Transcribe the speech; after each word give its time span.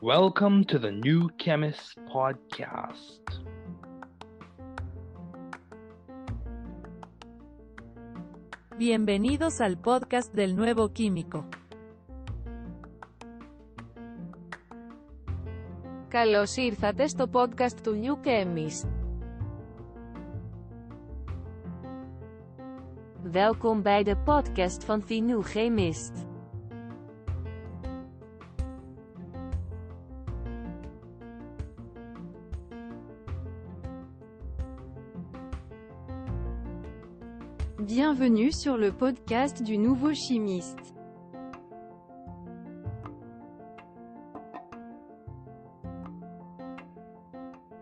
Welcome 0.00 0.64
to 0.64 0.78
the 0.78 0.90
New 0.90 1.30
Chemist 1.38 1.96
Podcast. 2.12 3.20
Bienvenidos 8.78 9.60
al 9.60 9.76
podcast 9.78 10.34
del 10.34 10.56
nuevo 10.56 10.92
químico. 10.92 11.44
Καλώς 16.08 16.56
ήρθατε 16.56 17.06
στο 17.06 17.28
podcast 17.32 17.80
του 17.82 18.00
New 18.02 18.16
Chemist. 18.24 18.88
Welkom 23.22 23.82
bij 23.82 24.02
de 24.02 24.16
podcast 24.16 24.84
van 24.84 25.04
The 25.04 25.14
New 25.14 25.42
Chemist. 25.42 26.27
Bienvenue 38.11 38.51
sur 38.51 38.75
le 38.75 38.91
podcast 38.91 39.61
du 39.61 39.77
nouveau 39.77 40.15
chimiste. 40.15 40.95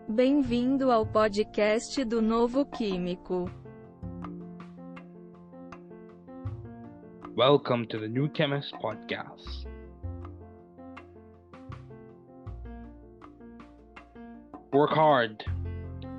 Bem-vindo 0.06 0.90
ao 0.90 1.06
podcast 1.06 2.04
do 2.04 2.20
Novo 2.20 2.66
Químico. 2.66 3.48
Welcome 7.34 7.86
to 7.86 7.98
the 7.98 8.08
New 8.08 8.28
Chemist 8.34 8.74
Podcast. 8.82 9.66
Work 14.74 14.90
hard. 14.90 15.42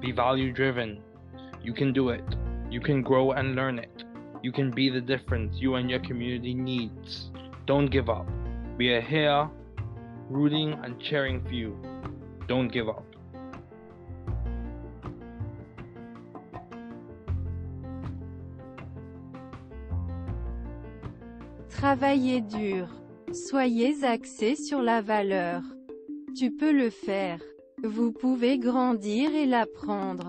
Be 0.02 0.12
value 0.12 0.52
driven. 0.52 1.00
You 1.62 1.76
can 1.76 1.94
do 1.94 2.10
it. 2.10 2.24
You 2.72 2.80
can 2.80 3.02
grow 3.02 3.32
and 3.32 3.56
learn 3.56 3.80
it. 3.80 3.99
You 4.42 4.52
can 4.54 4.72
be 4.72 4.90
the 4.90 5.02
difference 5.02 5.58
you 5.60 5.76
and 5.76 5.90
your 5.90 6.00
community 6.00 6.54
needs. 6.54 7.32
Don't 7.66 7.88
give 7.88 8.10
up. 8.10 8.26
We 8.78 8.94
are 8.94 9.02
here 9.02 9.50
rooting 10.30 10.80
and 10.84 11.00
cheering 11.00 11.44
for 11.44 11.54
you. 11.54 11.76
Don't 12.48 12.70
give 12.70 12.88
up. 12.88 13.04
Travaillez 21.70 22.42
dur. 22.42 22.88
Soyez 23.34 24.04
axé 24.04 24.56
sur 24.56 24.82
la 24.82 25.02
valeur. 25.02 25.62
Tu 26.36 26.52
peux 26.52 26.72
le 26.72 26.90
faire. 26.90 27.40
Vous 27.84 28.12
pouvez 28.12 28.58
grandir 28.58 29.34
et 29.34 29.46
l'apprendre. 29.46 30.29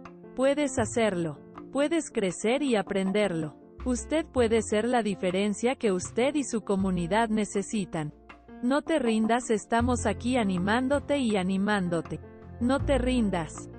Puedes 0.41 0.79
hacerlo. 0.79 1.37
Puedes 1.71 2.09
crecer 2.09 2.63
y 2.63 2.75
aprenderlo. 2.75 3.53
Usted 3.85 4.25
puede 4.25 4.63
ser 4.63 4.85
la 4.85 5.03
diferencia 5.03 5.75
que 5.75 5.91
usted 5.91 6.33
y 6.33 6.43
su 6.43 6.61
comunidad 6.61 7.29
necesitan. 7.29 8.11
No 8.63 8.81
te 8.81 8.97
rindas, 8.97 9.51
estamos 9.51 10.07
aquí 10.07 10.37
animándote 10.37 11.19
y 11.19 11.37
animándote. 11.37 12.19
No 12.59 12.83
te 12.83 12.97
rindas. 12.97 13.69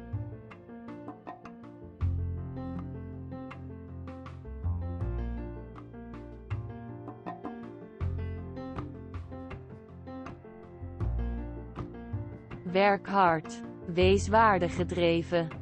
Werk 12.73 13.09
hard. 13.09 13.51
Wees 13.89 14.31
waardegedreven. 14.31 15.62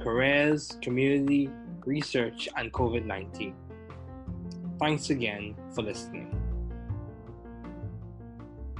careers, 0.00 0.78
community, 0.82 1.50
research, 1.84 2.48
and 2.56 2.72
COVID 2.72 3.04
19. 3.04 3.54
Thanks 4.78 5.10
again 5.10 5.54
for 5.74 5.82
listening. 5.82 6.34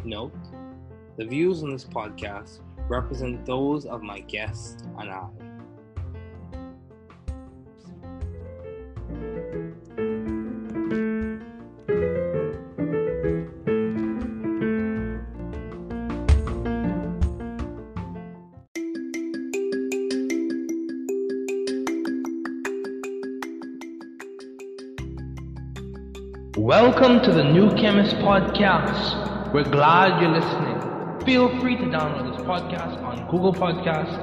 Note 0.05 0.32
the 1.19 1.25
views 1.25 1.65
on 1.65 1.73
this 1.73 1.85
podcast 1.85 2.61
represent 2.88 3.44
those 3.44 3.87
of 3.87 4.03
my 4.03 4.20
guests 4.20 4.85
and 4.99 5.11
I. 5.11 5.48
Welcome 27.00 27.23
to 27.27 27.33
the 27.33 27.45
New 27.45 27.71
Chemist 27.77 28.17
Podcast. 28.17 29.53
We're 29.53 29.62
glad 29.62 30.21
you're 30.21 30.33
listening. 30.33 31.25
Feel 31.25 31.49
free 31.61 31.77
to 31.77 31.85
download 31.85 32.37
this 32.37 32.45
podcast 32.45 33.00
on 33.05 33.25
Google 33.31 33.53
Podcasts, 33.55 34.19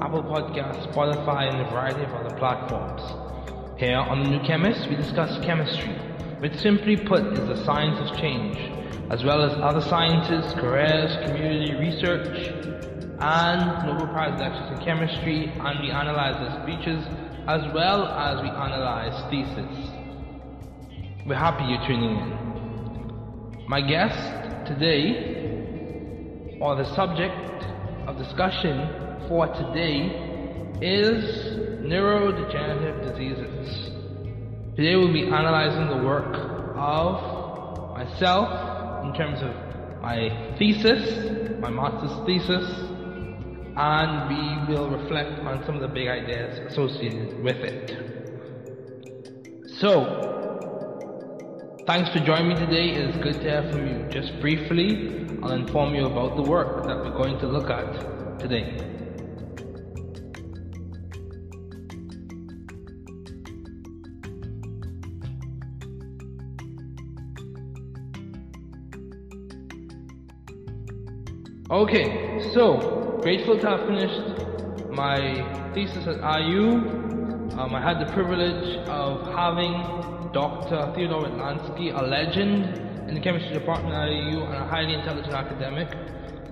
Apple 0.00 0.22
Podcasts, 0.22 0.86
Spotify, 0.94 1.52
and 1.52 1.60
a 1.66 1.70
variety 1.72 2.04
of 2.04 2.14
other 2.14 2.32
platforms. 2.36 3.02
Here 3.76 3.96
on 3.96 4.22
The 4.22 4.30
New 4.30 4.38
Chemist, 4.46 4.88
we 4.88 4.94
discuss 4.94 5.36
chemistry, 5.44 5.96
which 6.38 6.54
simply 6.60 6.96
put 6.96 7.26
is 7.36 7.44
the 7.48 7.64
science 7.64 7.98
of 8.08 8.16
change, 8.16 8.56
as 9.10 9.24
well 9.24 9.42
as 9.42 9.58
other 9.60 9.80
sciences, 9.80 10.54
careers, 10.60 11.16
community 11.26 11.74
research, 11.74 12.46
and 13.18 13.84
Nobel 13.84 14.06
Prize 14.06 14.38
lectures 14.38 14.78
in 14.78 14.84
chemistry, 14.84 15.52
and 15.58 15.80
we 15.80 15.90
analyze 15.90 16.38
their 16.38 16.62
speeches 16.62 17.04
as 17.48 17.62
well 17.74 18.06
as 18.06 18.40
we 18.42 18.48
analyze 18.48 19.28
thesis. 19.28 20.01
We're 21.24 21.36
happy 21.36 21.62
you're 21.70 21.86
tuning 21.86 22.16
in. 22.18 23.68
My 23.68 23.80
guest 23.80 24.66
today, 24.66 26.58
or 26.60 26.74
the 26.74 26.84
subject 26.96 27.64
of 28.08 28.18
discussion 28.18 29.28
for 29.28 29.46
today, 29.46 30.10
is 30.80 31.22
neurodegenerative 31.86 33.12
diseases. 33.12 33.92
Today 34.74 34.96
we'll 34.96 35.12
be 35.12 35.26
analyzing 35.26 35.96
the 35.96 36.04
work 36.04 36.34
of 36.74 37.94
myself 37.96 39.04
in 39.04 39.14
terms 39.14 39.42
of 39.42 39.54
my 40.02 40.56
thesis, 40.58 41.60
my 41.60 41.70
master's 41.70 42.26
thesis, 42.26 42.68
and 43.76 44.28
we 44.28 44.74
will 44.74 44.90
reflect 44.90 45.38
on 45.38 45.64
some 45.66 45.76
of 45.76 45.82
the 45.82 45.88
big 45.88 46.08
ideas 46.08 46.58
associated 46.72 47.44
with 47.44 47.58
it. 47.58 47.96
So, 49.78 50.31
thanks 51.86 52.10
for 52.10 52.20
joining 52.20 52.48
me 52.48 52.54
today. 52.54 52.90
It 52.90 53.10
is 53.10 53.16
good 53.16 53.34
to 53.34 53.40
hear 53.40 53.70
from 53.70 53.86
you. 53.86 54.06
Just 54.08 54.40
briefly, 54.40 55.26
I'll 55.42 55.52
inform 55.52 55.94
you 55.94 56.06
about 56.06 56.36
the 56.36 56.42
work 56.42 56.86
that 56.86 56.96
we're 56.96 57.10
going 57.10 57.38
to 57.40 57.46
look 57.46 57.70
at 57.70 58.38
today. 58.38 58.78
Okay, 71.70 72.50
so 72.52 73.18
grateful 73.22 73.58
to 73.58 73.66
have 73.66 73.86
finished 73.86 74.90
my 74.90 75.72
thesis 75.74 76.06
at 76.06 76.16
IU. 76.42 77.00
Um, 77.58 77.74
I 77.74 77.80
had 77.80 77.98
the 78.06 78.12
privilege 78.12 78.76
of 78.88 79.26
having 79.34 80.21
Dr. 80.32 80.92
Theodore 80.94 81.22
Witlansky, 81.24 81.92
a 81.98 82.02
legend 82.02 83.08
in 83.08 83.14
the 83.14 83.20
chemistry 83.20 83.52
department 83.52 83.94
at 83.94 84.08
IU 84.08 84.42
and 84.42 84.54
a 84.54 84.66
highly 84.66 84.94
intelligent 84.94 85.34
academic 85.34 85.88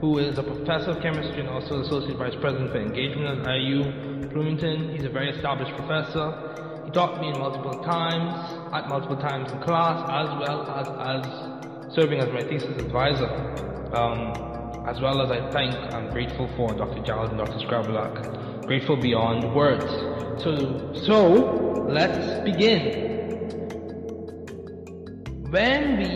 who 0.00 0.18
is 0.18 0.38
a 0.38 0.42
professor 0.42 0.90
of 0.90 1.02
chemistry 1.02 1.40
and 1.40 1.48
also 1.48 1.80
associate 1.80 2.16
vice 2.16 2.34
president 2.40 2.70
for 2.72 2.80
engagement 2.80 3.46
at 3.46 3.56
IU 3.56 4.28
Bloomington. 4.28 4.90
He's 4.90 5.04
a 5.04 5.08
very 5.08 5.30
established 5.30 5.74
professor. 5.76 6.82
He 6.84 6.90
taught 6.90 7.20
me 7.20 7.32
multiple 7.32 7.82
times, 7.84 8.32
at 8.72 8.88
multiple 8.88 9.16
times 9.16 9.52
in 9.52 9.60
class, 9.60 10.00
as 10.08 10.28
well 10.40 10.62
as 10.70 11.24
as 11.24 11.94
serving 11.94 12.20
as 12.20 12.28
my 12.32 12.42
thesis 12.42 12.80
advisor. 12.82 13.28
Um, 13.94 14.32
as 14.86 15.00
well 15.00 15.20
as 15.20 15.30
I 15.30 15.50
thank 15.50 15.74
I'm 15.94 16.10
grateful 16.10 16.48
for 16.56 16.72
Dr. 16.72 17.02
Giles 17.02 17.30
and 17.30 17.38
Dr. 17.38 17.58
Scrabulak. 17.66 18.66
Grateful 18.66 18.96
beyond 18.96 19.54
words. 19.54 19.84
So, 20.42 20.94
so 20.94 21.86
let's 21.88 22.42
begin. 22.44 23.09
When 25.50 25.98
we 25.98 26.10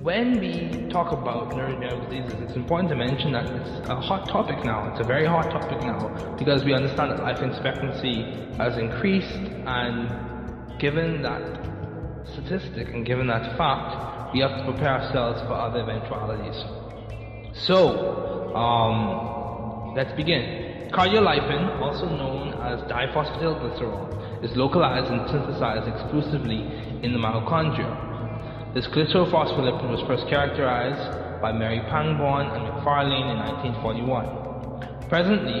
when 0.00 0.38
we 0.38 0.88
talk 0.88 1.10
about 1.10 1.50
neurodegenerative 1.50 2.08
diseases, 2.08 2.40
it's 2.40 2.54
important 2.54 2.88
to 2.90 2.94
mention 2.94 3.32
that 3.32 3.50
it's 3.50 3.88
a 3.88 4.00
hot 4.00 4.28
topic 4.28 4.64
now. 4.64 4.92
It's 4.92 5.00
a 5.00 5.04
very 5.04 5.26
hot 5.26 5.50
topic 5.50 5.80
now 5.80 6.36
because 6.38 6.64
we 6.64 6.72
understand 6.72 7.10
that 7.10 7.20
life 7.24 7.42
expectancy 7.42 8.22
has 8.58 8.78
increased, 8.78 9.42
and 9.66 10.78
given 10.78 11.20
that 11.22 11.42
statistic 12.28 12.94
and 12.94 13.04
given 13.04 13.26
that 13.26 13.58
fact, 13.58 14.32
we 14.32 14.38
have 14.38 14.56
to 14.56 14.64
prepare 14.70 15.02
ourselves 15.02 15.40
for 15.42 15.54
other 15.54 15.80
eventualities. 15.80 16.62
So, 17.66 18.54
um, 18.54 19.96
let's 19.96 20.12
begin. 20.12 20.90
Cardiolipin, 20.92 21.80
also 21.80 22.08
known 22.08 22.54
as 22.62 22.80
diphosphatidylglycerol, 22.82 24.19
is 24.42 24.56
localized 24.56 25.10
and 25.10 25.28
synthesized 25.30 25.88
exclusively 25.88 26.64
in 27.02 27.12
the 27.12 27.18
mitochondria. 27.18 28.74
This 28.74 28.86
glycerophospholipid 28.88 29.90
was 29.90 30.00
first 30.06 30.28
characterized 30.28 31.42
by 31.42 31.52
Mary 31.52 31.80
Pangborn 31.90 32.46
and 32.46 32.62
McFarlane 32.68 33.32
in 33.32 33.38
1941. 33.38 35.08
Presently, 35.08 35.60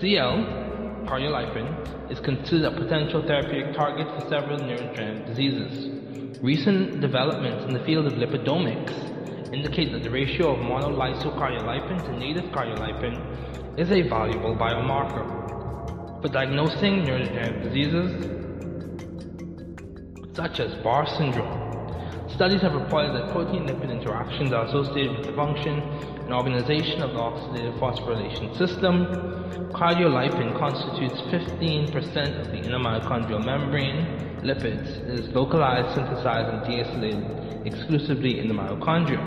CL, 0.00 1.06
cardiolipin, 1.06 2.10
is 2.10 2.18
considered 2.20 2.72
a 2.72 2.76
potential 2.76 3.22
therapeutic 3.22 3.74
target 3.74 4.06
for 4.08 4.28
several 4.28 4.58
neurodegenerative 4.58 5.26
diseases. 5.26 6.42
Recent 6.42 7.00
developments 7.00 7.64
in 7.64 7.72
the 7.72 7.84
field 7.84 8.06
of 8.06 8.14
lipidomics 8.14 9.54
indicate 9.54 9.92
that 9.92 10.02
the 10.02 10.10
ratio 10.10 10.52
of 10.52 10.58
monolysocardiolipin 10.58 12.04
to 12.04 12.12
native 12.18 12.50
cardiolipin 12.50 13.78
is 13.78 13.90
a 13.90 14.02
valuable 14.08 14.56
biomarker 14.56 15.41
for 16.22 16.28
diagnosing 16.28 17.02
neurodegenerative 17.02 17.62
diseases 17.64 18.08
such 20.34 20.60
as 20.60 20.72
Barr 20.82 21.04
syndrome. 21.18 22.30
Studies 22.30 22.62
have 22.62 22.72
reported 22.72 23.12
that 23.12 23.32
protein-lipid 23.32 23.90
interactions 23.90 24.52
are 24.52 24.64
associated 24.66 25.18
with 25.18 25.26
the 25.26 25.32
function 25.34 25.82
and 26.22 26.32
organization 26.32 27.02
of 27.02 27.10
the 27.10 27.18
oxidative 27.18 27.78
phosphorylation 27.78 28.56
system. 28.56 29.04
Cardiolipin 29.74 30.56
constitutes 30.58 31.20
15% 31.28 32.40
of 32.40 32.46
the 32.52 32.58
inner 32.58 32.78
mitochondrial 32.78 33.44
membrane 33.44 34.06
lipids 34.42 34.88
is 35.10 35.28
localized, 35.34 35.94
synthesized, 35.94 36.48
and 36.48 36.62
deacylated 36.62 37.66
exclusively 37.66 38.38
in 38.38 38.48
the 38.48 38.54
mitochondria. 38.54 39.20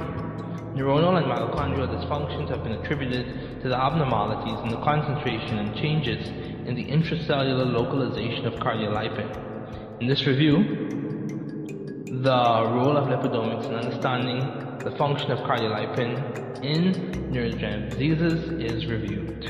Neuronal 0.76 1.18
and 1.18 1.28
mitochondrial 1.28 1.88
dysfunctions 1.88 2.50
have 2.50 2.64
been 2.64 2.74
attributed 2.74 3.62
to 3.62 3.70
the 3.70 3.78
abnormalities 3.78 4.60
in 4.64 4.72
the 4.72 4.82
concentration 4.84 5.60
and 5.60 5.76
changes 5.76 6.55
in 6.66 6.76
the 6.76 6.86
intracellular 6.86 7.72
localization 7.72 8.46
of 8.46 8.54
cardiolipin. 8.56 10.02
In 10.02 10.08
this 10.08 10.26
review, 10.26 10.58
the 12.24 12.70
role 12.74 12.98
of 12.98 13.08
lipidomics 13.08 13.68
in 13.68 13.76
understanding 13.76 14.40
the 14.80 14.92
function 14.98 15.32
of 15.32 15.40
cardiolipin 15.40 16.64
in 16.64 16.94
neurodegenerative 17.32 17.90
diseases 17.92 18.74
is 18.74 18.86
reviewed. 18.88 19.44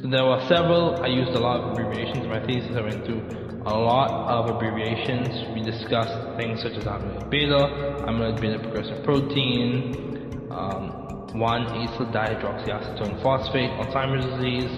So 0.00 0.08
there 0.08 0.24
were 0.24 0.44
several, 0.48 1.02
I 1.02 1.08
used 1.08 1.32
a 1.32 1.40
lot 1.40 1.60
of 1.60 1.72
abbreviations 1.72 2.18
in 2.18 2.28
my 2.28 2.44
thesis, 2.44 2.76
I 2.76 2.80
went 2.80 3.04
through 3.04 3.46
a 3.66 3.76
lot 3.76 4.10
of 4.28 4.54
abbreviations. 4.54 5.28
We 5.52 5.60
discussed 5.60 6.38
things 6.38 6.62
such 6.62 6.74
as 6.74 6.84
amyloid 6.84 7.28
beta, 7.28 8.04
amyloid 8.06 8.40
beta 8.40 8.60
precursor 8.60 9.02
protein, 9.02 10.48
um, 10.52 11.05
1-acyl 11.36 12.12
dihydroxyacetone 12.12 13.22
phosphate, 13.22 13.70
Alzheimer's 13.80 14.24
disease, 14.36 14.70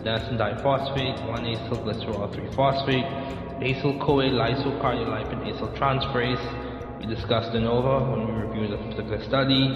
adenosine 0.00 0.38
diphosphate, 0.38 1.18
1-acyl 1.28 1.78
glycerol 1.84 2.32
3-phosphate, 2.34 3.06
acyl 3.60 3.98
CoA 4.00 4.24
lysocardiolipin 4.30 5.40
acyl 5.50 5.68
transferase. 5.78 7.00
We 7.00 7.06
discussed 7.06 7.52
ANOVA 7.52 8.10
when 8.10 8.26
we 8.26 8.32
reviewed 8.42 8.72
the 8.72 8.78
particular 8.78 9.22
study. 9.24 9.68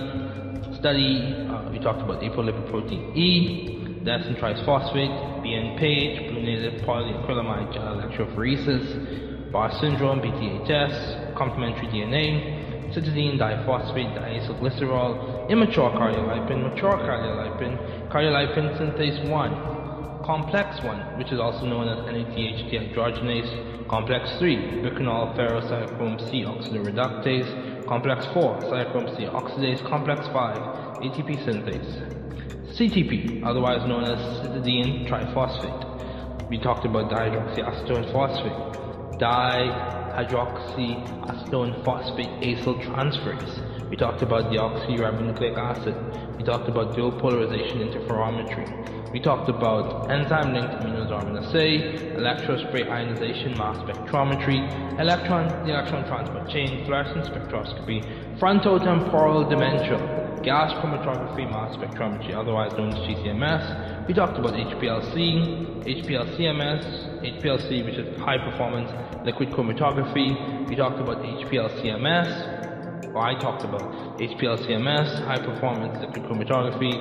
Study, 0.78 1.46
uh, 1.50 1.70
we 1.70 1.78
talked 1.78 2.00
about 2.00 2.22
apolipoprotein 2.22 3.16
E, 3.16 4.00
adenosine 4.02 4.38
triphosphate, 4.40 5.44
BN 5.44 5.78
page, 5.78 6.30
blue 6.30 6.42
native 6.42 6.80
polyacrylamide 6.82 7.74
gel 7.74 7.96
electrophoresis, 7.96 9.52
Barr 9.52 9.72
syndrome, 9.80 10.20
BTHS, 10.20 11.34
complementary 11.34 11.88
DNA, 11.88 12.69
cytidine 12.92 13.38
diphosphate, 13.38 14.12
diacylglycerol, 14.18 15.48
immature 15.50 15.90
cardiolipin, 15.90 16.62
mature 16.62 16.98
cardiolipin, 17.06 17.78
cardiolipin 18.08 18.76
synthase 18.76 19.28
1, 19.28 20.24
complex 20.24 20.82
1, 20.82 21.18
which 21.18 21.32
is 21.32 21.40
also 21.40 21.66
known 21.66 21.88
as 21.88 21.98
NADH 22.06 22.70
dehydrogenase, 22.70 23.88
complex 23.88 24.30
3, 24.38 24.56
biquinol 24.82 25.34
ferrocychrome 25.36 26.18
C 26.30 26.44
oxidoreductase, 26.44 27.86
complex 27.86 28.26
4, 28.32 28.60
cychrome 28.70 29.16
C 29.16 29.24
oxidase, 29.24 29.82
complex 29.88 30.26
5, 30.28 30.56
ATP 31.02 31.44
synthase. 31.44 32.16
CTP, 32.76 33.42
otherwise 33.44 33.86
known 33.88 34.04
as 34.04 34.18
cytidine 34.40 35.08
triphosphate. 35.08 36.48
We 36.48 36.58
talked 36.58 36.84
about 36.84 37.10
dihydroxyacetone 37.10 38.12
phosphate, 38.12 39.18
dihydroxyacetone 40.10 41.84
phosphate 41.84 42.40
acyl 42.42 42.74
transferase. 42.86 43.90
We 43.90 43.96
talked 43.96 44.22
about 44.22 44.52
deoxyribonucleic 44.52 45.56
acid. 45.56 45.94
We 46.38 46.44
talked 46.44 46.68
about 46.68 46.94
dual 46.94 47.12
polarization 47.20 47.78
interferometry. 47.80 49.12
We 49.12 49.18
talked 49.18 49.48
about 49.48 50.08
enzyme-linked 50.08 50.70
immunosorbent 50.70 51.42
assay, 51.42 52.14
electrospray 52.16 52.88
ionization 52.88 53.58
mass 53.58 53.78
spectrometry, 53.78 55.00
electron, 55.00 55.68
electron 55.68 56.06
transport 56.06 56.48
chain, 56.50 56.84
fluorescence 56.86 57.26
spectroscopy, 57.28 58.38
frontotemporal 58.38 59.50
dementia, 59.50 60.40
gas 60.44 60.72
chromatography 60.74 61.50
mass 61.50 61.74
spectrometry, 61.76 62.34
otherwise 62.34 62.70
known 62.78 62.92
as 62.92 62.98
GCMS. 63.00 63.89
We 64.10 64.14
talked 64.14 64.38
about 64.40 64.54
HPLC, 64.54 65.86
HPLCMS, 65.86 66.82
HPLC, 67.22 67.84
which 67.84 67.94
is 67.94 68.18
high 68.18 68.38
performance 68.38 68.90
liquid 69.24 69.50
chromatography. 69.50 70.68
We 70.68 70.74
talked 70.74 70.98
about 70.98 71.22
HPLCMS, 71.22 73.12
well, 73.14 73.22
I 73.22 73.34
talked 73.38 73.62
about 73.64 74.18
HPLCMS, 74.18 75.24
high 75.26 75.38
performance 75.38 75.96
liquid 76.00 76.24
chromatography. 76.24 76.92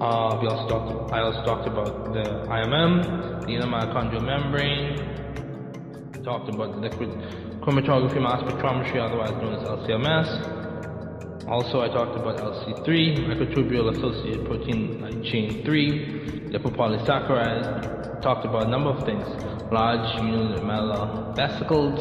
Uh, 0.00 0.38
we 0.40 0.48
also 0.48 0.68
talked, 0.68 1.12
I 1.12 1.20
also 1.20 1.44
talked 1.44 1.68
about 1.68 2.14
the 2.14 2.24
IMM, 2.48 3.42
the 3.44 3.52
inner 3.52 3.66
mitochondrial 3.66 4.24
membrane. 4.24 4.96
We 6.16 6.22
Talked 6.24 6.48
about 6.48 6.72
the 6.72 6.80
liquid 6.80 7.10
chromatography 7.60 8.22
mass 8.22 8.40
spectrometry, 8.40 8.96
otherwise 9.04 9.32
known 9.32 9.52
as 9.56 9.64
LCMS. 9.64 10.61
Also, 11.48 11.80
I 11.80 11.88
talked 11.88 12.16
about 12.16 12.38
LC3, 12.38 13.26
microtubule 13.26 13.90
associated 13.96 14.46
protein 14.46 15.22
chain 15.24 15.64
3, 15.64 16.50
lipopolysaccharide. 16.50 18.22
Talked 18.22 18.44
about 18.44 18.66
a 18.66 18.68
number 18.68 18.90
of 18.90 19.04
things 19.04 19.26
large 19.72 20.06
unilamellar 20.20 21.34
vesicles, 21.34 21.98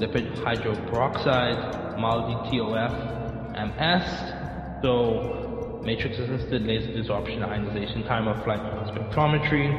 lipid 0.00 0.36
hydroperoxide, 0.38 1.96
MALDI-TOF 1.96 2.92
MS. 3.56 4.82
So 4.82 5.80
matrix 5.84 6.18
assisted 6.18 6.66
laser 6.66 6.88
desorption 6.88 7.42
ionization 7.42 8.02
time 8.04 8.28
of 8.28 8.42
flight 8.44 8.60
spectrometry. 8.92 9.72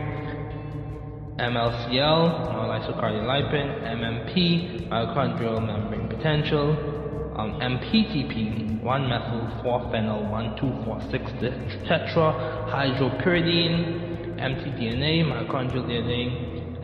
MLCL, 1.38 2.22
monolysocardial 2.54 3.26
lipin, 3.26 3.68
MMP, 3.84 4.90
mitochondrial 4.90 5.66
membrane 5.66 6.08
potential, 6.08 6.99
um, 7.40 7.60
MPTP, 7.62 8.82
1-methyl 8.84 9.64
4-phenyl 9.64 10.30
1246 10.30 11.88
tetra 11.88 12.28
hydropyridine, 12.68 14.36
mtDNA, 14.36 15.24
mitochondrial 15.30 15.86
DNA, 15.88 16.22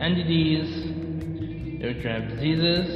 NDDs, 0.00 0.70
neurodegenerative 1.78 2.28
diseases, 2.34 2.86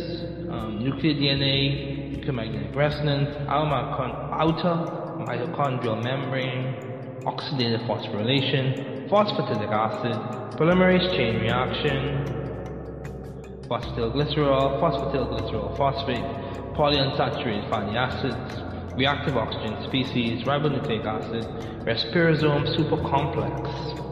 um, 0.50 0.82
nuclear 0.82 1.14
DNA, 1.14 2.14
electromagnetic 2.14 2.74
resonance, 2.74 3.30
outer 3.48 4.76
mitochondrial 5.28 6.02
membrane, 6.02 6.74
oxidative 7.26 7.86
phosphorylation, 7.86 9.06
phosphatidic 9.10 9.70
acid, 9.70 10.16
polymerase 10.56 11.10
chain 11.14 11.40
reaction, 11.42 12.24
phosphatidylglycerol, 13.68 14.80
phosphatidylglycerol 14.80 15.76
phosphate, 15.76 16.59
polyunsaturated 16.74 17.68
fatty 17.70 17.96
acids, 17.96 18.62
reactive 18.96 19.36
oxygen 19.36 19.82
species, 19.84 20.44
ribonucleic 20.44 21.04
acid, 21.04 21.44
respirosome 21.84 22.66
supercomplex. 22.76 24.06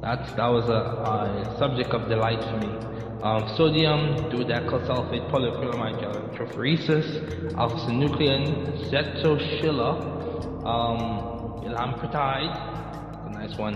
That's, 0.00 0.30
that 0.32 0.48
was 0.48 0.68
a, 0.68 0.72
a 0.72 1.56
subject 1.58 1.90
of 1.90 2.08
delight 2.08 2.42
for 2.44 2.58
me 2.58 2.86
um, 3.22 3.48
sodium, 3.56 4.00
dodecyl 4.30 4.86
sulfate, 4.86 5.28
polyacrylamide 5.30 6.00
electrophoresis, 6.04 7.08
alpha-synuclein, 7.56 8.44
cetoschilla, 8.88 9.90
um, 10.64 11.00
elampretide, 11.64 12.54
a 13.26 13.30
nice 13.32 13.56
one, 13.56 13.74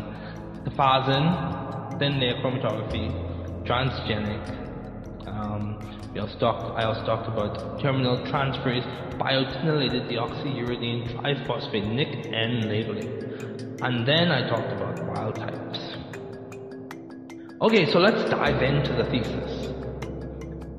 tafazin, 0.65 1.99
thin 1.99 2.21
layer 2.21 2.35
chromatography, 2.43 3.07
transgenic. 3.65 4.45
Um, 5.27 6.00
we 6.13 6.19
also 6.19 6.37
talked, 6.39 6.79
I 6.79 6.85
also 6.85 7.05
talked 7.05 7.29
about 7.29 7.81
terminal 7.81 8.19
transferase 8.27 8.85
biotinylated 9.17 10.11
deoxyuridine 10.11 11.09
triphosphate 11.15 11.87
NIC-N 11.87 12.69
labeling. 12.69 13.79
And 13.83 14.07
then 14.07 14.33
I 14.33 14.49
talked 14.49 14.73
about 14.73 14.99
wild 15.07 15.37
types. 15.37 15.79
Okay, 17.61 17.87
so 17.87 18.01
let's 18.01 18.29
dive 18.29 18.61
into 18.63 18.93
the 18.95 19.05
thesis. 19.05 19.69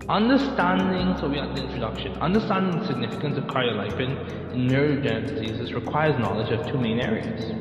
Understanding, 0.10 1.16
so 1.18 1.30
we 1.30 1.40
are 1.40 1.48
the 1.56 1.64
introduction. 1.64 2.12
Understanding 2.14 2.82
the 2.82 2.88
significance 2.88 3.38
of 3.38 3.46
cardiolipin 3.46 4.54
in 4.54 4.68
neurodegenerative 4.68 5.40
diseases 5.40 5.74
requires 5.74 6.20
knowledge 6.20 6.52
of 6.52 6.66
two 6.70 6.78
main 6.78 7.00
areas, 7.00 7.52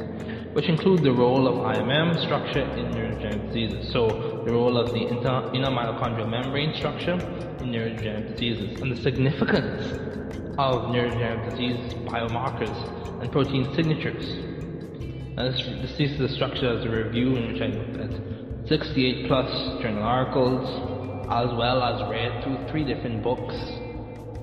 which 0.52 0.68
include 0.68 1.02
the 1.02 1.12
role 1.12 1.46
of 1.46 1.76
IMM 1.76 2.20
structure 2.24 2.62
in 2.62 2.86
neurodegenerative 2.92 3.46
diseases. 3.46 3.92
So 3.92 4.42
the 4.44 4.52
role 4.52 4.76
of 4.76 4.92
the 4.92 5.06
inter, 5.06 5.50
inner 5.54 5.70
mitochondrial 5.70 6.28
membrane 6.28 6.74
structure 6.74 7.14
in 7.60 7.70
neurodegenerative 7.70 8.32
diseases 8.32 8.80
and 8.80 8.90
the 8.90 9.00
significance 9.00 9.92
of 10.58 10.90
neurodegenerative 10.90 11.50
disease 11.50 11.94
biomarkers 12.10 13.22
and 13.22 13.30
protein 13.30 13.72
signatures. 13.74 14.24
And 15.38 15.54
this, 15.54 15.62
this 15.82 15.96
thesis 15.96 16.20
is 16.20 16.34
structured 16.34 16.80
as 16.80 16.84
a 16.84 16.90
review 16.90 17.36
in 17.36 17.52
which 17.52 17.62
I 17.62 17.66
looked 17.66 17.96
at 17.96 18.68
68 18.68 19.28
plus 19.28 19.82
journal 19.82 20.02
articles, 20.02 20.68
as 21.30 21.48
well 21.56 21.82
as 21.82 22.10
read 22.10 22.42
through 22.42 22.68
three 22.70 22.84
different 22.84 23.22
books. 23.22 23.54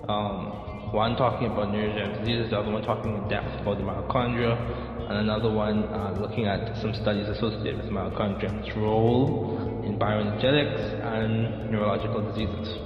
Um, 0.07 0.53
one 0.93 1.17
talking 1.17 1.47
about 1.47 1.67
neurodegenerative 1.67 2.19
diseases, 2.19 2.49
the 2.51 2.59
other 2.59 2.71
one 2.71 2.81
talking 2.83 3.13
in 3.13 3.27
depth 3.27 3.59
about 3.61 3.77
the 3.77 3.83
mitochondria, 3.83 4.87
and 5.09 5.17
another 5.17 5.51
one 5.51 5.83
uh, 5.85 6.15
looking 6.19 6.45
at 6.45 6.75
some 6.81 6.93
studies 6.93 7.27
associated 7.27 7.77
with 7.77 7.89
mitochondria 7.89 8.49
and 8.49 8.81
role 8.81 9.83
in 9.85 9.97
bioenergetics 9.97 11.03
and 11.03 11.71
neurological 11.71 12.21
diseases. 12.29 12.77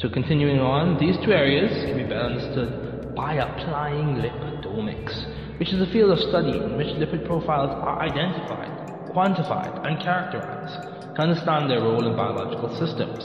So 0.00 0.08
continuing 0.08 0.60
on, 0.60 0.98
these 0.98 1.16
two 1.24 1.32
areas 1.32 1.70
can 1.84 1.96
be 1.96 2.04
better 2.04 2.32
understood 2.32 3.14
by 3.14 3.34
applying 3.34 4.16
lipidomics, 4.16 5.58
which 5.58 5.72
is 5.72 5.80
a 5.80 5.92
field 5.92 6.10
of 6.12 6.18
study 6.18 6.56
in 6.56 6.76
which 6.76 6.88
lipid 6.96 7.26
profiles 7.26 7.70
are 7.70 8.00
identified 8.00 8.82
quantified, 9.12 9.86
and 9.86 10.00
characterized 10.00 11.14
to 11.14 11.20
understand 11.20 11.70
their 11.70 11.80
role 11.80 12.06
in 12.06 12.16
biological 12.16 12.74
systems. 12.78 13.20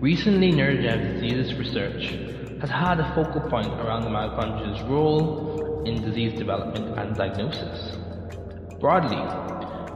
Recently, 0.00 0.52
neurodegenerative 0.52 1.20
disease 1.20 1.54
research 1.58 2.04
has 2.60 2.70
had 2.70 3.00
a 3.00 3.12
focal 3.14 3.40
point 3.50 3.66
around 3.82 4.02
the 4.02 4.10
mitochondria's 4.10 4.82
role 4.88 5.63
in 5.86 6.02
disease 6.02 6.38
development 6.38 6.98
and 6.98 7.14
diagnosis. 7.14 7.96
Broadly, 8.80 9.16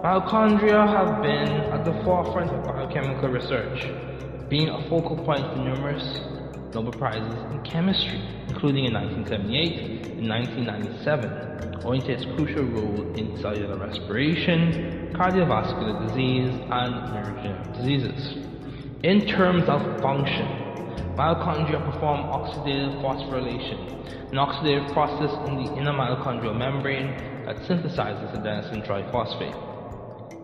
mitochondria 0.02 0.86
have 0.86 1.22
been 1.22 1.48
at 1.72 1.84
the 1.84 1.92
forefront 2.04 2.50
of 2.50 2.64
biochemical 2.64 3.28
research, 3.28 3.86
being 4.48 4.68
a 4.68 4.88
focal 4.88 5.16
point 5.24 5.42
for 5.52 5.56
numerous 5.56 6.20
Nobel 6.74 6.92
Prizes 6.92 7.38
in 7.52 7.62
chemistry, 7.64 8.20
including 8.48 8.84
in 8.84 8.94
1978 8.94 10.06
and 10.18 10.28
1997, 10.28 11.84
owing 11.84 12.02
to 12.02 12.12
its 12.12 12.24
crucial 12.36 12.64
role 12.64 13.14
in 13.14 13.40
cellular 13.40 13.76
respiration, 13.76 15.10
cardiovascular 15.14 16.06
disease, 16.06 16.50
and 16.70 16.94
neurodegenerative 17.12 17.76
diseases. 17.76 18.36
In 19.02 19.26
terms 19.26 19.68
of 19.68 20.00
function, 20.00 20.67
mitochondria 21.18 21.84
perform 21.84 22.20
oxidative 22.30 23.02
phosphorylation, 23.02 24.30
an 24.30 24.38
oxidative 24.38 24.92
process 24.92 25.34
in 25.48 25.56
the 25.56 25.74
inner 25.74 25.92
mitochondrial 25.92 26.56
membrane 26.56 27.08
that 27.44 27.56
synthesizes 27.66 28.30
adenosine 28.38 28.86
triphosphate. 28.86 29.58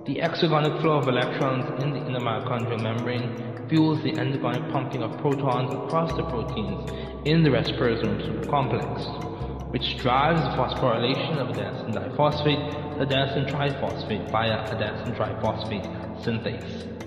The 0.06 0.16
exergonic 0.16 0.80
flow 0.80 0.98
of 0.98 1.06
electrons 1.06 1.80
in 1.80 1.92
the 1.92 2.04
inner 2.04 2.18
mitochondrial 2.18 2.82
membrane 2.82 3.68
fuels 3.68 4.02
the 4.02 4.10
endogonic 4.14 4.72
pumping 4.72 5.04
of 5.04 5.16
protons 5.20 5.72
across 5.86 6.10
the 6.16 6.24
proteins 6.24 6.90
in 7.24 7.44
the 7.44 7.50
respirosome 7.50 8.18
supercomplex, 8.26 9.70
which 9.70 9.96
drives 9.98 10.42
the 10.42 10.56
phosphorylation 10.60 11.38
of 11.38 11.54
adenosine 11.54 11.94
diphosphate 11.94 12.98
to 12.98 13.06
adenosine 13.06 13.48
triphosphate 13.48 14.28
via 14.32 14.74
adenosine 14.74 15.16
triphosphate 15.16 16.24
synthase. 16.24 17.03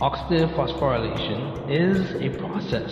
Oxidative 0.00 0.54
phosphorylation 0.54 1.66
is 1.66 2.14
a 2.22 2.30
process 2.38 2.86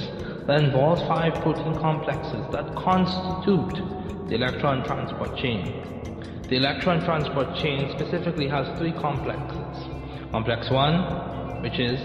that 0.48 0.64
involves 0.64 1.00
five 1.02 1.40
protein 1.44 1.78
complexes 1.78 2.42
that 2.50 2.74
constitute 2.74 3.78
the 4.28 4.34
electron 4.34 4.84
transport 4.84 5.36
chain. 5.38 5.86
The 6.50 6.56
electron 6.56 7.04
transport 7.04 7.54
chain 7.62 7.94
specifically 7.94 8.48
has 8.48 8.66
three 8.78 8.90
complexes. 8.90 9.86
Complex 10.32 10.68
1 10.68 11.62
which 11.62 11.78
is 11.78 11.98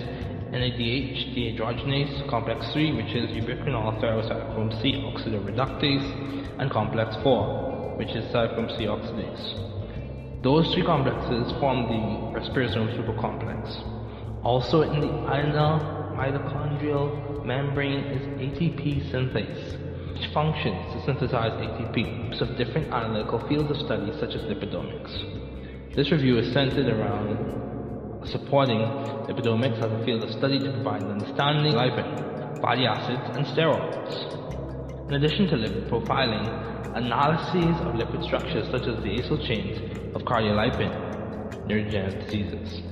NADH 0.53 1.33
dehydrogenase, 1.33 2.29
complex 2.29 2.71
3, 2.71 2.93
which 2.93 3.15
is 3.15 3.29
ubiquinol 3.31 3.99
ferrocytochrome 3.99 4.81
C 4.81 5.01
oxidoreductase, 5.01 6.59
and 6.59 6.69
complex 6.69 7.15
4, 7.23 7.97
which 7.97 8.09
is 8.09 8.23
cytochrome 8.31 8.69
C 8.77 8.85
oxidase. 8.85 10.43
Those 10.43 10.71
three 10.73 10.85
complexes 10.85 11.51
form 11.59 11.89
the 11.89 12.39
respiratory 12.39 12.93
supercomplex. 12.93 14.00
Also 14.43 14.81
in 14.81 15.01
the 15.01 15.07
inner 15.07 15.77
mitochondrial 16.17 17.45
membrane 17.45 18.05
is 18.05 18.21
ATP 18.41 19.11
synthase, 19.11 20.13
which 20.13 20.33
functions 20.33 20.93
to 20.93 21.05
synthesize 21.05 21.51
ATP 21.61 22.41
of 22.41 22.57
different 22.57 22.91
analytical 22.91 23.39
fields 23.47 23.69
of 23.69 23.77
study 23.77 24.11
such 24.19 24.33
as 24.33 24.41
lipidomics. 24.49 25.95
This 25.95 26.11
review 26.11 26.39
is 26.39 26.51
centered 26.53 26.87
around 26.87 28.27
supporting 28.27 28.79
lipidomics 29.29 29.77
as 29.77 29.91
a 29.91 30.05
field 30.05 30.23
of 30.23 30.31
study 30.31 30.57
to 30.57 30.71
provide 30.71 31.03
an 31.03 31.11
understanding 31.11 31.75
of 31.75 31.81
lipid, 31.81 32.61
fatty 32.61 32.85
acids, 32.85 33.37
and 33.37 33.45
steroids. 33.45 35.07
In 35.07 35.15
addition 35.15 35.47
to 35.49 35.55
lipid 35.55 35.87
profiling, 35.87 36.97
analyses 36.97 37.77
of 37.85 37.93
lipid 37.93 38.23
structures 38.23 38.65
such 38.71 38.87
as 38.87 39.03
the 39.03 39.17
acyl 39.19 39.45
chains 39.47 39.77
of 40.15 40.23
cardiolipin, 40.23 40.89
neurodegenerative 41.67 42.25
diseases. 42.25 42.90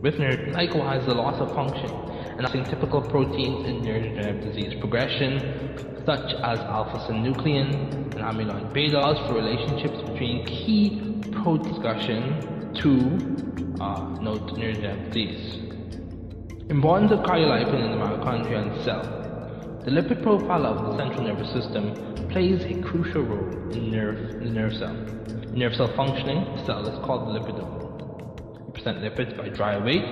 With 0.00 0.18
likewise, 0.54 1.04
the 1.06 1.14
loss 1.14 1.40
of 1.40 1.52
function 1.54 1.90
and 2.38 2.46
typical 2.66 3.02
proteins 3.02 3.66
in 3.66 3.80
neurodegenerative 3.82 4.54
disease 4.54 4.74
progression, 4.78 5.74
such 6.06 6.34
as 6.44 6.60
alpha-synuclein 6.60 8.14
and 8.14 8.22
amyloid 8.22 8.72
beta, 8.72 9.00
for 9.26 9.34
relationships 9.34 10.00
between 10.08 10.46
key 10.46 11.20
protein 11.42 11.72
discussion 11.72 12.72
to 12.74 13.82
uh, 13.82 14.00
neurodegenerative 14.22 15.12
disease. 15.12 15.68
Importance 16.70 17.10
of 17.10 17.18
cardiolipin 17.20 17.84
in 17.84 17.90
the 17.90 18.04
mitochondria 18.04 18.70
and 18.70 18.84
cell. 18.84 19.02
The 19.84 19.90
lipid 19.90 20.22
profile 20.22 20.66
of 20.66 20.92
the 20.92 20.96
central 20.96 21.24
nervous 21.24 21.52
system 21.52 22.28
plays 22.28 22.62
a 22.64 22.80
crucial 22.82 23.22
role 23.22 23.72
in 23.72 23.90
nerve 23.90 24.38
the 24.38 24.50
nerve 24.50 24.74
cell. 24.74 24.94
In 24.94 25.58
nerve 25.58 25.74
cell 25.74 25.92
functioning, 25.96 26.44
the 26.56 26.66
cell 26.66 26.86
is 26.86 27.04
called 27.04 27.26
the 27.26 27.40
lipidome. 27.40 27.77
We 28.88 28.94
present 28.94 29.14
lipids 29.14 29.36
by 29.36 29.48
dry 29.50 29.76
weight, 29.76 30.02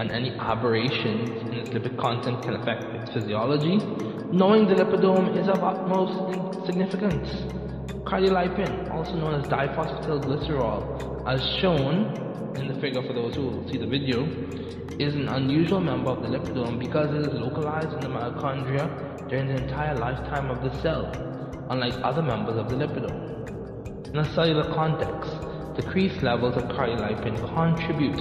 and 0.00 0.10
any 0.10 0.32
aberrations 0.32 1.30
in 1.42 1.52
its 1.54 1.70
lipid 1.70 1.96
content 1.96 2.42
can 2.42 2.54
affect 2.54 2.82
its 2.82 3.12
physiology. 3.12 3.76
Knowing 4.32 4.66
the 4.66 4.74
lipidome 4.74 5.38
is 5.40 5.46
of 5.46 5.62
utmost 5.62 6.66
significance. 6.66 7.28
Cardiolipin, 8.02 8.90
also 8.90 9.14
known 9.14 9.34
as 9.34 9.46
diphosphotylglycerol, 9.46 11.22
as 11.28 11.40
shown 11.60 12.56
in 12.56 12.66
the 12.66 12.80
figure 12.80 13.00
for 13.06 13.12
those 13.12 13.36
who 13.36 13.64
see 13.70 13.78
the 13.78 13.86
video, 13.86 14.24
is 14.98 15.14
an 15.14 15.28
unusual 15.28 15.80
member 15.80 16.10
of 16.10 16.20
the 16.22 16.28
lipidome 16.28 16.80
because 16.80 17.08
it 17.14 17.32
is 17.32 17.38
localized 17.38 17.92
in 17.92 18.00
the 18.00 18.08
mitochondria 18.08 19.28
during 19.28 19.46
the 19.46 19.62
entire 19.62 19.94
lifetime 19.94 20.50
of 20.50 20.64
the 20.64 20.82
cell, 20.82 21.12
unlike 21.70 21.94
other 22.02 22.22
members 22.22 22.56
of 22.56 22.68
the 22.68 22.74
lipidome. 22.74 24.08
In 24.08 24.18
a 24.18 24.34
cellular 24.34 24.64
context, 24.74 25.45
decreased 25.76 26.22
levels 26.22 26.56
of 26.56 26.64
cardiolipin 26.64 27.36
contribute 27.54 28.16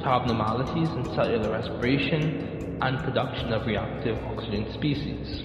to 0.00 0.06
abnormalities 0.06 0.88
in 0.90 1.04
cellular 1.14 1.50
respiration 1.50 2.78
and 2.80 2.98
production 3.04 3.52
of 3.52 3.66
reactive 3.66 4.16
oxygen 4.24 4.72
species. 4.72 5.42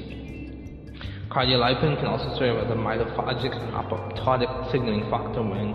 Cardiolipin 1.29 1.97
can 1.97 2.05
also 2.05 2.37
serve 2.39 2.63
as 2.63 2.71
a 2.71 2.75
mitophagic 2.75 3.51
and 3.51 3.73
apoptotic 3.73 4.71
signaling 4.71 5.09
factor 5.09 5.41
when 5.41 5.73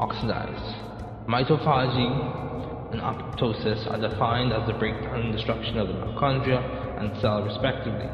oxidized. 0.00 0.74
Mitophagy 1.28 2.10
and 2.92 3.00
apoptosis 3.00 3.86
are 3.90 4.00
defined 4.00 4.52
as 4.52 4.66
the 4.66 4.74
breakdown 4.74 5.20
and 5.20 5.32
destruction 5.32 5.78
of 5.78 5.88
the 5.88 5.94
mitochondria 5.94 6.58
and 7.00 7.16
cell 7.20 7.42
respectively. 7.42 8.08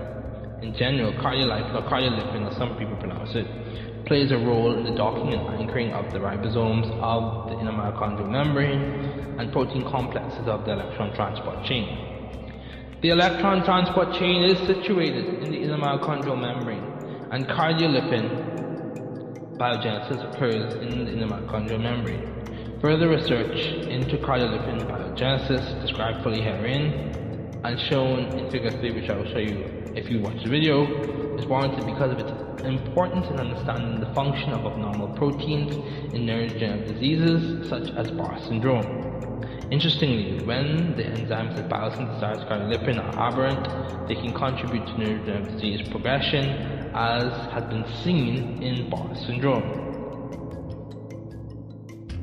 In 0.61 0.75
general, 0.77 1.13
cardiolipin 1.15 1.75
or 1.75 1.89
cardiolipin, 1.89 2.51
as 2.51 2.57
some 2.57 2.77
people 2.77 2.97
pronounce 2.97 3.35
it, 3.35 3.47
plays 4.07 4.31
a 4.33 4.39
role 4.39 4.77
in 4.77 4.85
the 4.85 4.95
docking 4.95 5.33
and 5.33 5.61
anchoring 5.61 5.93
of 5.93 6.13
the 6.13 6.19
ribosomes 6.19 6.91
of 7.01 7.51
the 7.51 7.59
inner 7.59 7.73
mitochondrial 7.73 8.29
membrane 8.29 9.39
and 9.39 9.53
protein 9.53 9.85
complexes 9.91 10.47
of 10.47 10.65
the 10.65 10.73
electron 10.73 11.15
transport 11.15 11.65
chain. 11.65 11.87
The 13.03 13.11
electron 13.11 13.65
transport 13.65 14.15
chain 14.15 14.45
is 14.45 14.59
situated 14.67 15.43
in 15.43 15.51
the 15.51 15.59
inner 15.63 15.79
mitochondrial 15.79 16.41
membrane, 16.41 16.85
and 17.31 17.47
cardiolipin 17.47 18.53
biogenesis 19.59 20.35
occurs 20.35 20.75
in 20.75 21.05
the 21.05 21.13
inner 21.13 21.27
mitochondrial 21.27 21.81
membrane. 21.81 22.79
Further 22.81 23.09
research 23.09 23.57
into 23.87 24.19
cardiolipin 24.19 24.89
biogenesis, 24.89 25.81
described 25.81 26.23
fully 26.23 26.43
herein, 26.43 27.22
and 27.65 27.79
shown 27.81 28.27
in 28.39 28.51
figure 28.51 28.71
3, 28.71 28.91
which 28.93 29.11
I 29.11 29.17
will 29.17 29.31
show 29.33 29.39
you 29.39 29.65
if 29.95 30.11
you 30.11 30.21
watch 30.21 30.43
the 30.43 30.49
video, 30.51 30.85
is 31.37 31.47
warranted 31.47 31.87
because 31.87 32.13
of 32.13 32.19
its 32.19 32.63
importance 32.65 33.27
in 33.29 33.39
understanding 33.39 34.01
the 34.01 34.13
function 34.15 34.53
of 34.53 34.65
abnormal 34.67 35.09
proteins 35.17 35.75
in 36.15 36.27
neurodegenerative 36.27 36.95
diseases 36.95 37.69
such 37.69 37.91
as 37.97 38.11
Barr 38.11 38.39
syndrome. 38.41 39.11
Interestingly, 39.71 40.45
when 40.45 40.97
the 40.97 41.03
enzymes 41.03 41.57
that 41.57 41.69
biosynthesize 41.69 42.47
cardiolipin 42.49 42.99
are 42.99 43.29
aberrant, 43.29 44.09
they 44.09 44.15
can 44.15 44.33
contribute 44.35 44.87
to 44.87 44.93
neurodegenerative 44.93 45.53
disease 45.53 45.89
progression, 45.89 46.45
as 46.95 47.33
has 47.53 47.65
been 47.65 47.85
seen 48.03 48.63
in 48.63 48.91
Barr 48.91 49.15
syndrome. 49.17 49.91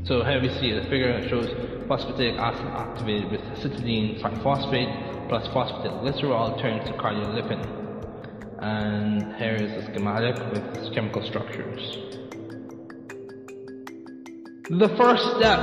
So 0.05 0.23
here 0.23 0.41
we 0.41 0.49
see 0.59 0.71
the 0.73 0.83
figure 0.83 1.19
that 1.19 1.29
shows 1.29 1.47
phosphatidic 1.87 2.37
acid 2.37 2.67
activated 2.67 3.31
with 3.31 3.41
cytidine 3.59 4.19
triphosphate 4.21 5.08
plus 5.29 5.47
phosphatidylglycerol 5.49 6.59
turns 6.59 6.83
to 6.89 6.93
cardiolipin. 6.97 7.61
And 8.61 9.35
here 9.35 9.53
is 9.53 9.71
the 9.85 9.93
schematic 9.93 10.35
with 10.51 10.77
its 10.77 10.89
chemical 10.93 11.21
structures. 11.23 11.79
The 14.69 14.89
first 14.97 15.23
step 15.37 15.59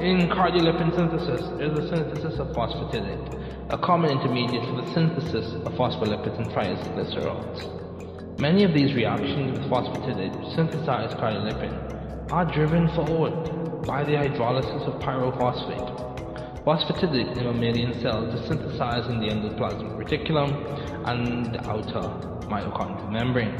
in 0.00 0.28
cardiolipin 0.28 0.94
synthesis 0.94 1.40
is 1.60 1.72
the 1.78 1.88
synthesis 1.88 2.38
of 2.40 2.48
phosphatidate, 2.48 3.72
a 3.72 3.78
common 3.78 4.10
intermediate 4.10 4.64
for 4.64 4.82
the 4.82 4.92
synthesis 4.92 5.54
of 5.54 5.72
phospholipids 5.74 6.36
and 6.36 6.46
triacylglycerols. 6.48 8.40
Many 8.40 8.64
of 8.64 8.74
these 8.74 8.92
reactions 8.94 9.58
with 9.58 9.70
phosphatidate 9.70 10.32
to 10.32 10.54
synthesize 10.56 11.14
cardiolipin 11.14 12.32
are 12.32 12.44
driven 12.44 12.88
forward 12.88 13.86
by 13.86 14.02
the 14.02 14.12
hydrolysis 14.12 14.86
of 14.86 15.00
pyrophosphate, 15.00 16.09
Phosphatidate 16.64 17.38
in 17.38 17.44
mammalian 17.44 17.98
cells 18.02 18.34
is 18.38 18.46
synthesized 18.46 19.08
in 19.08 19.18
the 19.18 19.28
endoplasmic 19.28 19.96
reticulum 19.96 20.52
and 21.08 21.54
the 21.54 21.60
outer 21.64 22.04
mitochondrial 22.52 23.10
membrane. 23.10 23.56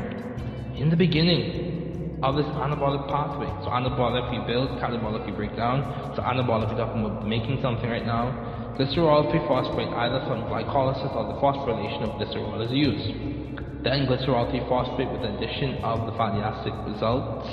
In 0.77 0.91
the 0.91 0.97
beginning 0.97 2.21
of 2.23 2.37
this 2.37 2.45
anabolic 2.61 3.09
pathway, 3.09 3.49
so 3.65 3.71
anabolic 3.71 4.29
we 4.31 4.47
build, 4.47 4.69
catabolic 4.79 5.25
we 5.25 5.33
break 5.33 5.57
down, 5.57 5.81
so 6.15 6.21
anabolic 6.21 6.69
we're 6.69 6.77
talking 6.77 7.03
about 7.03 7.27
making 7.27 7.59
something 7.63 7.89
right 7.89 8.05
now, 8.05 8.29
glycerol 8.77 9.33
3-phosphate 9.33 9.89
either 9.89 10.21
from 10.29 10.45
glycolysis 10.53 11.17
or 11.17 11.25
the 11.33 11.41
phosphorylation 11.41 12.03
of 12.05 12.21
glycerol 12.21 12.61
is 12.63 12.71
used. 12.71 13.09
Then 13.83 14.05
glycerol 14.09 14.53
3-phosphate 14.53 15.11
with 15.11 15.23
the 15.23 15.35
addition 15.39 15.83
of 15.83 16.05
the 16.05 16.13
fatty 16.19 16.43
acid 16.43 16.75
results 16.85 17.49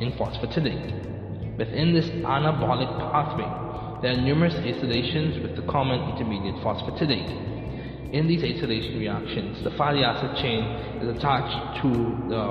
in 0.00 0.12
phosphatidate. 0.12 1.58
Within 1.58 1.92
this 1.92 2.08
anabolic 2.24 2.88
pathway, 3.12 3.66
there 4.02 4.12
are 4.12 4.20
numerous 4.20 4.54
acylations 4.54 5.42
with 5.42 5.56
the 5.56 5.62
common 5.72 5.98
intermediate 6.10 6.56
phosphatidate. 6.56 8.12
In 8.12 8.28
these 8.28 8.42
acylation 8.42 8.98
reactions, 8.98 9.64
the 9.64 9.70
fatty 9.72 10.04
acid 10.04 10.36
chain 10.42 10.62
is 11.02 11.16
attached 11.16 11.82
to 11.82 11.88
the 12.28 12.42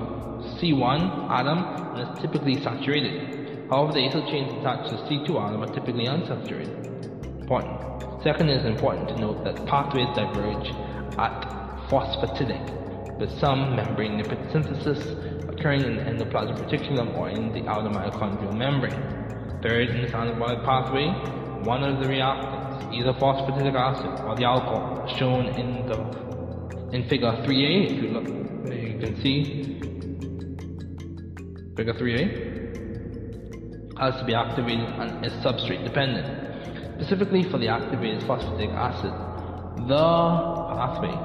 C1 0.57 1.29
atom 1.29 1.59
and 1.95 2.01
is 2.01 2.21
typically 2.21 2.61
saturated. 2.61 3.69
However, 3.69 3.93
the 3.93 3.99
acyl 3.99 4.29
chains 4.29 4.51
attached 4.59 4.89
to 4.89 4.97
the 4.97 5.03
C2 5.03 5.29
atom 5.37 5.63
are 5.63 5.73
typically 5.73 6.05
unsaturated. 6.05 6.75
Important. 7.41 8.23
Second, 8.23 8.49
it 8.49 8.61
is 8.61 8.65
important 8.65 9.07
to 9.09 9.19
note 9.19 9.43
that 9.43 9.65
pathways 9.65 10.07
diverge 10.15 10.67
at 11.17 11.45
phosphatidate, 11.89 13.19
with 13.19 13.29
some 13.39 13.75
membrane 13.75 14.17
lipid 14.19 14.51
synthesis 14.51 14.99
occurring 15.47 15.83
in 15.83 15.95
the 15.95 16.01
endoplasmic 16.01 16.57
reticulum 16.67 17.15
or 17.17 17.29
in 17.29 17.53
the 17.53 17.67
outer 17.69 17.89
mitochondrial 17.89 18.53
membrane. 18.53 19.24
Third, 19.65 19.89
in 19.89 20.01
this 20.03 20.11
anabolic 20.11 20.63
pathway, 20.63 21.07
one 21.65 21.83
of 21.83 21.99
the 21.99 22.05
reactants, 22.05 22.93
either 22.93 23.13
phosphatidic 23.13 23.73
acid 23.73 24.11
or 24.27 24.35
the 24.35 24.43
alcohol, 24.43 25.07
shown 25.17 25.47
in 25.57 25.87
the 25.87 25.95
in 26.95 27.09
figure 27.09 27.31
3a, 27.31 27.89
if 27.89 28.03
you 28.03 28.09
look, 28.09 28.27
you 28.27 28.99
can 28.99 29.19
see 29.23 29.79
figure 31.75 31.93
3a, 31.93 32.29
has 33.97 34.15
to 34.19 34.25
be 34.27 34.35
activated 34.35 34.85
and 34.85 35.25
is 35.25 35.33
substrate 35.43 35.83
dependent. 35.83 36.27
Specifically 36.99 37.41
for 37.49 37.57
the 37.57 37.67
activated 37.67 38.21
phosphatidic 38.21 38.71
acid, 38.71 39.13
the 39.87 40.75
pathway 40.77 41.17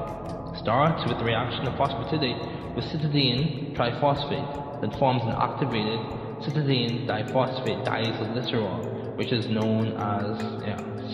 starts 0.57 1.05
with 1.07 1.19
the 1.19 1.25
reaction 1.27 1.67
of 1.67 1.75
phosphatidate 1.75 2.75
with 2.75 2.87
cytidine 2.87 3.77
triphosphate 3.77 4.81
that 4.81 4.99
forms 4.99 5.21
an 5.25 5.33
activated 5.33 6.20
cytidine 6.43 7.07
diphosphate 7.07 7.85
diacylglycerol, 7.85 9.17
which 9.17 9.33
is 9.33 9.47
known 9.49 9.93
as 9.95 10.39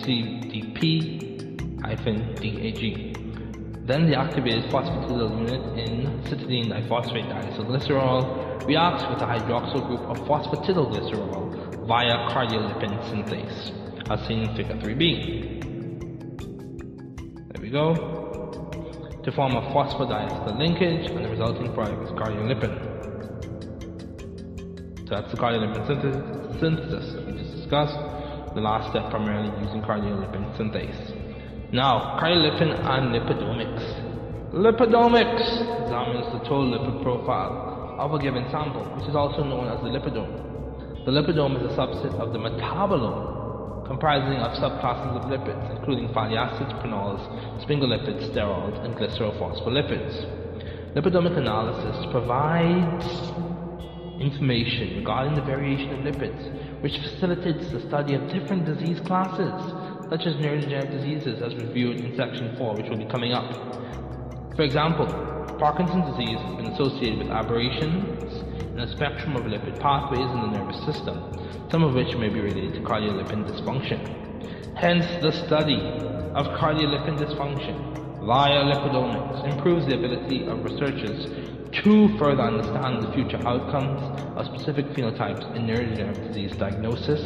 CDP-DAG. 0.04 1.42
Then 3.86 4.06
the 4.10 4.16
activated 4.18 4.64
phosphatidyl 4.70 5.30
unit 5.38 5.62
in 5.78 6.06
cytidine 6.24 6.68
diphosphate 6.72 7.28
diacylglycerol 7.30 8.66
reacts 8.66 9.04
with 9.08 9.18
the 9.20 9.26
hydroxyl 9.26 9.86
group 9.86 10.00
of 10.00 10.18
phosphatidylglycerol 10.26 11.86
via 11.86 12.28
cardiolipin 12.30 12.98
synthase, 13.08 13.72
as 14.10 14.26
seen 14.26 14.40
in 14.40 14.54
figure 14.56 14.74
3b. 14.74 15.00
There 17.52 17.60
we 17.62 17.70
go. 17.70 17.94
To 19.22 19.30
form 19.32 19.54
a 19.56 19.62
phosphodiester 19.72 20.56
linkage, 20.58 21.10
and 21.10 21.24
the 21.24 21.28
resulting 21.28 21.72
product 21.74 22.02
is 22.04 22.10
cardiolipin. 22.10 22.95
That's 25.08 25.30
the 25.30 25.38
cardiolipin 25.38 25.86
synthesis, 26.58 27.14
we 27.26 27.38
just 27.38 27.54
discussed. 27.54 27.94
The 28.54 28.60
last 28.60 28.90
step 28.90 29.08
primarily 29.10 29.54
using 29.62 29.80
cardiolipin 29.82 30.56
synthase. 30.58 31.72
Now, 31.72 32.18
cardiolipin 32.18 32.74
and 32.74 33.14
lipidomics. 33.14 33.84
Lipidomics 34.50 35.46
examines 35.82 36.26
the 36.32 36.40
total 36.40 36.72
lipid 36.74 37.02
profile 37.04 37.94
of 38.00 38.14
a 38.14 38.18
given 38.18 38.50
sample, 38.50 38.82
which 38.96 39.08
is 39.08 39.14
also 39.14 39.44
known 39.44 39.68
as 39.68 39.78
the 39.82 39.90
lipidome. 39.94 41.04
The 41.04 41.12
lipidome 41.12 41.54
is 41.64 41.72
a 41.72 41.76
subset 41.76 42.18
of 42.18 42.32
the 42.32 42.40
metabolome, 42.40 43.86
comprising 43.86 44.38
of 44.38 44.58
subclasses 44.58 45.22
of 45.22 45.30
lipids, 45.30 45.78
including 45.78 46.12
fatty 46.12 46.36
acids, 46.36 46.72
prenols, 46.82 47.22
sphingolipids, 47.64 48.28
sterols, 48.34 48.84
and 48.84 48.96
glycerophospholipids. 48.96 50.26
Lipidomic 50.96 51.36
analysis 51.36 52.06
provides 52.10 53.55
information 54.20 54.96
regarding 54.98 55.34
the 55.34 55.42
variation 55.42 55.92
of 55.92 56.00
lipids, 56.00 56.82
which 56.82 56.96
facilitates 56.98 57.70
the 57.70 57.80
study 57.88 58.14
of 58.14 58.28
different 58.28 58.64
disease 58.64 59.00
classes, 59.00 59.52
such 60.10 60.26
as 60.26 60.34
neurodegenerative 60.36 60.90
diseases, 60.90 61.42
as 61.42 61.54
reviewed 61.56 62.00
in 62.00 62.16
section 62.16 62.56
4, 62.56 62.74
which 62.74 62.88
will 62.88 62.98
be 62.98 63.06
coming 63.06 63.32
up. 63.32 63.50
For 64.56 64.62
example, 64.62 65.06
Parkinson's 65.58 66.16
disease 66.16 66.38
has 66.38 66.56
been 66.56 66.66
associated 66.66 67.18
with 67.18 67.30
aberrations 67.30 68.42
in 68.72 68.80
a 68.80 68.92
spectrum 68.92 69.36
of 69.36 69.44
lipid 69.44 69.80
pathways 69.80 70.30
in 70.30 70.40
the 70.40 70.58
nervous 70.58 70.84
system, 70.84 71.16
some 71.70 71.82
of 71.82 71.94
which 71.94 72.14
may 72.16 72.28
be 72.28 72.40
related 72.40 72.74
to 72.74 72.80
cardiolipin 72.80 73.44
dysfunction. 73.48 74.76
Hence, 74.76 75.06
the 75.22 75.32
study 75.32 75.80
of 76.34 76.46
cardiolipin 76.58 77.16
dysfunction 77.18 77.96
via 78.26 78.64
lipidomics 78.64 79.50
improves 79.50 79.86
the 79.86 79.94
ability 79.94 80.46
of 80.46 80.62
researchers 80.62 81.26
to 81.82 82.16
further 82.18 82.42
understand 82.42 83.02
the 83.02 83.12
future 83.12 83.40
outcomes 83.46 84.00
of 84.36 84.46
specific 84.46 84.86
phenotypes 84.86 85.44
in 85.54 85.66
neurodegenerative 85.66 86.28
disease 86.28 86.56
diagnosis 86.56 87.20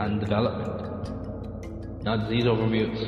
and 0.00 0.20
development. 0.20 2.02
Now, 2.02 2.16
disease 2.16 2.44
overviews. 2.44 2.98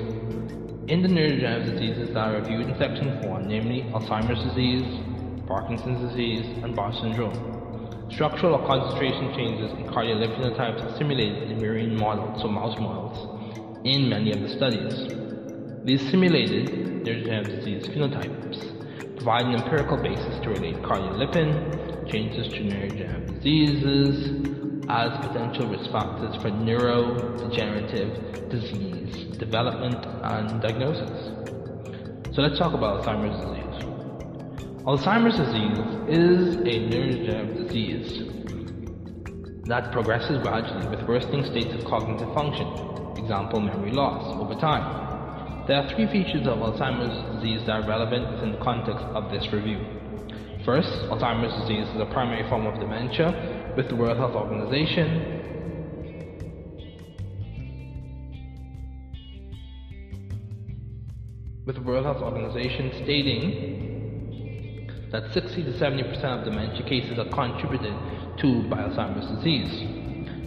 In 0.88 1.02
the 1.02 1.08
neurodegenerative 1.08 1.72
diseases 1.72 2.08
that 2.14 2.28
are 2.28 2.40
reviewed 2.40 2.68
in 2.68 2.78
section 2.78 3.20
4, 3.22 3.42
namely 3.42 3.82
Alzheimer's 3.92 4.42
disease, 4.48 5.00
Parkinson's 5.46 6.08
disease, 6.08 6.46
and 6.62 6.74
Bar 6.76 6.92
syndrome, 6.92 7.54
Structural 8.10 8.54
or 8.54 8.66
concentration 8.66 9.34
changes 9.34 9.72
in 9.72 9.84
cardiolipin 9.88 10.38
phenotypes 10.38 10.84
are 10.84 10.96
simulated 10.96 11.50
in 11.50 11.58
murine 11.58 11.98
models, 11.98 12.40
so 12.40 12.48
mouse 12.48 12.78
models, 12.78 13.82
in 13.84 14.08
many 14.08 14.30
of 14.30 14.40
the 14.40 14.48
studies. 14.48 15.08
These 15.84 16.08
simulated 16.10 16.68
neurodegenerative 17.04 17.56
disease 17.56 17.88
phenotypes 17.88 18.75
provide 19.16 19.46
an 19.46 19.54
empirical 19.54 19.96
basis 19.96 20.38
to 20.42 20.50
relate 20.50 20.76
cardiolipin 20.76 22.10
changes 22.10 22.48
to 22.48 22.60
neurodegenerative 22.60 23.42
diseases 23.42 24.30
as 24.88 25.10
potential 25.26 25.68
risk 25.68 25.90
factors 25.90 26.36
for 26.36 26.50
neurodegenerative 26.50 28.48
disease 28.50 29.36
development 29.38 30.06
and 30.22 30.60
diagnosis. 30.62 31.32
So 32.34 32.42
let's 32.42 32.58
talk 32.58 32.74
about 32.74 33.04
Alzheimer's 33.04 33.40
disease. 33.40 33.84
Alzheimer's 34.84 35.36
disease 35.36 35.78
is 36.16 36.56
a 36.56 36.74
neurodegenerative 36.88 37.66
disease 37.66 38.32
that 39.64 39.90
progresses 39.90 40.38
gradually 40.42 40.86
with 40.88 41.02
worsening 41.08 41.44
states 41.44 41.74
of 41.74 41.84
cognitive 41.84 42.32
function, 42.34 42.68
example 43.16 43.60
memory 43.60 43.90
loss, 43.90 44.36
over 44.40 44.54
time. 44.54 45.15
There 45.66 45.76
are 45.76 45.88
three 45.96 46.06
features 46.06 46.46
of 46.46 46.58
Alzheimer's 46.58 47.42
disease 47.42 47.66
that 47.66 47.72
are 47.72 47.88
relevant 47.88 48.30
within 48.30 48.52
the 48.52 48.58
context 48.58 49.04
of 49.06 49.32
this 49.32 49.52
review. 49.52 49.84
First, 50.64 50.88
Alzheimer's 51.10 51.60
disease 51.62 51.88
is 51.92 52.00
a 52.00 52.06
primary 52.06 52.48
form 52.48 52.66
of 52.66 52.78
dementia 52.78 53.74
with 53.76 53.88
the 53.88 53.96
World 53.96 54.16
Health 54.16 54.36
Organization 54.36 55.32
with 61.66 61.74
the 61.74 61.82
World 61.82 62.04
Health 62.04 62.22
Organization 62.22 62.92
stating 63.02 64.86
that 65.10 65.32
60 65.34 65.64
to 65.64 65.72
70% 65.72 66.24
of 66.24 66.44
dementia 66.44 66.86
cases 66.86 67.18
are 67.18 67.28
contributed 67.30 67.92
to 68.38 68.62
by 68.70 68.78
Alzheimer's 68.78 69.26
disease. 69.38 69.80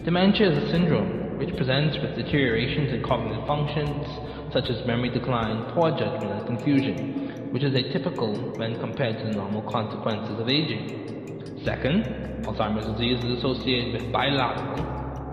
Dementia 0.02 0.50
is 0.50 0.64
a 0.64 0.70
syndrome 0.70 1.19
which 1.40 1.56
presents 1.56 1.96
with 2.02 2.14
deteriorations 2.16 2.92
in 2.92 3.02
cognitive 3.02 3.46
functions 3.46 4.06
such 4.52 4.68
as 4.68 4.86
memory 4.86 5.08
decline, 5.08 5.72
poor 5.72 5.90
judgment, 5.90 6.30
and 6.30 6.46
confusion, 6.46 7.50
which 7.50 7.64
is 7.64 7.72
atypical 7.72 8.58
when 8.58 8.78
compared 8.78 9.16
to 9.16 9.24
the 9.24 9.32
normal 9.32 9.62
consequences 9.62 10.38
of 10.38 10.46
aging. 10.50 11.64
Second, 11.64 12.04
Alzheimer's 12.44 12.84
disease 12.92 13.24
is 13.24 13.38
associated 13.38 14.02
with 14.02 14.12
bilateral, 14.12 14.84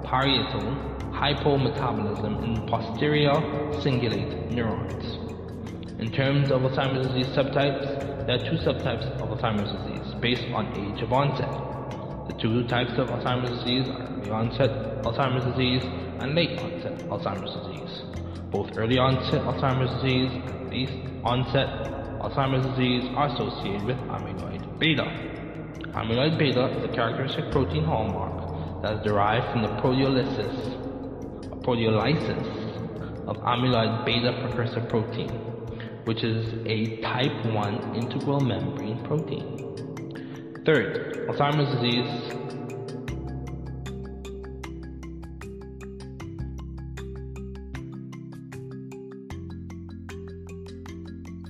parietal 0.06 0.64
hypometabolism 1.12 2.42
in 2.42 2.68
posterior 2.68 3.34
cingulate 3.84 4.50
neurons. 4.50 5.18
In 6.00 6.10
terms 6.12 6.52
of 6.52 6.62
Alzheimer's 6.62 7.08
disease 7.08 7.36
subtypes, 7.36 8.26
there 8.26 8.36
are 8.36 8.50
two 8.50 8.58
subtypes 8.64 9.06
of 9.20 9.28
Alzheimer's 9.28 9.72
disease 9.76 10.16
based 10.22 10.46
on 10.54 10.68
age 10.78 11.02
of 11.02 11.12
onset. 11.12 11.77
Two 12.40 12.68
types 12.68 12.92
of 12.98 13.10
Alzheimer's 13.10 13.50
disease 13.60 13.90
are 13.90 14.04
early 14.20 14.30
onset 14.30 14.70
Alzheimer's 15.04 15.46
disease 15.56 15.84
and 16.20 16.36
late 16.36 16.60
onset 16.60 17.00
Alzheimer's 17.10 17.54
disease. 17.58 18.04
Both 18.52 18.78
early 18.78 19.00
onset 19.00 19.42
Alzheimer's 19.42 19.90
disease 20.02 20.32
and 20.32 20.70
late 20.70 20.90
onset 21.24 21.68
Alzheimer's 22.22 22.66
disease 22.68 23.10
are 23.16 23.28
associated 23.34 23.84
with 23.84 23.98
amyloid 24.14 24.80
beta. 24.80 25.06
Amyloid 25.98 26.38
beta 26.38 26.68
is 26.78 26.84
a 26.86 26.94
characteristic 26.94 27.52
protein 27.52 27.84
hallmark 27.84 28.84
that 28.84 28.98
is 28.98 29.04
derived 29.04 29.52
from 29.52 29.64
the 29.64 29.70
proteolysis, 29.82 30.78
proteolysis 31.64 33.28
of 33.28 33.38
amyloid 33.38 34.06
beta 34.06 34.32
precursor 34.44 34.82
protein 34.90 35.48
which 36.08 36.24
is 36.24 36.54
a 36.66 37.02
type 37.02 37.46
1 37.46 37.96
integral 37.96 38.40
membrane 38.40 39.04
protein. 39.04 39.87
Third, 40.68 41.30
Alzheimer's 41.30 41.74
disease 41.80 42.34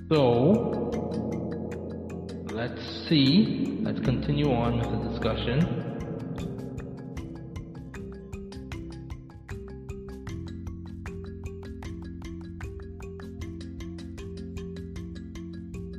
So, 0.07 0.91
let's 2.53 2.79
see, 3.09 3.79
let's 3.81 3.99
continue 4.01 4.53
on 4.53 4.77
with 4.77 4.91
the 4.91 5.09
discussion. 5.09 5.59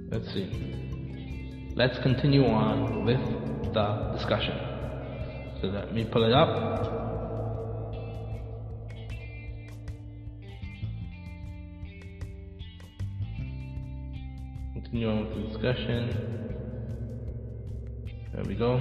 Let's 0.09 0.33
see. 0.33 0.78
Let's 1.79 1.97
continue 2.01 2.45
on 2.45 3.05
with 3.05 3.21
the 3.73 4.11
discussion. 4.17 4.59
So 5.61 5.69
let 5.69 5.95
me 5.95 6.05
pull 6.11 6.25
it 6.25 6.33
up. 6.33 6.49
Continue 14.75 15.09
on 15.09 15.29
with 15.29 15.37
the 15.37 15.43
discussion. 15.53 16.03
There 18.35 18.45
we 18.45 18.57
go. 18.57 18.73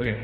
Okay. 0.00 0.16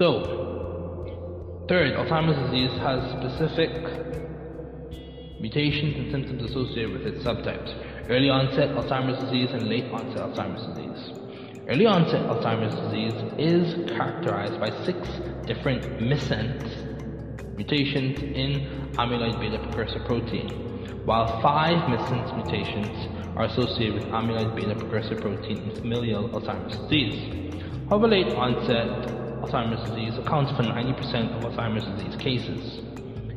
So, 0.00 1.64
third, 1.68 1.94
Alzheimer's 1.94 2.50
disease 2.50 2.76
has 2.80 3.08
specific 3.12 3.70
mutations 5.40 5.94
and 5.96 6.10
symptoms 6.10 6.50
associated 6.50 6.90
with 6.90 7.06
its 7.06 7.24
subtypes, 7.24 7.72
early 8.10 8.28
onset 8.28 8.70
Alzheimer's 8.70 9.22
disease 9.22 9.50
and 9.52 9.68
late 9.68 9.84
onset 9.92 10.18
Alzheimer's 10.18 10.66
disease. 10.74 11.16
Early 11.68 11.86
onset 11.86 12.22
Alzheimer's 12.26 12.74
disease 12.74 13.14
is 13.38 13.88
characterized 13.96 14.58
by 14.58 14.68
six 14.84 14.98
different 15.46 15.84
missense 16.02 16.66
mutations 17.56 18.18
in 18.20 18.90
amyloid 18.94 19.38
beta 19.38 19.58
precursor 19.62 20.00
protein, 20.00 20.48
while 21.06 21.40
five 21.40 21.76
missense 21.88 22.34
mutations 22.34 22.90
are 23.36 23.44
associated 23.44 23.94
with 23.94 24.04
amyloid 24.06 24.56
beta 24.56 24.74
precursor 24.74 25.14
protein 25.14 25.58
in 25.58 25.74
familial 25.76 26.28
Alzheimer's 26.30 26.76
disease. 26.78 27.54
However, 27.88 28.08
late 28.08 28.32
onset 28.34 29.06
Alzheimer's 29.40 29.88
disease 29.88 30.18
accounts 30.18 30.50
for 30.56 30.64
90% 30.64 31.36
of 31.36 31.52
Alzheimer's 31.52 31.86
disease 31.96 32.16
cases. 32.16 32.89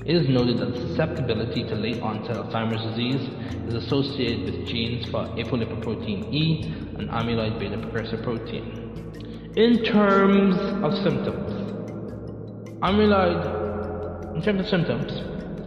It 0.06 0.18
is 0.18 0.28
noted 0.28 0.58
that 0.60 0.76
susceptibility 0.76 1.64
to 1.64 1.76
late 1.76 2.02
onset 2.02 2.36
Alzheimer's 2.36 2.84
disease 2.92 3.24
is 3.70 3.86
associated 3.86 4.46
with 4.46 4.68
genes 4.68 5.06
for 5.06 5.28
apolipoprotein 5.40 6.28
E 6.34 6.74
and 7.00 7.10
amyloid 7.10 7.58
beta 7.58 7.78
precursor 7.78 8.18
protein. 8.18 9.54
In 9.56 9.86
terms 9.86 10.58
of 10.84 10.94
symptoms, 11.04 11.54
amyloid, 12.82 14.36
in 14.36 14.42
terms 14.42 14.60
of 14.60 14.68
symptoms, 14.68 15.12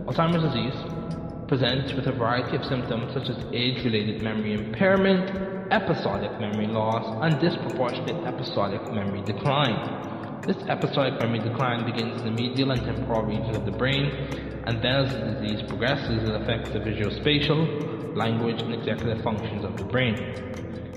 Alzheimer's 0.05 0.43
disease 0.53 1.49
presents 1.49 1.95
with 1.95 2.07
a 2.07 2.13
variety 2.13 2.57
of 2.57 2.65
symptoms 2.67 3.15
such 3.15 3.31
as 3.31 3.37
age-related 3.55 4.23
memory 4.23 4.53
impairment, 4.53 5.73
episodic 5.73 6.39
memory 6.39 6.67
loss, 6.67 7.07
and 7.23 7.41
disproportionate 7.41 8.27
episodic 8.27 8.83
memory 8.93 9.23
decline. 9.23 10.16
This 10.47 10.63
episodic 10.69 11.19
memory 11.19 11.41
decline 11.41 11.85
begins 11.85 12.23
in 12.23 12.25
the 12.25 12.31
medial 12.31 12.71
and 12.71 12.81
temporal 12.87 13.23
regions 13.23 13.57
of 13.59 13.65
the 13.65 13.73
brain, 13.73 14.07
and 14.65 14.79
then 14.79 14.95
as 14.95 15.11
the 15.11 15.43
disease 15.43 15.61
progresses, 15.67 16.23
it 16.23 16.35
affects 16.41 16.73
the 16.73 16.79
visuospatial, 16.79 18.15
language, 18.15 18.63
and 18.63 18.73
executive 18.73 19.25
functions 19.25 19.65
of 19.65 19.77
the 19.79 19.85
brain. 19.85 20.15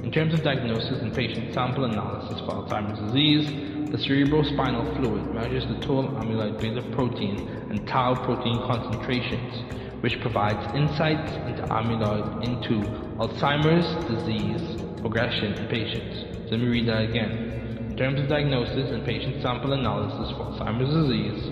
In 0.04 0.12
terms 0.12 0.36
of 0.36 0.44
diagnosis 0.44 1.02
and 1.02 1.16
patient 1.16 1.56
sample 1.56 1.86
analysis 1.86 2.40
for 2.46 2.62
Alzheimer's 2.62 3.02
disease, 3.10 3.50
the 3.90 3.98
cerebrospinal 3.98 4.96
fluid 4.96 5.34
measures 5.34 5.66
the 5.66 5.82
total 5.82 6.14
amyloid 6.14 6.62
beta 6.62 6.84
protein 6.94 7.68
and 7.72 7.88
tau 7.88 8.22
protein 8.26 8.62
concentrations, 8.70 10.04
which 10.04 10.14
provides 10.22 10.62
insights 10.78 11.34
into 11.50 11.64
amyloid 11.74 12.46
into 12.46 12.86
Alzheimer's 13.18 13.90
disease 14.14 14.78
progression 15.02 15.54
in 15.54 15.68
patients. 15.70 16.22
So 16.46 16.56
let 16.56 16.60
me 16.62 16.68
read 16.68 16.88
that 16.88 17.10
again. 17.10 17.59
In 18.00 18.06
terms 18.06 18.22
of 18.22 18.30
diagnosis 18.30 18.92
and 18.96 19.04
patient 19.04 19.42
sample 19.42 19.74
analysis 19.74 20.32
for 20.38 20.48
Alzheimer's 20.48 20.88
disease, 20.88 21.44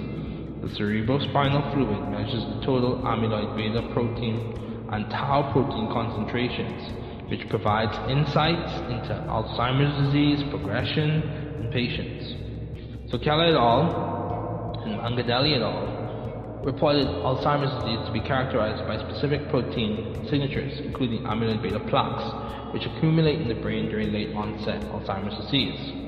the 0.64 0.72
cerebrospinal 0.80 1.74
fluid 1.74 2.08
measures 2.08 2.40
the 2.40 2.66
total 2.66 3.04
amyloid 3.04 3.58
beta 3.58 3.84
protein 3.92 4.56
and 4.94 5.12
tau 5.12 5.52
protein 5.52 5.92
concentrations, 5.92 7.28
which 7.30 7.44
provides 7.50 7.92
insights 8.08 8.72
into 8.88 9.12
Alzheimer's 9.28 9.92
disease 10.08 10.40
progression 10.50 11.20
in 11.60 11.70
patients. 11.74 13.12
So 13.12 13.20
Keller 13.20 13.52
et 13.52 13.60
al. 13.60 14.88
and 14.88 15.02
Mangadelli 15.04 15.52
et 15.52 15.62
al 15.62 16.64
reported 16.64 17.08
Alzheimer's 17.28 17.76
disease 17.84 18.08
to 18.08 18.14
be 18.14 18.22
characterized 18.22 18.88
by 18.88 18.96
specific 19.04 19.50
protein 19.50 20.26
signatures, 20.32 20.80
including 20.80 21.24
amyloid 21.24 21.62
beta 21.62 21.82
plaques, 21.92 22.74
which 22.74 22.86
accumulate 22.86 23.42
in 23.42 23.50
the 23.50 23.60
brain 23.60 23.90
during 23.90 24.14
late 24.14 24.34
onset 24.34 24.80
Alzheimer's 24.96 25.36
disease. 25.44 26.07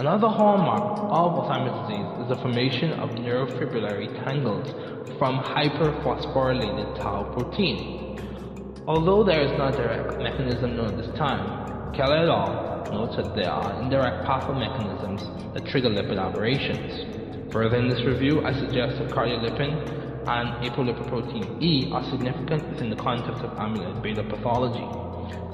Another 0.00 0.28
hallmark 0.28 0.96
of 1.12 1.44
Alzheimer's 1.44 1.76
disease 1.84 2.22
is 2.22 2.28
the 2.30 2.36
formation 2.36 2.92
of 3.00 3.10
neurofibrillary 3.20 4.08
tangles 4.24 4.72
from 5.18 5.44
hyperphosphorylated 5.44 6.96
tau 6.96 7.24
protein. 7.34 8.16
Although 8.86 9.24
there 9.24 9.42
is 9.42 9.52
no 9.58 9.70
direct 9.70 10.16
mechanism 10.16 10.74
known 10.74 10.86
at 10.86 10.96
this 10.96 11.14
time, 11.18 11.92
Keller 11.92 12.16
et 12.16 12.30
al. 12.30 12.90
notes 12.90 13.16
that 13.16 13.36
there 13.36 13.50
are 13.50 13.82
indirect 13.82 14.24
pathway 14.24 14.60
mechanisms 14.60 15.20
that 15.52 15.66
trigger 15.66 15.90
lipid 15.90 16.16
aberrations. 16.16 17.52
Further 17.52 17.76
in 17.76 17.90
this 17.90 18.00
review, 18.06 18.40
I 18.42 18.54
suggest 18.54 18.96
that 19.00 19.10
cardiolipin 19.10 19.84
and 20.26 20.64
apolipoprotein 20.64 21.60
E 21.62 21.92
are 21.92 22.08
significant 22.08 22.66
within 22.70 22.88
the 22.88 22.96
context 22.96 23.44
of 23.44 23.50
amyloid 23.58 24.00
beta 24.00 24.22
pathology. 24.22 25.09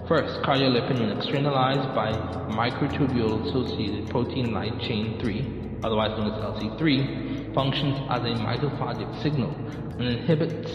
First, 0.09 0.40
cardiolipin 0.42 1.01
when 1.01 1.11
externalized 1.19 1.95
by 1.95 2.12
microtubule-associated 2.55 4.09
protein 4.09 4.53
light 4.55 4.79
chain 4.81 5.19
3, 5.21 5.81
otherwise 5.83 6.16
known 6.16 6.31
as 6.31 6.38
LC3, 6.45 7.53
functions 7.53 7.99
as 8.11 8.23
a 8.23 8.35
mitophagic 8.38 9.23
signal 9.23 9.51
and 9.99 10.09
inhibits 10.09 10.71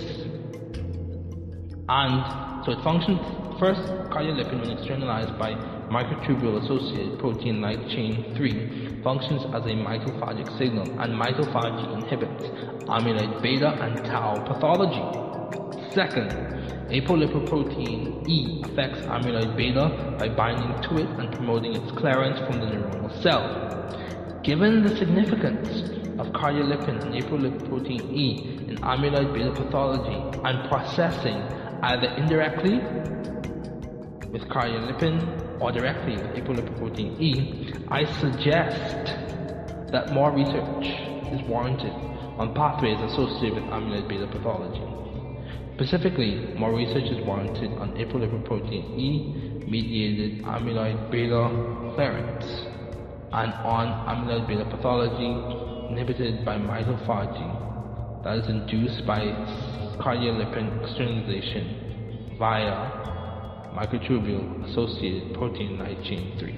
and 1.88 2.65
so 2.65 2.72
it 2.72 2.84
functions 2.84 3.20
first 3.60 3.82
cardiolipin 4.12 4.60
when 4.62 4.72
externalized 4.72 5.38
by 5.38 5.52
microtubule 5.91 6.63
associated 6.63 7.20
protein 7.20 7.62
light 7.62 7.88
chain 7.89 8.34
3 8.36 9.02
functions 9.04 9.44
as 9.54 9.63
a 9.63 9.76
mitophagic 9.76 10.58
signal 10.58 10.89
and 11.00 11.13
mitophagy 11.13 11.86
inhibits 11.94 12.50
amyloid 12.88 13.41
beta 13.41 13.70
and 13.82 14.06
tau 14.06 14.44
pathology. 14.48 15.40
Second, 15.93 16.30
apolipoprotein 16.89 18.25
E 18.25 18.62
affects 18.63 19.01
amyloid 19.01 19.58
beta 19.58 20.15
by 20.17 20.30
binding 20.30 20.82
to 20.84 21.04
it 21.04 21.10
and 21.19 21.30
promoting 21.34 21.73
its 21.75 21.91
clearance 21.91 22.39
from 22.47 22.62
the 22.62 22.65
neuronal 22.67 23.12
cell. 23.21 23.43
Given 24.41 24.84
the 24.84 24.95
significance 24.95 25.89
of 26.17 26.27
cardiolipin 26.27 27.01
and 27.04 27.13
apolipoprotein 27.13 28.10
E 28.10 28.67
in 28.69 28.77
amyloid 28.77 29.34
beta 29.34 29.51
pathology 29.51 30.15
and 30.45 30.69
processing 30.69 31.43
either 31.84 32.08
indirectly 32.15 32.80
with 34.32 34.43
cardiolipin 34.43 35.60
or 35.60 35.73
directly 35.73 36.15
with 36.15 36.32
apolipoprotein 36.38 37.19
E, 37.19 37.73
I 37.89 38.06
suggest 38.21 39.12
that 39.91 40.13
more 40.13 40.32
research 40.32 40.86
is 41.34 41.41
warranted 41.49 41.91
on 42.39 42.54
pathways 42.56 42.97
associated 43.12 43.56
with 43.56 43.65
amyloid 43.73 44.08
beta 44.08 44.27
pathology. 44.27 45.01
Specifically, 45.82 46.54
more 46.60 46.72
research 46.76 47.06
is 47.06 47.26
warranted 47.26 47.72
on 47.80 47.94
apolipoprotein 47.94 49.00
E 49.00 49.65
mediated 49.67 50.44
amyloid 50.46 51.10
beta 51.10 51.50
clearance 51.96 52.46
and 53.34 53.52
on 53.65 53.88
amyloid 54.08 54.48
beta 54.48 54.63
pathology 54.65 55.34
inhibited 55.89 56.46
by 56.46 56.58
mitophagy 56.58 58.24
that 58.24 58.38
is 58.38 58.48
induced 58.48 59.08
by 59.08 59.22
cardiolipin 59.98 60.84
externalization 60.84 62.36
via 62.38 62.91
microtubule 63.74 64.63
associated 64.70 65.34
protein 65.34 65.80
light 65.80 66.04
chain 66.04 66.38
3. 66.38 66.56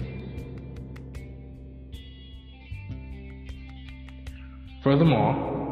Furthermore, 4.84 5.63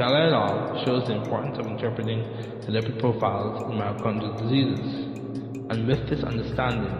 Al. 0.00 0.84
shows 0.84 1.06
the 1.06 1.14
importance 1.14 1.58
of 1.58 1.66
interpreting 1.66 2.22
the 2.62 2.72
lipid 2.72 2.98
profiles 2.98 3.62
in 3.70 3.78
mitochondrial 3.78 4.40
diseases, 4.40 4.80
and 5.70 5.86
with 5.86 6.08
this 6.08 6.24
understanding, 6.24 6.92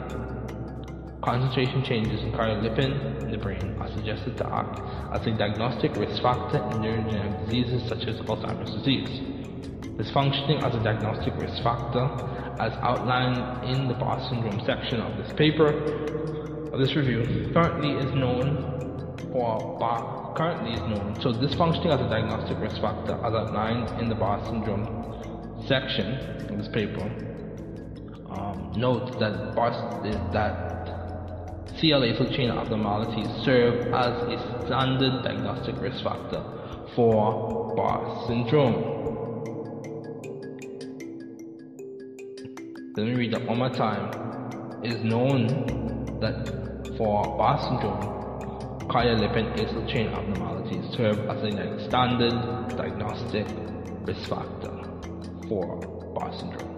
concentration 1.22 1.82
changes 1.84 2.20
in 2.22 2.32
cardiolipin 2.32 3.22
in 3.22 3.30
the 3.30 3.38
brain 3.38 3.76
are 3.80 3.90
suggested 3.92 4.36
to 4.36 4.46
act 4.52 4.80
as 5.14 5.26
a 5.26 5.30
diagnostic 5.36 5.94
risk 5.96 6.22
factor 6.22 6.58
in 6.58 6.82
neurodegenerative 6.82 7.46
diseases 7.46 7.88
such 7.88 8.04
as 8.06 8.16
Alzheimer's 8.20 8.70
disease. 8.74 9.08
This 9.96 10.10
functioning 10.12 10.58
as 10.64 10.74
a 10.74 10.82
diagnostic 10.82 11.34
risk 11.36 11.62
factor 11.62 12.04
as 12.60 12.72
outlined 12.82 13.64
in 13.64 13.88
the 13.88 13.94
Barr 13.94 14.20
syndrome 14.28 14.60
section 14.66 15.00
of 15.00 15.16
this 15.16 15.32
paper, 15.34 15.68
of 16.72 16.78
this 16.78 16.94
review, 16.94 17.50
currently 17.52 17.92
is 17.96 18.14
known 18.14 19.16
for 19.32 19.78
Barr, 19.78 20.19
currently 20.34 20.72
is 20.72 20.80
known. 20.80 21.20
So 21.20 21.32
this 21.32 21.54
functioning 21.54 21.90
as 21.90 22.00
a 22.00 22.08
diagnostic 22.08 22.58
risk 22.58 22.80
factor 22.80 23.14
as 23.14 23.34
outlined 23.34 24.00
in 24.00 24.08
the 24.08 24.14
Barr 24.14 24.44
syndrome 24.46 25.64
section 25.66 26.14
of 26.50 26.58
this 26.58 26.68
paper, 26.68 27.04
um, 28.30 28.72
note 28.76 29.18
that 29.18 29.54
Barr 29.54 29.70
that 30.32 30.70
CL 31.78 32.02
acyl 32.02 32.36
chain 32.36 32.50
abnormalities 32.50 33.28
serve 33.44 33.92
as 33.94 34.22
a 34.28 34.66
standard 34.66 35.22
diagnostic 35.24 35.80
risk 35.80 36.02
factor 36.04 36.42
for 36.94 37.74
Barr 37.74 38.26
syndrome. 38.26 38.98
Let 42.96 43.06
me 43.06 43.14
read 43.14 43.32
that 43.32 43.46
one 43.46 43.58
more 43.58 43.70
time. 43.70 44.82
It 44.82 44.92
is 44.92 45.04
known 45.04 45.46
that 46.20 46.94
for 46.98 47.22
Barr 47.38 47.58
syndrome, 47.62 48.19
cardiolipin 48.90 49.46
acyl 49.56 49.86
chain 49.92 50.08
abnormalities 50.08 50.84
serve 50.96 51.18
as 51.30 51.42
a 51.44 51.88
standard 51.88 52.34
diagnostic 52.76 53.46
risk 54.04 54.28
factor 54.28 54.76
for 55.48 55.78
Barr 56.14 56.32
syndrome. 56.36 56.76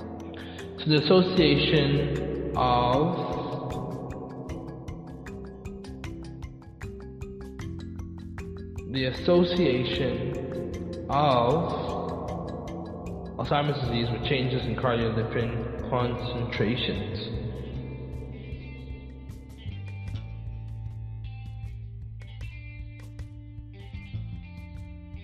So 0.79 0.85
the 0.91 0.99
association 1.05 2.53
of 2.55 3.33
the 8.93 9.07
association 9.07 11.07
of 11.09 11.73
Alzheimer's 13.39 13.81
disease 13.89 14.09
with 14.13 14.23
changes 14.29 14.63
in 14.67 14.77
cardiolipin 14.77 15.89
concentrations. 15.89 17.32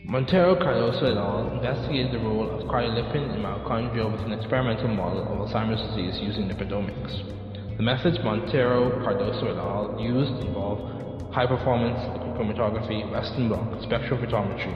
Montero 0.09 0.57
Cardoso 0.57 1.05
et 1.05 1.19
al. 1.19 1.53
investigated 1.53 2.13
the 2.13 2.19
role 2.19 2.49
of 2.49 2.67
cardiolipin 2.67 3.29
in 3.35 3.43
mitochondria 3.43 4.11
with 4.11 4.23
an 4.23 4.33
experimental 4.33 4.89
model 4.89 5.21
of 5.21 5.29
Alzheimer's 5.29 5.83
disease 5.89 6.19
using 6.23 6.49
lipidomics. 6.49 7.77
The 7.77 7.83
methods 7.83 8.19
Montero 8.25 9.05
Cardoso 9.05 9.53
et 9.53 9.59
al. 9.59 10.01
used 10.01 10.33
involve 10.47 11.31
high 11.31 11.45
performance 11.45 12.01
liquid 12.17 12.41
chromatography, 12.41 13.05
Western 13.13 13.49
blot, 13.49 13.83
spectrophotometry, 13.83 14.73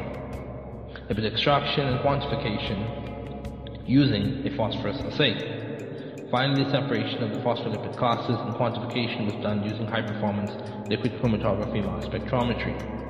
lipid 1.08 1.24
extraction 1.24 1.88
and 1.88 2.00
quantification 2.00 3.88
using 3.88 4.46
a 4.46 4.54
phosphorus 4.54 5.00
assay. 5.00 6.28
Finally, 6.30 6.70
separation 6.70 7.22
of 7.22 7.30
the 7.30 7.38
phospholipid 7.38 7.96
classes 7.96 8.36
and 8.36 8.54
quantification 8.56 9.24
was 9.24 9.42
done 9.42 9.62
using 9.64 9.86
high-performance 9.86 10.52
liquid 10.90 11.12
chromatography 11.22 11.82
mass 11.82 12.04
spectrometry. 12.04 13.01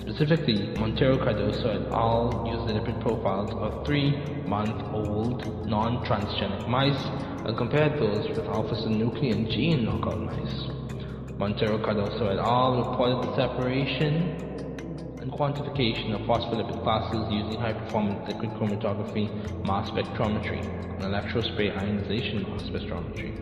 Specifically, 0.00 0.74
Montero 0.78 1.16
Cardoso 1.18 1.68
et 1.68 1.92
al. 1.92 2.44
used 2.46 2.66
the 2.68 2.80
lipid 2.80 3.00
profiles 3.02 3.52
of 3.54 3.86
three-month-old 3.86 5.68
non-transgenic 5.68 6.68
mice 6.68 7.04
and 7.46 7.56
compared 7.56 8.00
those 8.00 8.28
with 8.28 8.46
alpha-synuclein 8.46 9.50
gene 9.50 9.84
knockout 9.84 10.20
mice. 10.20 10.66
Montero 11.38 11.78
Cardoso 11.78 12.32
et 12.32 12.38
al. 12.38 12.90
reported 12.90 13.28
the 13.28 13.36
separation 13.36 14.52
and 15.20 15.30
quantification 15.30 16.14
of 16.14 16.20
phospholipid 16.22 16.82
classes 16.82 17.26
using 17.30 17.60
high-performance 17.60 18.26
liquid 18.28 18.50
chromatography 18.54 19.30
mass 19.64 19.88
spectrometry 19.90 20.60
and 20.96 21.04
electrospray 21.04 21.76
ionization 21.76 22.42
mass 22.42 22.62
spectrometry. 22.62 23.41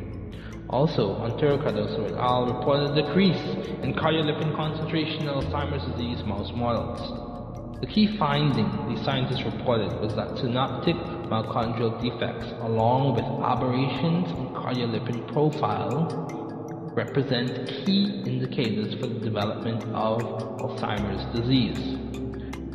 Also, 0.70 1.18
Montero 1.18 1.58
Cardoso 1.58 2.06
et 2.06 2.14
al. 2.14 2.46
reported 2.46 2.96
a 2.96 3.02
decrease 3.02 3.42
in 3.82 3.92
cardiolipin 3.92 4.54
concentration 4.54 5.22
in 5.22 5.26
Alzheimer's 5.26 5.84
disease 5.90 6.22
mouse 6.24 6.52
models. 6.54 7.00
The 7.80 7.88
key 7.88 8.16
finding 8.16 8.70
these 8.88 9.04
scientists 9.04 9.42
reported 9.42 10.00
was 10.00 10.14
that 10.14 10.38
synaptic 10.38 10.94
mitochondrial 11.26 12.00
defects, 12.00 12.46
along 12.60 13.16
with 13.16 13.24
aberrations 13.42 14.30
in 14.30 14.54
cardiolipin 14.54 15.26
profile, 15.32 16.06
represent 16.94 17.66
key 17.84 18.22
indicators 18.24 18.94
for 19.00 19.08
the 19.08 19.18
development 19.18 19.82
of 19.92 20.22
Alzheimer's 20.60 21.24
disease. 21.34 21.98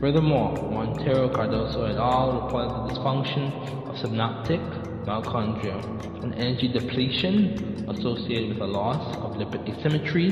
Furthermore, 0.02 0.52
Montero 0.70 1.30
Cardoso 1.30 1.90
et 1.90 1.96
al. 1.96 2.42
reported 2.44 2.72
the 2.72 3.00
dysfunction 3.00 3.88
of 3.88 3.98
synaptic 3.98 4.60
mitochondria 5.06 6.24
and 6.24 6.34
energy 6.36 6.68
depletion 6.68 7.86
associated 7.90 8.50
with 8.50 8.62
a 8.62 8.66
loss 8.66 9.02
of 9.24 9.38
lipid 9.38 9.62
asymmetry 9.70 10.32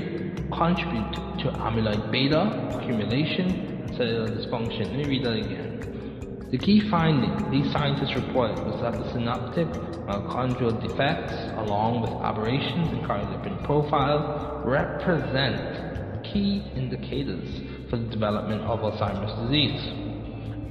contribute 0.52 1.14
to 1.40 1.52
amyloid 1.62 2.12
beta 2.12 2.80
accumulation 2.80 3.82
and 3.84 3.96
cellular 3.96 4.30
dysfunction. 4.30 4.90
Let 4.90 4.98
me 4.98 5.06
read 5.06 5.26
that 5.26 5.34
again. 5.34 6.50
The 6.52 6.58
key 6.58 6.88
finding 6.90 7.50
these 7.52 7.72
scientists 7.72 8.16
reported 8.16 8.58
was 8.66 8.80
that 8.82 8.98
the 8.98 9.12
synaptic 9.12 9.68
mitochondrial 10.06 10.82
defects, 10.82 11.34
along 11.58 12.02
with 12.02 12.12
aberrations 12.22 12.92
in 12.92 13.00
cardiolipin 13.02 13.64
profile, 13.66 14.62
represent 14.66 16.24
key 16.24 16.64
indicators 16.76 17.62
for 17.90 17.98
the 17.98 18.08
development 18.10 18.62
of 18.62 18.80
Alzheimer's 18.80 19.34
disease. 19.48 20.03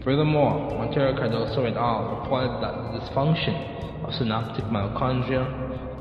Furthermore, 0.05 0.77
Montero 0.79 1.15
Cardoso 1.15 1.65
et 1.65 1.77
al. 1.77 2.21
reported 2.21 2.61
that 2.61 2.93
the 2.93 2.99
dysfunction 2.99 4.05
of 4.05 4.13
synaptic 4.15 4.65
mitochondria 4.65 5.47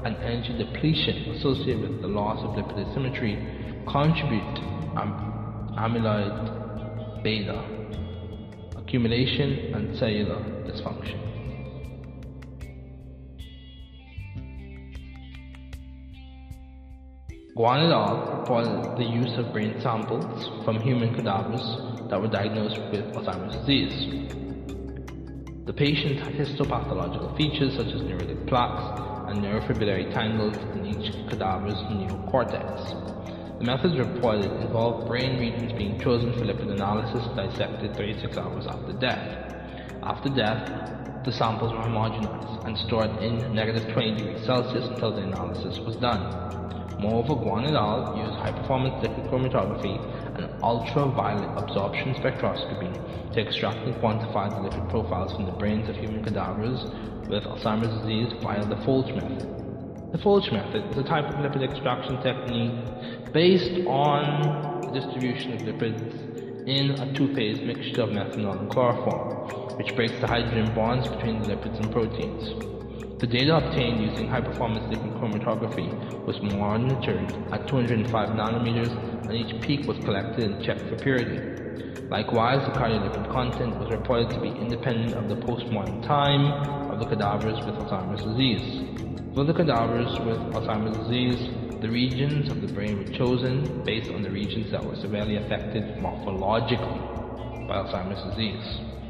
and 0.05 0.17
energy 0.17 0.57
depletion 0.57 1.29
associated 1.35 1.83
with 1.83 2.01
the 2.01 2.07
loss 2.07 2.43
of 2.43 2.51
lipid 2.51 2.79
asymmetry 2.79 3.37
contribute 3.87 4.59
am- 4.97 5.13
amyloid 5.77 7.23
beta 7.23 7.63
accumulation 8.75 9.71
and 9.75 9.95
cellular 9.95 10.41
dysfunction. 10.65 11.21
Guan 17.55 17.85
et 17.85 17.91
al. 17.91 18.39
reported 18.39 18.97
the 18.97 19.05
use 19.05 19.37
of 19.37 19.53
brain 19.53 19.79
samples 19.79 20.49
from 20.65 20.81
human 20.81 21.13
cadavers 21.13 21.77
that 22.11 22.21
were 22.21 22.27
diagnosed 22.27 22.77
with 22.91 23.07
Alzheimer's 23.15 23.55
disease. 23.63 23.95
The 25.65 25.71
patient 25.71 26.19
had 26.19 26.33
histopathological 26.33 27.37
features 27.37 27.73
such 27.77 27.87
as 27.87 28.01
neuritic 28.01 28.47
plaques 28.47 29.31
and 29.31 29.39
neurofibrillary 29.39 30.13
tangles 30.13 30.57
in 30.75 30.85
each 30.85 31.07
cadaver's 31.31 31.79
neocortex. 31.87 33.59
The 33.59 33.63
methods 33.63 33.97
reported 33.97 34.51
involved 34.59 35.07
brain 35.07 35.39
regions 35.39 35.71
being 35.71 36.01
chosen 36.01 36.33
for 36.33 36.43
lipid 36.43 36.69
analysis 36.69 37.23
dissected 37.33 37.95
36 37.95 38.37
hours 38.37 38.67
after 38.67 38.91
death. 38.99 39.53
After 40.03 40.27
death, 40.35 41.23
the 41.23 41.31
samples 41.31 41.71
were 41.71 41.79
homogenized 41.79 42.67
and 42.67 42.77
stored 42.89 43.23
in 43.23 43.55
negative 43.55 43.93
20 43.93 44.15
degrees 44.15 44.45
Celsius 44.45 44.83
until 44.89 45.15
the 45.15 45.21
analysis 45.21 45.79
was 45.85 45.95
done. 45.95 46.19
Moreover, 46.99 47.39
Guan 47.39 47.69
et 47.69 47.73
al. 47.73 48.17
used 48.17 48.35
high-performance 48.35 49.01
liquid 49.01 49.25
chromatography 49.31 49.95
ultraviolet 50.63 51.49
absorption 51.57 52.13
spectroscopy 52.15 53.33
to 53.33 53.41
extract 53.41 53.79
and 53.87 53.95
quantify 53.95 54.49
the 54.49 54.69
lipid 54.69 54.89
profiles 54.89 55.33
from 55.33 55.45
the 55.45 55.51
brains 55.53 55.89
of 55.89 55.95
human 55.95 56.23
cadavers 56.23 56.79
with 57.29 57.43
Alzheimer's 57.43 58.01
disease 58.01 58.33
via 58.43 58.65
the 58.67 58.75
Folch 58.83 59.13
method. 59.15 59.47
The 60.11 60.17
Folch 60.17 60.51
method 60.51 60.91
is 60.91 60.97
a 60.97 61.03
type 61.03 61.25
of 61.25 61.35
lipid 61.35 61.63
extraction 61.63 62.21
technique 62.21 63.33
based 63.33 63.87
on 63.87 64.91
the 64.91 64.99
distribution 64.99 65.53
of 65.53 65.59
lipids 65.73 66.67
in 66.67 66.91
a 66.91 67.17
two-phase 67.17 67.65
mixture 67.65 68.03
of 68.03 68.09
methanol 68.09 68.59
and 68.59 68.69
chloroform, 68.69 69.77
which 69.77 69.95
breaks 69.95 70.19
the 70.21 70.27
hydrogen 70.27 70.75
bonds 70.75 71.07
between 71.07 71.41
the 71.41 71.55
lipids 71.55 71.79
and 71.79 71.91
proteins. 71.91 72.80
The 73.19 73.27
data 73.27 73.55
obtained 73.55 74.01
using 74.01 74.27
high-performance 74.27 74.85
liquid 74.89 75.13
chromatography 75.13 76.25
was 76.25 76.35
monitored 76.41 77.53
at 77.53 77.67
205 77.67 78.09
nanometers 78.29 78.93
and 79.29 79.37
each 79.37 79.61
peak 79.61 79.87
was 79.87 79.97
collected 80.05 80.49
and 80.49 80.63
checked 80.63 80.89
for 80.89 80.95
purity. 80.97 81.37
Likewise, 82.09 82.65
the 82.65 82.73
cardiolipin 82.73 83.31
content 83.31 83.79
was 83.79 83.89
reported 83.91 84.33
to 84.33 84.41
be 84.41 84.49
independent 84.59 85.13
of 85.13 85.29
the 85.29 85.35
post-mortem 85.45 86.01
time 86.01 86.91
of 86.91 86.99
the 86.99 87.05
cadavers 87.05 87.57
with 87.65 87.75
Alzheimer's 87.75 88.23
disease. 88.23 88.81
For 89.33 89.45
the 89.45 89.53
cadavers 89.53 90.09
with 90.25 90.39
Alzheimer's 90.51 91.07
disease, 91.07 91.47
the 91.81 91.89
regions 91.89 92.49
of 92.49 92.59
the 92.59 92.67
brain 92.67 92.97
were 92.97 93.17
chosen 93.17 93.83
based 93.85 94.09
on 94.09 94.23
the 94.23 94.31
regions 94.31 94.71
that 94.71 94.83
were 94.83 94.95
severely 94.95 95.37
affected 95.37 95.83
morphologically 96.01 97.67
by 97.67 97.75
Alzheimer's 97.75 98.21
disease. 98.31 99.00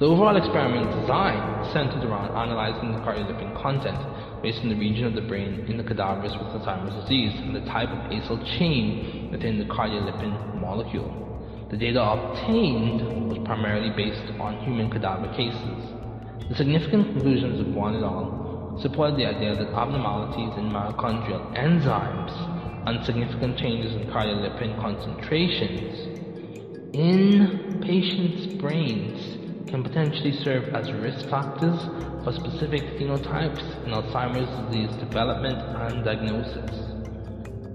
The 0.00 0.06
overall 0.06 0.34
experiment 0.34 0.98
design 0.98 1.62
centered 1.74 2.04
around 2.08 2.32
analyzing 2.34 2.92
the 2.92 3.00
cardiolipin 3.04 3.52
content 3.60 4.00
based 4.42 4.62
on 4.62 4.70
the 4.70 4.74
region 4.74 5.04
of 5.04 5.12
the 5.12 5.20
brain 5.20 5.66
in 5.68 5.76
the 5.76 5.84
cadavers 5.84 6.32
with 6.38 6.48
Alzheimer's 6.56 6.94
disease 7.02 7.38
and 7.42 7.54
the 7.54 7.60
type 7.68 7.90
of 7.90 8.10
acyl 8.10 8.40
chain 8.56 9.28
within 9.30 9.58
the 9.58 9.66
cardiolipin 9.66 10.58
molecule. 10.58 11.68
The 11.68 11.76
data 11.76 12.00
obtained 12.00 13.28
was 13.28 13.36
primarily 13.44 13.90
based 13.90 14.24
on 14.40 14.64
human 14.64 14.88
cadaver 14.90 15.28
cases. 15.36 15.92
The 16.48 16.54
significant 16.54 17.12
conclusions 17.12 17.60
of 17.60 17.66
Guan 17.66 17.98
et 17.98 18.02
al. 18.02 18.78
support 18.80 19.16
the 19.18 19.26
idea 19.26 19.54
that 19.54 19.68
abnormalities 19.68 20.56
in 20.56 20.72
mitochondrial 20.72 21.44
enzymes 21.58 22.32
and 22.88 23.04
significant 23.04 23.58
changes 23.58 23.94
in 23.94 24.08
cardiolipin 24.08 24.80
concentrations 24.80 26.08
in 26.94 27.82
patients' 27.84 28.46
brains 28.58 29.39
can 29.70 29.82
potentially 29.84 30.32
serve 30.42 30.64
as 30.74 30.90
risk 30.92 31.28
factors 31.28 31.78
for 32.24 32.32
specific 32.32 32.82
phenotypes 32.98 33.62
in 33.86 33.92
Alzheimer's 33.92 34.50
disease 34.66 34.90
development 34.98 35.56
and 35.56 36.04
diagnosis. 36.04 36.90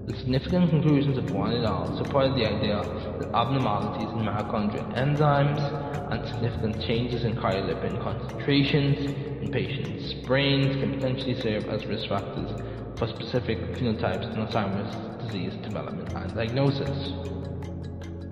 The 0.06 0.14
significant 0.18 0.70
conclusions 0.70 1.18
of 1.18 1.24
Guan 1.24 1.58
et 1.58 1.64
al. 1.64 1.96
supported 1.96 2.36
the 2.36 2.46
idea 2.46 2.76
that 3.18 3.34
abnormalities 3.34 4.08
in 4.12 4.22
mitochondrial 4.22 4.86
enzymes 4.94 6.12
and 6.12 6.28
significant 6.28 6.80
changes 6.86 7.24
in 7.24 7.34
cardiolipin 7.34 8.00
concentrations 8.02 8.98
in 9.42 9.50
patients' 9.50 10.14
brains 10.26 10.76
can 10.76 10.94
potentially 10.94 11.34
serve 11.40 11.64
as 11.64 11.84
risk 11.86 12.08
factors 12.08 12.50
for 12.98 13.08
specific 13.08 13.58
phenotypes 13.74 14.30
in 14.32 14.46
Alzheimer's 14.46 15.26
disease 15.26 15.54
development 15.64 16.08
and 16.14 16.34
diagnosis. 16.34 17.12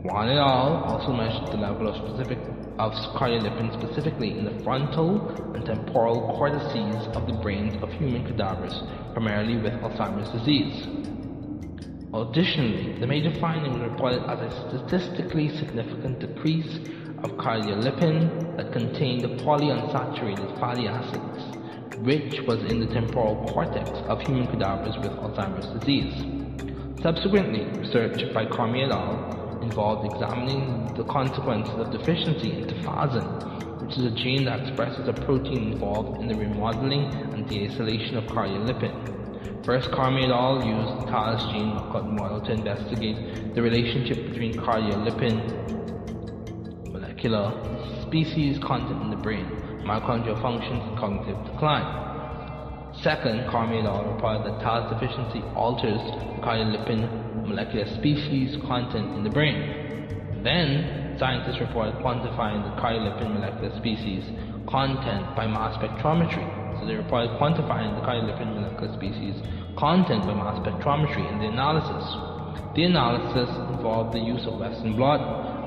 Guan 0.05 0.31
et 0.31 0.38
al. 0.38 0.85
also 0.85 1.12
measured 1.12 1.50
the 1.50 1.57
level 1.57 1.88
of 1.88 1.96
specific 1.96 2.38
of 2.78 2.92
cardiolipin 3.14 3.72
specifically 3.80 4.37
in 4.37 4.44
the 4.44 4.62
frontal 4.64 5.28
and 5.54 5.64
temporal 5.64 6.37
cortices 6.37 7.06
of 7.16 7.26
the 7.26 7.32
brains 7.34 7.80
of 7.82 7.92
human 7.92 8.24
cadavers, 8.26 8.82
primarily 9.12 9.56
with 9.56 9.72
Alzheimer's 9.74 10.28
disease. 10.30 10.87
Additionally, 12.12 12.98
the 13.00 13.06
major 13.06 13.33
finding 13.40 13.81
reported 13.81 14.22
as 14.31 14.38
a 14.40 14.68
statistically 14.68 15.48
significant 15.56 16.20
decrease 16.20 16.77
of 17.25 17.33
cardiolipin 17.33 18.56
that 18.56 18.72
contained 18.72 19.22
the 19.22 19.42
polyunsaturated 19.42 20.58
fatty 20.60 20.87
acids, 20.87 21.98
which 21.98 22.40
was 22.46 22.58
in 22.70 22.81
the 22.81 22.87
temporal 22.87 23.44
cortex 23.52 23.90
of 24.08 24.20
human 24.22 24.46
cadavers 24.46 24.96
with 24.98 25.12
Alzheimer's 25.18 25.66
disease. 25.79 26.14
Subsequently, 27.02 27.64
research 27.79 28.33
by 28.33 28.46
Carmi 28.46 28.85
et 28.85 28.90
al. 28.90 29.44
Involved 29.65 30.12
examining 30.12 30.94
the 30.96 31.04
consequences 31.04 31.75
of 31.79 31.90
deficiency 31.90 32.52
in 32.52 32.67
tafazin, 32.69 33.81
which 33.81 33.96
is 33.98 34.04
a 34.04 34.10
gene 34.10 34.44
that 34.44 34.60
expresses 34.60 35.08
a 35.08 35.12
protein 35.12 35.73
involved 35.73 36.21
in 36.21 36.29
the 36.29 36.35
remodeling 36.35 37.04
and 37.33 37.46
deacylation 37.46 38.17
of 38.17 38.25
cardiolipin. 38.25 39.65
First, 39.65 39.90
Carmi 39.90 40.25
et 40.25 40.31
al. 40.31 40.62
used 40.65 41.06
the 41.06 41.10
TAS 41.10 41.42
gene 41.52 41.75
knockout 41.75 42.12
model 42.12 42.40
to 42.42 42.52
investigate 42.52 43.54
the 43.54 43.62
relationship 43.62 44.19
between 44.29 44.56
cardiolipin 44.58 45.40
molecular 46.92 47.50
species 48.02 48.58
content 48.58 49.02
in 49.02 49.10
the 49.10 49.17
brain, 49.17 49.46
mitochondrial 49.87 50.40
functions, 50.42 50.83
and 50.85 50.98
cognitive 50.98 51.42
decline. 51.46 52.92
Second, 53.02 53.48
Carmi 53.50 53.83
et 53.83 53.87
al. 53.87 54.04
reported 54.04 54.44
that 54.44 54.60
TAS 54.60 54.92
deficiency 54.92 55.40
alters 55.56 56.00
cardiolipin 56.44 57.23
molecular 57.47 57.87
species 57.95 58.57
content 58.67 59.17
in 59.17 59.25
the 59.25 59.31
brain. 59.31 60.42
Then, 60.42 61.17
scientists 61.19 61.61
reported 61.61 61.95
quantifying 61.97 62.65
the 62.65 62.81
cardiolipin 62.81 63.35
molecular 63.35 63.75
species 63.77 64.25
content 64.69 65.37
by 65.37 65.47
mass 65.47 65.77
spectrometry. 65.77 66.45
So 66.81 66.87
they 66.87 66.95
reported 66.95 67.31
quantifying 67.38 67.95
the 67.95 68.07
cardiolipin 68.07 68.55
molecular 68.55 68.92
species 68.95 69.35
content 69.77 70.27
by 70.27 70.35
mass 70.35 70.59
spectrometry 70.59 71.31
in 71.33 71.38
the 71.38 71.47
analysis. 71.47 72.05
The 72.75 72.85
analysis 72.85 73.49
involved 73.73 74.15
the 74.15 74.21
use 74.21 74.47
of 74.47 74.59
Western 74.59 74.97
blot, 74.97 75.21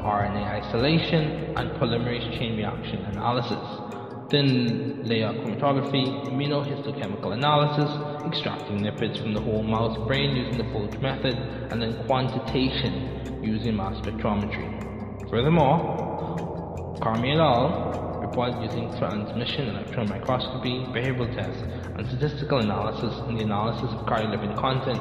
RNA 0.04 0.66
isolation, 0.66 1.56
and 1.56 1.72
polymerase 1.80 2.38
chain 2.38 2.58
reaction 2.58 3.00
analysis 3.06 3.88
thin 4.30 5.04
layer 5.04 5.34
chromatography, 5.34 6.06
immunohistochemical 6.28 7.34
analysis, 7.34 7.90
extracting 8.28 8.80
lipids 8.80 9.22
from 9.22 9.34
the 9.34 9.40
whole 9.42 9.64
mouse 9.64 9.98
brain 10.08 10.36
using 10.36 10.58
the 10.58 10.64
Folge 10.66 11.00
method, 11.02 11.36
and 11.72 11.82
then 11.82 12.06
quantitation 12.06 13.40
using 13.44 13.76
mass 13.76 13.96
spectrometry. 14.02 15.30
Furthermore, 15.30 17.00
Carmi 17.02 17.34
et 17.34 17.40
al. 17.40 18.20
reported 18.22 18.62
using 18.64 18.90
transmission 18.98 19.70
electron 19.70 20.10
microscopy, 20.10 20.86
behavioral 20.92 21.34
tests, 21.36 21.62
and 21.98 22.08
statistical 22.08 22.60
analysis 22.60 23.14
in 23.30 23.36
the 23.36 23.44
analysis 23.44 23.90
of 23.94 24.06
cardiolipin 24.08 24.58
content 24.58 25.00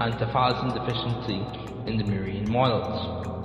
and 0.00 0.14
tafazin 0.14 0.72
deficiency 0.74 1.40
in 1.90 1.98
the 1.98 2.04
murine 2.04 2.46
models. 2.46 3.35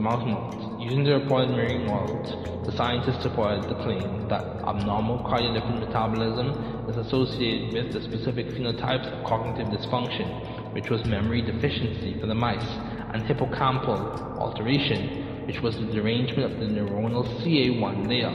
Mouse 0.00 0.24
models. 0.26 0.82
Using 0.82 1.04
the 1.04 1.18
reported 1.18 1.50
murine 1.50 1.86
models, 1.86 2.66
the 2.66 2.72
scientists 2.76 3.22
supported 3.22 3.68
the 3.70 3.82
claim 3.82 4.28
that 4.28 4.42
abnormal 4.66 5.18
cardiolipin 5.20 5.80
metabolism 5.80 6.88
is 6.88 6.96
associated 6.96 7.72
with 7.72 7.92
the 7.92 8.00
specific 8.02 8.46
phenotypes 8.48 9.06
of 9.06 9.24
cognitive 9.24 9.68
dysfunction, 9.72 10.74
which 10.74 10.90
was 10.90 11.04
memory 11.04 11.42
deficiency 11.42 12.18
for 12.20 12.26
the 12.26 12.34
mice, 12.34 12.66
and 13.12 13.24
hippocampal 13.24 14.38
alteration, 14.38 15.46
which 15.46 15.60
was 15.62 15.76
the 15.76 15.86
derangement 15.86 16.52
of 16.52 16.60
the 16.60 16.66
neuronal 16.66 17.24
CA1 17.40 18.08
layer 18.08 18.34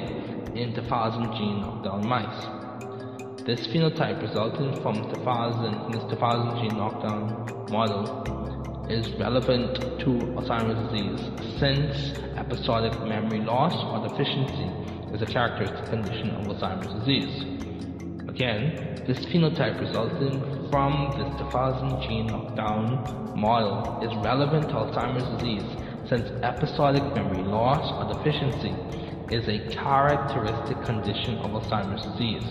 in 0.55 0.73
tafazin 0.73 1.37
gene 1.37 1.61
knockdown 1.61 2.05
mice. 2.05 3.45
This 3.45 3.67
phenotype 3.67 4.21
resulting 4.21 4.81
from 4.81 4.95
tafazin 5.11 5.87
in 5.87 5.91
this 5.93 6.03
tafazin 6.11 6.61
gene 6.61 6.77
knockdown 6.77 7.69
model 7.69 8.50
is 8.91 9.07
relevant 9.13 9.75
to 9.99 10.09
Alzheimer's 10.35 10.91
disease 10.91 11.59
since 11.59 12.19
episodic 12.35 12.91
memory 13.07 13.39
loss 13.39 13.73
or 13.73 14.05
deficiency 14.05 14.67
is 15.15 15.21
a 15.21 15.25
characteristic 15.25 15.85
condition 15.85 16.31
of 16.31 16.47
Alzheimer's 16.47 16.91
disease. 16.99 17.41
Again, 18.27 19.01
this 19.07 19.19
phenotype 19.27 19.79
resulting 19.79 20.41
from 20.69 21.07
this 21.15 21.31
tafazin 21.39 22.05
gene 22.05 22.27
knockdown 22.27 23.39
model 23.39 24.03
is 24.03 24.13
relevant 24.25 24.67
to 24.67 24.75
Alzheimer's 24.75 25.39
disease 25.39 25.63
since 26.09 26.29
episodic 26.43 27.03
memory 27.15 27.43
loss 27.43 27.87
or 27.95 28.13
deficiency 28.13 28.75
is 29.33 29.47
a 29.47 29.73
characteristic 29.73 30.83
condition 30.83 31.37
of 31.37 31.51
Alzheimer's 31.51 32.05
disease. 32.11 32.43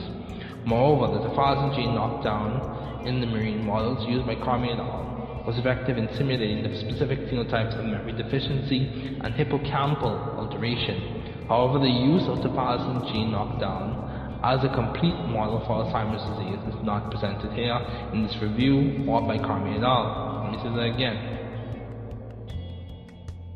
Moreover, 0.64 1.18
the 1.18 1.28
tafazin 1.28 1.74
gene 1.76 1.95
knockdown 1.95 3.07
in 3.07 3.20
the 3.20 3.26
marine 3.26 3.66
models 3.66 4.09
used 4.09 4.26
by 4.26 4.36
Carmi 4.36 4.72
et 4.72 4.78
al 4.78 5.19
was 5.47 5.59
effective 5.59 5.97
in 5.97 6.09
simulating 6.16 6.62
the 6.62 6.76
specific 6.80 7.18
phenotypes 7.30 7.78
of 7.78 7.84
memory 7.84 8.12
deficiency 8.12 9.18
and 9.22 9.34
hippocampal 9.34 10.36
alteration. 10.36 11.47
However, 11.49 11.78
the 11.78 11.91
use 11.91 12.22
of 12.28 12.38
tafazin 12.38 13.11
gene 13.12 13.32
knockdown 13.32 14.38
as 14.45 14.64
a 14.64 14.72
complete 14.74 15.16
model 15.28 15.61
for 15.66 15.84
Alzheimer's 15.84 16.22
disease 16.32 16.74
is 16.74 16.84
not 16.84 17.11
presented 17.11 17.53
here 17.53 17.76
in 18.12 18.22
this 18.26 18.36
review 18.41 19.05
or 19.09 19.20
by 19.22 19.36
Carmi 19.36 19.76
et 19.76 19.82
al. 19.82 20.45
Let 20.45 20.53
me 20.53 20.59
say 20.62 20.70
that 20.76 20.95
again. 20.95 21.16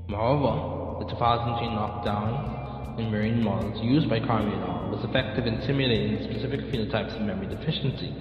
Moreover, 0.08 1.04
the 1.04 1.12
tafazin 1.12 1.60
gene 1.60 1.74
knockdown 1.74 2.98
in 2.98 3.06
murine 3.06 3.42
models 3.42 3.80
used 3.82 4.08
by 4.10 4.20
Carmi 4.20 4.52
et 4.52 4.68
al. 4.68 4.90
was 4.90 5.04
effective 5.04 5.46
in 5.46 5.62
simulating 5.62 6.22
specific 6.24 6.60
phenotypes 6.72 7.14
of 7.16 7.22
memory 7.22 7.46
deficiency 7.46 8.14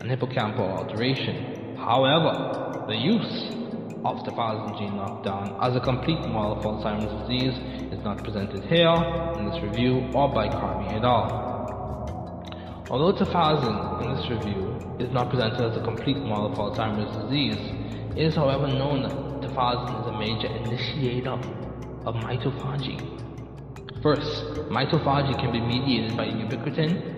and 0.00 0.10
hippocampal 0.10 0.60
alteration. 0.60 1.65
However, 1.86 2.84
the 2.88 2.96
use 2.96 3.46
of 4.04 4.18
tafazin 4.26 4.76
gene 4.76 4.96
knockdown 4.96 5.56
as 5.62 5.76
a 5.76 5.80
complete 5.80 6.18
model 6.26 6.60
for 6.60 6.74
Alzheimer's 6.74 7.14
disease 7.22 7.54
is 7.92 8.02
not 8.02 8.24
presented 8.24 8.64
here 8.64 8.90
in 9.38 9.48
this 9.48 9.62
review 9.62 10.10
or 10.12 10.28
by 10.34 10.48
Carmi 10.48 10.92
et 10.92 11.04
al. 11.04 11.30
Although 12.90 13.16
tafazin 13.16 14.02
in 14.02 14.16
this 14.16 14.28
review 14.28 14.74
is 14.98 15.12
not 15.12 15.30
presented 15.30 15.62
as 15.62 15.76
a 15.76 15.84
complete 15.84 16.16
model 16.16 16.52
for 16.56 16.72
Alzheimer's 16.72 17.16
disease, 17.22 17.62
it 18.16 18.26
is 18.26 18.34
however 18.34 18.66
known 18.66 19.02
that 19.02 19.48
tafazin 19.48 20.00
is 20.00 20.06
a 20.08 20.18
major 20.18 20.48
initiator 20.66 21.38
of 22.04 22.16
mitophagy. 22.16 22.98
First, 24.02 24.42
mitophagy 24.74 25.38
can 25.38 25.52
be 25.52 25.60
mediated 25.60 26.16
by 26.16 26.26
ubiquitin 26.26 27.16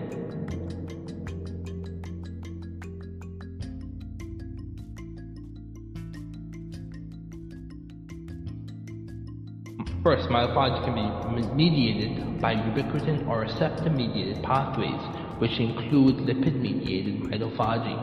First, 10.01 10.29
mitophagy 10.29 10.85
can 10.85 10.95
be 11.35 11.41
mediated 11.53 12.39
by 12.41 12.55
ubiquitin 12.55 13.27
or 13.27 13.41
receptor-mediated 13.41 14.41
pathways, 14.43 15.01
which 15.39 15.59
include 15.59 16.23
lipid-mediated 16.23 17.15
mitophagy. 17.23 17.99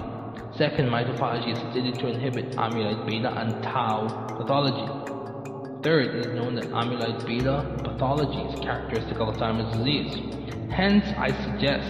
Second, 0.59 0.91
mitophagy 0.91 1.53
is 1.55 1.59
studied 1.73 1.99
to 1.99 2.09
inhibit 2.09 2.51
amyloid 2.57 3.07
beta 3.07 3.33
and 3.41 3.63
tau 3.63 4.37
pathology. 4.37 4.85
Third, 5.83 6.17
it 6.17 6.27
is 6.27 6.35
known 6.35 6.55
that 6.57 6.69
amyloid 6.71 7.27
beta 7.27 7.81
pathology 7.83 8.41
is 8.45 8.63
characteristic 8.63 9.17
of 9.19 9.35
Alzheimer's 9.35 9.75
disease. 9.79 10.21
Hence, 10.71 11.07
I 11.17 11.33
suggest 11.45 11.89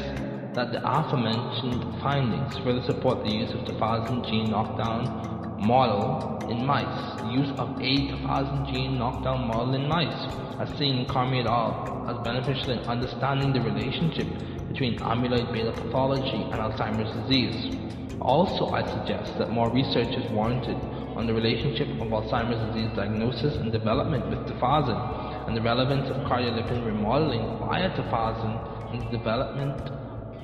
that 0.54 0.70
the 0.70 0.80
aforementioned 0.86 2.00
findings 2.00 2.56
further 2.62 2.82
support 2.86 3.24
the 3.24 3.30
use 3.30 3.50
of 3.50 3.60
tafazin 3.66 4.24
gene 4.30 4.50
knockdown 4.50 5.35
model 5.58 6.48
in 6.50 6.64
mice. 6.64 7.20
The 7.20 7.30
use 7.32 7.50
of 7.58 7.78
a 7.80 7.92
tafazin 8.10 8.72
gene 8.72 8.98
knockdown 8.98 9.48
model 9.48 9.74
in 9.74 9.88
mice, 9.88 10.26
as 10.60 10.68
seen 10.78 10.98
in 10.98 11.06
Carmi 11.06 11.40
et 11.40 11.46
al., 11.46 12.06
as 12.08 12.22
beneficial 12.24 12.72
in 12.72 12.78
understanding 12.80 13.52
the 13.52 13.60
relationship 13.60 14.26
between 14.68 14.98
amyloid 14.98 15.52
beta 15.52 15.72
pathology 15.72 16.42
and 16.52 16.54
Alzheimer's 16.54 17.12
disease. 17.24 17.76
Also, 18.20 18.68
I 18.70 18.82
suggest 18.82 19.38
that 19.38 19.50
more 19.50 19.70
research 19.70 20.08
is 20.08 20.30
warranted 20.32 20.76
on 21.16 21.26
the 21.26 21.32
relationship 21.32 21.88
of 22.00 22.08
Alzheimer's 22.08 22.74
disease 22.74 22.90
diagnosis 22.94 23.56
and 23.56 23.72
development 23.72 24.28
with 24.28 24.40
tafazin 24.46 25.46
and 25.46 25.56
the 25.56 25.62
relevance 25.62 26.10
of 26.10 26.16
cardiolipin 26.28 26.84
remodeling 26.84 27.58
via 27.58 27.88
tafazin 27.90 28.94
in 28.94 29.00
the 29.00 29.18
development 29.18 29.80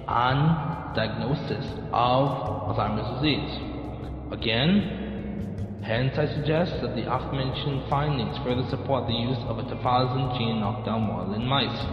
and 0.09 0.95
diagnosis 0.95 1.67
of 1.93 2.73
Alzheimer's 2.73 3.21
disease. 3.21 3.73
Again, 4.33 5.02
Hence, 5.83 6.17
I 6.17 6.33
suggest 6.33 6.81
that 6.81 6.95
the 6.95 7.13
aforementioned 7.13 7.91
findings 7.91 8.39
further 8.39 8.63
support 8.71 9.09
the 9.09 9.15
use 9.15 9.39
of 9.49 9.59
a 9.59 9.65
tafazin 9.65 10.39
gene 10.39 10.61
knockdown 10.61 11.09
model 11.09 11.35
in 11.35 11.45
mice, 11.45 11.87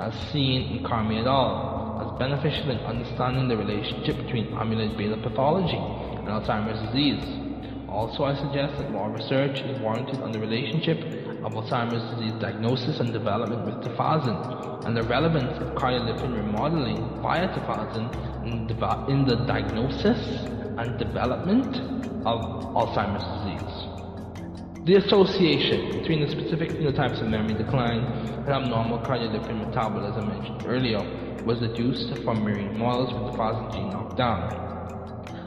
as 0.00 0.14
seen 0.32 0.78
in 0.78 0.82
Carmi 0.82 1.20
et 1.20 1.26
al., 1.26 2.00
as 2.00 2.18
beneficial 2.18 2.70
in 2.70 2.78
understanding 2.78 3.46
the 3.48 3.56
relationship 3.56 4.16
between 4.16 4.46
amyloid 4.56 4.96
beta 4.96 5.18
pathology 5.18 5.76
and 5.76 6.26
Alzheimer's 6.26 6.80
disease. 6.88 7.22
Also, 7.86 8.24
I 8.24 8.34
suggest 8.34 8.78
that 8.78 8.90
more 8.90 9.10
research 9.10 9.60
is 9.60 9.78
warranted 9.78 10.22
on 10.22 10.32
the 10.32 10.40
relationship 10.40 10.98
of 11.44 11.52
Alzheimer's 11.52 12.16
disease 12.16 12.32
diagnosis 12.40 12.98
and 12.98 13.12
development 13.12 13.66
with 13.66 13.74
tafazin, 13.84 14.86
and 14.86 14.96
the 14.96 15.02
relevance 15.02 15.60
of 15.60 15.68
cardiolipin 15.74 16.34
remodeling 16.34 17.20
via 17.20 17.48
tafazin 17.48 18.08
in, 18.46 18.70
in 19.12 19.24
the 19.26 19.36
diagnosis 19.44 20.48
and 20.78 20.98
development 20.98 21.76
of 22.26 22.40
Alzheimer's 22.74 23.24
disease. 23.38 23.94
The 24.84 24.96
association 24.96 26.00
between 26.00 26.20
the 26.20 26.30
specific 26.30 26.70
phenotypes 26.70 27.22
of 27.22 27.28
memory 27.28 27.54
decline 27.54 28.00
and 28.00 28.48
abnormal 28.48 28.98
cardiolipin 28.98 29.66
metabolism 29.66 30.28
mentioned 30.28 30.64
earlier 30.66 31.00
was 31.46 31.58
deduced 31.60 32.12
from 32.24 32.42
marine 32.42 32.76
models 32.76 33.12
with 33.14 33.32
the 33.32 33.38
tafazin 33.38 33.72
gene 33.72 33.90
knockdown. 33.90 34.60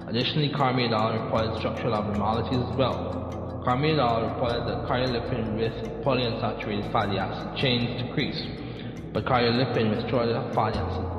Additionally, 0.08 0.50
Carmi 0.50 0.88
et 0.88 0.94
al. 0.94 1.14
reported 1.22 1.58
structural 1.60 1.96
abnormalities 1.96 2.58
as 2.58 2.78
well. 2.78 3.62
Carmi 3.66 3.94
et 3.94 4.00
al. 4.00 4.24
reported 4.30 4.66
that 4.66 4.88
cardiolipin 4.88 5.56
with 5.58 5.74
polyunsaturated 6.04 6.92
fatty 6.92 7.18
acid 7.20 7.58
chains 7.58 8.02
decreased, 8.02 8.48
but 9.14 9.26
cardiolipin 9.26 9.90
with 9.96 10.10
shorter 10.10 10.50
fatty 10.56 10.80
acid 10.80 11.17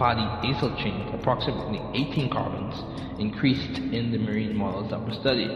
fatty 0.00 0.48
acyl 0.48 0.74
chain, 0.82 1.06
approximately 1.12 1.78
18 1.92 2.30
carbons, 2.30 2.74
increased 3.20 3.78
in 3.78 4.10
the 4.10 4.16
marine 4.16 4.56
models 4.56 4.88
that 4.90 4.98
were 5.04 5.12
studied. 5.12 5.50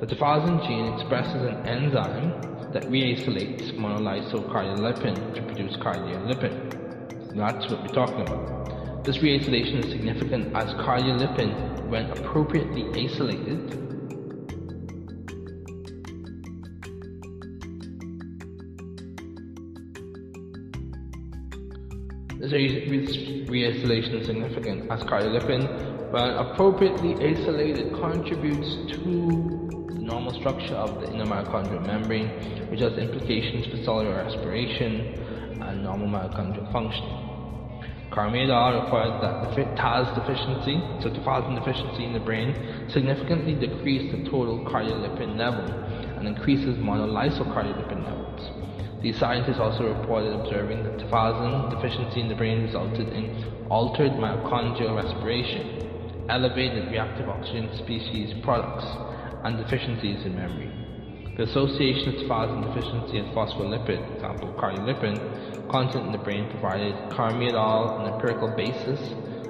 The 0.00 0.06
tafazin 0.06 0.60
gene 0.66 0.92
expresses 0.92 1.40
an 1.42 1.66
enzyme 1.66 2.28
that 2.74 2.82
reacylates 2.84 3.72
monolysocardiolipin 3.78 5.34
to 5.34 5.42
produce 5.44 5.78
cardiolipin. 5.78 7.34
That's 7.34 7.70
what 7.70 7.80
we're 7.80 7.94
talking 7.94 8.20
about. 8.20 9.04
This 9.06 9.16
reacylation 9.16 9.82
is 9.82 9.90
significant 9.90 10.54
as 10.54 10.68
cardiolipin, 10.74 11.88
when 11.88 12.10
appropriately 12.10 12.82
acylated, 12.92 13.93
This 22.44 22.52
reisolation 22.52 24.20
is 24.20 24.26
significant 24.26 24.90
as 24.90 25.00
cardiolipin, 25.04 26.12
when 26.12 26.22
appropriately 26.36 27.16
isolated, 27.16 27.94
contributes 27.94 28.68
to 28.92 29.88
the 29.88 30.00
normal 30.04 30.38
structure 30.40 30.74
of 30.74 31.00
the 31.00 31.10
inner 31.10 31.24
mitochondrial 31.24 31.86
membrane, 31.86 32.28
which 32.70 32.80
has 32.80 32.92
implications 32.98 33.64
for 33.72 33.82
cellular 33.82 34.16
respiration 34.16 35.56
and 35.62 35.82
normal 35.82 36.06
mitochondrial 36.06 36.70
function. 36.70 37.02
Carmidol 38.12 38.84
reported 38.84 39.22
that 39.24 39.56
the 39.56 39.64
TAS 39.80 40.04
deficiency, 40.14 40.76
so 41.00 41.08
tafazin 41.08 41.56
deficiency 41.58 42.04
in 42.04 42.12
the 42.12 42.20
brain, 42.20 42.52
significantly 42.92 43.54
decreased 43.54 44.12
the 44.12 44.22
total 44.30 44.68
cardiolipin 44.68 45.38
level 45.38 45.64
and 46.18 46.28
increases 46.28 46.76
monolysocardiolipin 46.76 48.04
levels. 48.04 48.23
These 49.04 49.18
scientists 49.18 49.60
also 49.60 49.84
reported 49.92 50.32
observing 50.32 50.82
that 50.84 50.96
tafazin 50.96 51.68
deficiency 51.68 52.22
in 52.22 52.28
the 52.28 52.34
brain 52.34 52.62
resulted 52.62 53.06
in 53.12 53.44
altered 53.68 54.12
mitochondrial 54.12 54.96
respiration, 54.96 56.24
elevated 56.30 56.90
reactive 56.90 57.28
oxygen 57.28 57.68
species 57.76 58.32
products, 58.42 58.86
and 59.44 59.58
deficiencies 59.58 60.24
in 60.24 60.34
memory. 60.34 60.72
The 61.36 61.42
association 61.42 62.14
of 62.14 62.24
tafazin 62.24 62.64
deficiency 62.64 63.18
and 63.18 63.28
phospholipid, 63.36 64.14
example 64.14 64.54
cardiolipin, 64.58 65.68
content 65.68 66.06
in 66.06 66.12
the 66.12 66.24
brain 66.24 66.48
provided 66.48 66.94
Carmiadol 67.10 68.00
an 68.00 68.14
empirical 68.14 68.56
basis 68.56 69.00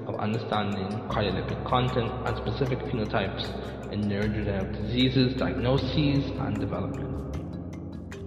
of 0.09 0.17
understanding 0.17 0.99
cardiolipid 1.15 1.65
content 1.65 2.11
and 2.27 2.37
specific 2.39 2.81
phenotypes 2.91 3.47
in 3.93 4.09
neurodegenerative 4.09 4.85
diseases, 4.85 5.39
diagnoses, 5.39 6.29
and 6.41 6.59
development. 6.59 7.24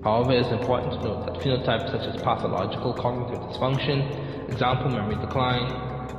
However, 0.08 0.32
it 0.32 0.46
is 0.46 0.52
important 0.54 0.94
to 0.94 1.04
note 1.04 1.26
that 1.26 1.34
phenotypes 1.44 1.92
such 1.92 2.08
as 2.08 2.16
pathological 2.24 2.94
cognitive 2.94 3.42
dysfunction, 3.50 4.48
example 4.50 4.90
memory 4.90 5.18
decline, 5.18 5.68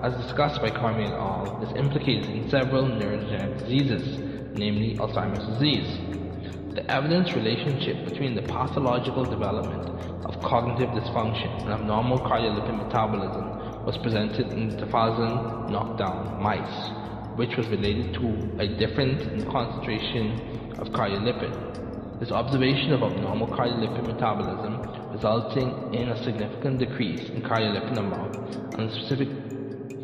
as 0.03 0.14
discussed 0.26 0.61
by 0.61 0.68
Carmiel 0.68 1.14
al., 1.14 1.59
is 1.62 1.74
implicated 1.74 2.28
in 2.36 2.51
several 2.51 2.82
neurodegenerative 2.84 3.61
diseases, 3.61 4.18
namely 4.53 4.99
Alzheimer's 4.99 5.47
disease. 5.55 5.89
The 6.74 6.84
evidence 6.91 7.32
relationship 7.32 8.05
between 8.05 8.34
the 8.34 8.43
pathological 8.43 9.24
development 9.24 9.89
of 10.26 10.39
cognitive 10.43 10.91
dysfunction 10.91 11.62
and 11.62 11.70
abnormal 11.72 12.20
cardiolipid 12.20 12.76
metabolism 12.76 13.86
was 13.86 13.97
presented 14.03 14.49
in 14.53 14.76
tafazin 14.76 15.70
knockdown 15.70 16.43
mice, 16.43 16.91
which 17.36 17.57
was 17.57 17.66
related 17.68 18.12
to 18.20 18.55
a 18.59 18.68
difference 18.76 19.22
in 19.32 19.51
concentration 19.51 20.76
of 20.78 20.89
cardiolipid. 20.89 21.78
This 22.20 22.32
observation 22.32 22.92
of 22.92 23.02
abnormal 23.04 23.46
cardiolipid 23.46 24.04
metabolism 24.04 25.12
resulting 25.12 25.94
in 25.94 26.08
a 26.08 26.24
significant 26.24 26.80
decrease 26.80 27.30
in 27.30 27.42
cardiolipin 27.42 27.96
amount 27.96 28.34
and 28.76 28.90
a 28.90 28.92
specific 28.92 29.28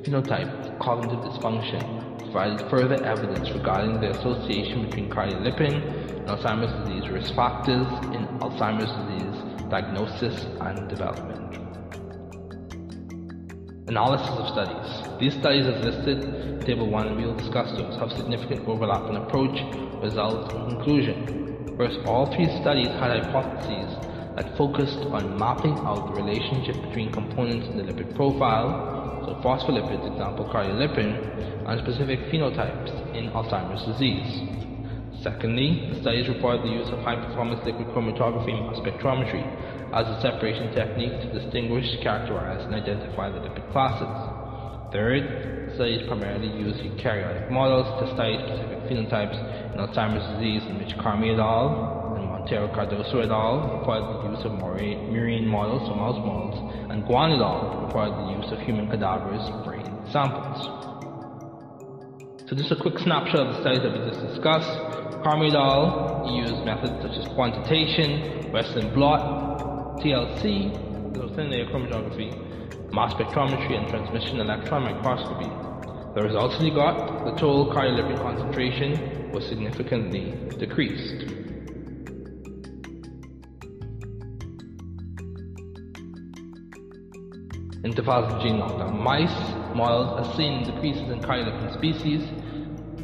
phenotype 0.04 0.78
cognitive 0.78 1.18
dysfunction 1.24 2.22
provided 2.22 2.70
further 2.70 3.02
evidence 3.04 3.50
regarding 3.50 4.00
the 4.00 4.12
association 4.12 4.86
between 4.86 5.10
cardiolipin 5.10 5.74
and 6.20 6.28
Alzheimer's 6.28 6.72
disease 6.86 7.10
risk 7.10 7.34
factors 7.34 7.86
in 8.14 8.28
Alzheimer's 8.38 8.94
disease 8.94 9.70
diagnosis 9.70 10.46
and 10.60 10.88
development. 10.88 11.40
Analysis 13.88 14.38
of 14.38 14.48
studies. 14.48 15.18
These 15.18 15.34
studies 15.40 15.66
as 15.66 15.84
listed, 15.84 16.64
Table 16.64 16.88
1, 16.88 17.08
and 17.08 17.16
we 17.16 17.26
will 17.26 17.36
discuss 17.36 17.70
those, 17.76 17.98
have 17.98 18.12
significant 18.12 18.68
overlap 18.68 19.10
in 19.10 19.16
approach, 19.16 19.58
results, 20.00 20.54
and 20.54 20.78
conclusion. 20.78 21.43
First, 21.77 21.99
all 22.07 22.33
three 22.35 22.49
studies 22.61 22.89
had 23.03 23.11
hypotheses 23.11 23.91
that 24.37 24.57
focused 24.57 24.99
on 25.11 25.39
mapping 25.39 25.75
out 25.75 26.07
the 26.09 26.14
relationship 26.14 26.81
between 26.87 27.12
components 27.12 27.66
in 27.68 27.77
the 27.77 27.83
lipid 27.83 28.14
profile 28.14 29.22
so 29.27 29.35
phospholipids, 29.43 30.05
example 30.12 30.45
cardiolipin, 30.53 31.66
and 31.66 31.81
specific 31.81 32.20
phenotypes 32.31 32.93
in 33.16 33.31
Alzheimer's 33.31 33.85
disease. 33.87 34.43
Secondly, 35.22 35.89
the 35.91 36.01
studies 36.03 36.29
report 36.29 36.62
the 36.62 36.68
use 36.68 36.89
of 36.91 36.99
high-performance 37.01 37.64
liquid 37.64 37.89
chromatography 37.89 38.53
mass 38.53 38.77
spectrometry 38.79 39.43
as 39.95 40.07
a 40.07 40.20
separation 40.20 40.75
technique 40.75 41.18
to 41.22 41.41
distinguish, 41.41 41.87
characterize, 42.03 42.62
and 42.66 42.75
identify 42.75 43.31
the 43.31 43.39
lipid 43.39 43.72
classes. 43.72 44.93
Third, 44.93 45.63
studies 45.75 46.07
primarily 46.07 46.49
use 46.49 46.77
eukaryotic 46.79 47.51
models 47.51 47.87
to 48.01 48.14
study 48.14 48.39
specific 48.47 48.79
phenotypes 48.87 49.39
in 49.72 49.79
Alzheimer's 49.79 50.27
disease 50.35 50.62
in 50.68 50.79
which 50.79 50.95
Carmi 50.97 51.35
et 51.35 51.41
al. 51.41 52.14
and 52.16 52.27
Montero 52.31 52.68
Cardoso 52.68 53.22
et 53.22 53.31
al. 53.31 53.79
reported 53.79 54.05
the 54.05 54.37
use 54.37 54.45
of 54.45 54.53
murine 54.53 55.47
models, 55.47 55.89
or 55.89 55.97
mouse 55.97 56.18
models, 56.25 56.57
and 56.91 57.05
Guan 57.05 57.37
et 57.37 57.43
al. 57.43 57.87
reported 57.87 58.14
the 58.14 58.27
use 58.39 58.53
of 58.53 58.59
human 58.61 58.89
cadavers 58.89 59.45
brain 59.64 59.85
samples. 60.11 60.66
So 62.47 62.55
just 62.55 62.70
a 62.70 62.77
quick 62.77 62.99
snapshot 62.99 63.47
of 63.47 63.55
the 63.55 63.61
studies 63.61 63.83
that 63.83 63.93
we 63.93 64.11
just 64.11 64.20
discussed. 64.20 64.68
Carmidol 65.25 66.37
used 66.37 66.64
methods 66.64 67.01
such 67.01 67.16
as 67.16 67.27
quantitation, 67.35 68.53
Western 68.53 68.93
blot, 68.93 69.99
TLC, 70.01 70.70
layer 71.51 71.66
chromatography, 71.66 72.31
mass 72.93 73.12
spectrometry, 73.14 73.78
and 73.78 73.89
transmission 73.89 74.41
electron 74.41 74.82
microscopy. 74.82 75.51
The 76.14 76.22
results 76.22 76.61
we 76.61 76.70
got, 76.70 77.24
the 77.24 77.32
total 77.32 77.72
cardiolipin 77.72 78.18
concentration 78.18 79.30
was 79.32 79.47
significantly 79.47 80.32
decreased. 80.59 81.22
In 87.85 87.93
tafazin 87.93 88.43
gene 88.43 88.59
knockdown 88.59 88.99
mice, 89.03 89.55
models 89.74 90.24
are 90.26 90.37
seen 90.37 90.64
decreases 90.64 91.11
in 91.11 91.20
cardiolipin 91.20 91.74
species, 91.74 92.22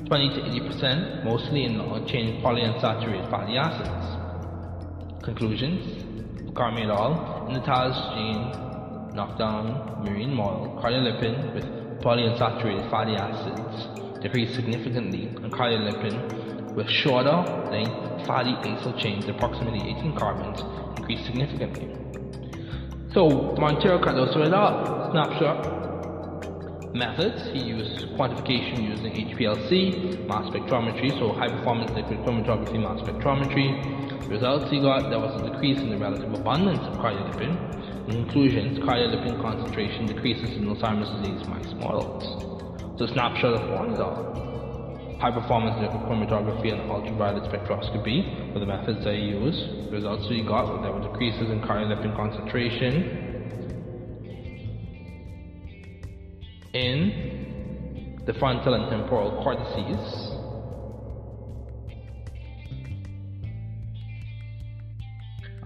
20 0.06 0.28
to 0.34 0.40
80%, 0.40 1.24
mostly 1.24 1.64
in 1.64 1.78
long-chain 1.78 2.42
polyunsaturated 2.42 3.30
fatty 3.30 3.56
acids. 3.56 5.24
Conclusions 5.24 6.00
Carmi 6.52 6.82
et. 6.82 7.48
In 7.48 7.54
the 7.54 7.60
TAS 7.60 7.94
gene 8.14 8.69
knockdown 9.14 10.04
marine 10.04 10.34
model, 10.34 10.80
cardiolipin 10.82 11.54
with 11.54 11.64
polyunsaturated 12.00 12.90
fatty 12.90 13.14
acids 13.14 14.20
decreased 14.22 14.54
significantly, 14.54 15.26
and 15.42 15.52
cardiolipin 15.52 16.74
with 16.74 16.88
shorter 16.88 17.42
length 17.70 18.26
fatty 18.26 18.52
acyl 18.68 18.96
chains, 18.98 19.26
approximately 19.26 19.80
18 19.90 20.16
carbons, 20.16 20.60
increased 20.98 21.26
significantly. 21.26 21.88
So, 23.12 23.56
Montero 23.58 23.98
Cardoso 23.98 24.46
et 24.46 24.52
al. 24.52 25.10
snapshot 25.10 25.80
methods. 26.94 27.42
He 27.52 27.60
used 27.60 28.06
quantification 28.16 28.82
using 28.88 29.12
HPLC, 29.12 30.26
mass 30.26 30.46
spectrometry, 30.46 31.10
so 31.18 31.32
high 31.32 31.48
performance 31.48 31.90
liquid 31.92 32.20
chromatography 32.20 32.80
mass 32.80 33.00
spectrometry. 33.00 34.28
Results 34.28 34.70
he 34.70 34.80
got, 34.80 35.10
there 35.10 35.18
was 35.18 35.40
a 35.40 35.50
decrease 35.50 35.80
in 35.80 35.90
the 35.90 35.98
relative 35.98 36.32
abundance 36.32 36.80
of 36.80 36.94
cardiolipin. 36.94 37.89
In 38.10 38.24
conclusions, 38.24 38.76
cardiolipin 38.80 39.40
concentration 39.40 40.06
decreases 40.08 40.50
in 40.56 40.66
Alzheimer's 40.66 41.08
disease 41.22 41.46
mice 41.46 41.72
models. 41.78 42.98
So 42.98 43.06
snapshot 43.06 43.54
of 43.54 43.70
all. 44.00 45.16
High 45.20 45.30
performance 45.30 45.76
chromatography 46.10 46.72
and 46.72 46.90
ultraviolet 46.90 47.44
spectroscopy 47.44 48.52
were 48.52 48.58
the 48.58 48.66
methods 48.66 49.06
I 49.06 49.12
used. 49.12 49.92
Results 49.92 50.28
we 50.28 50.42
got, 50.42 50.66
were 50.66 50.78
that 50.78 50.82
there 50.82 50.92
were 50.92 51.06
decreases 51.06 51.50
in 51.50 51.60
cardiolipin 51.60 52.16
concentration 52.16 53.30
in 56.72 58.22
the 58.26 58.34
frontal 58.40 58.74
and 58.74 58.90
temporal 58.90 59.40
cortices. 59.44 60.29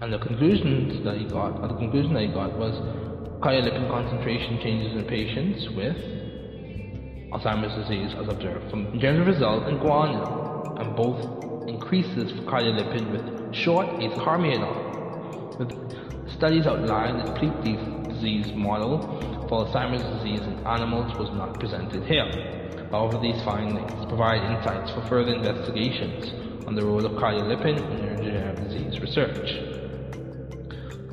And 0.01 0.11
the 0.11 0.19
conclusions 0.19 1.05
that 1.05 1.17
he 1.17 1.23
got, 1.23 1.61
the 1.61 1.75
conclusion 1.75 2.13
that 2.15 2.23
he 2.23 2.27
got 2.27 2.57
was 2.57 2.75
cardiolipin 3.39 3.89
concentration 3.89 4.59
changes 4.61 4.91
in 4.91 5.05
patients 5.05 5.69
with 5.69 5.95
Alzheimer's 7.31 7.73
disease 7.81 8.13
as 8.19 8.27
observed 8.27 8.69
from 8.69 8.99
general 8.99 9.25
result 9.25 9.67
in 9.69 9.77
guanidol, 9.79 10.81
and 10.81 10.95
both 10.97 11.69
increases 11.69 12.31
for 12.31 12.43
cardiolipin 12.43 13.09
with 13.09 13.55
short 13.55 13.87
carmiadol. 13.87 15.57
With 15.59 15.71
studies 16.29 16.67
outlined 16.67 17.21
the 17.21 17.31
complete 17.31 18.09
disease 18.09 18.51
model 18.53 18.99
for 19.47 19.65
Alzheimer's 19.65 20.03
disease 20.17 20.41
in 20.41 20.59
animals 20.67 21.17
was 21.17 21.29
not 21.31 21.57
presented 21.57 22.03
here. 22.03 22.27
However, 22.91 23.17
these 23.21 23.41
findings 23.43 23.91
provide 24.07 24.43
insights 24.51 24.91
for 24.91 25.01
further 25.07 25.33
investigations 25.33 26.33
on 26.67 26.75
the 26.75 26.85
role 26.85 27.05
of 27.05 27.13
cardiolipin 27.13 27.77
in 27.77 27.99
neurodegenerative 28.01 28.67
disease 28.67 28.99
research. 28.99 29.74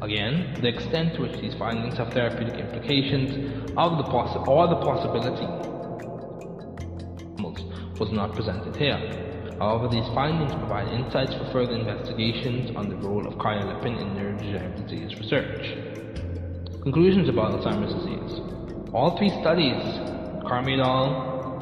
Again, 0.02 0.58
the 0.60 0.68
extent 0.68 1.14
to 1.14 1.22
which 1.22 1.40
these 1.40 1.54
findings 1.54 1.96
have 1.96 2.12
therapeutic 2.12 2.58
implications 2.58 3.30
of 3.78 3.98
the 3.98 4.04
possi- 4.10 4.46
or 4.48 4.66
the 4.66 4.76
possibility 4.82 5.46
was 8.02 8.10
not 8.10 8.34
presented 8.34 8.74
here. 8.74 8.98
However, 9.60 9.86
these 9.86 10.06
findings 10.12 10.52
provide 10.54 10.88
insights 10.88 11.34
for 11.34 11.46
further 11.52 11.78
investigations 11.78 12.74
on 12.74 12.88
the 12.88 12.96
role 12.96 13.24
of 13.28 13.34
cardiolipin 13.34 13.94
in 13.94 14.08
neurodegenerative 14.18 14.88
disease 14.88 15.14
research. 15.20 15.62
Conclusions 16.82 17.28
about 17.28 17.52
Alzheimer's 17.52 17.94
disease. 17.94 18.40
All 18.92 19.16
three 19.16 19.30
studies, 19.40 19.78
Carmi 20.42 20.74
et 20.74 20.82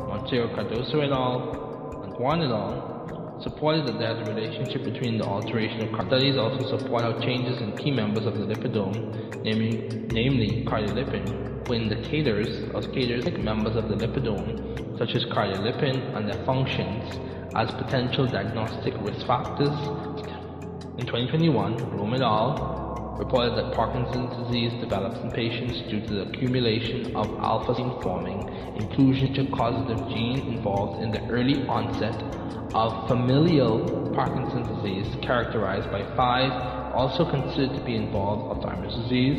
Montero 0.09 0.49
Cardoso 0.57 1.05
et 1.05 1.12
al., 1.12 2.03
and 2.05 2.18
Juan 2.18 2.41
et 2.41 2.51
al., 2.51 2.89
supported 3.43 3.86
that 3.86 3.99
there's 3.99 4.26
a 4.26 4.32
relationship 4.32 4.84
between 4.84 5.18
the 5.18 5.24
alteration 5.24 5.82
of 5.82 6.07
studies 6.07 6.36
also 6.36 6.78
support 6.78 7.03
how 7.03 7.18
changes 7.20 7.61
in 7.61 7.76
key 7.76 7.91
members 7.91 8.26
of 8.26 8.34
the 8.34 8.45
lipidome, 8.45 9.43
namely, 9.43 10.07
namely 10.12 10.64
cardiolipin, 10.66 11.68
were 11.68 11.74
indicators 11.74 12.68
of 12.74 12.93
caters 12.93 13.24
members 13.38 13.76
of 13.76 13.88
the 13.88 13.95
lipidome, 13.95 14.99
such 14.99 15.14
as 15.14 15.24
cardiolipin 15.26 16.16
and 16.16 16.28
their 16.28 16.45
functions, 16.45 17.18
as 17.55 17.70
potential 17.72 18.26
diagnostic 18.26 18.95
risk 19.01 19.26
factors. 19.26 19.68
In 20.99 21.07
2021, 21.07 21.76
Rome 21.97 22.14
et 22.14 22.22
al 22.22 22.80
reported 23.20 23.54
that 23.54 23.74
Parkinson's 23.76 24.34
disease 24.48 24.72
develops 24.80 25.20
in 25.20 25.30
patients 25.32 25.78
due 25.90 26.00
to 26.00 26.14
the 26.14 26.22
accumulation 26.32 27.14
of 27.14 27.28
alpha-synuclein 27.38 28.02
forming 28.02 28.48
inclusion 28.76 29.34
to 29.34 29.44
causative 29.54 30.08
gene 30.08 30.40
involved 30.56 31.02
in 31.02 31.10
the 31.12 31.20
early 31.28 31.68
onset 31.68 32.16
of 32.72 33.06
familial 33.08 34.10
Parkinson's 34.14 34.66
disease 34.80 35.06
characterized 35.22 35.90
by 35.92 36.02
five 36.16 36.50
also 36.94 37.28
considered 37.30 37.76
to 37.78 37.84
be 37.84 37.94
involved 37.94 38.64
Alzheimer's 38.64 38.96
disease. 39.04 39.38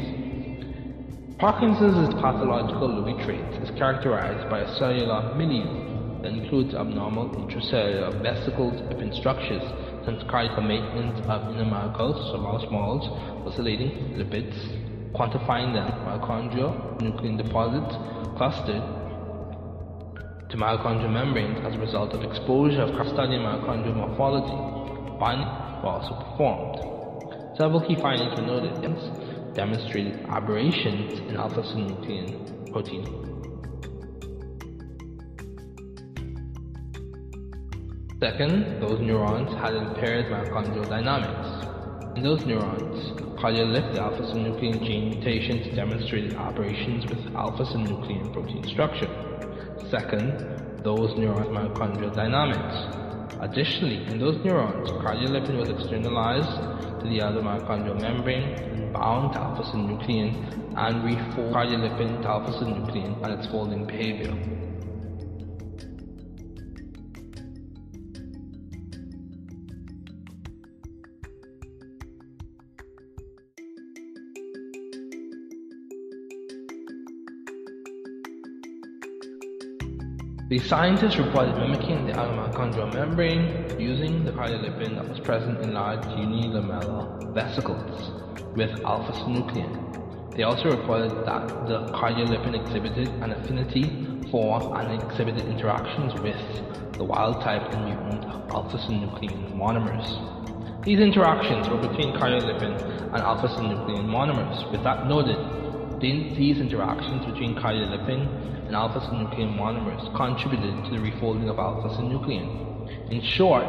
Parkinson's 1.39 2.13
pathological 2.21 2.87
Lewy 2.87 3.17
traits 3.25 3.57
is 3.67 3.75
characterized 3.79 4.47
by 4.47 4.59
a 4.59 4.77
cellular 4.77 5.33
milieu 5.35 6.21
that 6.21 6.33
includes 6.33 6.75
abnormal 6.75 7.29
intracellular 7.33 8.21
vesicles, 8.21 8.79
lipid 8.93 9.17
structures, 9.17 9.63
transcribed 10.03 10.57
the 10.57 10.61
maintenance 10.61 11.19
of 11.27 11.53
inner 11.53 11.65
so 11.65 12.37
mouse 12.37 12.65
models, 12.71 13.05
oscillating 13.45 14.15
lipids, 14.17 14.55
quantifying 15.13 15.73
the 15.73 15.83
mitochondrial 16.05 16.99
nuclein 16.99 17.37
deposits 17.37 17.95
clustered 18.37 18.81
to 20.49 20.57
mitochondrial 20.57 21.11
membranes 21.11 21.59
as 21.65 21.75
a 21.75 21.79
result 21.79 22.13
of 22.13 22.23
exposure 22.23 22.81
of 22.81 23.07
studying 23.07 23.41
mitochondrial 23.41 23.95
morphology. 23.95 24.55
Binding 25.19 25.47
were 25.83 25.89
also 25.89 26.13
performed. 26.15 27.57
Several 27.57 27.81
key 27.81 27.95
findings 27.95 28.39
were 28.39 28.45
noted, 28.45 29.55
demonstrated 29.55 30.25
aberrations 30.29 31.19
in 31.29 31.35
alpha-synuclein 31.35 32.71
protein 32.71 33.30
Second, 38.21 38.79
those 38.79 38.99
neurons 39.01 39.49
had 39.59 39.73
impaired 39.73 40.27
mitochondrial 40.27 40.87
dynamics. 40.87 41.49
In 42.15 42.21
those 42.21 42.45
neurons, 42.45 42.95
cardiolipin 43.41 43.97
alpha-synuclein 43.97 44.85
gene 44.85 45.09
mutations 45.09 45.75
demonstrated 45.75 46.35
aberrations 46.35 47.03
with 47.07 47.17
alpha-synuclein 47.35 48.31
protein 48.31 48.67
structure. 48.67 49.09
Second, 49.89 50.83
those 50.83 51.17
neurons 51.17 51.49
mitochondrial 51.49 52.15
dynamics. 52.15 52.77
Additionally, 53.41 54.05
in 54.05 54.19
those 54.19 54.37
neurons, 54.45 54.87
cardiolipin 55.01 55.57
was 55.57 55.69
externalized 55.71 57.01
to 57.01 57.09
the 57.09 57.23
outer 57.23 57.41
mitochondrial 57.41 57.99
membrane 57.99 58.43
and 58.43 58.93
bound 58.93 59.33
to 59.33 59.39
alpha-synuclein 59.39 60.77
and 60.77 61.03
reformed 61.03 61.55
cardiolipin 61.55 62.21
to 62.21 62.27
alpha-synuclein 62.27 63.19
and 63.23 63.39
its 63.39 63.47
folding 63.47 63.83
behavior. 63.87 64.60
The 80.51 80.59
scientists 80.67 81.17
reported 81.17 81.55
mimicking 81.55 82.07
the 82.07 82.19
outer 82.19 82.35
mitochondrial 82.35 82.91
membrane 82.93 83.79
using 83.79 84.25
the 84.25 84.31
cardiolipin 84.33 84.95
that 84.95 85.07
was 85.07 85.17
present 85.21 85.61
in 85.61 85.73
large 85.73 86.03
unilamellar 86.19 87.33
vesicles 87.33 88.11
with 88.53 88.69
alpha-synuclein. 88.83 90.35
They 90.35 90.43
also 90.43 90.75
reported 90.75 91.25
that 91.25 91.69
the 91.71 91.95
cardiolipin 91.95 92.67
exhibited 92.67 93.07
an 93.23 93.31
affinity 93.31 94.27
for 94.29 94.75
and 94.77 95.01
exhibited 95.01 95.47
interactions 95.47 96.11
with 96.19 96.35
the 96.97 97.05
wild-type 97.05 97.71
and 97.71 97.85
mutant 97.85 98.25
alpha-synuclein 98.51 99.55
monomers. 99.55 100.03
These 100.83 100.99
interactions 100.99 101.69
were 101.69 101.79
between 101.79 102.11
cardiolipin 102.19 102.75
and 103.15 103.23
alpha-synuclein 103.23 104.03
monomers. 104.03 104.69
With 104.69 104.83
that 104.83 105.07
noted, 105.07 105.39
these 106.01 106.59
interactions 106.59 107.25
between 107.25 107.55
cardiolipin 107.55 108.60
and 108.71 108.77
alpha-synuclein 108.77 109.57
monomers 109.57 110.15
contributed 110.15 110.71
to 110.85 110.91
the 110.91 110.97
refolding 110.97 111.49
of 111.49 111.59
alpha-synuclein. 111.59 113.11
In 113.11 113.21
short, 113.21 113.67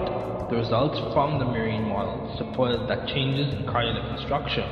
the 0.48 0.55
results 0.55 0.96
from 1.12 1.40
the 1.40 1.44
murine 1.44 1.88
models 1.88 2.38
supported 2.38 2.86
that 2.86 3.09
changes 3.09 3.53
in 3.53 3.66
cardiolipin 3.66 4.24
structure 4.24 4.62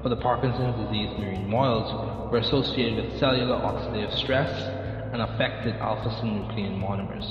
for 0.00 0.10
the 0.10 0.16
Parkinson's 0.16 0.76
disease 0.86 1.10
murine 1.18 1.48
models 1.48 1.90
were 2.30 2.38
associated 2.38 3.04
with 3.04 3.18
cellular 3.18 3.56
oxidative 3.56 4.16
stress 4.16 4.48
and 5.12 5.20
affected 5.20 5.74
alpha-synuclein 5.82 6.78
monomers. 6.78 7.26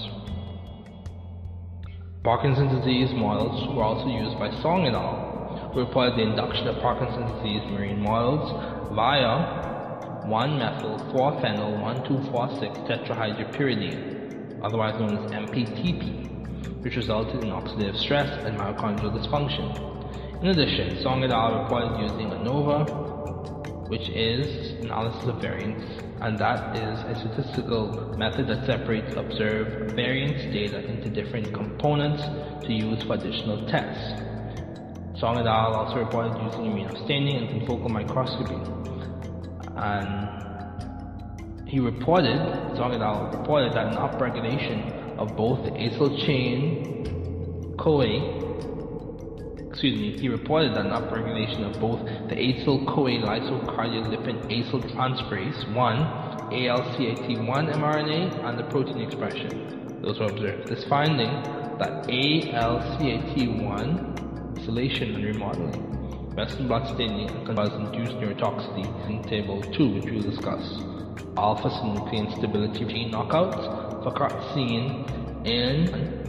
Parkinson's 2.26 2.74
disease 2.84 3.14
models 3.14 3.74
were 3.74 3.84
also 3.84 4.08
used 4.08 4.38
by 4.38 4.52
Song 4.62 4.86
et 4.86 4.94
al., 4.94 5.72
who 5.74 5.80
reported 5.80 6.18
the 6.18 6.24
induction 6.24 6.68
of 6.68 6.76
Parkinson's 6.82 7.32
disease 7.38 7.62
murine 7.72 8.00
models 8.00 8.52
via 8.94 9.73
1-methyl-4-phenyl-1246 10.26 12.88
tetrahydropyridine, 12.88 14.62
otherwise 14.64 14.98
known 15.00 15.18
as 15.18 15.32
MPTP, 15.32 16.82
which 16.82 16.96
resulted 16.96 17.44
in 17.44 17.50
oxidative 17.50 17.98
stress 17.98 18.30
and 18.46 18.58
mitochondrial 18.58 19.12
dysfunction. 19.12 19.68
In 20.42 20.48
addition, 20.50 21.02
Song 21.02 21.24
et 21.24 21.32
al. 21.32 21.64
reported 21.64 22.00
using 22.00 22.32
ANOVA, 22.32 23.90
which 23.90 24.08
is 24.10 24.72
analysis 24.84 25.28
of 25.28 25.42
variance, 25.42 25.84
and 26.22 26.38
that 26.40 26.78
is 26.78 27.00
a 27.00 27.16
statistical 27.20 28.16
method 28.18 28.48
that 28.48 28.66
separates 28.66 29.14
observed 29.16 29.92
variance 29.94 30.42
data 30.54 30.80
into 30.86 31.10
different 31.10 31.54
components 31.54 32.24
to 32.66 32.74
use 32.74 33.04
for 33.04 33.16
additional 33.16 33.66
tests. 33.68 34.22
Song 35.20 35.38
et 35.38 35.46
al. 35.46 35.76
also 35.76 36.00
reported 36.00 36.42
using 36.44 36.72
immunostaining 36.72 37.38
and 37.38 37.50
confocal 37.62 37.90
microscopy 37.90 38.56
and 39.76 41.68
he 41.68 41.80
reported, 41.80 42.38
Song 42.78 42.94
et 42.94 43.02
al. 43.02 43.40
reported 43.40 43.74
that 43.74 43.88
an 43.88 43.96
upregulation 43.96 45.18
of 45.18 45.36
both 45.36 45.66
the 45.66 45.72
acyl 45.72 46.26
chain 46.26 47.76
CoA 47.78 48.44
excuse 49.74 50.00
me, 50.00 50.22
he 50.22 50.30
reported 50.30 50.76
that 50.76 50.86
an 50.86 50.92
upregulation 50.92 51.64
of 51.64 51.80
both 51.82 52.00
the 52.30 52.36
acyl 52.36 52.86
CoA 52.86 53.18
lysocardiolipin 53.26 54.38
acyl 54.52 54.84
transferase 54.94 55.68
1 55.74 55.98
ALCAT1 56.54 57.74
mRNA 57.74 58.46
and 58.46 58.60
the 58.60 58.64
protein 58.66 59.02
expression. 59.02 60.00
Those 60.04 60.20
were 60.20 60.28
observed. 60.28 60.70
This 60.70 60.84
finding 60.88 61.32
that 61.80 62.08
ALCAT1 62.08 64.62
isolation 64.62 65.16
and 65.16 65.26
remodeling 65.26 66.03
Western 66.36 66.68
blot 66.68 66.88
staining 66.96 67.30
cause 67.46 67.72
induced 67.74 68.16
neurotoxicity 68.18 68.90
in 69.08 69.28
table 69.30 69.62
2 69.78 69.94
which 69.94 70.12
we'll 70.12 70.24
discuss. 70.32 70.64
Alpha-synuclein 71.38 72.38
stability 72.38 72.86
gene 72.86 73.12
knockouts 73.12 74.04
for 74.04 74.12
seen 74.56 75.06
and 75.46 76.24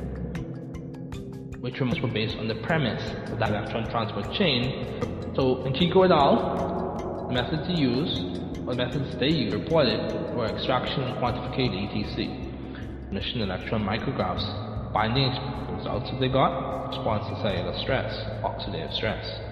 which 1.62 1.80
were 1.80 2.08
based 2.12 2.36
on 2.36 2.48
the 2.48 2.54
premise 2.56 3.02
of 3.32 3.38
that 3.38 3.48
electron 3.48 3.90
transport 3.90 4.30
chain. 4.34 5.32
So 5.34 5.64
in 5.64 5.72
Chico 5.72 6.02
et 6.02 6.10
al, 6.12 7.26
the 7.28 7.32
methods 7.32 7.66
he 7.66 7.80
used, 7.80 8.20
or 8.68 8.74
the 8.74 8.84
methods 8.84 9.16
they 9.18 9.48
reported 9.50 10.36
were 10.36 10.46
extraction 10.46 11.02
and 11.02 11.16
quantification 11.16 11.88
ETC, 11.88 13.10
emission 13.10 13.40
electron 13.40 13.82
micrographs, 13.82 14.44
binding 14.92 15.32
results 15.74 16.10
that 16.10 16.20
they 16.20 16.28
got, 16.28 16.88
response 16.88 17.26
to 17.28 17.40
cellular 17.40 17.72
stress, 17.80 18.12
oxidative 18.44 18.92
stress. 18.94 19.43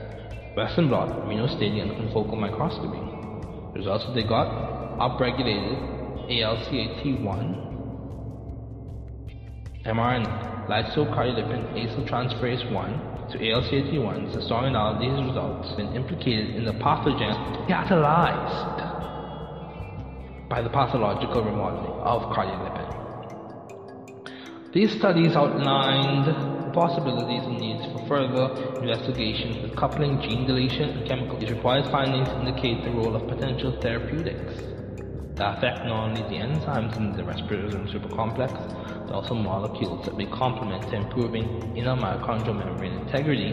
Western 0.57 0.89
blot, 0.89 1.09
immunostaining, 1.25 1.99
and 1.99 2.13
focal 2.13 2.37
microscopy. 2.37 3.01
Results 3.75 4.05
they 4.15 4.23
got 4.23 4.47
upregulated 4.99 6.29
ALCAT1, 6.29 7.73
mRNA, 9.87 10.69
lysocardiolipin 10.69 11.73
acyltransferase 11.75 12.71
1 12.71 13.31
to 13.31 13.39
ALCAT1 13.39 14.35
the 14.35 14.43
strong 14.43 14.73
these 15.01 15.21
results 15.27 15.73
been 15.73 15.93
implicated 15.97 16.55
in 16.55 16.65
the 16.65 16.73
pathogen 16.75 17.35
catalyzed 17.67 18.91
by 20.51 20.61
the 20.61 20.69
pathological 20.69 21.43
remodeling 21.43 21.99
of 22.03 22.23
cardiolipin. 22.25 22.93
These 24.75 24.93
studies 24.99 25.35
outlined 25.35 26.52
possibilities 26.73 27.43
and 27.45 27.59
needs 27.59 27.85
for 27.93 28.07
further 28.07 28.81
investigations 28.83 29.63
with 29.63 29.77
coupling 29.77 30.21
gene 30.21 30.47
deletion 30.47 30.91
and 30.91 31.09
chemical. 31.09 31.39
These 31.39 31.51
required 31.51 31.91
findings 31.91 32.29
indicate 32.29 32.85
the 32.85 32.91
role 32.91 33.15
of 33.15 33.29
potential 33.29 33.79
therapeutics 33.81 34.55
that 35.37 35.59
affect 35.59 35.85
not 35.87 36.09
only 36.09 36.23
the 36.23 36.43
enzymes 36.43 36.97
in 36.97 37.13
the 37.17 37.25
respiratory 37.25 37.73
supercomplex, 37.91 38.53
but 39.07 39.15
also 39.15 39.35
molecules 39.35 40.05
that 40.05 40.17
may 40.17 40.27
complement 40.27 40.89
to 40.91 40.97
improving 40.97 41.77
inner 41.77 41.97
mitochondrial 41.97 42.57
membrane 42.57 42.93
integrity 42.93 43.53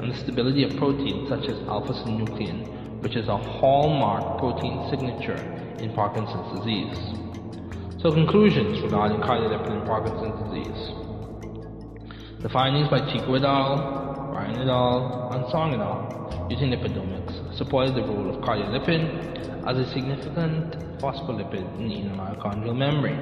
and 0.00 0.12
the 0.12 0.16
stability 0.16 0.64
of 0.64 0.76
proteins 0.76 1.28
such 1.28 1.48
as 1.48 1.58
alpha-synuclein, 1.68 3.02
which 3.02 3.16
is 3.16 3.28
a 3.28 3.36
hallmark 3.36 4.38
protein 4.38 4.88
signature 4.90 5.38
in 5.80 5.92
Parkinson's 5.92 6.58
disease. 6.58 6.98
So 8.02 8.10
conclusions 8.10 8.80
regarding 8.80 9.18
cardiolipin 9.18 9.80
in 9.80 9.86
Parkinson's 9.86 10.48
disease. 10.48 11.09
The 12.42 12.48
findings 12.48 12.88
by 12.88 13.00
Chico 13.12 13.34
et 13.34 13.44
al., 13.44 14.32
Ryan 14.32 14.56
et 14.60 14.68
al., 14.68 15.30
and 15.34 15.44
Song 15.50 15.74
et 15.74 15.80
al. 15.80 16.48
using 16.48 16.70
lipidomics 16.70 17.54
supported 17.54 17.94
the 17.94 18.00
role 18.00 18.30
of 18.30 18.40
cardiolipin 18.40 19.68
as 19.68 19.76
a 19.76 19.84
significant 19.92 20.72
phospholipid 21.00 21.78
in 21.78 21.88
the 21.88 21.94
inner 21.96 22.14
mitochondrial 22.14 22.74
membrane. 22.74 23.20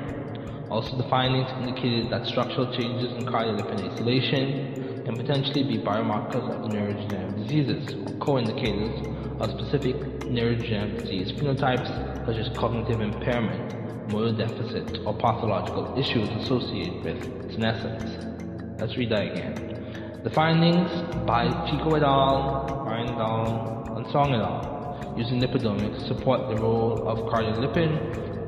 Also, 0.70 0.96
the 0.96 1.08
findings 1.08 1.50
indicated 1.58 2.12
that 2.12 2.26
structural 2.28 2.70
changes 2.76 3.10
in 3.16 3.26
cardiolipin 3.26 3.90
acylation 3.90 5.04
can 5.04 5.16
potentially 5.16 5.64
be 5.64 5.82
biomarkers 5.82 6.46
of 6.54 6.70
neurodegenerative 6.70 7.36
diseases 7.42 7.94
or 8.06 8.14
co-indicators 8.20 9.02
of 9.40 9.50
specific 9.58 9.96
neurodegenerative 10.30 11.02
disease 11.02 11.32
phenotypes 11.32 11.90
such 12.24 12.36
as 12.36 12.48
cognitive 12.56 13.00
impairment, 13.00 14.08
motor 14.08 14.36
deficit, 14.36 15.00
or 15.04 15.14
pathological 15.18 15.98
issues 15.98 16.28
associated 16.44 17.02
with 17.02 17.52
senescence. 17.52 18.37
Let's 18.78 18.96
read 18.96 19.10
that 19.10 19.26
again. 19.26 20.22
The 20.22 20.30
findings 20.30 20.86
by 21.26 21.50
Chico 21.66 21.98
et 21.98 22.02
al., 22.06 22.86
Ryan 22.86 23.08
et 23.10 23.18
al., 23.18 23.96
and 23.98 24.06
Song 24.14 24.30
et 24.30 24.38
al. 24.38 25.14
using 25.18 25.42
lipidomics 25.42 26.06
support 26.06 26.46
the 26.46 26.54
role 26.54 27.02
of 27.10 27.18
cardiolipin 27.26 27.90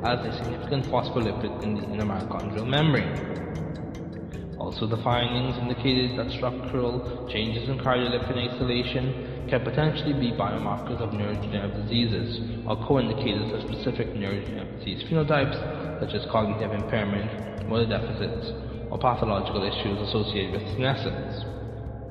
as 0.07 0.23
a 0.23 0.31
significant 0.39 0.87
phospholipid 0.87 1.65
in 1.65 1.75
the 1.75 1.83
inner 1.83 2.07
mitochondrial 2.07 2.65
membrane. 2.65 3.11
Also, 4.57 4.87
the 4.87 5.03
findings 5.03 5.59
indicated 5.59 6.17
that 6.17 6.31
structural 6.39 7.27
changes 7.33 7.69
in 7.69 7.79
cardiolipin 7.79 8.39
acylation 8.39 9.51
can 9.51 9.65
potentially 9.65 10.15
be 10.15 10.31
biomarkers 10.31 11.03
of 11.03 11.11
neurodegenerative 11.11 11.91
diseases 11.91 12.39
or 12.69 12.79
co-indicators 12.87 13.51
of 13.51 13.67
specific 13.67 14.15
neurodegenerative 14.15 14.79
disease 14.79 15.03
phenotypes 15.11 15.59
such 15.99 16.15
as 16.15 16.23
cognitive 16.31 16.71
impairment, 16.71 17.67
motor 17.67 17.91
deficits, 17.91 18.70
or 18.91 18.99
pathological 18.99 19.63
issues 19.63 20.09
associated 20.09 20.53
with 20.53 20.69
senescence. 20.73 21.45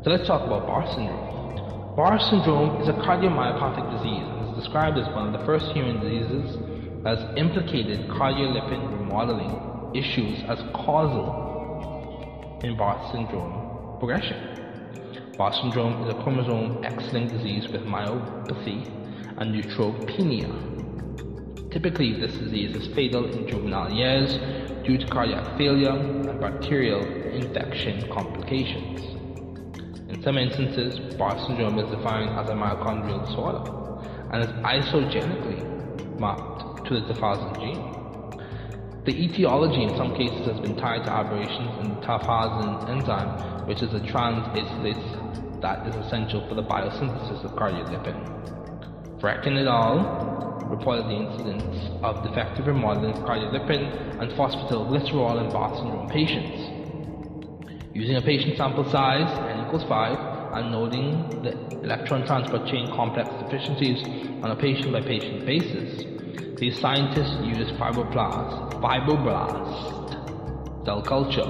So 0.03 0.09
let's 0.09 0.25
talk 0.27 0.47
about 0.47 0.65
Barr 0.65 0.87
syndrome. 0.95 1.95
Barr 1.95 2.19
syndrome 2.19 2.81
is 2.81 2.87
a 2.87 2.93
cardiomyopathic 2.93 3.91
disease 3.97 4.23
and 4.23 4.49
is 4.49 4.63
described 4.63 4.97
as 4.97 5.07
one 5.13 5.27
of 5.27 5.39
the 5.39 5.45
first 5.45 5.65
human 5.73 5.99
diseases 5.99 6.57
that 7.03 7.17
has 7.17 7.37
implicated 7.37 8.07
cardiolipin 8.09 8.99
remodeling 8.99 9.95
issues 9.95 10.39
as 10.47 10.59
causal 10.73 12.59
in 12.63 12.77
Barr 12.77 12.97
syndrome 13.11 13.97
progression. 13.99 14.37
Barr 15.37 15.53
syndrome 15.53 16.03
is 16.03 16.13
a 16.13 16.23
chromosome 16.23 16.83
X-linked 16.83 17.33
disease 17.33 17.67
with 17.67 17.81
myopathy 17.81 18.87
and 19.37 19.53
neutropenia. 19.55 20.51
Typically, 21.71 22.19
this 22.19 22.33
disease 22.33 22.75
is 22.75 22.87
fatal 22.95 23.25
in 23.31 23.47
juvenile 23.47 23.91
years 23.93 24.37
due 24.83 24.97
to 24.97 25.05
cardiac 25.05 25.55
failure 25.55 25.91
and 25.91 26.41
bacterial 26.41 27.03
infection 27.31 28.11
complications. 28.11 29.01
In 30.09 30.19
some 30.23 30.39
instances, 30.39 30.99
Barr 31.15 31.37
syndrome 31.45 31.77
is 31.77 31.89
defined 31.91 32.31
as 32.31 32.49
a 32.49 32.53
mitochondrial 32.53 33.23
disorder 33.27 33.61
and 34.31 34.43
is 34.43 34.49
isogenically 34.65 36.19
mapped 36.19 36.87
to 36.87 36.99
the 36.99 37.13
tafazin 37.13 37.55
gene. 37.59 37.99
The 39.05 39.13
etiology 39.23 39.83
in 39.83 39.95
some 39.95 40.15
cases 40.15 40.47
has 40.47 40.59
been 40.59 40.75
tied 40.75 41.03
to 41.05 41.11
aberrations 41.11 41.85
in 41.85 41.89
the 41.93 42.01
tafazin 42.01 42.89
enzyme, 42.89 43.67
which 43.67 43.83
is 43.83 43.93
a 43.93 43.99
trans-acylase 43.99 45.61
that 45.61 45.85
is 45.87 45.95
essential 45.97 46.47
for 46.47 46.55
the 46.55 46.63
biosynthesis 46.63 47.43
of 47.43 47.51
cardiolipin. 47.51 49.19
Vrecken 49.19 49.57
et 49.57 49.67
al 49.67 50.48
reported 50.69 51.05
the 51.05 51.15
incidence 51.15 51.89
of 52.03 52.23
defective 52.23 52.67
remodeling 52.67 53.11
of 53.11 53.17
cardiolipin 53.23 54.21
and 54.21 54.31
phosphatidylglycerol 54.31 55.45
in 55.45 55.51
Barr 55.51 55.75
syndrome 55.75 56.07
patients. 56.09 56.69
Using 57.93 58.17
a 58.17 58.21
patient 58.21 58.55
sample 58.55 58.89
size 58.89 59.29
n 59.49 59.65
equals 59.65 59.83
5 59.83 60.53
and 60.53 60.71
noting 60.71 61.41
the 61.43 61.51
electron 61.83 62.25
transport 62.25 62.67
chain 62.67 62.91
complex 62.95 63.29
deficiencies 63.43 64.03
on 64.43 64.51
a 64.51 64.55
patient 64.55 64.93
by 64.93 65.01
patient 65.01 65.45
basis, 65.45 66.05
these 66.59 66.79
scientists 66.79 67.35
used 67.43 67.73
fibroblast, 67.75 68.81
fibroblast 68.81 70.85
cell 70.85 71.01
culture, 71.01 71.45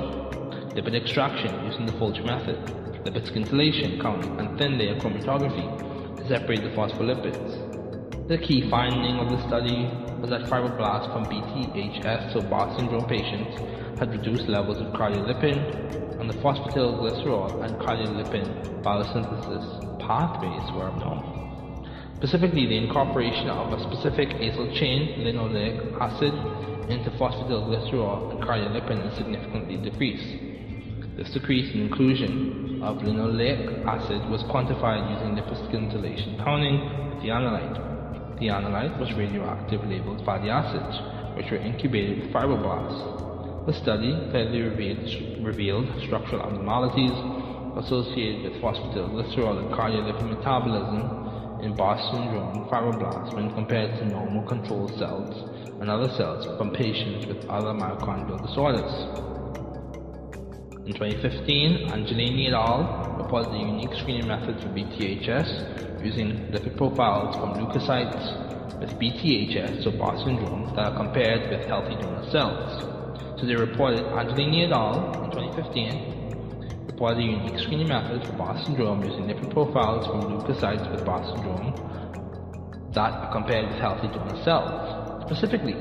lipid 0.75 0.95
extraction 0.95 1.65
using 1.65 1.85
the 1.85 1.93
Folger 1.93 2.23
method, 2.23 2.57
lipid 3.05 3.27
scintillation 3.27 3.99
counting, 4.01 4.39
and 4.39 4.57
thin 4.57 4.77
layer 4.77 4.95
chromatography 4.95 6.19
to 6.19 6.27
separate 6.27 6.63
the 6.63 6.69
phospholipids. 6.69 7.68
The 8.29 8.37
key 8.37 8.69
finding 8.69 9.17
of 9.17 9.31
the 9.31 9.41
study 9.47 9.89
was 10.21 10.29
that 10.29 10.51
fibroblasts 10.51 11.11
from 11.11 11.25
BTHS, 11.33 12.31
so 12.31 12.43
Barr 12.43 12.71
syndrome 12.75 13.09
patients, 13.09 13.57
had 13.97 14.11
reduced 14.11 14.47
levels 14.47 14.77
of 14.79 14.93
cardiolipin, 14.93 16.21
and 16.21 16.29
the 16.29 16.35
phosphatidylglycerol 16.35 17.65
and 17.65 17.73
cardiolipin 17.81 18.83
biosynthesis 18.83 19.99
pathways 20.05 20.71
were 20.77 20.89
abnormal. 20.89 21.89
Specifically, 22.17 22.67
the 22.67 22.77
incorporation 22.77 23.49
of 23.49 23.73
a 23.73 23.81
specific 23.89 24.29
acyl 24.37 24.77
chain, 24.77 25.25
linoleic 25.25 25.99
acid, 25.99 26.33
into 26.93 27.09
phosphatidylglycerol 27.17 28.29
and 28.29 28.43
cardiolipin 28.43 29.09
is 29.09 29.17
significantly 29.17 29.77
decreased. 29.77 31.17
This 31.17 31.31
decrease 31.33 31.73
in 31.73 31.81
inclusion 31.81 32.83
of 32.83 32.97
linoleic 32.97 33.87
acid 33.87 34.29
was 34.29 34.43
quantified 34.43 35.09
using 35.17 35.35
lipid 35.35 35.71
scintillation 35.71 36.37
counting 36.43 37.09
with 37.09 37.23
the 37.23 37.29
analyte. 37.29 37.88
The 38.39 38.47
analyte 38.47 38.97
was 38.99 39.11
radioactive 39.13 39.83
labeled 39.83 40.23
fatty 40.25 40.49
acids, 40.49 40.97
which 41.35 41.51
were 41.51 41.57
incubated 41.57 42.23
with 42.23 42.33
fibroblasts. 42.33 43.65
The 43.65 43.73
study 43.73 44.15
clearly 44.31 44.61
revealed, 44.61 45.45
revealed 45.45 45.87
structural 46.05 46.41
abnormalities 46.43 47.11
associated 47.75 48.51
with 48.51 48.61
phosphatidylglycerol 48.61 49.59
and 49.59 49.71
cardiolipin 49.73 50.29
metabolism 50.37 51.59
in 51.61 51.75
Barr 51.75 51.99
syndrome 52.11 52.67
fibroblasts 52.71 53.35
when 53.35 53.53
compared 53.53 53.99
to 53.99 54.05
normal 54.05 54.47
control 54.47 54.89
cells 54.97 55.35
and 55.81 55.89
other 55.89 56.07
cells 56.15 56.45
from 56.57 56.71
patients 56.71 57.27
with 57.27 57.37
other 57.49 57.73
mitochondrial 57.73 58.41
disorders. 58.41 59.38
In 60.89 60.95
2015, 60.95 61.85
Angelini 61.93 62.47
et 62.47 62.53
al. 62.53 63.13
reported 63.19 63.53
a 63.53 63.59
unique 63.59 63.93
screening 64.01 64.25
method 64.25 64.57
for 64.57 64.69
BTHS 64.69 66.01
using 66.03 66.49
lipid 66.49 66.75
profiles 66.77 67.35
from 67.35 67.61
leukocytes 67.61 68.81
with 68.81 68.89
BTHS, 68.97 69.83
so 69.83 69.91
Barr 69.91 70.17
syndrome, 70.25 70.73
that 70.75 70.89
are 70.89 70.97
compared 70.97 71.51
with 71.51 71.61
healthy 71.69 71.93
donor 71.93 72.25
cells. 72.31 72.73
So 73.39 73.45
they 73.45 73.53
reported 73.53 74.01
Angelini 74.01 74.65
et 74.65 74.71
al. 74.71 75.25
in 75.25 75.29
2015 75.29 76.87
reported 76.87 77.19
a 77.19 77.23
unique 77.37 77.59
screening 77.59 77.87
method 77.87 78.25
for 78.25 78.33
Barr 78.33 78.57
syndrome 78.65 79.05
using 79.05 79.29
lipid 79.29 79.53
profiles 79.53 80.07
from 80.07 80.41
leukocytes 80.41 80.89
with 80.89 81.05
Barr 81.05 81.21
syndrome 81.21 81.69
that 82.95 83.13
are 83.13 83.31
compared 83.31 83.69
with 83.69 83.77
healthy 83.77 84.07
donor 84.07 84.41
cells. 84.43 85.21
Specifically, 85.29 85.77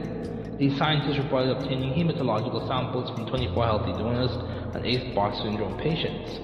these 0.59 0.77
scientists 0.77 1.19
reported 1.19 1.57
obtaining 1.57 1.95
hematological 1.95 2.67
samples 2.67 3.09
from 3.11 3.27
24 3.27 3.65
healthy 3.65 3.93
donors 3.93 4.33
and 4.75 4.85
8 4.85 5.15
Barr 5.15 5.33
syndrome 5.37 5.79
patients. 5.79 6.41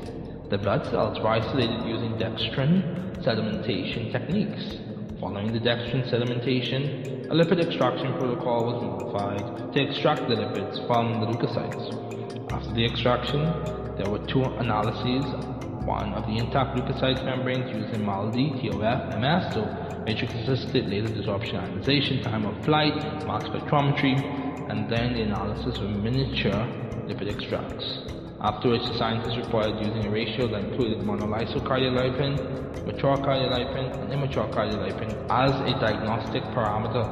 The 0.50 0.58
blood 0.58 0.86
cells 0.86 1.18
were 1.18 1.30
isolated 1.30 1.84
using 1.84 2.12
dextrin 2.14 3.24
sedimentation 3.24 4.12
techniques. 4.12 4.78
Following 5.18 5.52
the 5.52 5.58
dextrin 5.58 6.08
sedimentation, 6.08 7.28
a 7.30 7.34
lipid 7.34 7.58
extraction 7.58 8.12
protocol 8.14 8.66
was 8.70 8.82
modified 8.82 9.72
to 9.72 9.80
extract 9.80 10.28
the 10.28 10.36
lipids 10.36 10.86
from 10.86 11.20
the 11.20 11.26
leukocytes. 11.26 12.52
After 12.52 12.72
the 12.72 12.84
extraction, 12.84 13.40
there 13.98 14.08
were 14.08 14.24
two 14.26 14.44
analyses, 14.44 15.24
one 15.84 16.14
of 16.14 16.26
the 16.26 16.36
intact 16.38 16.76
leukocyte 16.76 17.24
membranes 17.24 17.70
using 17.70 18.04
MALDI, 18.04 18.60
TOF, 18.60 19.20
MS, 19.20 19.54
so 19.54 19.62
matrix-assisted 20.04 20.86
laser 20.86 21.08
desorption 21.08 21.56
ionization, 21.60 22.22
time 22.22 22.46
of 22.46 22.64
flight, 22.64 22.94
mass 23.26 23.44
spectrometry, 23.48 24.16
and 24.70 24.90
then 24.90 25.14
the 25.14 25.22
analysis 25.22 25.78
of 25.80 25.90
miniature 25.90 26.66
lipid 27.06 27.28
extracts. 27.28 27.84
Afterwards, 28.40 28.88
the 28.88 28.98
scientists 28.98 29.36
reported 29.36 29.80
using 29.80 30.06
a 30.06 30.10
ratio 30.10 30.48
that 30.48 30.64
included 30.64 30.98
monolysyl 30.98 31.60
cardiolipin 31.62 32.86
mature 32.86 33.16
cardiolipin 33.18 34.02
and 34.02 34.12
immature 34.12 34.46
cardiolipin 34.48 35.16
as 35.30 35.52
a 35.60 35.72
diagnostic 35.80 36.42
parameter. 36.52 37.04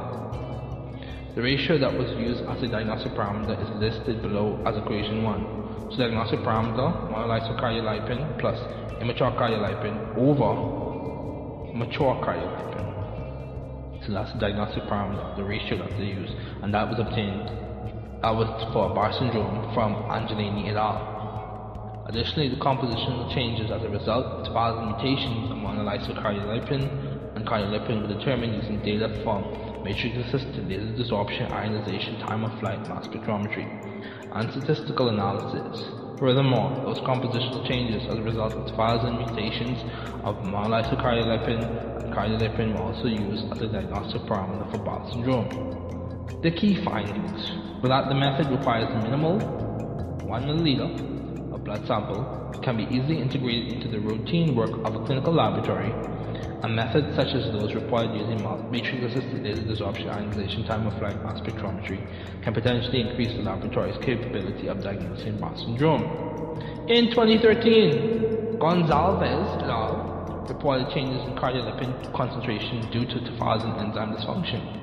The 1.35 1.41
ratio 1.41 1.79
that 1.79 1.91
was 1.91 2.09
used 2.19 2.43
as 2.45 2.61
a 2.61 2.67
diagnostic 2.67 3.13
parameter 3.13 3.57
is 3.59 3.69
listed 3.81 4.21
below 4.21 4.61
as 4.67 4.77
equation 4.77 5.23
1. 5.23 5.62
So 5.93 5.99
diagnostic 5.99 6.39
parameter, 6.39 6.89
monolysis 7.13 7.53
cardiolipin 7.61 8.39
plus 8.39 8.57
immature 8.99 9.29
cardiolipin 9.37 10.17
over 10.17 10.57
mature 11.71 12.17
cardiolipin. 12.17 12.81
So 14.03 14.13
that's 14.13 14.33
the 14.33 14.39
diagnostic 14.39 14.89
parameter, 14.89 15.37
the 15.37 15.43
ratio 15.43 15.77
that 15.77 15.91
they 15.99 16.05
use, 16.05 16.31
and 16.63 16.73
that 16.73 16.89
was 16.89 16.97
obtained. 16.97 17.45
That 18.25 18.33
was 18.33 18.49
for 18.73 18.89
Barr 18.95 19.13
syndrome 19.13 19.71
from 19.75 19.93
Angelini 20.09 20.67
et 20.71 20.77
al. 20.77 22.03
Additionally, 22.09 22.49
the 22.49 22.55
compositional 22.57 23.31
changes 23.35 23.69
as 23.69 23.83
a 23.83 23.89
result 23.89 24.25
of 24.25 24.47
Tafazin 24.49 24.97
mutations 24.97 25.51
among 25.51 25.77
monolysis 25.77 26.17
cardiolipin 26.17 26.89
and 27.35 27.45
cardiolipin 27.45 28.01
were 28.01 28.17
determined 28.17 28.55
using 28.55 28.81
data 28.81 29.21
from 29.23 29.45
matrix-assisted 29.83 30.67
laser 30.67 30.89
desorption 30.97 31.51
ionization 31.51 32.17
time 32.21 32.43
of 32.43 32.59
flight 32.59 32.81
mass 32.89 33.05
spectrometry 33.05 33.92
and 34.35 34.51
statistical 34.51 35.09
analysis. 35.09 35.83
Furthermore, 36.19 36.71
those 36.85 36.99
compositional 37.05 37.67
changes 37.67 38.01
as 38.09 38.17
a 38.17 38.21
result 38.21 38.53
of 38.53 38.65
Tafazin 38.73 39.17
mutations 39.17 39.77
of 40.23 40.35
monolysis 40.45 40.95
cardiolipin 41.01 42.05
and 42.05 42.13
cardiolipin 42.13 42.73
were 42.73 42.81
also 42.81 43.05
used 43.07 43.45
as 43.51 43.61
a 43.61 43.67
diagnostic 43.67 44.21
parameter 44.23 44.69
for 44.71 44.77
Barth 44.77 45.11
syndrome. 45.11 46.41
The 46.41 46.51
key 46.51 46.83
findings 46.83 47.81
were 47.81 47.89
that 47.89 48.09
the 48.09 48.15
method 48.15 48.49
requires 48.51 48.89
minimal 49.03 49.39
1 50.25 50.43
milliliter 50.43 51.53
of 51.53 51.63
blood 51.63 51.85
sample, 51.87 52.59
can 52.63 52.77
be 52.77 52.83
easily 52.83 53.21
integrated 53.21 53.73
into 53.73 53.87
the 53.89 53.99
routine 53.99 54.55
work 54.55 54.71
of 54.85 54.95
a 54.95 55.05
clinical 55.05 55.33
laboratory, 55.33 55.91
a 56.63 56.69
method 56.69 57.03
such 57.15 57.27
as 57.35 57.51
those 57.51 57.75
required 57.75 58.15
using 58.15 58.39
matrix-assisted 58.71 59.43
laser 59.43 59.63
desorption 59.63 60.07
ionization 60.09 60.63
time 60.63 60.87
of 60.87 60.97
flight 60.97 61.21
mass 61.21 61.39
spectrometry 61.41 61.99
can 62.41 62.53
potentially 62.53 63.01
increase 63.01 63.35
the 63.35 63.43
laboratory's 63.43 63.97
capability 63.97 64.67
of 64.67 64.81
diagnosing 64.81 65.37
Barth 65.39 65.59
syndrome. 65.59 66.03
In 66.87 67.09
2013, 67.11 68.59
Gonzalez 68.59 69.61
et 69.61 70.49
reported 70.49 70.89
changes 70.93 71.21
in 71.27 71.35
cardiolipin 71.35 72.13
concentration 72.13 72.79
due 72.91 73.05
to 73.05 73.19
tafazin 73.19 73.77
enzyme 73.79 74.15
dysfunction. 74.15 74.82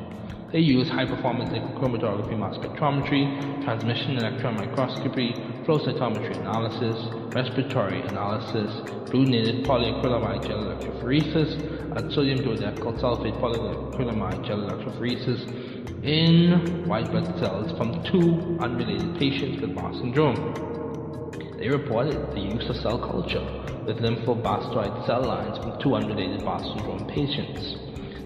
They 0.53 0.59
use 0.59 0.88
high-performance 0.88 1.53
chromatography 1.78 2.36
mass 2.36 2.57
spectrometry, 2.57 3.62
transmission 3.64 4.18
electron 4.18 4.57
microscopy, 4.57 5.62
flow 5.64 5.78
cytometry 5.78 6.40
analysis, 6.40 6.98
respiratory 7.32 8.03
analysis, 8.03 8.68
blue-knitted 9.12 9.64
polyacrylamide 9.64 10.48
gel 10.48 10.59
electrophoresis, 10.59 11.96
and 11.96 12.12
sodium 12.12 12.40
dodecyl 12.42 13.01
sulfate 13.01 13.40
polyacrylamide 13.40 14.44
gel 14.44 14.59
electrophoresis 14.59 16.05
in 16.05 16.88
white 16.88 17.09
blood 17.12 17.38
cells 17.38 17.70
from 17.78 18.03
two 18.11 18.59
unrelated 18.61 19.20
patients 19.20 19.61
with 19.61 19.72
Barr 19.76 19.92
syndrome. 19.94 21.59
They 21.61 21.68
reported 21.68 22.34
the 22.34 22.40
use 22.40 22.68
of 22.68 22.74
cell 22.76 22.98
culture 22.98 23.46
with 23.86 23.98
lymphoblastoid 23.98 25.07
cell 25.07 25.22
lines 25.26 25.59
from 25.59 25.78
two 25.80 25.94
unrelated 25.94 26.44
Barr 26.44 26.64
syndrome 26.64 27.07
patients. 27.07 27.76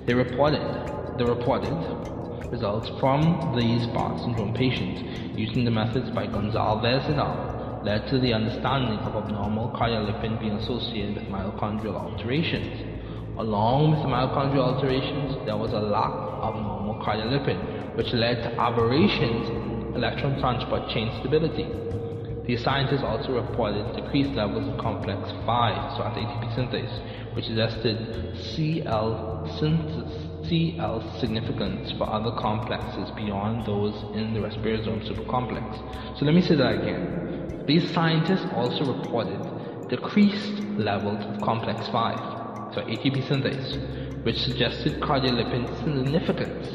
They 0.07 0.14
reported 0.14 1.18
the 1.18 1.27
reported 1.27 2.14
results 2.55 2.89
from 3.01 3.21
these 3.59 3.85
Barth 3.89 4.21
syndrome 4.21 4.55
patients 4.55 5.03
using 5.37 5.65
the 5.65 5.73
methods 5.73 6.09
by 6.11 6.25
Gonzalez 6.27 7.03
et 7.09 7.19
al. 7.19 7.83
led 7.85 8.07
to 8.07 8.21
the 8.21 8.33
understanding 8.33 8.99
of 9.01 9.17
abnormal 9.17 9.71
cardiolipin 9.71 10.39
being 10.39 10.53
associated 10.53 11.17
with 11.17 11.25
mitochondrial 11.25 11.97
alterations. 11.97 12.73
Along 13.39 13.91
with 13.91 14.03
the 14.03 14.09
mitochondrial 14.09 14.67
alterations, 14.71 15.35
there 15.47 15.57
was 15.57 15.73
a 15.73 15.81
lack 15.81 16.15
of 16.47 16.55
normal 16.55 16.95
cardiolipin, 17.05 17.59
which 17.97 18.13
led 18.13 18.37
to 18.45 18.51
aberrations 18.61 19.49
in 19.51 19.95
electron 19.97 20.39
transport 20.39 20.89
chain 20.91 21.11
stability. 21.19 21.67
These 22.47 22.63
scientists 22.63 23.03
also 23.03 23.33
reported 23.43 23.97
decreased 23.97 24.31
levels 24.31 24.69
of 24.69 24.79
complex 24.79 25.19
5, 25.45 25.97
so 25.97 26.05
at 26.05 26.15
ATP 26.15 26.55
synthase, 26.55 27.35
which 27.35 27.47
suggested 27.47 27.99
CL 28.39 29.51
synthesis 29.59 30.24
CL 30.49 31.18
significance 31.18 31.92
for 31.92 32.09
other 32.09 32.30
complexes 32.38 33.11
beyond 33.16 33.66
those 33.66 33.95
in 34.14 34.34
the 34.34 34.40
respirosome 34.40 35.07
supercomplex. 35.09 36.18
So 36.18 36.24
let 36.24 36.34
me 36.34 36.42
say 36.42 36.55
that 36.57 36.82
again. 36.82 37.64
These 37.66 37.92
scientists 37.92 38.47
also 38.55 38.92
reported 38.92 39.88
decreased 39.88 40.61
levels 40.78 41.24
of 41.24 41.40
complex 41.40 41.88
5, 41.88 42.74
so 42.74 42.80
ATP 42.82 43.26
synthase, 43.26 44.24
which 44.24 44.38
suggested 44.38 45.01
cardiolipin 45.01 45.66
significance, 45.84 46.68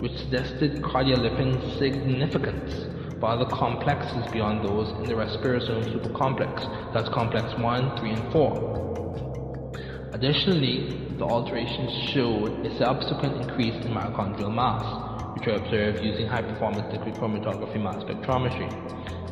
which 0.00 0.16
suggested 0.16 0.80
cardiolipin 0.82 1.78
significance 1.78 2.86
for 3.20 3.28
other 3.28 3.46
complexes 3.46 4.26
beyond 4.32 4.66
those 4.66 4.88
in 4.98 5.04
the 5.04 5.14
respirosome 5.14 5.84
supercomplex, 5.92 6.92
that's 6.94 7.08
complex 7.10 7.54
1, 7.58 7.98
3, 7.98 8.10
and 8.10 8.32
4. 8.32 8.99
Additionally, 10.12 11.16
the 11.18 11.24
alterations 11.24 12.10
showed 12.12 12.66
a 12.66 12.78
subsequent 12.78 13.36
increase 13.42 13.74
in 13.86 13.92
mitochondrial 13.92 14.52
mass, 14.52 15.36
which 15.36 15.46
were 15.46 15.54
observed 15.54 16.02
using 16.04 16.26
high-performance 16.26 16.92
liquid 16.92 17.14
chromatography 17.14 17.80
mass 17.80 18.02
spectrometry. 18.02 18.66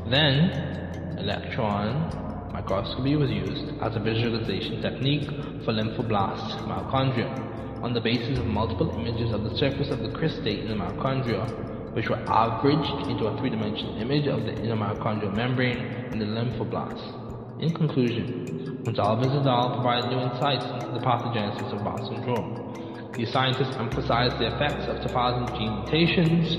Then, 0.09 1.19
electron 1.19 2.53
microscopy 2.53 3.17
was 3.17 3.29
used 3.29 3.83
as 3.83 3.97
a 3.97 4.01
visualization 4.01 4.81
technique 4.81 5.29
for 5.65 5.73
lymphoblast 5.75 6.63
mitochondria 6.71 7.83
on 7.83 7.93
the 7.93 8.01
basis 8.01 8.39
of 8.39 8.47
multiple 8.47 8.89
images 9.01 9.33
of 9.33 9.43
the 9.43 9.57
surface 9.57 9.91
of 9.91 9.99
the 10.01 10.09
cristae 10.11 10.63
in 10.63 10.69
the 10.69 10.75
mitochondria, 10.75 11.95
which 11.95 12.09
were 12.09 12.23
averaged 12.29 13.11
into 13.11 13.27
a 13.27 13.37
three-dimensional 13.41 14.01
image 14.01 14.29
of 14.29 14.45
the 14.45 14.55
inner 14.63 14.77
mitochondrial 14.77 15.35
membrane 15.35 15.79
in 16.13 16.21
the 16.21 16.25
lymphoblast. 16.25 17.18
In 17.61 17.75
conclusion, 17.75 18.83
Gonzalez 18.85 19.35
et 19.35 19.47
al. 19.47 19.75
provide 19.75 20.11
new 20.11 20.21
insights 20.21 20.65
into 20.65 20.93
the 20.95 21.05
pathogenesis 21.05 21.73
of 21.73 21.83
Barth 21.83 22.07
syndrome. 22.07 23.15
These 23.17 23.33
scientists 23.33 23.77
emphasize 23.79 24.31
the 24.39 24.47
effects 24.55 24.87
of 24.87 24.99
tafazin 25.03 25.59
gene 25.59 25.83
mutations 25.83 26.55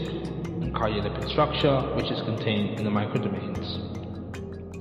in 0.62 0.74
cardiolipin 0.74 1.30
structure, 1.32 1.80
which 1.96 2.12
is 2.12 2.22
contained 2.24 2.78
in 2.78 2.84
the 2.84 2.92
microdomains 2.92 4.00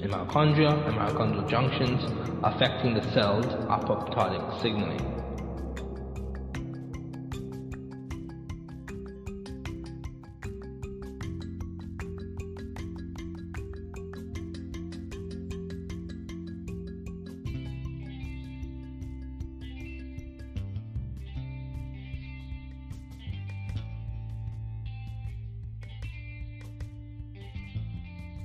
in 0.02 0.10
mitochondria 0.10 0.86
and 0.86 0.96
mitochondrial 0.96 1.48
junctions, 1.48 2.02
affecting 2.44 2.94
the 2.94 3.02
cell's 3.12 3.46
apoptotic 3.68 4.62
signaling. 4.62 5.17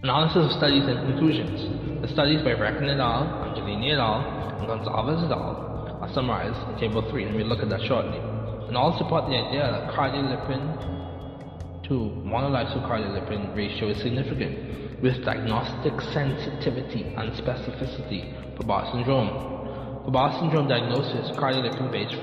Analysis 0.03 0.51
of 0.51 0.51
studies 0.51 0.83
and 0.83 0.99
conclusions. 1.07 1.63
The 2.01 2.09
studies 2.09 2.41
by 2.41 2.51
Reckon 2.51 2.89
et 2.89 2.99
al., 2.99 3.23
Angelini 3.47 3.93
et 3.93 3.99
al., 3.99 4.59
and 4.59 4.67
Gonzalez 4.67 5.23
et 5.23 5.31
al. 5.31 5.97
are 6.01 6.13
summarized 6.13 6.59
in 6.67 6.77
Table 6.77 7.09
3, 7.09 7.23
and 7.23 7.35
we'll 7.37 7.47
look 7.47 7.63
at 7.63 7.69
that 7.69 7.79
shortly. 7.87 8.19
And 8.67 8.75
all 8.75 8.97
support 8.97 9.29
the 9.29 9.37
idea 9.37 9.63
that 9.63 9.95
cardiolipin 9.95 11.87
to 11.87 11.93
monolysocardiolipin 12.27 13.55
ratio 13.55 13.87
is 13.87 14.01
significant 14.01 15.01
with 15.01 15.23
diagnostic 15.23 15.95
sensitivity 16.11 17.03
and 17.15 17.31
specificity 17.39 18.27
for 18.57 18.63
Barr 18.63 18.91
syndrome. 18.91 20.03
For 20.03 20.11
Barr 20.11 20.37
syndrome 20.37 20.67
diagnosis, 20.67 21.31
cardiolipin-based 21.37 22.19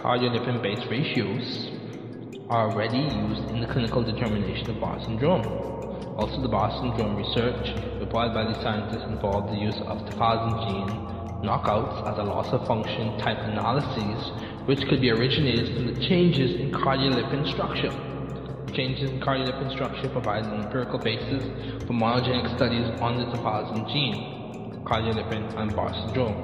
cardiolipin-based 0.00 0.88
ratios 0.88 1.81
are 2.52 2.68
already 2.68 3.00
used 3.00 3.48
in 3.48 3.64
the 3.64 3.66
clinical 3.72 4.04
determination 4.04 4.68
of 4.68 4.78
Barr 4.78 5.00
syndrome. 5.08 5.40
Also, 6.20 6.42
the 6.42 6.48
Barr 6.48 6.68
syndrome 6.84 7.16
research 7.16 7.64
reported 7.98 8.36
by 8.36 8.44
the 8.44 8.52
scientists 8.60 9.08
involved 9.08 9.48
the 9.48 9.56
use 9.56 9.80
of 9.88 9.96
tafazin 10.04 10.60
gene 10.68 10.92
knockouts 11.40 12.04
as 12.12 12.18
a 12.18 12.22
loss 12.22 12.52
of 12.52 12.60
function 12.68 13.16
type 13.24 13.40
analyses, 13.48 14.20
which 14.68 14.84
could 14.92 15.00
be 15.00 15.08
originated 15.08 15.72
from 15.72 15.86
the 15.88 15.96
changes 16.06 16.52
in 16.60 16.70
cardiolipin 16.70 17.50
structure. 17.56 17.90
Changes 18.76 19.08
in 19.08 19.18
cardiolipin 19.18 19.72
structure 19.72 20.08
provide 20.10 20.44
an 20.44 20.60
empirical 20.60 20.98
basis 20.98 21.42
for 21.88 21.96
monogenic 21.96 22.54
studies 22.54 22.84
on 23.00 23.16
the 23.16 23.24
tafazin 23.32 23.88
gene, 23.88 24.84
cardiolipin, 24.84 25.56
and 25.56 25.74
Barr 25.74 25.92
syndrome. 26.04 26.36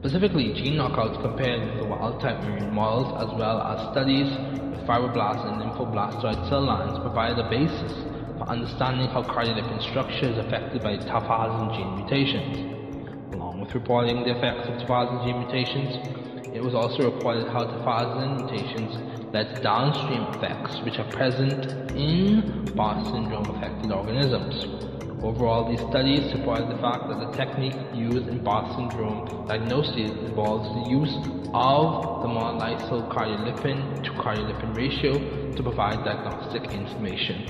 Specifically, 0.00 0.52
gene 0.54 0.74
knockouts 0.74 1.20
compared 1.20 1.60
with 1.64 1.78
the 1.78 1.86
wild-type 1.86 2.36
murine 2.44 2.72
models 2.72 3.10
as 3.22 3.38
well 3.38 3.60
as 3.62 3.90
studies 3.92 4.28
with 4.70 4.86
fibroblast 4.86 5.44
and 5.46 5.62
lymphoblastoid 5.62 6.48
cell 6.48 6.62
lines 6.62 6.98
provide 7.00 7.38
a 7.38 7.48
basis 7.50 7.92
for 8.38 8.48
understanding 8.48 9.08
how 9.08 9.22
cardiolipin 9.22 9.82
structure 9.90 10.28
is 10.30 10.38
affected 10.38 10.82
by 10.82 10.96
tafazin 10.98 11.74
gene 11.74 11.96
mutations. 11.96 13.34
Along 13.34 13.60
with 13.60 13.74
reporting 13.74 14.22
the 14.22 14.36
effects 14.36 14.68
of 14.68 14.74
tafazin 14.86 15.24
gene 15.24 15.38
mutations, 15.42 16.16
It 16.56 16.64
was 16.64 16.74
also 16.74 17.04
reported 17.12 17.48
how 17.48 17.64
tephazolin 17.64 18.48
mutations 18.48 18.96
led 19.34 19.44
to 19.50 19.62
downstream 19.62 20.22
effects 20.36 20.80
which 20.86 20.98
are 20.98 21.12
present 21.12 21.66
in 21.94 22.72
Barr 22.74 23.04
syndrome 23.12 23.50
affected 23.50 23.92
organisms. 23.92 24.95
Overall, 25.26 25.68
these 25.68 25.82
studies 25.90 26.30
support 26.30 26.68
the 26.70 26.78
fact 26.78 27.08
that 27.10 27.18
the 27.18 27.34
technique 27.34 27.74
used 27.92 28.28
in 28.28 28.44
Barr 28.44 28.62
syndrome 28.78 29.26
diagnosis 29.48 30.14
involves 30.22 30.70
the 30.70 30.88
use 30.88 31.10
of 31.50 32.22
the 32.22 32.30
monolysyl 32.30 33.10
cardiolipin 33.10 34.04
to 34.04 34.10
cardiolipin 34.22 34.76
ratio 34.76 35.18
to 35.50 35.62
provide 35.64 36.04
diagnostic 36.04 36.70
information. 36.70 37.42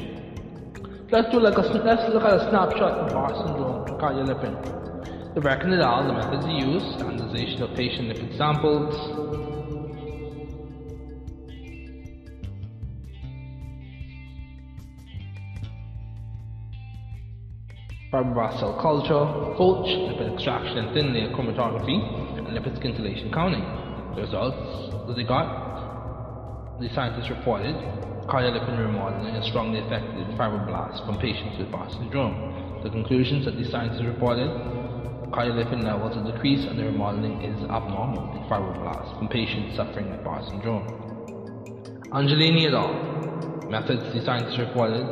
Let's 1.12 1.30
do 1.30 1.38
like 1.38 1.58
a 1.58 1.68
let's 1.84 2.08
look 2.14 2.24
at 2.24 2.40
a 2.40 2.48
snapshot 2.48 2.92
of 2.96 3.12
Barr 3.12 3.44
syndrome 3.44 3.84
cardiolipin. 4.00 5.34
The 5.34 5.42
Vercanidal, 5.42 6.08
the 6.08 6.14
methods 6.14 6.46
used, 6.48 6.96
standardization 6.96 7.62
of 7.62 7.76
patient 7.76 8.08
lipid 8.08 8.38
samples, 8.38 8.96
fibroblast 18.16 18.60
cell 18.60 18.78
culture, 18.80 19.24
Fulch, 19.56 19.88
lipid 20.08 20.32
extraction 20.34 20.78
and 20.78 20.94
thin 20.94 21.12
layer 21.12 21.28
chromatography, 21.30 22.00
and 22.38 22.46
lipid 22.48 22.80
scintillation 22.80 23.30
counting. 23.32 23.64
The 24.14 24.22
results 24.22 24.56
that 25.06 25.16
they 25.16 25.24
got, 25.24 26.80
the 26.80 26.88
scientists 26.94 27.28
reported 27.28 27.76
cardiolipin 28.26 28.78
remodeling 28.78 29.34
is 29.34 29.46
strongly 29.46 29.80
affected 29.80 30.16
in 30.16 30.36
fibroblasts 30.36 31.04
from 31.04 31.18
patients 31.18 31.58
with 31.58 31.70
Barr 31.70 31.88
syndrome. 31.90 32.80
The 32.82 32.90
conclusions 32.90 33.44
that 33.44 33.56
the 33.56 33.64
scientists 33.70 34.02
reported 34.02 34.48
cardiolipin 35.30 35.84
levels 35.84 36.16
are 36.16 36.32
decreased 36.32 36.66
and 36.66 36.78
the 36.78 36.84
remodeling 36.84 37.42
is 37.42 37.62
abnormal 37.64 38.32
in 38.32 38.42
fibroblasts 38.48 39.16
from 39.18 39.28
patients 39.28 39.76
suffering 39.76 40.10
with 40.10 40.24
Barr 40.24 40.42
syndrome. 40.48 40.84
Angelini 42.12 42.66
et 42.66 42.74
al. 42.74 43.68
Methods 43.68 44.14
the 44.14 44.24
scientists 44.24 44.58
reported 44.58 45.04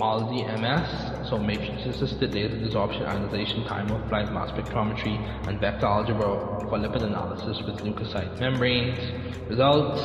MALDI 0.00 0.46
MS, 0.62 1.28
so 1.28 1.36
matrix 1.36 1.84
assisted 1.84 2.32
laser 2.32 2.56
desorption 2.56 3.06
ionization 3.06 3.64
time 3.66 3.90
of 3.90 4.08
flight 4.08 4.32
mass 4.32 4.50
spectrometry 4.50 5.14
and 5.46 5.60
vector 5.60 5.84
algebra 5.84 6.24
for 6.70 6.78
lipid 6.78 7.02
analysis 7.02 7.60
with 7.66 7.76
leukocyte 7.84 8.40
membranes. 8.40 8.98
Results 9.50 10.00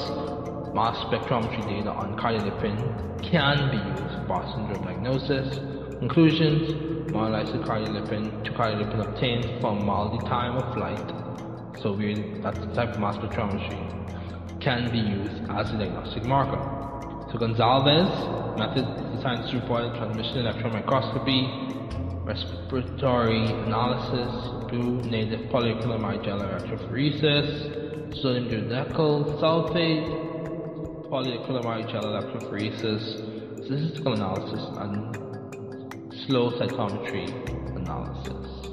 mass 0.75 0.97
spectrometry 1.05 1.65
data 1.69 1.91
on 1.91 2.17
cardiolipin 2.17 2.75
can 3.23 3.71
be 3.71 3.77
used 3.77 4.27
for 4.27 4.43
syndrome 4.51 4.83
diagnosis. 4.83 5.59
Conclusions 5.99 6.71
monolysis 7.13 7.63
cardiolipin 7.65 8.43
to 8.43 8.51
cardiolipin 8.51 8.99
obtained 8.99 9.45
from 9.61 9.79
MALDI 9.85 10.27
time 10.27 10.57
of 10.57 10.73
flight, 10.73 11.79
so 11.81 11.93
we, 11.93 12.15
that's 12.43 12.59
the 12.59 12.73
type 12.73 12.89
of 12.89 12.99
mass 12.99 13.15
spectrometry, 13.15 13.79
can 14.59 14.91
be 14.91 14.99
used 14.99 15.49
as 15.51 15.71
a 15.71 15.77
diagnostic 15.77 16.25
marker. 16.25 16.94
Gonzalez 17.37 18.09
method 18.57 18.85
science 19.21 19.53
reported 19.53 19.93
transmission 19.95 20.39
electron 20.39 20.73
microscopy, 20.73 21.47
respiratory 22.23 23.45
analysis, 23.63 24.69
blue 24.69 25.01
native 25.09 25.49
polyacrylamide 25.51 26.23
gel 26.23 26.39
electrophoresis, 26.39 28.21
sodium 28.21 28.69
dodecyl 28.69 29.39
sulfate, 29.41 30.07
polyacrylamide 31.09 31.91
gel 31.91 32.03
electrophoresis, 32.03 33.65
statistical 33.65 34.13
analysis, 34.13 34.63
and 34.79 35.15
flow 36.27 36.51
cytometry 36.51 37.27
analysis. 37.75 38.67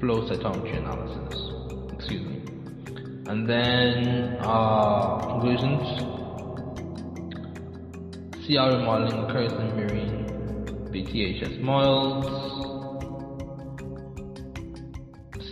Flow 0.00 0.26
cytometry 0.28 0.78
analysis. 0.78 1.94
Excuse 1.94 2.22
me. 2.22 2.42
And 3.26 3.48
then 3.48 4.38
uh, 4.40 5.18
conclusions. 5.18 6.09
CR 8.50 8.72
remodeling 8.72 9.22
occurs 9.22 9.52
in 9.52 9.76
marine 9.76 10.26
BTHS 10.90 11.60
models. 11.60 12.26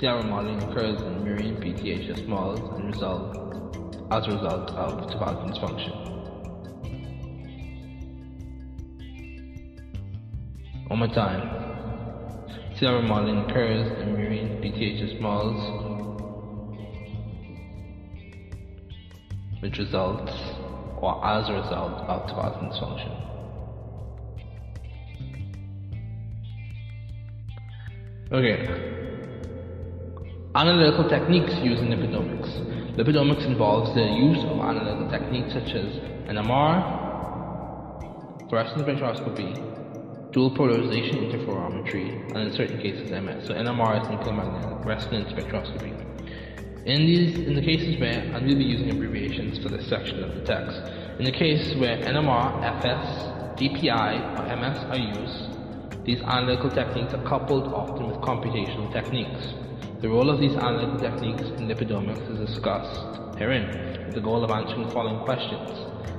CR 0.01 0.17
remodeling 0.17 0.61
occurs 0.65 1.01
in 1.03 1.23
marine 1.23 1.61
BTHS 1.61 2.27
models 2.27 2.69
and 2.75 2.87
result 2.87 3.37
as 4.11 4.27
a 4.27 4.33
result 4.33 4.77
of 4.77 5.07
tobacco 5.07 5.45
dysfunction. 5.45 5.95
One 10.89 10.99
more 10.99 11.07
time. 11.07 11.49
CR 12.77 12.95
remodeling 12.95 13.49
occurs 13.49 13.87
in 14.01 14.17
marine 14.17 14.61
BTHS 14.61 15.21
models 15.21 15.61
which 19.61 19.79
results 19.79 20.58
or 21.01 21.25
as 21.25 21.49
a 21.49 21.53
result 21.53 21.93
of 22.09 22.29
tobacco 22.29 22.71
function. 22.79 23.13
Okay. 28.31 28.99
Analytical 30.55 31.09
techniques 31.09 31.55
used 31.63 31.83
in 31.83 31.89
lipidomics. 31.89 32.97
Lipidomics 32.97 33.47
involves 33.47 33.95
the 33.95 34.03
use 34.03 34.45
of 34.45 34.59
analytical 34.59 35.09
techniques 35.09 35.55
such 35.55 35.75
as 35.75 35.87
NMR, 36.29 36.99
fluorescence 38.49 38.83
spectroscopy, 38.83 40.33
dual 40.33 40.51
polarization 40.55 41.31
interferometry, 41.31 42.35
and 42.35 42.49
in 42.49 42.53
certain 42.53 42.79
cases 42.81 43.11
MS. 43.11 43.47
So 43.47 43.55
NMR 43.55 44.03
is 44.03 44.09
nuclear 44.11 44.35
magnetic 44.35 44.85
resonance 44.85 45.33
spectroscopy. 45.33 46.08
In 46.85 47.07
these, 47.07 47.37
in 47.37 47.55
the 47.55 47.63
cases 47.63 48.01
where, 48.01 48.21
and 48.21 48.47
we'll 48.47 48.57
be 48.57 48.65
using 48.65 48.91
abbreviations 48.91 49.59
for 49.59 49.69
this 49.69 49.87
section 49.89 50.23
of 50.23 50.35
the 50.35 50.41
text, 50.43 50.81
in 51.19 51.25
the 51.25 51.33
case 51.33 51.75
where 51.77 51.99
NMR, 51.99 52.63
FS, 52.81 53.59
DPI, 53.61 54.39
or 54.39 54.57
MS 54.57 54.79
are 54.85 54.97
used, 54.97 56.05
these 56.05 56.23
analytical 56.23 56.71
techniques 56.71 57.13
are 57.13 57.23
coupled 57.25 57.65
often 57.75 58.07
with 58.07 58.17
computational 58.19 58.91
techniques. 58.93 59.53
The 60.01 60.09
role 60.09 60.31
of 60.31 60.41
these 60.41 60.55
analytical 60.55 61.01
techniques 61.01 61.43
in 61.59 61.69
lipidomics 61.69 62.31
is 62.31 62.49
discussed 62.49 63.19
herein, 63.39 64.07
with 64.07 64.15
the 64.15 64.21
goal 64.21 64.45
of 64.45 64.51
answering 64.51 64.87
the 64.87 64.93
following 64.93 65.23
questions. 65.25 65.79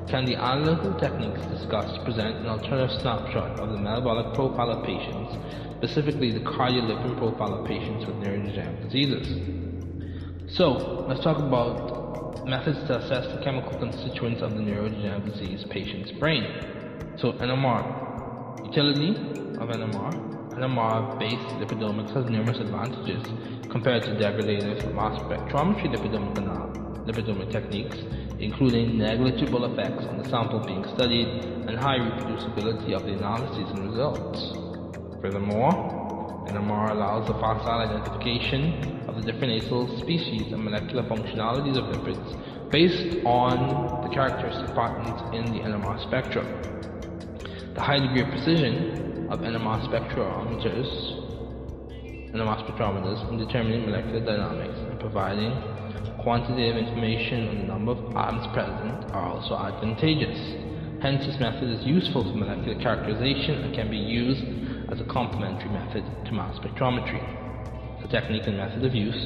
Can 0.09 0.25
the 0.25 0.35
analytical 0.35 0.93
techniques 0.99 1.41
discussed 1.47 2.03
present 2.03 2.37
an 2.37 2.47
alternative 2.47 2.99
snapshot 3.01 3.59
of 3.59 3.71
the 3.71 3.77
metabolic 3.77 4.33
profile 4.33 4.71
of 4.71 4.85
patients, 4.85 5.37
specifically 5.77 6.31
the 6.31 6.39
cardiolipin 6.39 7.17
profile 7.17 7.53
of 7.53 7.67
patients 7.67 8.05
with 8.05 8.15
neurodegenerative 8.17 8.83
diseases? 8.83 9.58
So, 10.53 11.05
let's 11.07 11.23
talk 11.23 11.37
about 11.37 12.47
methods 12.47 12.79
to 12.87 12.97
assess 12.97 13.31
the 13.35 13.39
chemical 13.43 13.77
constituents 13.77 14.41
of 14.41 14.55
the 14.55 14.61
neurodegenerative 14.61 15.31
disease 15.31 15.63
patient's 15.69 16.11
brain. 16.13 16.43
So, 17.19 17.33
NMR. 17.33 18.65
Utility 18.65 19.11
of 19.61 19.69
NMR. 19.69 20.57
NMR-based 20.57 21.61
lipidomics 21.61 22.15
has 22.15 22.25
numerous 22.25 22.57
advantages 22.57 23.23
compared 23.69 24.01
to 24.03 24.09
degradative 24.17 24.91
mass 24.95 25.19
spectrometry 25.19 25.93
lipidomic, 25.93 26.39
uh, 26.39 26.65
lipidomic 27.05 27.51
techniques, 27.51 27.97
including 28.39 28.97
negligible 28.97 29.71
effects 29.71 30.05
on 30.05 30.17
the 30.17 30.27
sample 30.29 30.65
being 30.65 30.83
studied 30.95 31.27
and 31.69 31.77
high 31.77 31.99
reproducibility 31.99 32.93
of 32.95 33.03
the 33.03 33.13
analyses 33.13 33.69
and 33.69 33.91
results. 33.91 34.51
Furthermore, 35.21 35.98
NMR 36.49 36.91
allows 36.91 37.27
the 37.27 37.33
facile 37.35 37.85
identification 37.85 39.05
of 39.07 39.15
the 39.15 39.21
different 39.21 39.61
acyl 39.61 39.85
species 40.01 40.51
and 40.51 40.63
molecular 40.63 41.03
functionalities 41.03 41.77
of 41.77 41.85
lipids 41.93 42.71
based 42.71 43.23
on 43.25 44.01
the 44.01 44.09
characteristic 44.13 44.73
patterns 44.73 45.21
in 45.33 45.53
the 45.53 45.61
NMR 45.61 46.01
spectrum. 46.07 46.45
The 47.75 47.81
high 47.81 47.99
degree 47.99 48.21
of 48.21 48.29
precision 48.29 49.29
of 49.29 49.41
NMR 49.41 49.85
spectrometers, 49.85 50.89
NMR 52.33 52.57
spectrometers 52.65 53.29
in 53.29 53.37
determining 53.37 53.85
molecular 53.85 54.25
dynamics 54.25 54.77
and 54.89 54.99
providing 54.99 55.53
quantitative 56.23 56.77
information 56.77 57.47
on 57.47 57.57
the 57.57 57.63
number 57.63 57.91
of 57.93 58.15
atoms 58.17 58.47
present 58.53 59.13
are 59.13 59.37
also 59.37 59.55
advantageous. 59.55 60.37
Hence, 61.01 61.25
this 61.25 61.39
method 61.39 61.69
is 61.69 61.85
useful 61.85 62.23
for 62.23 62.35
molecular 62.35 62.77
characterization 62.81 63.63
and 63.63 63.73
can 63.73 63.89
be 63.89 63.97
used 63.97 64.43
as 64.91 64.99
a 64.99 65.05
complementary 65.05 65.69
method 65.69 66.03
to 66.25 66.31
mass 66.33 66.57
spectrometry. 66.57 67.21
The 68.01 68.07
technique 68.07 68.47
and 68.47 68.57
method 68.57 68.83
of 68.83 68.95
use 68.95 69.23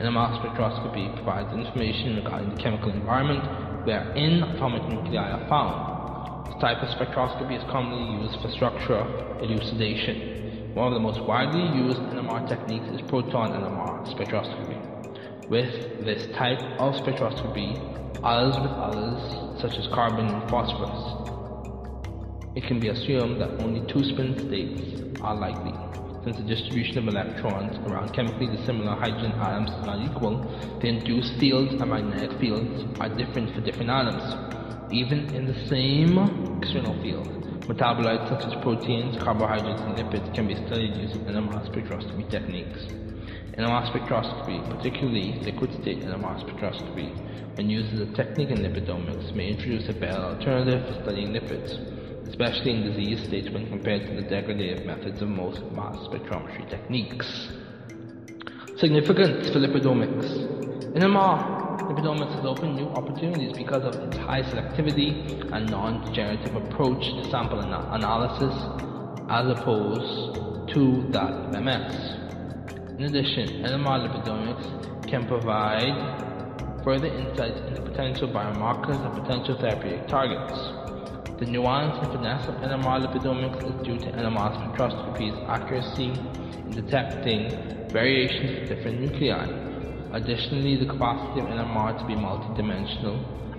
in 0.00 0.06
a 0.06 0.10
mass 0.10 0.38
spectroscopy 0.38 1.14
provides 1.16 1.52
information 1.52 2.16
regarding 2.16 2.50
the 2.50 2.62
chemical 2.62 2.90
environment 2.90 3.44
wherein 3.84 4.42
atomic 4.42 4.82
nuclei 4.88 5.30
are 5.30 5.48
found. 5.48 6.46
This 6.46 6.60
type 6.60 6.78
of 6.78 6.88
spectroscopy 6.88 7.58
is 7.58 7.70
commonly 7.70 8.22
used 8.24 8.40
for 8.40 8.50
structure 8.50 9.04
elucidation. 9.42 10.72
One 10.74 10.88
of 10.88 10.94
the 10.94 11.00
most 11.00 11.20
widely 11.20 11.62
used 11.76 12.00
NMR 12.00 12.48
techniques 12.48 12.88
is 12.88 13.02
proton 13.08 13.52
NMR 13.52 14.08
spectroscopy. 14.16 15.50
With 15.50 16.04
this 16.04 16.24
type 16.36 16.60
of 16.80 16.94
spectroscopy, 16.94 17.76
as 18.24 18.56
with 18.56 18.70
others 18.70 19.60
such 19.60 19.76
as 19.76 19.86
carbon 19.88 20.26
and 20.28 20.48
phosphorus, 20.48 21.41
it 22.54 22.64
can 22.64 22.80
be 22.80 22.88
assumed 22.88 23.40
that 23.40 23.50
only 23.60 23.80
two 23.92 24.04
spin 24.04 24.46
states 24.48 25.00
are 25.20 25.34
likely. 25.34 25.72
since 26.24 26.36
the 26.36 26.46
distribution 26.46 26.98
of 26.98 27.08
electrons 27.08 27.74
around 27.86 28.12
chemically 28.14 28.46
dissimilar 28.46 28.94
hydrogen 28.94 29.32
atoms 29.32 29.70
is 29.70 29.82
not 29.84 29.98
equal, 29.98 30.38
the 30.80 30.86
induced 30.86 31.34
fields 31.40 31.72
and 31.72 31.90
magnetic 31.90 32.38
fields 32.38 32.84
are 33.00 33.08
different 33.16 33.52
for 33.54 33.60
different 33.62 33.90
atoms. 33.90 34.22
Even 34.92 35.34
in 35.34 35.46
the 35.46 35.66
same 35.66 36.14
external 36.62 36.94
field, 37.02 37.26
metabolites 37.66 38.28
such 38.28 38.46
as 38.46 38.54
proteins, 38.62 39.16
carbohydrates, 39.24 39.80
and 39.82 39.96
lipids 39.96 40.32
can 40.34 40.46
be 40.46 40.54
studied 40.66 40.94
using 40.96 41.20
NMR 41.26 41.66
spectroscopy 41.72 42.30
techniques. 42.30 42.78
NMR 43.58 43.90
spectroscopy, 43.90 44.62
particularly 44.70 45.40
liquid 45.42 45.72
state 45.82 46.00
NMR 46.04 46.38
spectroscopy, 46.44 47.56
when 47.56 47.68
used 47.68 47.92
as 47.94 48.08
a 48.08 48.12
technique 48.12 48.50
in 48.50 48.58
lipidomics, 48.58 49.34
may 49.34 49.48
introduce 49.50 49.88
a 49.88 49.92
better 49.92 50.22
alternative 50.22 50.86
for 50.86 51.02
studying 51.02 51.32
lipids, 51.32 52.01
especially 52.28 52.72
in 52.72 52.82
disease 52.84 53.26
states 53.26 53.48
when 53.50 53.68
compared 53.68 54.06
to 54.06 54.14
the 54.14 54.22
degradative 54.22 54.86
methods 54.86 55.20
of 55.22 55.28
most 55.28 55.60
mass 55.72 55.96
spectrometry 56.08 56.68
techniques. 56.68 57.26
Significance 58.78 59.50
for 59.50 59.60
lipidomics. 59.60 60.26
NMR 60.96 61.88
lipidomics 61.90 62.34
has 62.36 62.44
opened 62.46 62.76
new 62.76 62.88
opportunities 62.88 63.52
because 63.56 63.84
of 63.84 63.94
its 64.08 64.16
high 64.16 64.42
selectivity 64.42 65.50
and 65.52 65.70
non-degenerative 65.70 66.54
approach 66.54 67.02
to 67.02 67.30
sample 67.30 67.60
ana- 67.60 67.88
analysis 67.92 68.54
as 69.28 69.48
opposed 69.50 70.74
to 70.74 71.10
that 71.12 71.30
of 71.30 71.52
MS. 71.52 72.22
In 72.98 73.04
addition, 73.04 73.62
NMR 73.64 74.08
lipidomics 74.08 75.08
can 75.08 75.26
provide 75.26 76.82
further 76.84 77.06
insights 77.06 77.60
into 77.68 77.82
potential 77.82 78.28
biomarkers 78.28 79.04
and 79.04 79.14
potential 79.22 79.56
therapeutic 79.60 80.08
targets. 80.08 80.81
The 81.42 81.50
nuance 81.50 81.98
and 82.00 82.12
finesse 82.12 82.46
of 82.46 82.54
NMR 82.62 83.04
lipidomics 83.04 83.58
is 83.66 83.84
due 83.84 83.98
to 83.98 84.12
NMR 84.12 84.54
spectroscopy's 84.54 85.34
accuracy 85.48 86.04
in 86.04 86.76
detecting 86.76 87.90
variations 87.92 88.58
in 88.60 88.68
different 88.68 89.00
nuclei. 89.00 89.48
Additionally, 90.12 90.76
the 90.76 90.86
capacity 90.86 91.40
of 91.40 91.46
NMR 91.46 91.98
to 91.98 92.06
be 92.06 92.14
multidimensional 92.14 93.18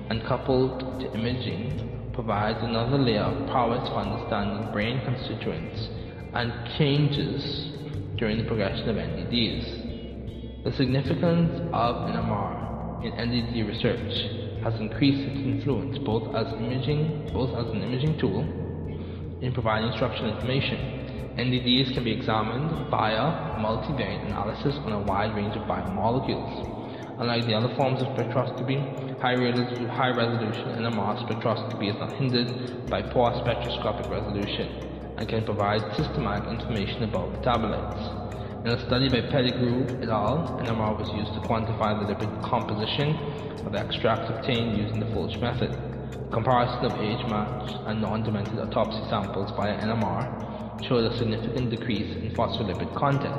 and 0.10 0.24
coupled 0.24 1.02
to 1.02 1.14
imaging 1.14 2.10
provides 2.14 2.58
another 2.64 2.98
layer 2.98 3.20
of 3.20 3.50
prowess 3.50 3.86
for 3.90 3.96
understanding 3.96 4.72
brain 4.72 5.04
constituents 5.04 5.90
and 6.36 6.54
changes 6.78 7.68
during 8.16 8.38
the 8.38 8.46
progression 8.46 8.88
of 8.88 8.96
NDDs. 8.96 10.64
The 10.64 10.72
significance 10.72 11.60
of 11.74 11.96
NMR 11.98 13.04
in 13.04 13.12
NDD 13.12 13.68
research 13.68 14.43
has 14.64 14.74
increased 14.80 15.28
its 15.28 15.40
influence 15.46 15.98
both 16.06 16.34
as 16.36 16.48
imaging, 16.60 17.32
both 17.34 17.52
as 17.56 17.68
an 17.74 17.84
imaging 17.84 18.18
tool 18.20 18.42
in 19.42 19.52
providing 19.54 19.92
structural 19.96 20.32
information. 20.32 21.36
NDDs 21.38 21.94
can 21.94 22.04
be 22.04 22.12
examined 22.12 22.90
via 22.90 23.60
multivariate 23.60 24.26
analysis 24.26 24.76
on 24.86 24.94
a 24.94 25.00
wide 25.04 25.36
range 25.36 25.56
of 25.56 25.64
biomolecules. 25.64 27.20
Unlike 27.20 27.46
the 27.48 27.54
other 27.54 27.76
forms 27.76 28.02
of 28.02 28.08
spectroscopy, 28.10 29.20
high, 29.20 29.34
resolution, 29.36 29.90
high 29.90 30.10
resolution 30.10 30.78
NMR 30.80 31.28
spectroscopy 31.28 31.94
is 31.94 32.00
not 32.00 32.14
hindered 32.16 32.90
by 32.90 33.02
poor 33.02 33.32
spectroscopic 33.44 34.10
resolution 34.10 35.14
and 35.18 35.28
can 35.28 35.44
provide 35.44 35.82
systematic 35.96 36.50
information 36.50 37.04
about 37.04 37.34
metabolites. 37.34 38.24
In 38.64 38.72
a 38.72 38.80
study 38.88 39.10
by 39.10 39.20
Pettigrew 39.28 40.00
et 40.02 40.08
al., 40.08 40.56
NMR 40.64 40.96
was 40.96 41.12
used 41.20 41.36
to 41.36 41.44
quantify 41.52 42.00
the 42.00 42.08
lipid 42.08 42.32
composition 42.48 43.12
of 43.68 43.74
the 43.74 43.80
extracts 43.80 44.32
obtained 44.32 44.78
using 44.80 45.02
the 45.02 45.06
Fulch 45.12 45.36
method. 45.42 45.68
Comparison 46.32 46.88
of 46.88 46.96
age-matched 46.96 47.92
and 47.92 48.00
non-demented 48.00 48.56
autopsy 48.64 49.04
samples 49.10 49.52
via 49.60 49.76
NMR 49.84 50.88
showed 50.88 51.04
a 51.04 51.12
significant 51.20 51.72
decrease 51.72 52.08
in 52.24 52.32
phospholipid 52.40 52.96
content. 52.96 53.36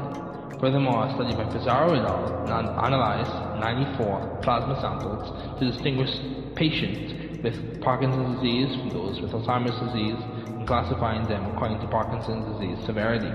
Furthermore, 0.61 1.09
a 1.09 1.15
study 1.17 1.33
by 1.33 1.49
Pizarro 1.49 1.97
et 1.97 2.05
al. 2.05 2.85
analyzed 2.85 3.33
94 3.65 4.45
plasma 4.45 4.77
samples 4.85 5.25
to 5.59 5.73
distinguish 5.73 6.13
patients 6.55 7.24
with 7.45 7.81
Parkinson's 7.83 8.41
disease 8.41 8.75
from 8.75 8.89
those 8.89 9.21
with 9.21 9.31
Alzheimer's 9.33 9.79
disease 9.93 10.17
and 10.49 10.67
classifying 10.67 11.29
them 11.29 11.45
according 11.53 11.79
to 11.81 11.87
Parkinson's 11.89 12.47
disease 12.57 12.85
severity. 12.87 13.31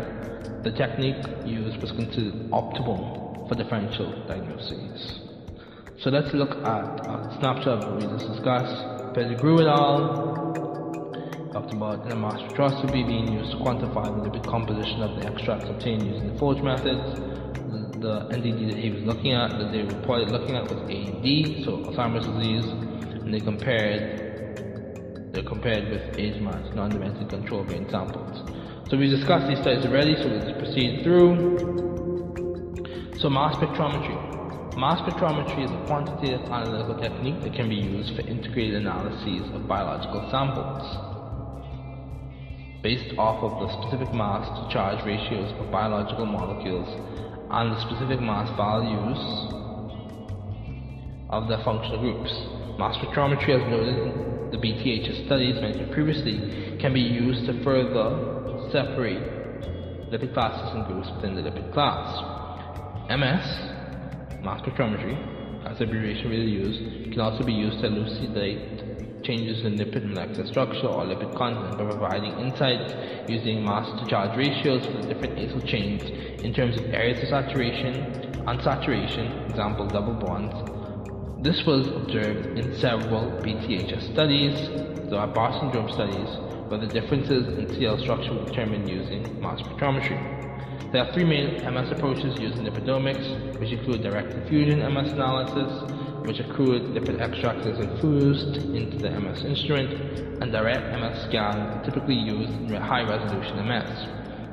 The 0.63 0.71
technique 0.71 1.23
used 1.45 1.79
was 1.79 1.91
considered 1.91 2.49
optimal 2.49 3.47
for 3.47 3.53
differential 3.53 4.25
diagnoses. 4.25 5.19
So 5.99 6.09
let's 6.09 6.33
look 6.33 6.49
at 6.65 7.05
a 7.05 7.37
snapshot 7.39 7.83
of 7.83 7.91
what 7.91 7.95
we 8.01 8.17
just 8.17 8.25
discussed. 8.33 9.13
Pettigrew 9.13 9.61
et 9.61 9.67
al. 9.67 10.53
talked 11.53 11.73
about 11.73 12.07
NMR 12.07 12.49
spectroscopy 12.49 13.05
being 13.05 13.31
used 13.31 13.51
to 13.51 13.57
quantify 13.57 14.05
the 14.09 14.27
lipid 14.27 14.45
composition 14.47 15.03
of 15.03 15.21
the 15.21 15.27
extracts 15.29 15.69
obtained 15.69 16.03
using 16.07 16.33
the 16.33 16.39
Forge 16.39 16.63
methods. 16.63 17.19
The, 17.69 17.99
the 17.99 18.35
NDD 18.35 18.71
that 18.71 18.79
he 18.79 18.89
was 18.89 19.03
looking 19.03 19.33
at, 19.33 19.51
that 19.59 19.71
they 19.71 19.83
reported 19.83 20.31
looking 20.31 20.55
at 20.55 20.63
was 20.63 20.81
AD, 20.81 21.63
so 21.63 21.77
Alzheimer's 21.85 22.25
disease, 22.25 22.88
and 23.29 23.39
they 23.39 23.45
compared 23.45 25.33
they 25.33 25.43
compared 25.43 25.87
with 25.91 26.17
age-matched 26.17 26.73
non-demented 26.73 27.29
control 27.29 27.63
brain 27.63 27.87
samples. 27.91 28.41
So 28.89 28.97
we 28.97 29.07
discussed 29.07 29.47
these 29.47 29.59
studies 29.59 29.85
already, 29.85 30.15
so 30.15 30.29
let's 30.29 30.57
proceed 30.57 31.03
through. 31.03 31.37
So 33.19 33.29
mass 33.29 33.55
spectrometry. 33.57 34.17
Mass 34.75 34.99
spectrometry 35.01 35.65
is 35.65 35.69
a 35.69 35.85
quantitative 35.85 36.41
analytical 36.49 36.97
technique 36.97 37.39
that 37.41 37.53
can 37.53 37.69
be 37.69 37.75
used 37.75 38.15
for 38.15 38.21
integrated 38.21 38.81
analyses 38.81 39.47
of 39.53 39.67
biological 39.67 40.27
samples 40.31 40.81
based 42.81 43.15
off 43.19 43.43
of 43.43 43.59
the 43.61 43.69
specific 43.83 44.11
mass 44.11 44.47
to 44.57 44.73
charge 44.73 45.05
ratios 45.05 45.51
of 45.61 45.69
biological 45.69 46.25
molecules 46.25 46.89
and 47.51 47.73
the 47.73 47.79
specific 47.81 48.19
mass 48.19 48.49
values 48.57 49.19
of 51.29 51.47
their 51.47 51.63
functional 51.63 51.99
groups. 51.99 52.58
Mass 52.79 52.95
spectrometry, 52.95 53.49
as 53.49 53.69
noted 53.69 53.97
in 53.97 54.51
the 54.51 54.57
BTHS 54.57 55.25
studies 55.25 55.59
mentioned 55.59 55.91
previously, 55.91 56.77
can 56.79 56.93
be 56.93 57.01
used 57.01 57.45
to 57.45 57.61
further 57.61 58.71
separate 58.71 59.19
lipid 60.09 60.33
classes 60.33 60.71
and 60.73 60.85
groups 60.87 61.11
within 61.17 61.35
the 61.35 61.41
lipid 61.41 61.73
class. 61.73 62.07
MS, 63.11 63.43
mass 64.45 64.61
spectrometry, 64.61 65.11
as 65.67 65.81
abbreviation 65.81 66.29
really 66.31 66.51
used, 66.51 67.11
can 67.11 67.19
also 67.19 67.43
be 67.43 67.51
used 67.51 67.81
to 67.81 67.87
elucidate 67.87 69.25
changes 69.25 69.65
in 69.65 69.77
lipid 69.77 70.05
molecular 70.05 70.47
structure 70.47 70.87
or 70.87 71.03
lipid 71.03 71.35
content 71.35 71.77
by 71.77 71.83
providing 71.83 72.31
insights 72.39 72.95
using 73.27 73.61
mass 73.61 73.91
to 73.99 74.09
charge 74.09 74.37
ratios 74.37 74.85
for 74.85 75.03
the 75.03 75.13
different 75.13 75.35
acyl 75.35 75.67
chains 75.67 75.99
in 76.45 76.53
terms 76.53 76.77
of 76.77 76.83
areas 76.93 77.21
of 77.23 77.27
saturation, 77.27 78.45
unsaturation, 78.47 79.49
example 79.49 79.91
double 79.91 80.13
bonds. 80.13 80.78
This 81.41 81.65
was 81.65 81.87
observed 81.87 82.59
in 82.59 82.75
several 82.79 83.31
BTHS 83.41 84.11
studies, 84.11 84.59
the 85.09 85.15
Barr 85.33 85.57
syndrome 85.61 85.89
studies, 85.89 86.27
where 86.67 86.81
the 86.81 86.87
differences 86.87 87.47
in 87.57 87.73
CL 87.79 87.97
structure 87.99 88.33
were 88.33 88.49
determined 88.49 88.89
using 88.89 89.39
mass 89.41 89.61
spectrometry. 89.61 90.91
There 90.91 91.01
are 91.01 91.13
three 91.13 91.23
main 91.23 91.63
MS 91.73 91.91
approaches 91.91 92.37
used 92.37 92.59
in 92.59 92.65
lipidomics, 92.65 93.57
which 93.61 93.71
include 93.71 94.03
direct 94.03 94.35
infusion 94.35 94.79
MS 94.93 95.13
analysis, 95.13 95.71
which 96.25 96.41
accrued 96.41 96.83
lipid 96.91 97.21
extracts 97.21 97.65
is 97.65 97.79
infused 97.79 98.57
into 98.75 98.97
the 98.97 99.17
MS 99.17 99.45
instrument, 99.45 100.41
and 100.41 100.51
direct 100.51 100.91
MS 100.99 101.23
scan, 101.29 101.81
typically 101.85 102.15
used 102.15 102.51
in 102.51 102.73
high 102.73 103.03
resolution 103.03 103.65
MS. 103.65 104.07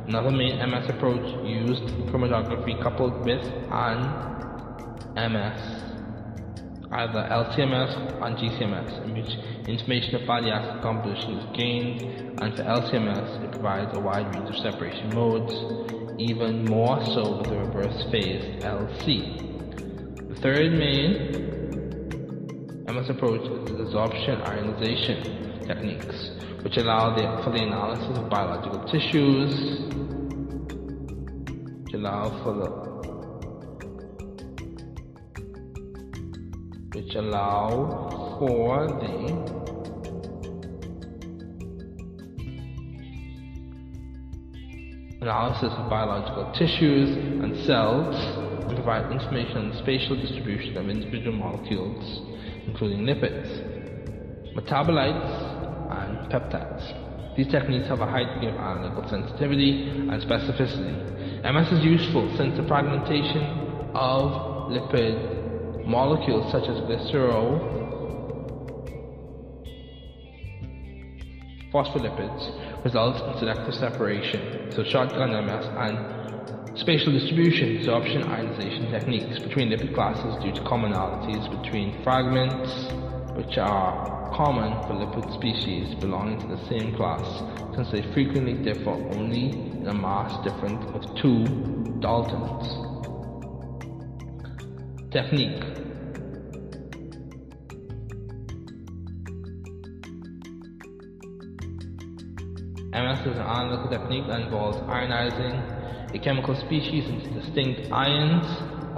Another 0.06 0.30
main 0.30 0.56
MS 0.70 0.88
approach 0.88 1.44
used 1.44 1.82
chromatography 2.12 2.80
coupled 2.80 3.24
with 3.24 3.42
an 3.72 5.32
MS 5.32 5.95
either 6.92 7.28
LCMS 7.30 8.20
or 8.20 8.30
GCMS, 8.36 9.04
in 9.04 9.14
which 9.14 9.68
information 9.68 10.14
of 10.16 10.28
acid 10.28 10.82
composition 10.82 11.38
is 11.38 11.56
gained, 11.56 12.42
and 12.42 12.54
for 12.54 12.62
LCMS 12.62 13.44
it 13.44 13.50
provides 13.52 13.90
a 13.94 14.00
wide 14.00 14.30
range 14.30 14.48
of 14.48 14.56
separation 14.56 15.12
modes, 15.12 15.52
even 16.18 16.64
more 16.64 17.04
so 17.14 17.38
with 17.38 17.50
the 17.50 17.58
reverse 17.58 18.04
phase 18.10 18.62
LC. 18.62 20.28
The 20.28 20.40
third 20.40 20.72
main 20.72 21.46
MS 22.86 23.10
approach 23.10 23.42
is 23.42 23.66
the 23.66 23.84
desorption 23.84 24.40
ionization 24.46 25.64
techniques, 25.66 26.30
which 26.62 26.76
allow 26.76 27.16
the, 27.16 27.42
for 27.42 27.50
the 27.50 27.62
analysis 27.62 28.16
of 28.16 28.30
biological 28.30 28.80
tissues, 28.86 29.52
which 31.84 31.94
allow 31.94 32.30
for 32.44 32.54
the 32.54 32.95
which 36.96 37.14
allow 37.14 38.36
for 38.38 38.86
the 38.86 39.28
analysis 45.20 45.72
of 45.76 45.90
biological 45.90 46.50
tissues 46.54 47.10
and 47.44 47.54
cells 47.66 48.16
and 48.64 48.74
provide 48.76 49.12
information 49.12 49.58
on 49.58 49.68
the 49.72 49.76
spatial 49.76 50.16
distribution 50.16 50.78
of 50.78 50.88
individual 50.88 51.36
molecules, 51.36 52.22
including 52.66 53.00
lipids, 53.00 53.44
metabolites, 54.56 55.92
and 56.00 56.32
peptides. 56.32 57.36
These 57.36 57.48
techniques 57.48 57.88
have 57.88 58.00
a 58.00 58.06
high 58.06 58.24
degree 58.24 58.48
of 58.48 58.56
analytical 58.56 59.06
sensitivity 59.10 59.86
and 59.90 60.22
specificity. 60.22 61.44
MS 61.44 61.72
is 61.78 61.84
useful 61.84 62.34
since 62.38 62.56
the 62.56 62.66
fragmentation 62.66 63.42
of 63.94 64.70
lipid 64.72 65.45
molecules 65.86 66.50
such 66.50 66.64
as 66.64 66.78
glycerol 66.80 67.76
phospholipids 71.72 72.84
results 72.84 73.20
in 73.20 73.38
selective 73.38 73.74
separation, 73.74 74.72
so 74.72 74.82
shotgun 74.84 75.30
MS 75.46 75.66
and 75.78 76.78
spatial 76.78 77.12
distribution, 77.12 77.78
absorption 77.78 78.22
ionization 78.22 78.90
techniques 78.90 79.38
between 79.40 79.70
lipid 79.70 79.94
classes 79.94 80.36
due 80.42 80.52
to 80.52 80.60
commonalities 80.62 81.48
between 81.62 82.02
fragments, 82.02 82.70
which 83.36 83.58
are 83.58 84.32
common 84.34 84.72
for 84.86 84.94
lipid 84.94 85.32
species 85.34 85.94
belonging 86.00 86.38
to 86.40 86.46
the 86.46 86.68
same 86.68 86.94
class, 86.96 87.26
since 87.74 87.90
they 87.90 88.02
frequently 88.12 88.54
differ 88.54 88.90
only 88.90 89.50
in 89.80 89.86
a 89.86 89.94
mass 89.94 90.42
difference 90.44 90.84
of 90.94 91.02
two 91.16 91.46
daltons. 92.00 92.95
Technique 95.16 95.62
MS 102.92 103.20
is 103.20 103.36
an 103.36 103.40
analytical 103.40 103.88
technique 103.88 104.26
that 104.28 104.42
involves 104.42 104.76
ionizing 104.76 106.14
a 106.14 106.18
chemical 106.18 106.54
species 106.66 107.08
into 107.08 107.40
distinct 107.40 107.90
ions 107.90 108.44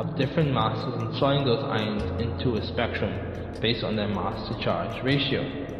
of 0.00 0.16
different 0.16 0.52
masses 0.52 0.92
and 0.92 1.16
sorting 1.18 1.44
those 1.44 1.62
ions 1.62 2.20
into 2.20 2.56
a 2.56 2.66
spectrum 2.66 3.14
based 3.62 3.84
on 3.84 3.94
their 3.94 4.08
mass 4.08 4.48
to 4.48 4.60
charge 4.64 5.00
ratio. 5.04 5.77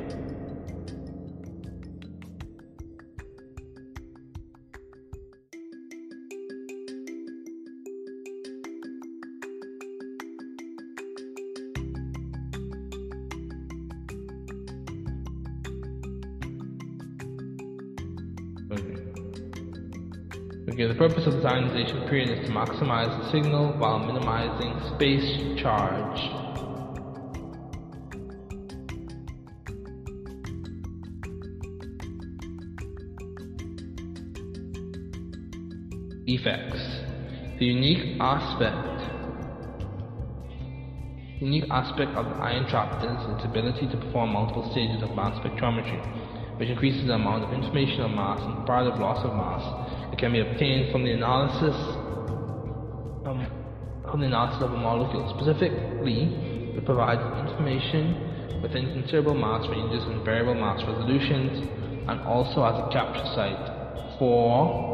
Purpose 21.09 21.27
of 21.27 21.41
the 21.41 21.49
ionization 21.49 22.07
period 22.07 22.39
is 22.39 22.47
to 22.47 22.53
maximize 22.53 23.09
the 23.19 23.31
signal 23.31 23.73
while 23.79 23.99
minimizing 23.99 24.79
space 24.95 25.59
charge. 25.59 26.19
Effects. 36.27 36.79
The 37.59 37.65
unique 37.65 38.21
aspect 38.21 38.85
the 41.41 41.47
unique 41.47 41.71
aspect 41.71 42.11
of 42.17 42.27
the 42.27 42.35
ion 42.43 42.69
trap 42.69 43.03
is 43.03 43.37
its 43.37 43.45
ability 43.45 43.87
to 43.89 43.97
perform 43.97 44.33
multiple 44.33 44.69
stages 44.73 45.03
of 45.03 45.15
mass 45.15 45.39
spectrometry, 45.39 46.59
which 46.59 46.69
increases 46.69 47.07
the 47.07 47.15
amount 47.15 47.45
of 47.45 47.53
information 47.55 48.01
of 48.01 48.11
mass 48.11 48.41
and 48.43 48.57
comparative 48.57 49.01
loss 49.01 49.25
of 49.25 49.33
mass 49.35 49.88
can 50.19 50.33
be 50.33 50.41
obtained 50.41 50.93
from 50.93 51.05
the 51.05 51.13
analysis 51.13 51.75
um, 53.25 53.47
from 54.11 54.21
the 54.21 54.27
analysis 54.27 54.63
of 54.63 54.73
a 54.73 54.77
molecule. 54.77 55.29
Specifically, 55.39 56.75
it 56.77 56.85
provides 56.85 57.21
information 57.49 58.61
within 58.63 58.93
considerable 58.93 59.35
mass 59.35 59.69
ranges 59.69 60.03
and 60.05 60.25
variable 60.25 60.55
mass 60.55 60.83
resolutions, 60.87 61.61
and 62.09 62.21
also 62.23 62.65
as 62.65 62.75
a 62.79 62.89
capture 62.93 63.27
site 63.35 64.19
for 64.19 64.89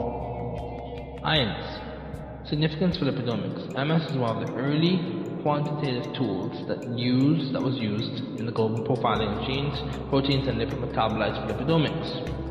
ions. 1.25 2.49
Significance 2.49 2.99
for 2.99 3.07
lipidomics. 3.07 3.73
MS 3.73 4.11
is 4.11 4.17
one 4.19 4.37
of 4.37 4.47
the 4.47 4.53
early 4.61 5.41
quantitative 5.43 6.15
tools 6.15 6.67
that 6.69 6.83
use 6.99 7.53
that 7.53 7.63
was 7.63 7.77
used 7.77 8.25
in 8.39 8.47
the 8.47 8.53
global 8.53 8.85
profiling 8.85 9.41
of 9.41 9.47
genes, 9.47 9.79
proteins, 10.11 10.49
and 10.49 10.59
lipid 10.59 10.81
metabolites 10.81 11.41
for 11.41 11.55
lipidomics. 11.55 12.44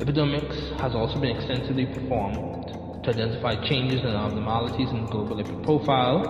Lipidomics 0.00 0.80
has 0.80 0.94
also 0.94 1.20
been 1.20 1.36
extensively 1.36 1.84
performed 1.84 3.04
to 3.04 3.10
identify 3.10 3.54
changes 3.68 4.00
and 4.00 4.16
abnormalities 4.16 4.88
in 4.88 5.04
global 5.10 5.36
lipid 5.36 5.62
profile. 5.62 6.24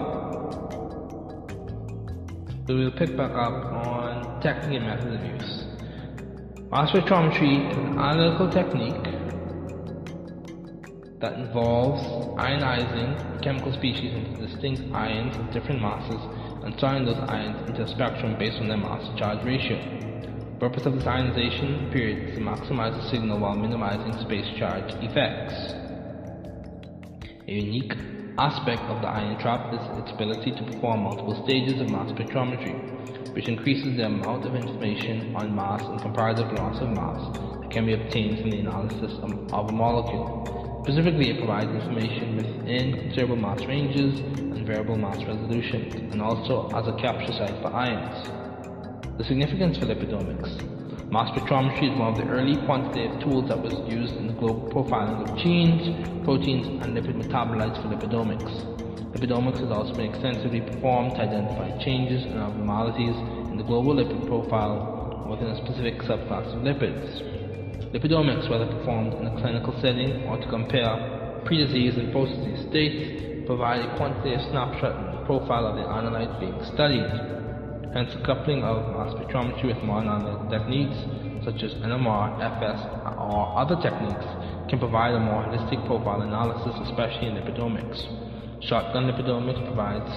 We'll 2.67 2.91
pick 2.91 3.17
back 3.17 3.31
up 3.31 3.55
on 3.71 4.41
technique 4.43 4.83
and 4.83 4.87
methods 4.87 5.15
of 5.15 5.25
use. 5.25 5.65
Mass 6.73 6.91
spectrometry 6.91 7.71
is 7.71 7.77
an 7.79 7.97
analytical 7.97 8.51
technique 8.51 9.07
that 11.21 11.35
involves 11.35 12.03
ionizing 12.43 13.41
chemical 13.41 13.73
species 13.75 14.13
into 14.13 14.49
distinct 14.49 14.83
ions 14.93 15.37
of 15.37 15.53
different 15.53 15.81
masses 15.81 16.21
and 16.65 16.75
sorting 16.81 17.05
those 17.05 17.23
ions 17.29 17.69
into 17.69 17.85
a 17.85 17.89
spectrum 17.89 18.35
based 18.37 18.59
on 18.59 18.67
their 18.67 18.79
mass 18.79 19.17
charge 19.17 19.39
ratio 19.47 20.10
purpose 20.61 20.85
of 20.85 20.93
this 20.93 21.07
ionization 21.07 21.89
period 21.91 22.29
is 22.29 22.35
to 22.37 22.41
maximize 22.45 22.93
the 22.93 23.09
signal 23.09 23.41
while 23.41 23.57
minimizing 23.57 24.13
space 24.29 24.45
charge 24.59 24.93
effects. 25.01 25.57
A 27.49 27.53
unique 27.53 27.97
aspect 28.37 28.83
of 28.93 29.01
the 29.01 29.09
ion 29.09 29.41
trap 29.41 29.73
is 29.73 29.81
its 30.05 30.13
ability 30.13 30.53
to 30.53 30.63
perform 30.63 31.01
multiple 31.01 31.43
stages 31.45 31.81
of 31.81 31.89
mass 31.89 32.13
spectrometry, 32.13 33.35
which 33.35 33.49
increases 33.49 33.97
the 33.97 34.05
amount 34.05 34.45
of 34.45 34.55
information 34.55 35.35
on 35.35 35.57
mass 35.57 35.81
and 35.89 36.03
comparative 36.03 36.53
loss 36.53 36.77
of 36.83 36.91
mass 36.91 37.21
that 37.65 37.71
can 37.73 37.87
be 37.87 37.95
obtained 37.95 38.41
from 38.41 38.51
the 38.51 38.61
analysis 38.61 39.17
of 39.25 39.67
a 39.67 39.73
molecule. 39.73 40.85
Specifically, 40.85 41.31
it 41.31 41.39
provides 41.39 41.73
information 41.73 42.37
within 42.37 42.93
considerable 43.01 43.37
mass 43.37 43.65
ranges 43.67 44.21
and 44.21 44.67
variable 44.67 44.97
mass 44.99 45.25
resolutions, 45.27 46.13
and 46.13 46.21
also 46.21 46.71
as 46.77 46.87
a 46.87 46.93
capture 47.01 47.33
site 47.33 47.63
for 47.63 47.73
ions. 47.73 48.40
The 49.21 49.29
significance 49.29 49.77
for 49.77 49.85
lipidomics. 49.85 50.49
Mass 51.13 51.29
spectrometry 51.37 51.93
is 51.93 51.99
one 52.01 52.17
of 52.17 52.17
the 52.17 52.33
early 52.33 52.57
quantitative 52.65 53.21
tools 53.21 53.53
that 53.53 53.61
was 53.61 53.77
used 53.85 54.17
in 54.17 54.33
the 54.33 54.33
global 54.33 54.73
profiling 54.73 55.21
of 55.21 55.37
genes, 55.37 56.25
proteins, 56.25 56.65
and 56.81 56.97
lipid 56.97 57.21
metabolites 57.21 57.77
for 57.85 57.93
lipidomics. 57.93 58.49
Lipidomics 59.13 59.61
has 59.61 59.69
also 59.69 59.93
been 59.93 60.09
extensively 60.09 60.65
performed 60.65 61.21
to 61.21 61.21
identify 61.21 61.69
changes 61.85 62.25
and 62.25 62.41
abnormalities 62.41 63.13
in 63.53 63.61
the 63.61 63.63
global 63.69 63.93
lipid 63.93 64.25
profile 64.25 65.29
within 65.29 65.53
a 65.53 65.57
specific 65.69 66.01
subclass 66.09 66.57
of 66.57 66.65
lipids. 66.65 67.05
Lipidomics, 67.93 68.49
whether 68.49 68.73
performed 68.73 69.13
in 69.21 69.29
a 69.29 69.37
clinical 69.37 69.77
setting 69.85 70.25
or 70.33 70.41
to 70.41 70.49
compare 70.49 71.45
pre-disease 71.45 71.93
and 72.01 72.09
post-disease 72.09 72.73
states, 72.73 73.45
provide 73.45 73.85
a 73.85 73.97
quantitative 74.01 74.41
snapshot 74.49 74.97
of 74.97 75.13
the 75.13 75.25
profile 75.29 75.69
of 75.69 75.77
the 75.77 75.85
analyte 75.85 76.41
being 76.41 76.57
studied. 76.73 77.50
Hence, 77.93 78.15
the 78.15 78.23
coupling 78.23 78.63
of 78.63 78.93
mass 78.95 79.13
spectrometry 79.15 79.67
with 79.67 79.79
analytic 79.79 80.49
techniques 80.49 80.97
such 81.45 81.63
as 81.63 81.73
NMR, 81.83 82.39
FS, 82.39 82.79
or 83.19 83.59
other 83.59 83.75
techniques 83.83 84.25
can 84.69 84.79
provide 84.79 85.15
a 85.15 85.19
more 85.19 85.43
holistic 85.43 85.85
profile 85.87 86.23
analysis, 86.23 86.75
especially 86.89 87.27
in 87.29 87.35
lipidomics. 87.35 87.99
Shotgun 88.63 89.11
lipidomics 89.11 89.65
provides 89.65 90.11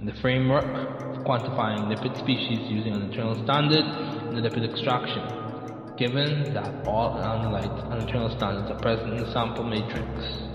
the 0.00 0.12
framework 0.20 0.64
for 0.64 1.20
quantifying 1.24 1.88
lipid 1.92 2.18
species 2.18 2.70
using 2.70 2.94
an 2.94 3.02
internal 3.02 3.34
standard 3.44 3.84
in 4.28 4.40
the 4.40 4.48
lipid 4.48 4.64
extraction, 4.70 5.22
given 5.98 6.54
that 6.54 6.86
all 6.86 7.16
analytes 7.18 7.90
and 7.90 8.00
internal 8.00 8.30
standards 8.30 8.70
are 8.70 8.80
present 8.80 9.12
in 9.12 9.24
the 9.24 9.32
sample 9.32 9.64
matrix. 9.64 10.53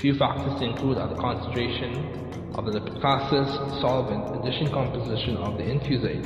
Few 0.00 0.14
factors 0.14 0.54
to 0.60 0.64
include 0.64 0.96
are 0.98 1.08
the 1.08 1.20
concentration 1.20 2.54
of 2.54 2.64
the 2.64 2.70
lipid 2.70 3.00
solvent, 3.80 4.40
addition 4.40 4.70
composition 4.72 5.36
of 5.36 5.58
the 5.58 5.64
infusate, 5.64 6.22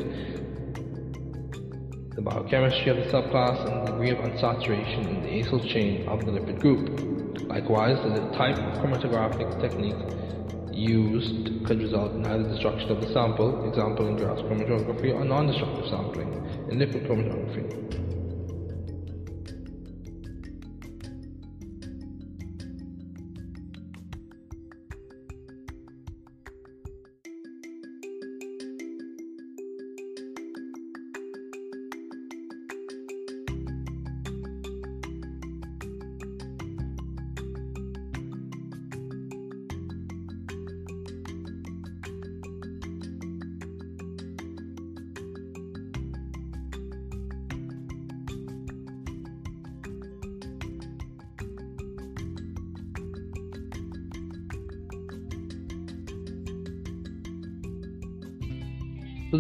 the 2.15 2.21
biochemistry 2.21 2.91
of 2.91 2.97
the 2.99 3.09
subclass, 3.11 3.57
and 3.67 3.89
the 3.89 3.93
degree 3.93 4.11
of 4.11 4.19
unsaturation 4.19 5.09
in 5.09 5.23
the 5.23 5.29
acyl 5.41 5.73
chain 5.73 6.07
of 6.07 6.25
the 6.27 6.33
lipid 6.33 6.61
group. 6.61 7.49
Likewise, 7.49 7.97
the 8.05 8.37
type 8.37 8.57
of 8.57 8.81
chromatographic 8.85 9.61
technique 9.61 9.97
used 10.75 11.67
could 11.67 11.81
result 11.81 12.13
in 12.13 12.25
either 12.27 12.45
destruction 12.45 12.91
of 12.91 13.01
the 13.01 13.13
sample, 13.13 13.69
example 13.69 14.07
in 14.07 14.17
gas 14.17 14.39
chromatography, 14.41 15.15
or 15.15 15.25
non-destructive 15.25 15.89
sampling 15.89 16.29
in 16.71 16.79
liquid 16.79 17.05
chromatography. 17.05 18.12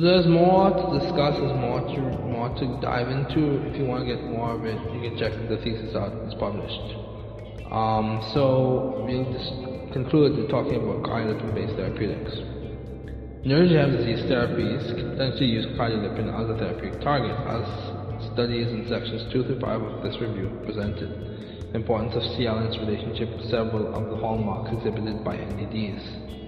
There's 0.03 0.27
more 0.27 0.74
to 0.74 0.99
discuss, 0.99 1.39
there's 1.39 1.55
more 1.62 1.79
to 1.79 2.01
more 2.27 2.51
to 2.59 2.66
dive 2.83 3.07
into. 3.07 3.62
If 3.70 3.79
you 3.79 3.87
want 3.87 4.03
to 4.03 4.11
get 4.11 4.23
more 4.27 4.59
of 4.59 4.66
it, 4.66 4.74
you 4.91 4.99
can 4.99 5.15
check 5.16 5.31
the 5.49 5.57
thesis 5.62 5.95
out. 5.95 6.11
It's 6.27 6.35
published. 6.35 6.99
Um, 7.70 8.19
so 8.35 9.07
we'll 9.07 9.31
just 9.31 9.95
conclude 9.95 10.37
with 10.37 10.51
talking 10.51 10.83
about 10.83 11.07
cardiolipin-based 11.07 11.77
therapeutics. 11.79 12.35
Neurodegenerative 13.47 14.03
disease 14.03 14.23
therapies 14.27 14.83
potentially 14.91 15.47
use 15.47 15.66
cardiolipin 15.79 16.27
as 16.35 16.51
a 16.51 16.59
therapeutic 16.59 17.01
target, 17.01 17.39
as 17.47 17.65
studies 18.35 18.69
in 18.74 18.87
sections 18.89 19.23
2 19.33 19.45
through 19.45 19.61
5 19.61 19.83
of 19.83 20.03
this 20.03 20.19
review 20.20 20.51
presented. 20.65 21.11
The 21.70 21.79
importance 21.79 22.15
of 22.15 22.23
CL 22.37 22.59
relationship 22.85 23.31
with 23.31 23.51
several 23.51 23.95
of 23.95 24.11
the 24.11 24.16
hallmarks 24.16 24.70
exhibited 24.74 25.24
by 25.24 25.37
NDDs. 25.37 26.41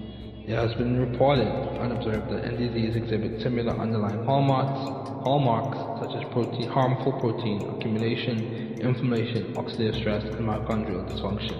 It 0.46 0.54
has 0.54 0.74
been 0.74 1.00
reported 1.00 1.48
and 1.48 1.90
observed 1.90 2.30
that 2.30 2.44
NDDs 2.44 2.96
exhibit 2.96 3.40
similar 3.40 3.72
underlying 3.80 4.24
hallmarks, 4.26 4.78
hallmarks 5.24 5.78
such 6.04 6.14
as 6.20 6.32
protein, 6.34 6.68
harmful 6.68 7.12
protein 7.18 7.76
accumulation, 7.76 8.78
inflammation, 8.78 9.54
oxidative 9.54 10.00
stress, 10.00 10.22
and 10.22 10.46
mitochondrial 10.46 11.08
dysfunction. 11.08 11.56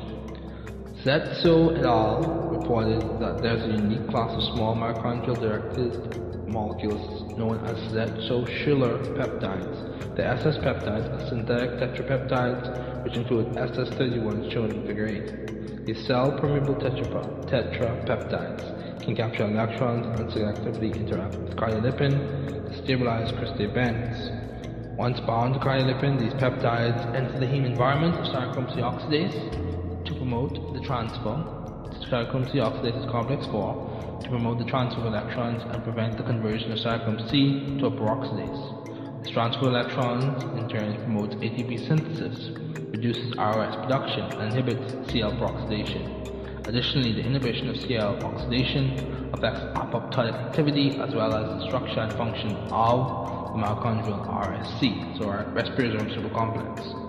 Zetso 1.03 1.79
et 1.79 1.85
al. 1.85 2.51
reported 2.53 3.21
that 3.21 3.41
there's 3.41 3.65
a 3.65 3.73
unique 3.73 4.07
class 4.11 4.37
of 4.37 4.43
small 4.53 4.77
mitochondrial 4.77 5.41
directed 5.41 6.47
molecules 6.47 7.24
known 7.37 7.59
as 7.67 7.77
Zetso-Schiller 7.93 8.99
peptides. 9.15 10.17
The 10.17 10.27
SS 10.27 10.59
peptides 10.59 11.13
are 11.13 11.21
synthetic 11.29 11.71
tetrapeptides 11.81 13.05
which 13.05 13.17
include 13.17 13.47
SS31 13.55 14.53
shown 14.53 14.71
in 14.71 14.87
figure 14.87 15.09
8. 15.09 15.87
These 15.87 16.07
cell-permeable 16.07 16.77
tetrapeptides 16.77 19.05
can 19.05 19.17
capture 19.17 19.45
electrons 19.45 20.07
and 20.19 20.31
selectively 20.31 20.95
interact 20.95 21.37
with 21.37 21.57
cardiolipin 21.57 22.71
to 22.71 22.77
stabilize 22.83 23.33
crystal 23.33 23.69
bands. 23.75 24.31
Once 24.97 25.21
bound 25.21 25.55
to 25.55 25.61
cardiolipin, 25.61 26.19
these 26.19 26.33
peptides 26.35 27.15
enter 27.15 27.39
the 27.41 27.47
heme 27.47 27.67
environment 27.67 28.15
of 28.15 28.25
cytochrome 28.27 28.73
C 28.75 28.81
oxidase 28.81 29.51
to 30.07 30.15
promote 30.15 30.73
the 30.73 30.81
transfer 30.81 31.64
to 32.01 32.09
cytochrome 32.09 32.51
C 32.51 32.59
oxidase 32.59 33.11
complex 33.11 33.47
4 33.47 34.21
to 34.23 34.29
promote 34.29 34.59
the 34.59 34.65
transfer 34.65 35.01
of 35.01 35.07
electrons 35.07 35.63
and 35.63 35.83
prevent 35.85 36.17
the 36.17 36.23
conversion 36.23 36.73
of 36.73 36.79
cytochrome 36.79 37.31
C 37.31 37.79
to 37.79 37.87
a 37.87 37.91
peroxidase. 37.91 39.23
This 39.23 39.33
transfer 39.33 39.67
of 39.67 39.75
electrons 39.75 40.43
in 40.59 40.69
turn 40.69 40.97
promotes 41.05 41.35
ATP 41.37 41.87
synthesis, 41.87 42.51
reduces 42.93 43.37
ROS 43.37 43.77
production, 43.77 44.25
and 44.41 44.53
inhibits 44.53 45.13
CL 45.13 45.33
peroxidation. 45.33 46.25
Additionally, 46.67 47.13
the 47.13 47.25
inhibition 47.25 47.69
of 47.69 47.77
CL 47.77 48.25
oxidation 48.25 49.31
affects 49.35 49.61
apoptotic 49.77 50.35
activity 50.35 50.99
as 51.01 51.15
well 51.15 51.35
as 51.35 51.49
the 51.49 51.67
structure 51.67 52.01
and 52.01 52.13
function 52.15 52.57
of 52.71 53.53
the 53.53 53.61
mitochondrial 53.61 54.27
RSC, 54.27 55.19
so 55.19 55.29
our 55.29 55.45
respiratory 55.53 56.11
supercomplex. 56.11 57.04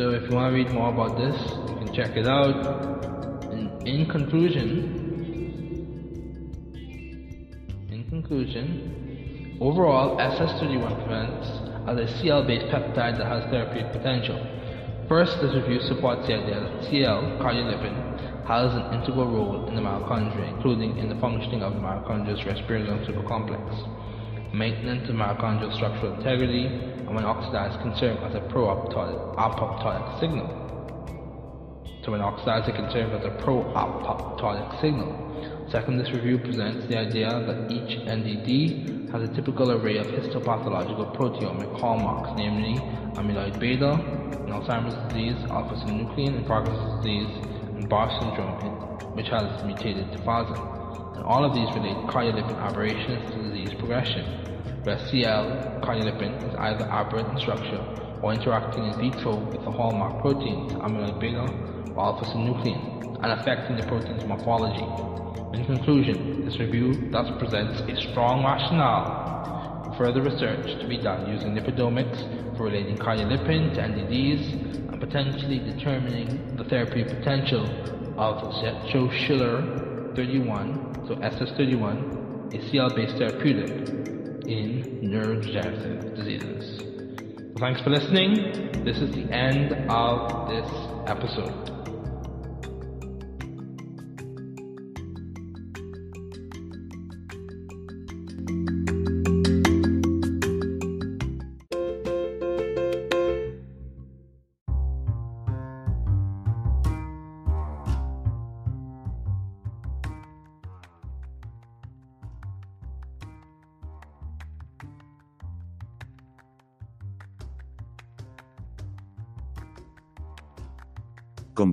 So 0.00 0.12
if 0.12 0.30
you 0.30 0.34
want 0.34 0.50
to 0.50 0.56
read 0.56 0.72
more 0.72 0.88
about 0.88 1.18
this, 1.18 1.36
you 1.68 1.76
can 1.76 1.92
check 1.92 2.16
it 2.16 2.26
out. 2.26 2.56
And 3.52 3.86
in 3.86 4.06
conclusion, 4.06 4.64
in 7.90 8.06
conclusion, 8.08 9.00
Overall, 9.60 10.16
SS31 10.16 11.04
prevents 11.04 11.46
as 11.86 11.98
a 11.98 12.08
CL-based 12.16 12.72
peptide 12.72 13.18
that 13.18 13.26
has 13.26 13.44
therapeutic 13.50 13.92
potential. 13.92 14.40
First, 15.06 15.38
this 15.42 15.54
review 15.54 15.80
supports 15.80 16.26
the 16.26 16.32
idea 16.32 16.60
that 16.60 16.84
CL, 16.88 17.36
cardiolipin, 17.36 18.46
has 18.46 18.72
an 18.72 18.94
integral 18.94 19.26
role 19.26 19.68
in 19.68 19.74
the 19.74 19.82
mitochondria, 19.82 20.48
including 20.56 20.96
in 20.96 21.10
the 21.10 21.16
functioning 21.16 21.62
of 21.62 21.74
the 21.74 21.80
mitochondria's 21.80 22.40
respirosome 22.40 23.04
supercomplex, 23.04 24.09
maintenance 24.52 25.08
of 25.08 25.14
mitochondrial 25.14 25.74
structural 25.74 26.14
integrity, 26.14 26.66
and 26.66 27.14
when 27.14 27.24
oxidized 27.24 27.80
can 27.80 27.94
serve 27.96 28.18
as 28.22 28.34
a 28.34 28.40
pro-apoptotic 28.48 30.20
signal. 30.20 30.48
So 32.04 32.12
when 32.12 32.22
oxidized, 32.22 32.68
it 32.68 32.76
can 32.76 32.90
serve 32.90 33.12
as 33.12 33.24
a 33.26 33.30
pro-apoptotic 33.42 34.80
signal. 34.80 35.26
Second, 35.70 35.98
this 35.98 36.10
review 36.10 36.38
presents 36.38 36.86
the 36.86 36.98
idea 36.98 37.28
that 37.28 37.70
each 37.70 37.98
NDD 38.08 39.12
has 39.12 39.22
a 39.28 39.32
typical 39.34 39.70
array 39.72 39.98
of 39.98 40.06
histopathological 40.06 41.14
proteomic 41.16 41.78
hallmarks, 41.78 42.30
namely 42.36 42.80
amyloid 43.14 43.58
beta 43.60 43.92
in 43.92 44.52
Alzheimer's 44.52 44.96
disease, 45.12 45.36
alpha-synuclein 45.50 46.38
in 46.38 46.44
Parkinson's 46.44 47.04
disease, 47.04 47.46
and 47.76 47.88
Barr 47.88 48.10
syndrome, 48.20 49.14
which 49.14 49.28
has 49.28 49.62
mutated 49.64 50.06
tafazin. 50.12 50.79
And 51.20 51.28
all 51.28 51.44
of 51.44 51.52
these 51.52 51.68
relate 51.76 52.08
cardiolipin 52.08 52.56
aberrations 52.56 53.28
to 53.34 53.42
disease 53.44 53.76
progression, 53.78 54.24
where 54.88 54.96
CL 54.96 55.84
cardiolipin 55.84 56.48
is 56.48 56.54
either 56.56 56.88
aberrant 56.88 57.28
in 57.28 57.38
structure 57.44 57.76
or 58.22 58.32
interacting 58.32 58.88
in 58.88 58.96
vitro 58.96 59.36
with 59.36 59.60
the 59.60 59.70
hallmark 59.70 60.22
proteins, 60.22 60.72
amyloid 60.80 61.20
beta 61.20 61.44
or 61.92 62.04
alpha-synuclein, 62.08 63.20
and 63.20 63.32
affecting 63.38 63.76
the 63.76 63.82
protein's 63.82 64.24
morphology. 64.24 64.80
In 65.52 65.66
conclusion, 65.66 66.46
this 66.46 66.58
review 66.58 67.10
thus 67.12 67.28
presents 67.38 67.82
a 67.84 67.94
strong 68.12 68.40
rationale 68.42 69.84
for 69.84 69.96
further 69.98 70.22
research 70.22 70.80
to 70.80 70.88
be 70.88 70.96
done 70.96 71.28
using 71.28 71.52
lipidomics 71.52 72.16
for 72.56 72.64
relating 72.64 72.96
cardiolipin 72.96 73.74
to 73.74 73.80
NDDs 73.82 74.88
and 74.88 74.98
potentially 74.98 75.58
determining 75.58 76.56
the 76.56 76.64
therapy 76.64 77.04
potential 77.04 77.68
of 78.16 78.40
Zetso-Schiller 78.64 79.89
31, 80.14 81.06
so 81.08 81.14
SS31, 81.16 82.54
a 82.54 82.70
CL-based 82.70 83.16
therapeutic 83.16 83.88
in 84.48 85.00
neurodegenerative 85.04 86.16
diseases. 86.16 86.80
thanks 87.58 87.80
for 87.82 87.90
listening. 87.90 88.84
This 88.84 88.96
is 88.98 89.10
the 89.14 89.32
end 89.32 89.72
of 89.90 90.48
this 90.48 90.68
episode. 91.06 91.79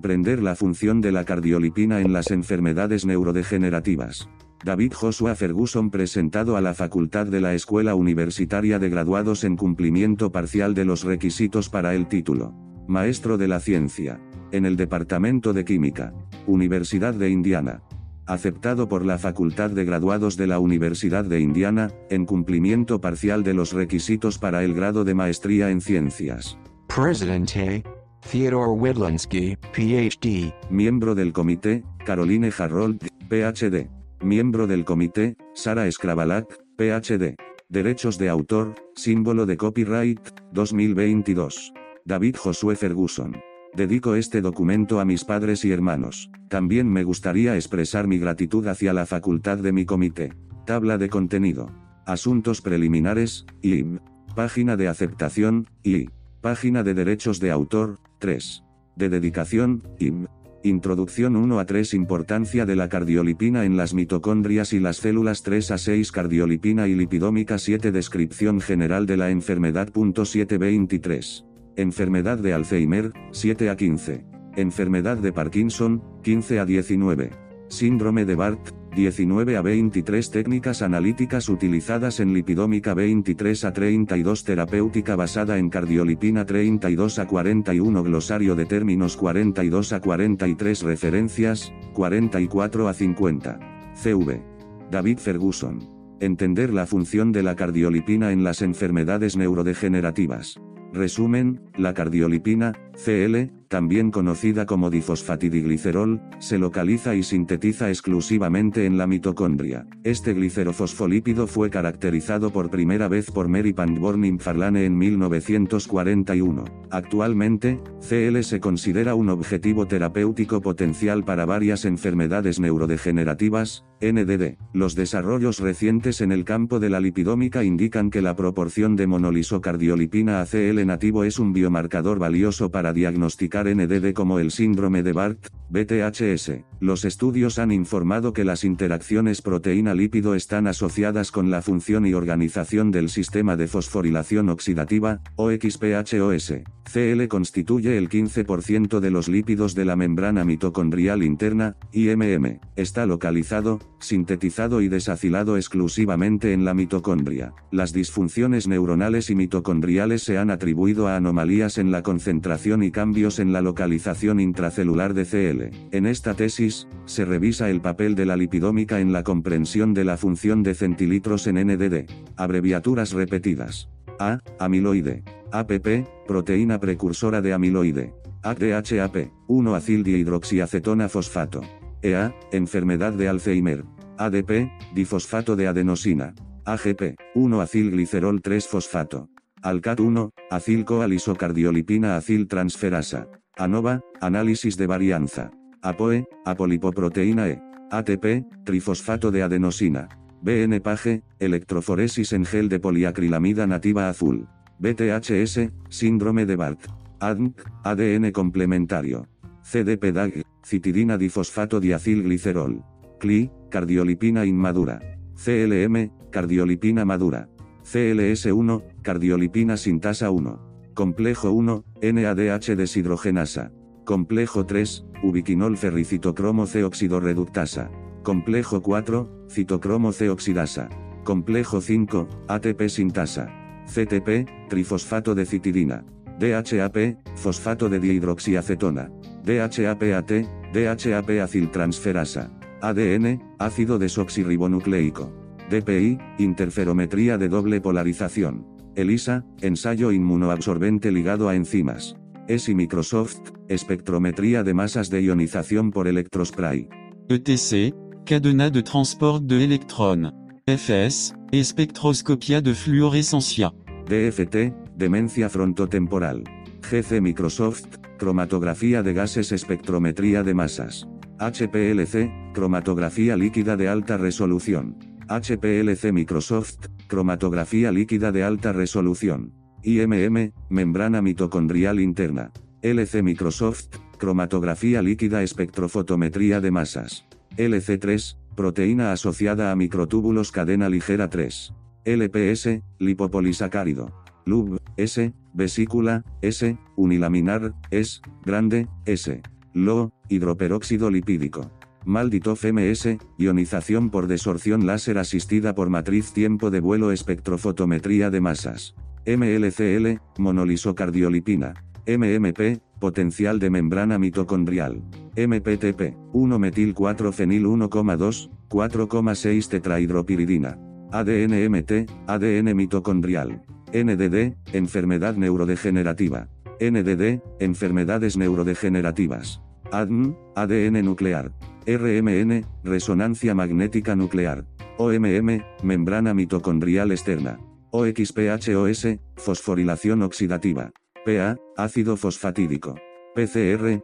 La 0.07 0.55
función 0.55 1.01
de 1.01 1.11
la 1.11 1.25
cardiolipina 1.25 1.99
en 1.99 2.13
las 2.13 2.31
enfermedades 2.31 3.05
neurodegenerativas. 3.05 4.29
David 4.63 4.93
Joshua 4.93 5.35
Ferguson 5.35 5.91
presentado 5.91 6.55
a 6.55 6.61
la 6.61 6.73
Facultad 6.73 7.27
de 7.27 7.41
la 7.41 7.53
Escuela 7.53 7.93
Universitaria 7.93 8.79
de 8.79 8.89
Graduados 8.89 9.43
en 9.43 9.57
cumplimiento 9.57 10.31
parcial 10.31 10.73
de 10.73 10.85
los 10.85 11.03
requisitos 11.03 11.69
para 11.69 11.93
el 11.93 12.07
título. 12.07 12.53
Maestro 12.87 13.37
de 13.37 13.49
la 13.49 13.59
Ciencia. 13.59 14.21
En 14.53 14.65
el 14.65 14.77
Departamento 14.77 15.51
de 15.51 15.65
Química. 15.65 16.13
Universidad 16.45 17.13
de 17.13 17.29
Indiana. 17.29 17.81
Aceptado 18.25 18.87
por 18.87 19.05
la 19.05 19.17
Facultad 19.17 19.71
de 19.71 19.83
Graduados 19.83 20.37
de 20.37 20.47
la 20.47 20.59
Universidad 20.59 21.25
de 21.25 21.41
Indiana, 21.41 21.91
en 22.09 22.25
cumplimiento 22.25 23.01
parcial 23.01 23.43
de 23.43 23.53
los 23.53 23.73
requisitos 23.73 24.37
para 24.39 24.63
el 24.63 24.73
grado 24.73 25.03
de 25.03 25.13
maestría 25.13 25.69
en 25.69 25.81
ciencias. 25.81 26.57
Presidente, 26.87 27.83
Theodore 28.29 28.71
Widlansky, 28.71 29.57
PhD. 29.73 30.53
Miembro 30.69 31.15
del 31.15 31.31
comité, 31.31 31.85
Caroline 32.05 32.51
Harrold, 32.57 33.07
PhD. 33.29 33.89
Miembro 34.21 34.67
del 34.67 34.83
comité, 34.83 35.37
Sara 35.53 35.89
Skrabalak, 35.89 36.45
PhD. 36.75 37.35
Derechos 37.69 38.17
de 38.17 38.27
autor, 38.27 38.75
símbolo 38.95 39.45
de 39.45 39.55
copyright, 39.55 40.19
2022. 40.51 41.73
David 42.03 42.35
Josué 42.35 42.75
Ferguson. 42.75 43.37
Dedico 43.73 44.15
este 44.15 44.41
documento 44.41 44.99
a 44.99 45.05
mis 45.05 45.23
padres 45.23 45.63
y 45.63 45.71
hermanos. 45.71 46.29
También 46.49 46.91
me 46.91 47.05
gustaría 47.05 47.55
expresar 47.55 48.07
mi 48.07 48.17
gratitud 48.17 48.67
hacia 48.67 48.91
la 48.91 49.05
facultad 49.05 49.59
de 49.59 49.71
mi 49.71 49.85
comité. 49.85 50.33
Tabla 50.65 50.97
de 50.97 51.07
contenido. 51.07 51.71
Asuntos 52.05 52.61
preliminares, 52.61 53.45
IB. 53.61 54.01
Página 54.35 54.75
de 54.75 54.89
aceptación, 54.89 55.69
I. 55.83 56.09
Página 56.41 56.83
de 56.83 56.93
derechos 56.93 57.39
de 57.39 57.51
autor, 57.51 57.99
3. 58.19 58.63
De 58.95 59.09
dedicación, 59.09 59.83
IM. 59.99 60.27
Introducción 60.63 61.35
1 61.35 61.59
a 61.59 61.65
3 61.65 61.93
Importancia 61.93 62.65
de 62.65 62.75
la 62.75 62.89
cardiolipina 62.89 63.63
en 63.63 63.77
las 63.77 63.93
mitocondrias 63.93 64.73
y 64.73 64.79
las 64.79 64.97
células 64.97 65.43
3 65.43 65.71
a 65.71 65.77
6 65.77 66.11
Cardiolipina 66.11 66.87
y 66.87 66.95
lipidómica 66.95 67.57
7 67.57 67.91
Descripción 67.91 68.59
general 68.59 69.05
de 69.05 69.17
la 69.17 69.29
enfermedad. 69.29 69.89
723. 69.93 71.45
Enfermedad 71.75 72.39
de 72.39 72.53
Alzheimer, 72.53 73.13
7 73.31 73.69
a 73.69 73.77
15. 73.77 74.25
enfermedad 74.55 75.17
de 75.17 75.31
Parkinson, 75.31 76.03
15 76.23 76.59
a 76.59 76.65
19. 76.65 77.29
Síndrome 77.69 78.25
de 78.25 78.35
Barth, 78.35 78.71
19 78.97 79.57
a 79.57 79.61
23 79.61 80.31
técnicas 80.31 80.81
analíticas 80.81 81.49
utilizadas 81.49 82.19
en 82.19 82.33
lipidómica 82.33 82.95
23 82.95 83.65
a 83.65 83.71
32 83.71 84.43
terapéutica 84.43 85.15
basada 85.15 85.59
en 85.59 85.69
cardiolipina 85.69 86.47
32 86.47 87.19
a 87.19 87.27
41 87.27 88.03
glosario 88.03 88.55
de 88.55 88.65
términos 88.65 89.15
42 89.15 89.93
a 89.93 90.01
43 90.01 90.81
referencias, 90.81 91.71
44 91.93 92.87
a 92.87 92.93
50. 92.95 93.59
CV. 93.93 94.41
David 94.89 95.19
Ferguson. 95.19 95.87
Entender 96.19 96.73
la 96.73 96.87
función 96.87 97.31
de 97.31 97.43
la 97.43 97.55
cardiolipina 97.55 98.31
en 98.31 98.43
las 98.43 98.63
enfermedades 98.63 99.37
neurodegenerativas. 99.37 100.59
Resumen, 100.91 101.61
la 101.77 101.93
cardiolipina, 101.93 102.73
CL, 102.93 103.51
también 103.67 104.11
conocida 104.11 104.65
como 104.65 104.89
difosfatidiglicerol, 104.89 106.21
se 106.39 106.57
localiza 106.57 107.15
y 107.15 107.23
sintetiza 107.23 107.89
exclusivamente 107.89 108.85
en 108.85 108.97
la 108.97 109.07
mitocondria. 109.07 109.85
Este 110.03 110.33
glicerofosfolípido 110.33 111.47
fue 111.47 111.69
caracterizado 111.69 112.51
por 112.51 112.69
primera 112.69 113.07
vez 113.07 113.29
por 113.29 113.49
Mary 113.49 113.73
Pangborn 113.73 114.39
Farlane 114.39 114.85
en 114.85 114.97
1941. 114.97 116.63
Actualmente, 116.89 117.81
CL 117.99 118.41
se 118.41 118.59
considera 118.59 119.15
un 119.15 119.29
objetivo 119.29 119.85
terapéutico 119.85 120.61
potencial 120.61 121.25
para 121.25 121.45
varias 121.45 121.85
enfermedades 121.85 122.59
neurodegenerativas, 122.59 123.85
NDD. 123.99 124.57
Los 124.73 124.95
desarrollos 124.95 125.59
recientes 125.59 126.21
en 126.21 126.31
el 126.31 126.45
campo 126.45 126.79
de 126.79 126.89
la 126.89 126.99
lipidómica 126.99 127.63
indican 127.63 128.09
que 128.09 128.21
la 128.21 128.35
proporción 128.35 128.95
de 128.95 129.07
monolisocardiolipina 129.07 130.41
a 130.41 130.45
CL 130.45 130.85
nativo 130.85 131.23
es 131.23 131.39
un 131.39 131.51
biomarcador 131.67 132.17
valioso 132.17 132.71
para 132.71 132.93
diagnosticar 132.93 133.67
NDD 133.67 134.13
como 134.13 134.39
el 134.39 134.51
síndrome 134.51 135.03
de 135.03 135.11
Barth, 135.11 135.47
BTHS. 135.69 136.63
Los 136.79 137.03
estudios 137.03 137.59
han 137.59 137.71
informado 137.71 138.31
que 138.31 138.45
las 138.45 138.63
interacciones 138.63 139.41
proteína-lípido 139.41 140.33
están 140.33 140.67
asociadas 140.67 141.31
con 141.31 141.51
la 141.51 141.61
función 141.61 142.05
y 142.05 142.13
organización 142.13 142.91
del 142.91 143.09
sistema 143.09 143.57
de 143.57 143.67
fosforilación 143.67 144.47
oxidativa, 144.47 145.19
OXPHOS. 145.35 146.53
CL 146.89 147.27
constituye 147.27 147.97
el 147.97 148.07
15% 148.07 149.01
de 149.01 149.11
los 149.11 149.27
lípidos 149.27 149.75
de 149.75 149.83
la 149.83 149.97
membrana 149.97 150.45
mitocondrial 150.45 151.21
interna, 151.21 151.75
IMM. 151.91 152.61
Está 152.77 153.05
localizado, 153.05 153.79
sintetizado 153.99 154.79
y 154.79 154.87
desacilado 154.87 155.57
exclusivamente 155.57 156.53
en 156.53 156.63
la 156.63 156.73
mitocondria. 156.73 157.53
Las 157.71 157.91
disfunciones 157.91 158.69
neuronales 158.69 159.29
y 159.29 159.35
mitocondriales 159.35 160.23
se 160.23 160.37
han 160.37 160.49
atribuido 160.49 161.07
a 161.09 161.17
anomalías 161.17 161.56
en 161.57 161.91
la 161.91 162.03
concentración 162.03 162.83
y 162.83 162.91
cambios 162.91 163.39
en 163.39 163.51
la 163.51 163.61
localización 163.61 164.39
intracelular 164.39 165.15
de 165.15 165.25
CL. 165.25 165.75
En 165.91 166.05
esta 166.05 166.35
tesis, 166.35 166.87
se 167.05 167.25
revisa 167.25 167.71
el 167.71 167.81
papel 167.81 168.13
de 168.13 168.27
la 168.27 168.35
lipidómica 168.35 168.99
en 168.99 169.11
la 169.11 169.23
comprensión 169.23 169.95
de 169.95 170.03
la 170.03 170.17
función 170.17 170.61
de 170.61 170.75
centilitros 170.75 171.47
en 171.47 171.55
NDD. 171.55 172.11
Abreviaturas 172.35 173.11
repetidas. 173.11 173.89
A. 174.19 174.39
Amiloide. 174.59 175.23
APP, 175.51 176.07
proteína 176.27 176.79
precursora 176.79 177.41
de 177.41 177.53
amiloide. 177.53 178.13
ADHAP, 178.43 179.31
1-acildihidroxiacetona 179.47 181.09
fosfato. 181.09 181.61
EA, 182.03 182.35
enfermedad 182.51 183.13
de 183.13 183.29
Alzheimer. 183.29 183.83
ADP, 184.19 184.69
difosfato 184.93 185.55
de 185.55 185.67
adenosina. 185.67 186.35
AGP, 186.65 187.15
1-acilglicerol 187.33 188.41
3-fosfato. 188.43 189.29
ALCAT1, 189.63 190.31
acilcoalisocardiolipina 190.49 192.15
aciltransferasa. 192.15 193.27
ANOVA, 193.57 194.01
análisis 194.21 194.77
de 194.77 194.87
varianza. 194.87 195.51
APOE, 195.81 196.25
apolipoproteína 196.45 197.47
E. 197.47 197.61
ATP, 197.91 198.45
trifosfato 198.65 199.31
de 199.31 199.43
adenosina. 199.43 200.09
BN-PAGE, 200.41 201.23
electroforesis 201.39 202.33
en 202.33 202.45
gel 202.45 202.69
de 202.69 202.79
poliacrilamida 202.79 203.65
nativa 203.65 204.09
azul. 204.09 204.47
BTHS, 204.79 205.71
síndrome 205.89 206.45
de 206.45 206.55
Barth. 206.55 206.85
ADNC, 207.19 207.59
ADN 207.83 208.31
complementario. 208.31 209.27
CDP-DAG, 209.63 210.43
citidina 210.63 211.17
difosfato 211.17 211.79
diacilglicerol. 211.79 212.83
CLI, 213.19 213.49
cardiolipina 213.69 214.45
inmadura. 214.45 214.99
CLM, 215.35 216.11
cardiolipina 216.29 217.05
madura. 217.05 217.49
CLS1, 217.83 218.83
cardiolipina 219.07 219.77
sintasa 219.77 220.29
1. 220.31 220.59
Complejo 220.93 221.53
1, 221.53 221.85
NADH 222.01 222.75
deshidrogenasa. 222.75 223.71
Complejo 224.03 224.65
3, 224.65 225.05
ubiquinol 225.23 225.77
ferricitocromo 225.77 226.65
C 226.65 226.83
oxidorreductasa. 226.83 227.89
Complejo 228.21 228.81
4, 228.81 229.45
citocromo 229.47 230.11
C 230.11 230.29
oxidasa. 230.29 230.89
Complejo 231.23 231.79
5, 231.79 232.27
ATP 232.49 232.89
sintasa. 232.89 233.47
CTP, 233.85 234.67
trifosfato 234.67 235.33
de 235.33 235.45
citidina. 235.45 236.03
DHAP, 236.37 236.97
fosfato 237.37 237.87
de 237.87 238.01
dihidroxiacetona. 238.01 239.09
DHAPAT, 239.45 240.31
DHAP 240.73 241.29
aciltransferasa. 241.41 242.51
ADN, 242.81 243.55
ácido 243.57 243.99
desoxirribonucleico. 243.99 245.31
DPI, 245.69 246.19
interferometría 246.39 247.37
de 247.37 247.47
doble 247.47 247.79
polarización. 247.79 248.76
ELISA, 248.97 249.45
ensayo 249.61 250.11
inmunoabsorbente 250.11 251.11
ligado 251.11 251.47
a 251.47 251.55
enzimas. 251.55 252.17
ESI 252.47 252.73
Microsoft, 252.73 253.51
espectrometría 253.67 254.63
de 254.63 254.73
masas 254.73 255.09
de 255.09 255.21
ionización 255.21 255.91
por 255.91 256.07
electrospray. 256.07 256.89
ETC, 257.29 257.93
cadenas 258.25 258.71
de 258.71 258.81
transport 258.81 259.43
de 259.43 259.63
électrons. 259.63 260.33
FS, 260.65 261.33
espectroscopia 261.51 262.59
de 262.61 262.73
fluorescencia. 262.73 263.71
DFT, 264.07 264.73
demencia 264.95 265.47
frontotemporal. 265.49 266.43
GC 266.81 267.21
Microsoft, 267.21 267.85
cromatografía 268.17 269.03
de 269.03 269.13
gases 269.13 269.51
espectrometría 269.51 270.43
de 270.43 270.53
masas. 270.53 271.07
HPLC, 271.39 272.31
cromatografía 272.53 273.35
líquida 273.35 273.77
de 273.77 273.89
alta 273.89 274.17
resolución. 274.17 274.97
HPLC 275.29 276.11
Microsoft, 276.11 276.87
cromatografía 277.07 277.91
líquida 277.91 278.31
de 278.31 278.43
alta 278.43 278.73
resolución. 278.73 279.53
IMM, 279.83 280.53
membrana 280.69 281.21
mitocondrial 281.21 281.99
interna. 281.99 282.51
LC 282.81 283.23
Microsoft, 283.23 283.87
cromatografía 284.17 285.01
líquida 285.01 285.43
espectrofotometría 285.43 286.61
de 286.61 286.71
masas. 286.71 287.25
LC3, 287.57 288.37
proteína 288.55 289.11
asociada 289.11 289.71
a 289.71 289.75
microtúbulos 289.75 290.51
cadena 290.51 290.89
ligera 290.89 291.29
3. 291.29 291.73
LPS, 292.05 292.81
lipopolisacárido. 292.99 294.13
LUB, 294.45 294.79
S, 294.95 295.33
vesícula, 295.53 296.23
S, 296.41 296.77
unilaminar, 296.95 297.73
S, 297.91 298.21
grande, 298.45 298.87
S. 299.05 299.41
LO, 299.73 300.11
hidroperóxido 300.29 301.09
lipídico. 301.11 301.69
Maldito 302.05 302.55
FMS, 302.55 303.17
ionización 303.37 304.09
por 304.09 304.27
desorción 304.27 304.85
láser 304.85 305.17
asistida 305.17 305.75
por 305.75 305.89
matriz 305.89 306.31
tiempo 306.31 306.71
de 306.71 306.79
vuelo 306.79 307.11
espectrofotometría 307.11 308.29
de 308.29 308.41
masas. 308.41 308.95
MLCL, 309.25 310.21
monolisocardiolipina. 310.37 311.73
MMP, 312.07 312.79
potencial 312.99 313.59
de 313.59 313.69
membrana 313.69 314.17
mitocondrial. 314.17 315.03
MPTP, 315.35 316.15
1-metil-4-fenil 316.33 317.65
1,2, 317.65 318.49
4,6 318.69 319.67
tetrahidropiridina. 319.67 320.79
ADNMT, 321.11 322.09
ADN 322.27 322.75
mitocondrial. 322.75 323.61
NDD, 323.93 324.55
enfermedad 324.73 325.35
neurodegenerativa. 325.35 326.47
NDD, 326.79 327.41
enfermedades 327.59 328.37
neurodegenerativas. 328.37 329.61
ADN, 329.91 330.37
ADN 330.55 331.03
nuclear. 331.03 331.51
RMN, 331.87 332.65
resonancia 332.83 333.55
magnética 333.55 334.13
nuclear. 334.13 334.65
OMM, 334.97 335.63
membrana 335.83 336.33
mitocondrial 336.33 337.13
externa. 337.13 337.59
OXPHOS, 337.91 339.19
fosforilación 339.37 340.21
oxidativa. 340.21 340.91
PA, 341.25 341.55
ácido 341.77 342.17
fosfatídico. 342.17 342.95
PCR, 343.35 344.01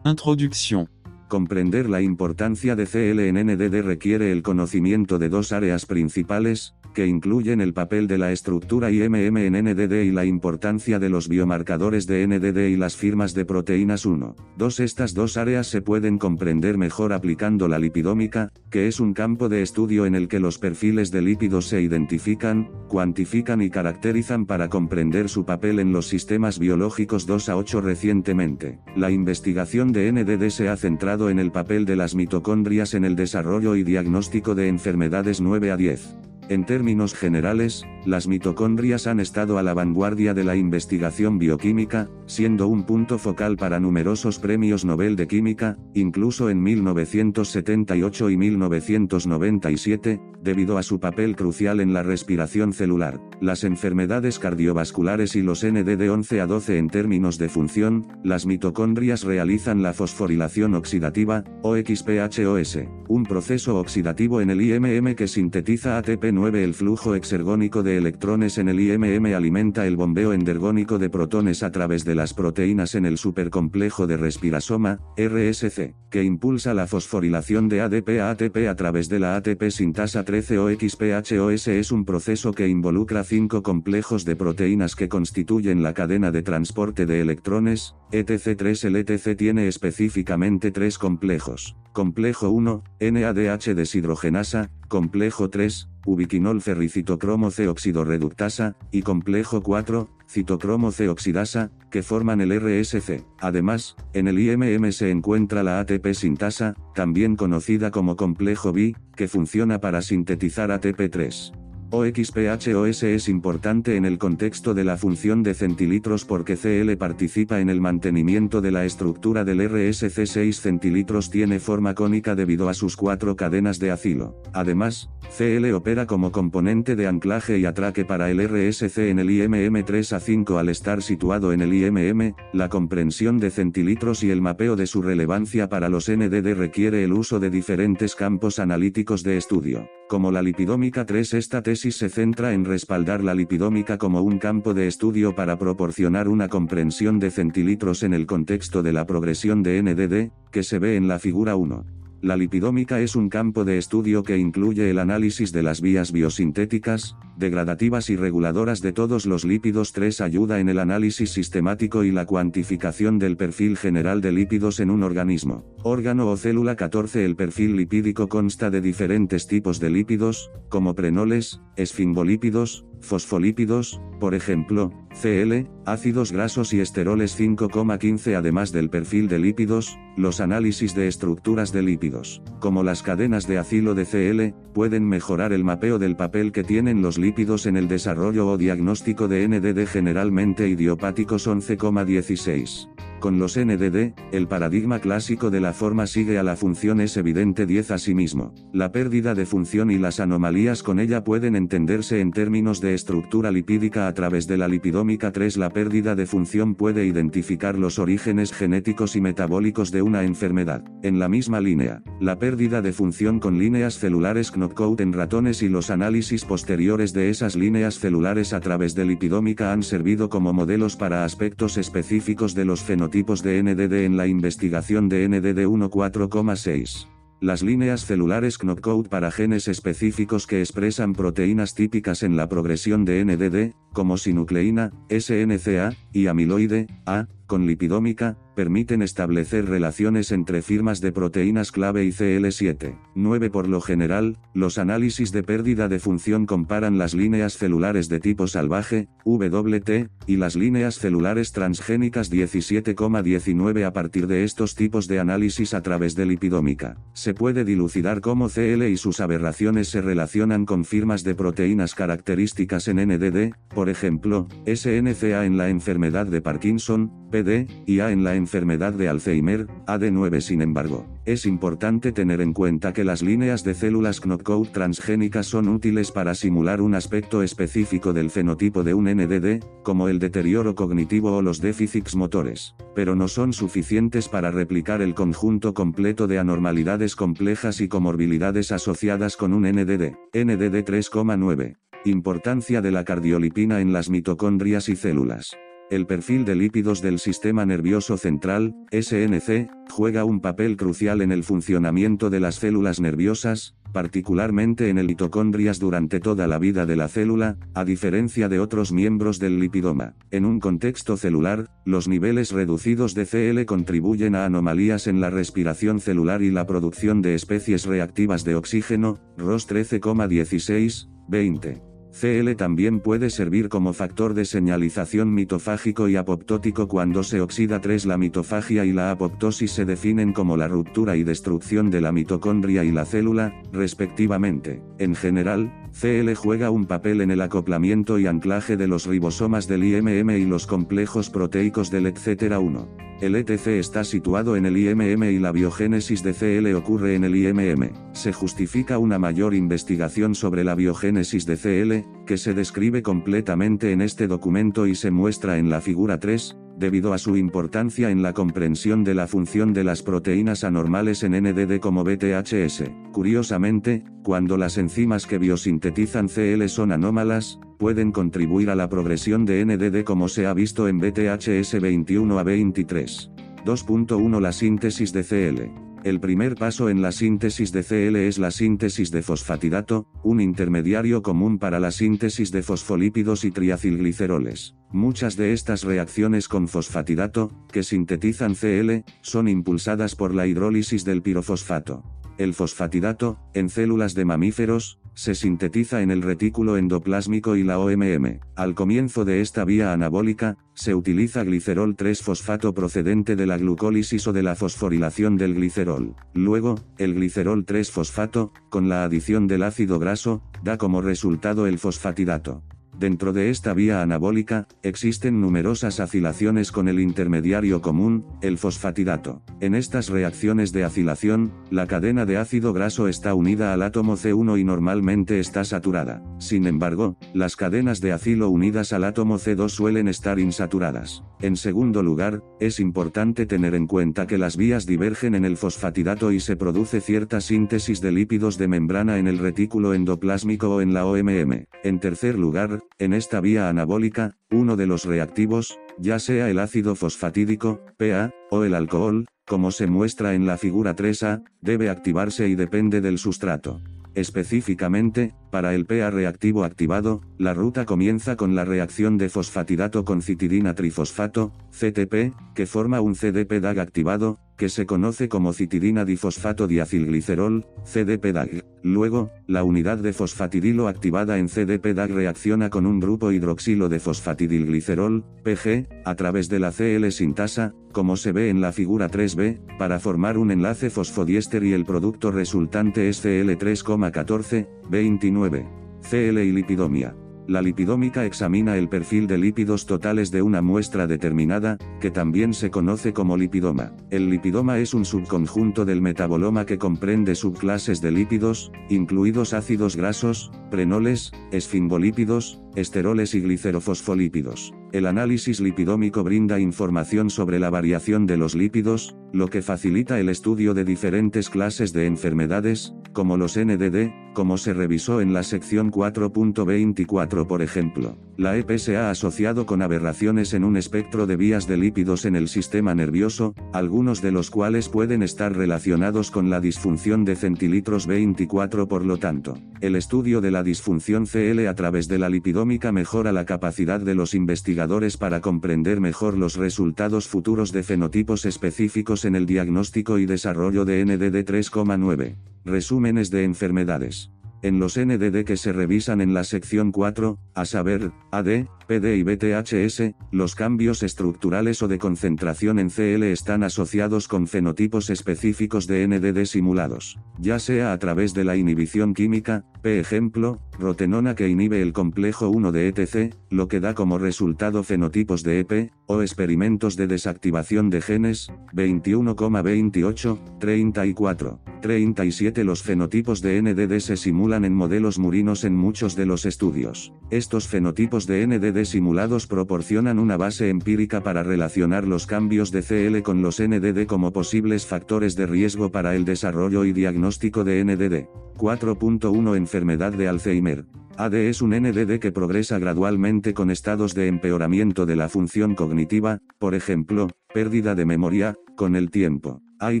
Introduction. 0.06 0.88
Comprender 1.28 1.90
la 1.90 2.00
importancia 2.00 2.74
de 2.74 2.86
CL 2.86 3.20
en 3.20 3.34
NDD 3.34 3.82
requiere 3.82 4.32
el 4.32 4.42
conocimiento 4.42 5.18
de 5.18 5.28
dos 5.28 5.52
áreas 5.52 5.84
principales, 5.84 6.74
que 6.94 7.06
incluyen 7.06 7.60
el 7.60 7.74
papel 7.74 8.06
de 8.06 8.16
la 8.16 8.32
estructura 8.32 8.90
IMM 8.90 9.36
en 9.36 9.52
NDD 9.52 10.04
y 10.04 10.10
la 10.10 10.24
importancia 10.24 10.98
de 10.98 11.10
los 11.10 11.28
biomarcadores 11.28 12.06
de 12.06 12.26
NDD 12.26 12.68
y 12.68 12.76
las 12.76 12.96
firmas 12.96 13.34
de 13.34 13.44
proteínas 13.44 14.06
1. 14.06 14.36
Dos 14.56 14.80
Estas 14.80 15.12
dos 15.12 15.36
áreas 15.36 15.66
se 15.66 15.82
pueden 15.82 16.16
comprender 16.16 16.78
mejor 16.78 17.12
aplicando 17.12 17.68
la 17.68 17.78
lipidómica, 17.78 18.50
que 18.70 18.88
es 18.88 18.98
un 18.98 19.12
campo 19.12 19.50
de 19.50 19.62
estudio 19.62 20.06
en 20.06 20.14
el 20.14 20.28
que 20.28 20.40
los 20.40 20.58
perfiles 20.58 21.10
de 21.10 21.22
lípidos 21.22 21.66
se 21.66 21.82
identifican, 21.82 22.70
cuantifican 22.88 23.60
y 23.60 23.68
caracterizan 23.70 24.46
para 24.46 24.68
comprender 24.68 25.28
su 25.28 25.44
papel 25.44 25.78
en 25.78 25.92
los 25.92 26.08
sistemas 26.08 26.58
biológicos 26.58 27.26
2 27.26 27.50
a 27.50 27.56
8 27.56 27.80
recientemente. 27.82 28.80
La 28.96 29.10
investigación 29.10 29.92
de 29.92 30.10
NDD 30.10 30.48
se 30.48 30.68
ha 30.68 30.76
centrado 30.76 31.17
en 31.28 31.40
el 31.40 31.50
papel 31.50 31.84
de 31.84 31.96
las 31.96 32.14
mitocondrias 32.14 32.94
en 32.94 33.04
el 33.04 33.16
desarrollo 33.16 33.74
y 33.74 33.82
diagnóstico 33.82 34.54
de 34.54 34.68
enfermedades 34.68 35.40
9 35.40 35.72
a 35.72 35.76
10. 35.76 36.14
En 36.48 36.64
términos 36.64 37.12
generales, 37.12 37.84
las 38.06 38.26
mitocondrias 38.26 39.06
han 39.06 39.20
estado 39.20 39.58
a 39.58 39.62
la 39.62 39.74
vanguardia 39.74 40.32
de 40.32 40.44
la 40.44 40.56
investigación 40.56 41.38
bioquímica, 41.38 42.08
siendo 42.24 42.68
un 42.68 42.84
punto 42.84 43.18
focal 43.18 43.58
para 43.58 43.80
numerosos 43.80 44.38
premios 44.38 44.86
Nobel 44.86 45.14
de 45.14 45.26
Química, 45.28 45.76
incluso 45.92 46.48
en 46.48 46.62
1978 46.62 48.30
y 48.30 48.36
1997, 48.38 50.22
debido 50.42 50.78
a 50.78 50.82
su 50.82 51.00
papel 51.00 51.36
crucial 51.36 51.80
en 51.80 51.92
la 51.92 52.02
respiración 52.02 52.72
celular. 52.72 53.20
Las 53.40 53.64
enfermedades 53.64 54.38
cardiovasculares 54.38 55.36
y 55.36 55.42
los 55.42 55.66
ND 55.66 56.08
11 56.08 56.40
a 56.40 56.46
12 56.46 56.78
en 56.78 56.88
términos 56.88 57.36
de 57.36 57.50
función, 57.50 58.06
las 58.24 58.46
mitocondrias 58.46 59.24
realizan 59.24 59.82
la 59.82 59.92
fosforilación 59.92 60.74
oxidativa, 60.74 61.44
OXPHOS, 61.62 62.78
un 63.08 63.24
proceso 63.24 63.78
oxidativo 63.78 64.40
en 64.40 64.50
el 64.50 64.62
IMM 64.62 65.14
que 65.14 65.28
sintetiza 65.28 65.98
ATP 65.98 66.32
el 66.46 66.74
flujo 66.74 67.14
exergónico 67.14 67.82
de 67.82 67.96
electrones 67.96 68.58
en 68.58 68.68
el 68.68 68.80
IMM 68.80 69.34
alimenta 69.34 69.86
el 69.86 69.96
bombeo 69.96 70.32
endergónico 70.32 70.98
de 70.98 71.10
protones 71.10 71.62
a 71.62 71.72
través 71.72 72.04
de 72.04 72.14
las 72.14 72.32
proteínas 72.32 72.94
en 72.94 73.06
el 73.06 73.18
supercomplejo 73.18 74.06
de 74.06 74.16
respirasoma, 74.16 75.00
RSC, 75.16 75.94
que 76.10 76.22
impulsa 76.22 76.74
la 76.74 76.86
fosforilación 76.86 77.68
de 77.68 77.80
ADP 77.80 78.20
a 78.20 78.30
ATP 78.30 78.68
a 78.68 78.76
través 78.76 79.08
de 79.08 79.18
la 79.18 79.36
ATP 79.36 79.70
sintasa 79.70 80.24
13 80.24 80.58
o 80.58 80.68
XPHOS 80.70 81.68
es 81.68 81.92
un 81.92 82.04
proceso 82.04 82.52
que 82.52 82.68
involucra 82.68 83.24
cinco 83.24 83.62
complejos 83.62 84.24
de 84.24 84.36
proteínas 84.36 84.94
que 84.94 85.08
constituyen 85.08 85.82
la 85.82 85.94
cadena 85.94 86.30
de 86.30 86.42
transporte 86.42 87.04
de 87.04 87.20
electrones, 87.20 87.94
ETC3 88.12 88.84
El 88.84 88.96
ETC 88.96 89.36
tiene 89.36 89.68
específicamente 89.68 90.70
tres 90.70 90.98
complejos. 90.98 91.76
Complejo 91.92 92.50
1, 92.50 92.84
NADH 93.00 93.74
deshidrogenasa, 93.74 94.70
complejo 94.88 95.50
3, 95.50 95.88
ubiquinol 96.08 96.60
ferricitocromo 96.60 97.50
C 97.50 97.68
oxidorreductasa, 97.68 98.76
y 98.90 99.02
complejo 99.02 99.62
4, 99.62 100.08
citocromo 100.28 100.90
C 100.92 101.08
oxidasa, 101.08 101.70
que 101.90 102.02
forman 102.02 102.40
el 102.40 102.58
RSC. 102.58 103.24
Además, 103.40 103.96
en 104.14 104.28
el 104.28 104.38
IMM 104.38 104.92
se 104.92 105.10
encuentra 105.10 105.62
la 105.62 105.80
ATP 105.80 106.14
sintasa, 106.14 106.74
también 106.94 107.36
conocida 107.36 107.90
como 107.90 108.16
complejo 108.16 108.72
B, 108.72 108.94
que 109.16 109.28
funciona 109.28 109.80
para 109.80 110.02
sintetizar 110.02 110.70
ATP3. 110.70 111.57
OXPHOS 111.90 113.02
es 113.04 113.30
importante 113.30 113.96
en 113.96 114.04
el 114.04 114.18
contexto 114.18 114.74
de 114.74 114.84
la 114.84 114.98
función 114.98 115.42
de 115.42 115.54
centilitros 115.54 116.26
porque 116.26 116.54
CL 116.54 116.98
participa 116.98 117.60
en 117.60 117.70
el 117.70 117.80
mantenimiento 117.80 118.60
de 118.60 118.70
la 118.70 118.84
estructura 118.84 119.42
del 119.42 119.66
RSC 119.66 120.26
6 120.26 120.60
centilitros 120.60 121.30
tiene 121.30 121.60
forma 121.60 121.94
cónica 121.94 122.34
debido 122.34 122.68
a 122.68 122.74
sus 122.74 122.94
cuatro 122.94 123.36
cadenas 123.36 123.78
de 123.78 123.90
acilo. 123.90 124.36
Además, 124.52 125.08
CL 125.34 125.72
opera 125.72 126.06
como 126.06 126.30
componente 126.30 126.94
de 126.94 127.06
anclaje 127.06 127.58
y 127.58 127.64
atraque 127.64 128.04
para 128.04 128.30
el 128.30 128.46
RSC 128.46 129.08
en 129.08 129.18
el 129.18 129.30
IMM 129.30 129.82
3 129.82 130.12
a 130.12 130.20
5 130.20 130.58
al 130.58 130.68
estar 130.68 131.00
situado 131.00 131.54
en 131.54 131.62
el 131.62 131.72
IMM, 131.72 132.34
la 132.52 132.68
comprensión 132.68 133.38
de 133.38 133.50
centilitros 133.50 134.22
y 134.22 134.30
el 134.30 134.42
mapeo 134.42 134.76
de 134.76 134.86
su 134.86 135.00
relevancia 135.00 135.70
para 135.70 135.88
los 135.88 136.10
NDD 136.10 136.54
requiere 136.54 137.02
el 137.02 137.14
uso 137.14 137.40
de 137.40 137.48
diferentes 137.48 138.14
campos 138.14 138.58
analíticos 138.58 139.22
de 139.22 139.38
estudio. 139.38 139.88
Como 140.08 140.32
la 140.32 140.40
lipidómica 140.40 141.04
3 141.04 141.34
esta 141.34 141.62
tesis 141.62 141.96
se 141.96 142.08
centra 142.08 142.54
en 142.54 142.64
respaldar 142.64 143.22
la 143.22 143.34
lipidómica 143.34 143.98
como 143.98 144.22
un 144.22 144.38
campo 144.38 144.72
de 144.72 144.86
estudio 144.86 145.34
para 145.34 145.58
proporcionar 145.58 146.28
una 146.28 146.48
comprensión 146.48 147.18
de 147.18 147.30
centilitros 147.30 148.02
en 148.02 148.14
el 148.14 148.24
contexto 148.26 148.82
de 148.82 148.94
la 148.94 149.04
progresión 149.04 149.62
de 149.62 149.82
NDD, 149.82 150.32
que 150.50 150.62
se 150.62 150.78
ve 150.78 150.96
en 150.96 151.08
la 151.08 151.18
figura 151.18 151.56
1. 151.56 151.97
La 152.20 152.36
lipidómica 152.36 153.00
es 153.00 153.14
un 153.14 153.28
campo 153.28 153.64
de 153.64 153.78
estudio 153.78 154.24
que 154.24 154.36
incluye 154.36 154.90
el 154.90 154.98
análisis 154.98 155.52
de 155.52 155.62
las 155.62 155.80
vías 155.80 156.10
biosintéticas, 156.10 157.16
degradativas 157.36 158.10
y 158.10 158.16
reguladoras 158.16 158.80
de 158.80 158.92
todos 158.92 159.24
los 159.24 159.44
lípidos. 159.44 159.92
3 159.92 160.20
ayuda 160.22 160.58
en 160.58 160.68
el 160.68 160.80
análisis 160.80 161.30
sistemático 161.30 162.02
y 162.02 162.10
la 162.10 162.26
cuantificación 162.26 163.20
del 163.20 163.36
perfil 163.36 163.76
general 163.76 164.20
de 164.20 164.32
lípidos 164.32 164.80
en 164.80 164.90
un 164.90 165.04
organismo, 165.04 165.64
órgano 165.84 166.26
o 166.28 166.36
célula 166.36 166.74
14 166.74 167.24
El 167.24 167.36
perfil 167.36 167.76
lipídico 167.76 168.28
consta 168.28 168.68
de 168.68 168.80
diferentes 168.80 169.46
tipos 169.46 169.78
de 169.78 169.90
lípidos, 169.90 170.50
como 170.68 170.96
prenoles, 170.96 171.60
esfingolípidos, 171.76 172.84
fosfolípidos, 173.00 174.00
por 174.18 174.34
ejemplo, 174.34 174.92
CL, 175.20 175.68
ácidos 175.84 176.32
grasos 176.32 176.72
y 176.72 176.80
esteroles 176.80 177.38
5,15 177.38 178.36
además 178.36 178.72
del 178.72 178.90
perfil 178.90 179.28
de 179.28 179.38
lípidos, 179.38 179.98
los 180.16 180.40
análisis 180.40 180.94
de 180.94 181.08
estructuras 181.08 181.72
de 181.72 181.82
lípidos, 181.82 182.42
como 182.60 182.82
las 182.82 183.02
cadenas 183.02 183.46
de 183.46 183.58
acilo 183.58 183.94
de 183.94 184.04
CL, 184.04 184.72
pueden 184.72 185.08
mejorar 185.08 185.52
el 185.52 185.64
mapeo 185.64 185.98
del 185.98 186.16
papel 186.16 186.52
que 186.52 186.64
tienen 186.64 187.02
los 187.02 187.18
lípidos 187.18 187.66
en 187.66 187.76
el 187.76 187.88
desarrollo 187.88 188.46
o 188.48 188.58
diagnóstico 188.58 189.28
de 189.28 189.48
NDD 189.48 189.86
generalmente 189.86 190.68
idiopáticos 190.68 191.46
11,16. 191.46 192.88
Con 193.20 193.40
los 193.40 193.58
NDD, 193.58 194.12
el 194.30 194.46
paradigma 194.46 195.00
clásico 195.00 195.50
de 195.50 195.60
la 195.60 195.72
forma 195.72 196.06
sigue 196.06 196.38
a 196.38 196.44
la 196.44 196.54
función 196.54 197.00
es 197.00 197.16
evidente 197.16 197.66
10 197.66 197.90
a 197.90 197.98
sí 197.98 198.14
mismo. 198.14 198.54
La 198.72 198.92
pérdida 198.92 199.34
de 199.34 199.44
función 199.44 199.90
y 199.90 199.98
las 199.98 200.20
anomalías 200.20 200.84
con 200.84 201.00
ella 201.00 201.24
pueden 201.24 201.56
entenderse 201.56 202.20
en 202.20 202.30
términos 202.30 202.80
de 202.80 202.94
estructura 202.94 203.50
lipídica 203.50 204.06
a 204.08 204.14
través 204.14 204.46
de 204.46 204.56
la 204.56 204.68
lipidómica 204.68 205.32
3. 205.32 205.56
La 205.56 205.70
pérdida 205.70 206.14
de 206.14 206.26
función 206.26 206.74
puede 206.74 207.04
identificar 207.04 207.78
los 207.78 207.98
orígenes 207.98 208.52
genéticos 208.52 209.16
y 209.16 209.20
metabólicos 209.20 209.90
de 209.90 210.02
una 210.02 210.24
enfermedad. 210.24 210.82
En 211.02 211.18
la 211.18 211.28
misma 211.28 211.60
línea, 211.60 212.02
la 212.20 212.38
pérdida 212.38 212.82
de 212.82 212.92
función 212.92 213.40
con 213.40 213.58
líneas 213.58 213.98
celulares 213.98 214.52
knockout 214.56 215.00
en 215.00 215.12
ratones 215.12 215.62
y 215.62 215.68
los 215.68 215.90
análisis 215.90 216.44
posteriores 216.44 217.12
de 217.12 217.30
esas 217.30 217.56
líneas 217.56 217.98
celulares 217.98 218.52
a 218.52 218.60
través 218.60 218.94
de 218.94 219.04
lipidómica 219.04 219.72
han 219.72 219.82
servido 219.82 220.28
como 220.28 220.52
modelos 220.52 220.96
para 220.96 221.24
aspectos 221.24 221.76
específicos 221.76 222.54
de 222.54 222.64
los 222.64 222.82
fenotipos 222.82 223.18
tipos 223.18 223.42
de 223.42 223.62
NDD 223.62 224.04
en 224.04 224.16
la 224.16 224.26
investigación 224.26 225.08
de 225.08 225.28
NDD 225.28 225.66
1.4,6. 225.66 227.17
Las 227.40 227.62
líneas 227.62 228.04
celulares 228.04 228.58
knockout 228.58 229.08
para 229.08 229.30
genes 229.30 229.68
específicos 229.68 230.48
que 230.48 230.58
expresan 230.58 231.12
proteínas 231.12 231.74
típicas 231.74 232.24
en 232.24 232.36
la 232.36 232.48
progresión 232.48 233.04
de 233.04 233.24
NDD, 233.24 233.76
como 233.92 234.16
sinucleína, 234.16 234.90
SNCA, 235.08 235.94
y 236.12 236.26
amiloide, 236.26 236.88
A, 237.06 237.28
con 237.46 237.64
lipidómica, 237.64 238.36
permiten 238.58 239.02
establecer 239.02 239.66
relaciones 239.66 240.32
entre 240.32 240.62
firmas 240.62 241.00
de 241.00 241.12
proteínas 241.12 241.70
clave 241.70 242.04
y 242.04 242.08
CL7. 242.08 242.98
9 243.14 243.50
Por 243.50 243.68
lo 243.68 243.80
general, 243.80 244.36
los 244.52 244.78
análisis 244.78 245.30
de 245.30 245.44
pérdida 245.44 245.86
de 245.86 246.00
función 246.00 246.44
comparan 246.44 246.98
las 246.98 247.14
líneas 247.14 247.56
celulares 247.56 248.08
de 248.08 248.18
tipo 248.18 248.48
salvaje, 248.48 249.06
WT, 249.24 250.10
y 250.26 250.36
las 250.38 250.56
líneas 250.56 250.98
celulares 250.98 251.52
transgénicas 251.52 252.32
17,19 252.32 253.84
a 253.84 253.92
partir 253.92 254.26
de 254.26 254.42
estos 254.42 254.74
tipos 254.74 255.06
de 255.06 255.20
análisis 255.20 255.72
a 255.72 255.80
través 255.84 256.16
de 256.16 256.26
lipidómica. 256.26 256.96
Se 257.12 257.34
puede 257.34 257.64
dilucidar 257.64 258.20
cómo 258.20 258.48
CL 258.48 258.88
y 258.88 258.96
sus 258.96 259.20
aberraciones 259.20 259.86
se 259.86 260.00
relacionan 260.00 260.66
con 260.66 260.84
firmas 260.84 261.22
de 261.22 261.36
proteínas 261.36 261.94
características 261.94 262.88
en 262.88 262.96
NDD, 263.06 263.52
por 263.72 263.88
ejemplo, 263.88 264.48
SNCA 264.66 265.44
en 265.44 265.56
la 265.56 265.68
enfermedad 265.68 266.26
de 266.26 266.42
Parkinson, 266.42 267.12
PD, 267.30 267.68
y 267.86 268.00
A 268.00 268.10
en 268.10 268.24
la 268.24 268.34
enfermedad 268.34 268.47
de 268.50 269.08
Alzheimer, 269.08 269.66
AD9 269.86 270.40
sin 270.40 270.62
embargo. 270.62 271.06
Es 271.24 271.44
importante 271.44 272.12
tener 272.12 272.40
en 272.40 272.54
cuenta 272.54 272.92
que 272.92 273.04
las 273.04 273.22
líneas 273.22 273.62
de 273.62 273.74
células 273.74 274.20
knockout 274.24 274.72
transgénicas 274.72 275.46
son 275.46 275.68
útiles 275.68 276.10
para 276.10 276.34
simular 276.34 276.80
un 276.80 276.94
aspecto 276.94 277.42
específico 277.42 278.12
del 278.12 278.30
fenotipo 278.30 278.82
de 278.82 278.94
un 278.94 279.04
NDD, 279.04 279.62
como 279.82 280.08
el 280.08 280.18
deterioro 280.18 280.74
cognitivo 280.74 281.36
o 281.36 281.42
los 281.42 281.60
déficits 281.60 282.16
motores, 282.16 282.74
pero 282.94 283.14
no 283.14 283.28
son 283.28 283.52
suficientes 283.52 284.28
para 284.28 284.50
replicar 284.50 285.02
el 285.02 285.14
conjunto 285.14 285.74
completo 285.74 286.26
de 286.26 286.38
anormalidades 286.38 287.16
complejas 287.16 287.80
y 287.80 287.88
comorbilidades 287.88 288.72
asociadas 288.72 289.36
con 289.36 289.52
un 289.52 289.62
NDD. 289.62 290.14
NDD 290.32 290.84
3,9. 290.84 291.76
Importancia 292.06 292.80
de 292.80 292.92
la 292.92 293.04
cardiolipina 293.04 293.80
en 293.80 293.92
las 293.92 294.08
mitocondrias 294.08 294.88
y 294.88 294.96
células. 294.96 295.58
El 295.90 296.06
perfil 296.06 296.44
de 296.44 296.54
lípidos 296.54 297.00
del 297.00 297.18
sistema 297.18 297.64
nervioso 297.64 298.18
central, 298.18 298.76
SNC, 298.92 299.70
juega 299.88 300.26
un 300.26 300.40
papel 300.40 300.76
crucial 300.76 301.22
en 301.22 301.32
el 301.32 301.44
funcionamiento 301.44 302.28
de 302.28 302.40
las 302.40 302.56
células 302.56 303.00
nerviosas, 303.00 303.74
particularmente 303.94 304.90
en 304.90 304.98
el 304.98 305.06
mitocondrias 305.06 305.78
durante 305.78 306.20
toda 306.20 306.46
la 306.46 306.58
vida 306.58 306.84
de 306.84 306.96
la 306.96 307.08
célula, 307.08 307.56
a 307.72 307.86
diferencia 307.86 308.50
de 308.50 308.60
otros 308.60 308.92
miembros 308.92 309.38
del 309.38 309.60
lipidoma. 309.60 310.14
En 310.30 310.44
un 310.44 310.60
contexto 310.60 311.16
celular, 311.16 311.70
los 311.86 312.06
niveles 312.06 312.52
reducidos 312.52 313.14
de 313.14 313.24
CL 313.24 313.64
contribuyen 313.64 314.34
a 314.34 314.44
anomalías 314.44 315.06
en 315.06 315.22
la 315.22 315.30
respiración 315.30 316.00
celular 316.00 316.42
y 316.42 316.50
la 316.50 316.66
producción 316.66 317.22
de 317.22 317.34
especies 317.34 317.86
reactivas 317.86 318.44
de 318.44 318.56
oxígeno, 318.56 319.20
ROS 319.38 319.66
13,16, 319.66 321.08
20. 321.28 321.87
CL 322.10 322.54
también 322.56 323.00
puede 323.00 323.30
servir 323.30 323.68
como 323.68 323.92
factor 323.92 324.34
de 324.34 324.44
señalización 324.44 325.32
mitofágico 325.34 326.08
y 326.08 326.16
apoptótico 326.16 326.88
cuando 326.88 327.22
se 327.22 327.40
oxida 327.40 327.80
3 327.80 328.06
la 328.06 328.18
mitofagia 328.18 328.84
y 328.84 328.92
la 328.92 329.10
apoptosis 329.10 329.72
se 329.72 329.84
definen 329.84 330.32
como 330.32 330.56
la 330.56 330.68
ruptura 330.68 331.16
y 331.16 331.22
destrucción 331.22 331.90
de 331.90 332.00
la 332.00 332.12
mitocondria 332.12 332.84
y 332.84 332.90
la 332.90 333.04
célula, 333.04 333.60
respectivamente. 333.72 334.82
En 334.98 335.14
general, 335.14 335.87
CL 335.92 336.34
juega 336.34 336.70
un 336.70 336.86
papel 336.86 337.20
en 337.20 337.30
el 337.30 337.40
acoplamiento 337.40 338.18
y 338.18 338.26
anclaje 338.26 338.76
de 338.76 338.86
los 338.86 339.06
ribosomas 339.06 339.66
del 339.66 339.84
IMM 339.84 340.30
y 340.30 340.44
los 340.44 340.66
complejos 340.66 341.30
proteicos 341.30 341.90
del 341.90 342.06
etc1. 342.06 342.86
El 343.20 343.34
ETC 343.34 343.66
está 343.66 344.04
situado 344.04 344.54
en 344.54 344.64
el 344.64 344.76
IMM 344.76 345.24
y 345.24 345.40
la 345.40 345.50
biogénesis 345.50 346.22
de 346.22 346.34
CL 346.34 346.72
ocurre 346.76 347.16
en 347.16 347.24
el 347.24 347.34
IMM. 347.34 347.90
Se 348.12 348.32
justifica 348.32 348.98
una 348.98 349.18
mayor 349.18 349.54
investigación 349.54 350.36
sobre 350.36 350.62
la 350.62 350.76
biogénesis 350.76 351.44
de 351.44 351.56
CL, 351.56 352.24
que 352.26 352.36
se 352.36 352.54
describe 352.54 353.02
completamente 353.02 353.90
en 353.90 354.02
este 354.02 354.28
documento 354.28 354.86
y 354.86 354.94
se 354.94 355.10
muestra 355.10 355.58
en 355.58 355.68
la 355.68 355.80
figura 355.80 356.20
3, 356.20 356.56
debido 356.78 357.12
a 357.12 357.18
su 357.18 357.36
importancia 357.36 358.10
en 358.10 358.22
la 358.22 358.32
comprensión 358.32 359.04
de 359.04 359.14
la 359.14 359.26
función 359.26 359.72
de 359.72 359.84
las 359.84 360.02
proteínas 360.02 360.64
anormales 360.64 361.22
en 361.22 361.32
NDD 361.32 361.80
como 361.80 362.04
BTHS. 362.04 362.84
Curiosamente, 363.12 364.04
cuando 364.22 364.56
las 364.56 364.78
enzimas 364.78 365.26
que 365.26 365.38
biosintetizan 365.38 366.28
CL 366.28 366.66
son 366.68 366.92
anómalas, 366.92 367.58
pueden 367.78 368.12
contribuir 368.12 368.70
a 368.70 368.76
la 368.76 368.88
progresión 368.88 369.44
de 369.44 369.64
NDD 369.64 370.04
como 370.04 370.28
se 370.28 370.46
ha 370.46 370.54
visto 370.54 370.88
en 370.88 370.98
BTHS 370.98 371.80
21 371.80 372.38
a 372.38 372.42
23. 372.42 373.30
2.1 373.64 374.40
La 374.40 374.52
síntesis 374.52 375.12
de 375.12 375.24
CL. 375.24 375.87
El 376.04 376.20
primer 376.20 376.54
paso 376.54 376.88
en 376.88 377.02
la 377.02 377.10
síntesis 377.10 377.72
de 377.72 377.82
CL 377.82 378.16
es 378.16 378.38
la 378.38 378.52
síntesis 378.52 379.10
de 379.10 379.20
fosfatidato, 379.20 380.06
un 380.22 380.40
intermediario 380.40 381.22
común 381.22 381.58
para 381.58 381.80
la 381.80 381.90
síntesis 381.90 382.52
de 382.52 382.62
fosfolípidos 382.62 383.44
y 383.44 383.50
triacilgliceroles. 383.50 384.76
Muchas 384.92 385.36
de 385.36 385.52
estas 385.52 385.82
reacciones 385.82 386.48
con 386.48 386.68
fosfatidato, 386.68 387.50
que 387.72 387.82
sintetizan 387.82 388.54
CL, 388.54 389.04
son 389.22 389.48
impulsadas 389.48 390.14
por 390.14 390.34
la 390.34 390.46
hidrólisis 390.46 391.04
del 391.04 391.20
pirofosfato. 391.20 392.04
El 392.38 392.54
fosfatidato, 392.54 393.40
en 393.52 393.68
células 393.68 394.14
de 394.14 394.24
mamíferos, 394.24 395.00
se 395.18 395.34
sintetiza 395.34 396.00
en 396.00 396.12
el 396.12 396.22
retículo 396.22 396.76
endoplásmico 396.76 397.56
y 397.56 397.64
la 397.64 397.80
OMM. 397.80 398.38
Al 398.54 398.76
comienzo 398.76 399.24
de 399.24 399.40
esta 399.40 399.64
vía 399.64 399.92
anabólica, 399.92 400.56
se 400.74 400.94
utiliza 400.94 401.42
glicerol 401.42 401.96
3-fosfato 401.96 402.72
procedente 402.72 403.34
de 403.34 403.44
la 403.44 403.58
glucólisis 403.58 404.28
o 404.28 404.32
de 404.32 404.44
la 404.44 404.54
fosforilación 404.54 405.36
del 405.36 405.56
glicerol. 405.56 406.14
Luego, 406.34 406.76
el 406.98 407.14
glicerol 407.14 407.66
3-fosfato, 407.66 408.52
con 408.70 408.88
la 408.88 409.02
adición 409.02 409.48
del 409.48 409.64
ácido 409.64 409.98
graso, 409.98 410.40
da 410.62 410.78
como 410.78 411.02
resultado 411.02 411.66
el 411.66 411.80
fosfatidato. 411.80 412.62
Dentro 412.98 413.32
de 413.32 413.50
esta 413.50 413.74
vía 413.74 414.02
anabólica, 414.02 414.66
existen 414.82 415.40
numerosas 415.40 416.00
acilaciones 416.00 416.72
con 416.72 416.88
el 416.88 416.98
intermediario 416.98 417.80
común, 417.80 418.26
el 418.42 418.58
fosfatidato. 418.58 419.40
En 419.60 419.76
estas 419.76 420.08
reacciones 420.08 420.72
de 420.72 420.82
acilación, 420.82 421.52
la 421.70 421.86
cadena 421.86 422.26
de 422.26 422.38
ácido 422.38 422.72
graso 422.72 423.06
está 423.06 423.34
unida 423.34 423.72
al 423.72 423.82
átomo 423.82 424.16
C1 424.16 424.58
y 424.58 424.64
normalmente 424.64 425.38
está 425.38 425.62
saturada. 425.62 426.24
Sin 426.38 426.66
embargo, 426.66 427.16
las 427.34 427.54
cadenas 427.54 428.00
de 428.00 428.10
acilo 428.10 428.48
unidas 428.48 428.92
al 428.92 429.04
átomo 429.04 429.38
C2 429.38 429.68
suelen 429.68 430.08
estar 430.08 430.40
insaturadas. 430.40 431.22
En 431.40 431.56
segundo 431.56 432.02
lugar, 432.02 432.42
es 432.58 432.80
importante 432.80 433.46
tener 433.46 433.76
en 433.76 433.86
cuenta 433.86 434.26
que 434.26 434.38
las 434.38 434.56
vías 434.56 434.86
divergen 434.86 435.36
en 435.36 435.44
el 435.44 435.56
fosfatidato 435.56 436.32
y 436.32 436.40
se 436.40 436.56
produce 436.56 437.00
cierta 437.00 437.40
síntesis 437.40 438.00
de 438.00 438.10
lípidos 438.10 438.58
de 438.58 438.66
membrana 438.66 439.18
en 439.18 439.28
el 439.28 439.38
retículo 439.38 439.94
endoplásmico 439.94 440.74
o 440.74 440.80
en 440.80 440.94
la 440.94 441.06
OMM. 441.06 441.66
En 441.84 442.00
tercer 442.00 442.36
lugar, 442.36 442.80
en 442.98 443.12
esta 443.12 443.40
vía 443.40 443.68
anabólica, 443.68 444.36
uno 444.50 444.76
de 444.76 444.86
los 444.86 445.04
reactivos, 445.04 445.78
ya 445.98 446.18
sea 446.18 446.50
el 446.50 446.58
ácido 446.58 446.94
fosfatídico, 446.94 447.80
PA, 447.96 448.32
o 448.50 448.64
el 448.64 448.74
alcohol, 448.74 449.26
como 449.46 449.70
se 449.70 449.86
muestra 449.86 450.34
en 450.34 450.46
la 450.46 450.58
figura 450.58 450.94
3A, 450.94 451.42
debe 451.60 451.90
activarse 451.90 452.48
y 452.48 452.54
depende 452.54 453.00
del 453.00 453.18
sustrato. 453.18 453.80
Específicamente, 454.14 455.34
para 455.50 455.74
el 455.74 455.86
PA 455.86 456.10
reactivo 456.10 456.64
activado, 456.64 457.22
la 457.38 457.54
ruta 457.54 457.84
comienza 457.84 458.36
con 458.36 458.54
la 458.54 458.64
reacción 458.64 459.16
de 459.16 459.28
fosfatidato 459.28 460.04
con 460.04 460.22
citidina 460.22 460.74
trifosfato, 460.74 461.52
CTP, 461.70 462.34
que 462.54 462.66
forma 462.66 463.00
un 463.00 463.14
CDP-DAG 463.14 463.78
activado, 463.78 464.40
que 464.58 464.68
se 464.68 464.84
conoce 464.84 465.28
como 465.28 465.52
citidina 465.52 466.04
difosfato 466.04 466.66
diacilglicerol, 466.66 467.64
CDP-DAG. 467.84 468.64
Luego, 468.82 469.30
la 469.46 469.62
unidad 469.62 469.98
de 469.98 470.12
fosfatidilo 470.12 470.88
activada 470.88 471.38
en 471.38 471.48
CDP-DAG 471.48 472.10
reacciona 472.10 472.68
con 472.68 472.84
un 472.84 472.98
grupo 472.98 473.30
hidroxilo 473.30 473.88
de 473.88 474.00
fosfatidilglicerol, 474.00 475.24
PG, 475.44 476.02
a 476.04 476.14
través 476.16 476.48
de 476.48 476.58
la 476.58 476.72
CL 476.72 477.10
sintasa, 477.10 477.72
como 477.92 478.16
se 478.16 478.32
ve 478.32 478.50
en 478.50 478.60
la 478.60 478.72
figura 478.72 479.08
3b, 479.08 479.78
para 479.78 480.00
formar 480.00 480.36
un 480.36 480.50
enlace 480.50 480.90
fosfodiéster 480.90 481.62
y 481.62 481.72
el 481.72 481.84
producto 481.84 482.32
resultante 482.32 483.08
es 483.08 483.24
Cl3,14, 483.24 484.68
29. 484.90 485.66
CL 486.02 486.38
y 486.38 486.52
lipidomia. 486.52 487.14
La 487.48 487.62
lipidómica 487.62 488.26
examina 488.26 488.76
el 488.76 488.90
perfil 488.90 489.26
de 489.26 489.38
lípidos 489.38 489.86
totales 489.86 490.30
de 490.30 490.42
una 490.42 490.60
muestra 490.60 491.06
determinada, 491.06 491.78
que 491.98 492.10
también 492.10 492.52
se 492.52 492.70
conoce 492.70 493.14
como 493.14 493.38
lipidoma. 493.38 493.92
El 494.10 494.28
lipidoma 494.28 494.78
es 494.80 494.92
un 494.92 495.06
subconjunto 495.06 495.86
del 495.86 496.02
metaboloma 496.02 496.66
que 496.66 496.76
comprende 496.76 497.34
subclases 497.34 498.02
de 498.02 498.10
lípidos, 498.10 498.70
incluidos 498.90 499.54
ácidos 499.54 499.96
grasos, 499.96 500.52
prenoles, 500.70 501.32
esfingolípidos, 501.50 502.60
esteroles 502.76 503.34
y 503.34 503.40
glicerofosfolípidos. 503.40 504.74
El 504.92 505.06
análisis 505.06 505.58
lipidómico 505.60 506.22
brinda 506.24 506.60
información 506.60 507.30
sobre 507.30 507.58
la 507.58 507.70
variación 507.70 508.26
de 508.26 508.36
los 508.36 508.54
lípidos, 508.54 509.16
lo 509.32 509.48
que 509.48 509.62
facilita 509.62 510.18
el 510.18 510.28
estudio 510.28 510.74
de 510.74 510.84
diferentes 510.84 511.50
clases 511.50 511.92
de 511.92 512.06
enfermedades, 512.06 512.94
como 513.12 513.36
los 513.36 513.58
NDD, 513.58 514.32
como 514.32 514.58
se 514.58 514.72
revisó 514.72 515.20
en 515.20 515.32
la 515.32 515.42
sección 515.42 515.90
4.24 515.90 517.46
por 517.46 517.62
ejemplo. 517.62 518.16
La 518.36 518.56
EP 518.56 518.78
se 518.78 518.96
ha 518.96 519.10
asociado 519.10 519.66
con 519.66 519.82
aberraciones 519.82 520.54
en 520.54 520.62
un 520.62 520.76
espectro 520.76 521.26
de 521.26 521.34
vías 521.34 521.66
de 521.66 521.76
lípidos 521.76 522.24
en 522.24 522.36
el 522.36 522.46
sistema 522.46 522.94
nervioso, 522.94 523.52
algunos 523.72 524.22
de 524.22 524.30
los 524.30 524.50
cuales 524.50 524.88
pueden 524.88 525.24
estar 525.24 525.56
relacionados 525.56 526.30
con 526.30 526.48
la 526.48 526.60
disfunción 526.60 527.24
de 527.24 527.34
centilitros 527.34 528.06
24 528.06 528.86
por 528.86 529.04
lo 529.04 529.16
tanto. 529.16 529.58
El 529.80 529.96
estudio 529.96 530.40
de 530.40 530.52
la 530.52 530.62
disfunción 530.62 531.26
CL 531.26 531.66
a 531.66 531.74
través 531.74 532.06
de 532.06 532.18
la 532.18 532.28
lipidómica 532.28 532.92
mejora 532.92 533.32
la 533.32 533.44
capacidad 533.44 534.00
de 534.00 534.14
los 534.14 534.34
investigadores 534.34 535.16
para 535.16 535.40
comprender 535.40 536.00
mejor 536.00 536.38
los 536.38 536.54
resultados 536.54 537.26
futuros 537.26 537.72
de 537.72 537.82
fenotipos 537.82 538.44
específicos 538.44 539.17
en 539.24 539.36
el 539.36 539.46
diagnóstico 539.46 540.18
y 540.18 540.26
desarrollo 540.26 540.84
de 540.84 541.04
NDD 541.04 541.44
3,9. 541.44 542.36
Resúmenes 542.64 543.30
de 543.30 543.44
enfermedades. 543.44 544.30
En 544.62 544.78
los 544.78 544.98
NDD 544.98 545.44
que 545.44 545.56
se 545.56 545.72
revisan 545.72 546.20
en 546.20 546.34
la 546.34 546.44
sección 546.44 546.90
4, 546.90 547.38
a 547.54 547.64
saber, 547.64 548.10
AD, 548.32 548.66
PD 548.88 549.18
y 549.18 549.22
BTHS, 549.22 550.14
los 550.32 550.54
cambios 550.54 551.02
estructurales 551.02 551.82
o 551.82 551.88
de 551.88 551.98
concentración 551.98 552.78
en 552.78 552.88
CL 552.88 553.22
están 553.24 553.62
asociados 553.62 554.28
con 554.28 554.46
fenotipos 554.46 555.10
específicos 555.10 555.86
de 555.86 556.08
NDD 556.08 556.46
simulados, 556.46 557.18
ya 557.38 557.58
sea 557.58 557.92
a 557.92 557.98
través 557.98 558.32
de 558.32 558.44
la 558.44 558.56
inhibición 558.56 559.12
química, 559.12 559.66
p. 559.82 560.00
ejemplo, 560.00 560.62
rotenona 560.78 561.34
que 561.34 561.48
inhibe 561.48 561.82
el 561.82 561.92
complejo 561.92 562.48
1 562.48 562.72
de 562.72 562.88
ETC, 562.88 563.34
lo 563.50 563.68
que 563.68 563.80
da 563.80 563.94
como 563.94 564.18
resultado 564.18 564.82
fenotipos 564.82 565.42
de 565.42 565.60
EP, 565.60 565.92
o 566.06 566.22
experimentos 566.22 566.96
de 566.96 567.06
desactivación 567.06 567.90
de 567.90 568.00
genes, 568.00 568.50
21,28, 568.72 570.58
34, 570.58 571.60
37 571.82 572.64
Los 572.64 572.82
fenotipos 572.82 573.42
de 573.42 573.60
NDD 573.62 573.98
se 573.98 574.16
simulan 574.16 574.64
en 574.64 574.74
modelos 574.74 575.18
murinos 575.18 575.64
en 575.64 575.76
muchos 575.76 576.16
de 576.16 576.26
los 576.26 576.46
estudios. 576.46 577.12
Estos 577.30 577.68
fenotipos 577.68 578.26
de 578.26 578.46
NDD 578.46 578.77
simulados 578.84 579.46
proporcionan 579.46 580.18
una 580.18 580.36
base 580.36 580.68
empírica 580.68 581.22
para 581.22 581.42
relacionar 581.42 582.06
los 582.06 582.26
cambios 582.26 582.70
de 582.70 582.82
CL 582.82 583.22
con 583.22 583.42
los 583.42 583.60
NDD 583.60 584.06
como 584.06 584.32
posibles 584.32 584.86
factores 584.86 585.36
de 585.36 585.46
riesgo 585.46 585.90
para 585.90 586.14
el 586.14 586.24
desarrollo 586.24 586.84
y 586.84 586.92
diagnóstico 586.92 587.64
de 587.64 587.84
NDD. 587.84 588.28
4.1 588.56 589.56
Enfermedad 589.56 590.12
de 590.12 590.28
Alzheimer. 590.28 590.84
AD 591.16 591.34
es 591.34 591.62
un 591.62 591.70
NDD 591.70 592.20
que 592.20 592.30
progresa 592.30 592.78
gradualmente 592.78 593.52
con 593.52 593.70
estados 593.70 594.14
de 594.14 594.28
empeoramiento 594.28 595.04
de 595.04 595.16
la 595.16 595.28
función 595.28 595.74
cognitiva, 595.74 596.38
por 596.58 596.74
ejemplo, 596.76 597.28
pérdida 597.52 597.96
de 597.96 598.04
memoria, 598.04 598.54
con 598.76 598.94
el 598.94 599.10
tiempo. 599.10 599.60
Hay 599.80 600.00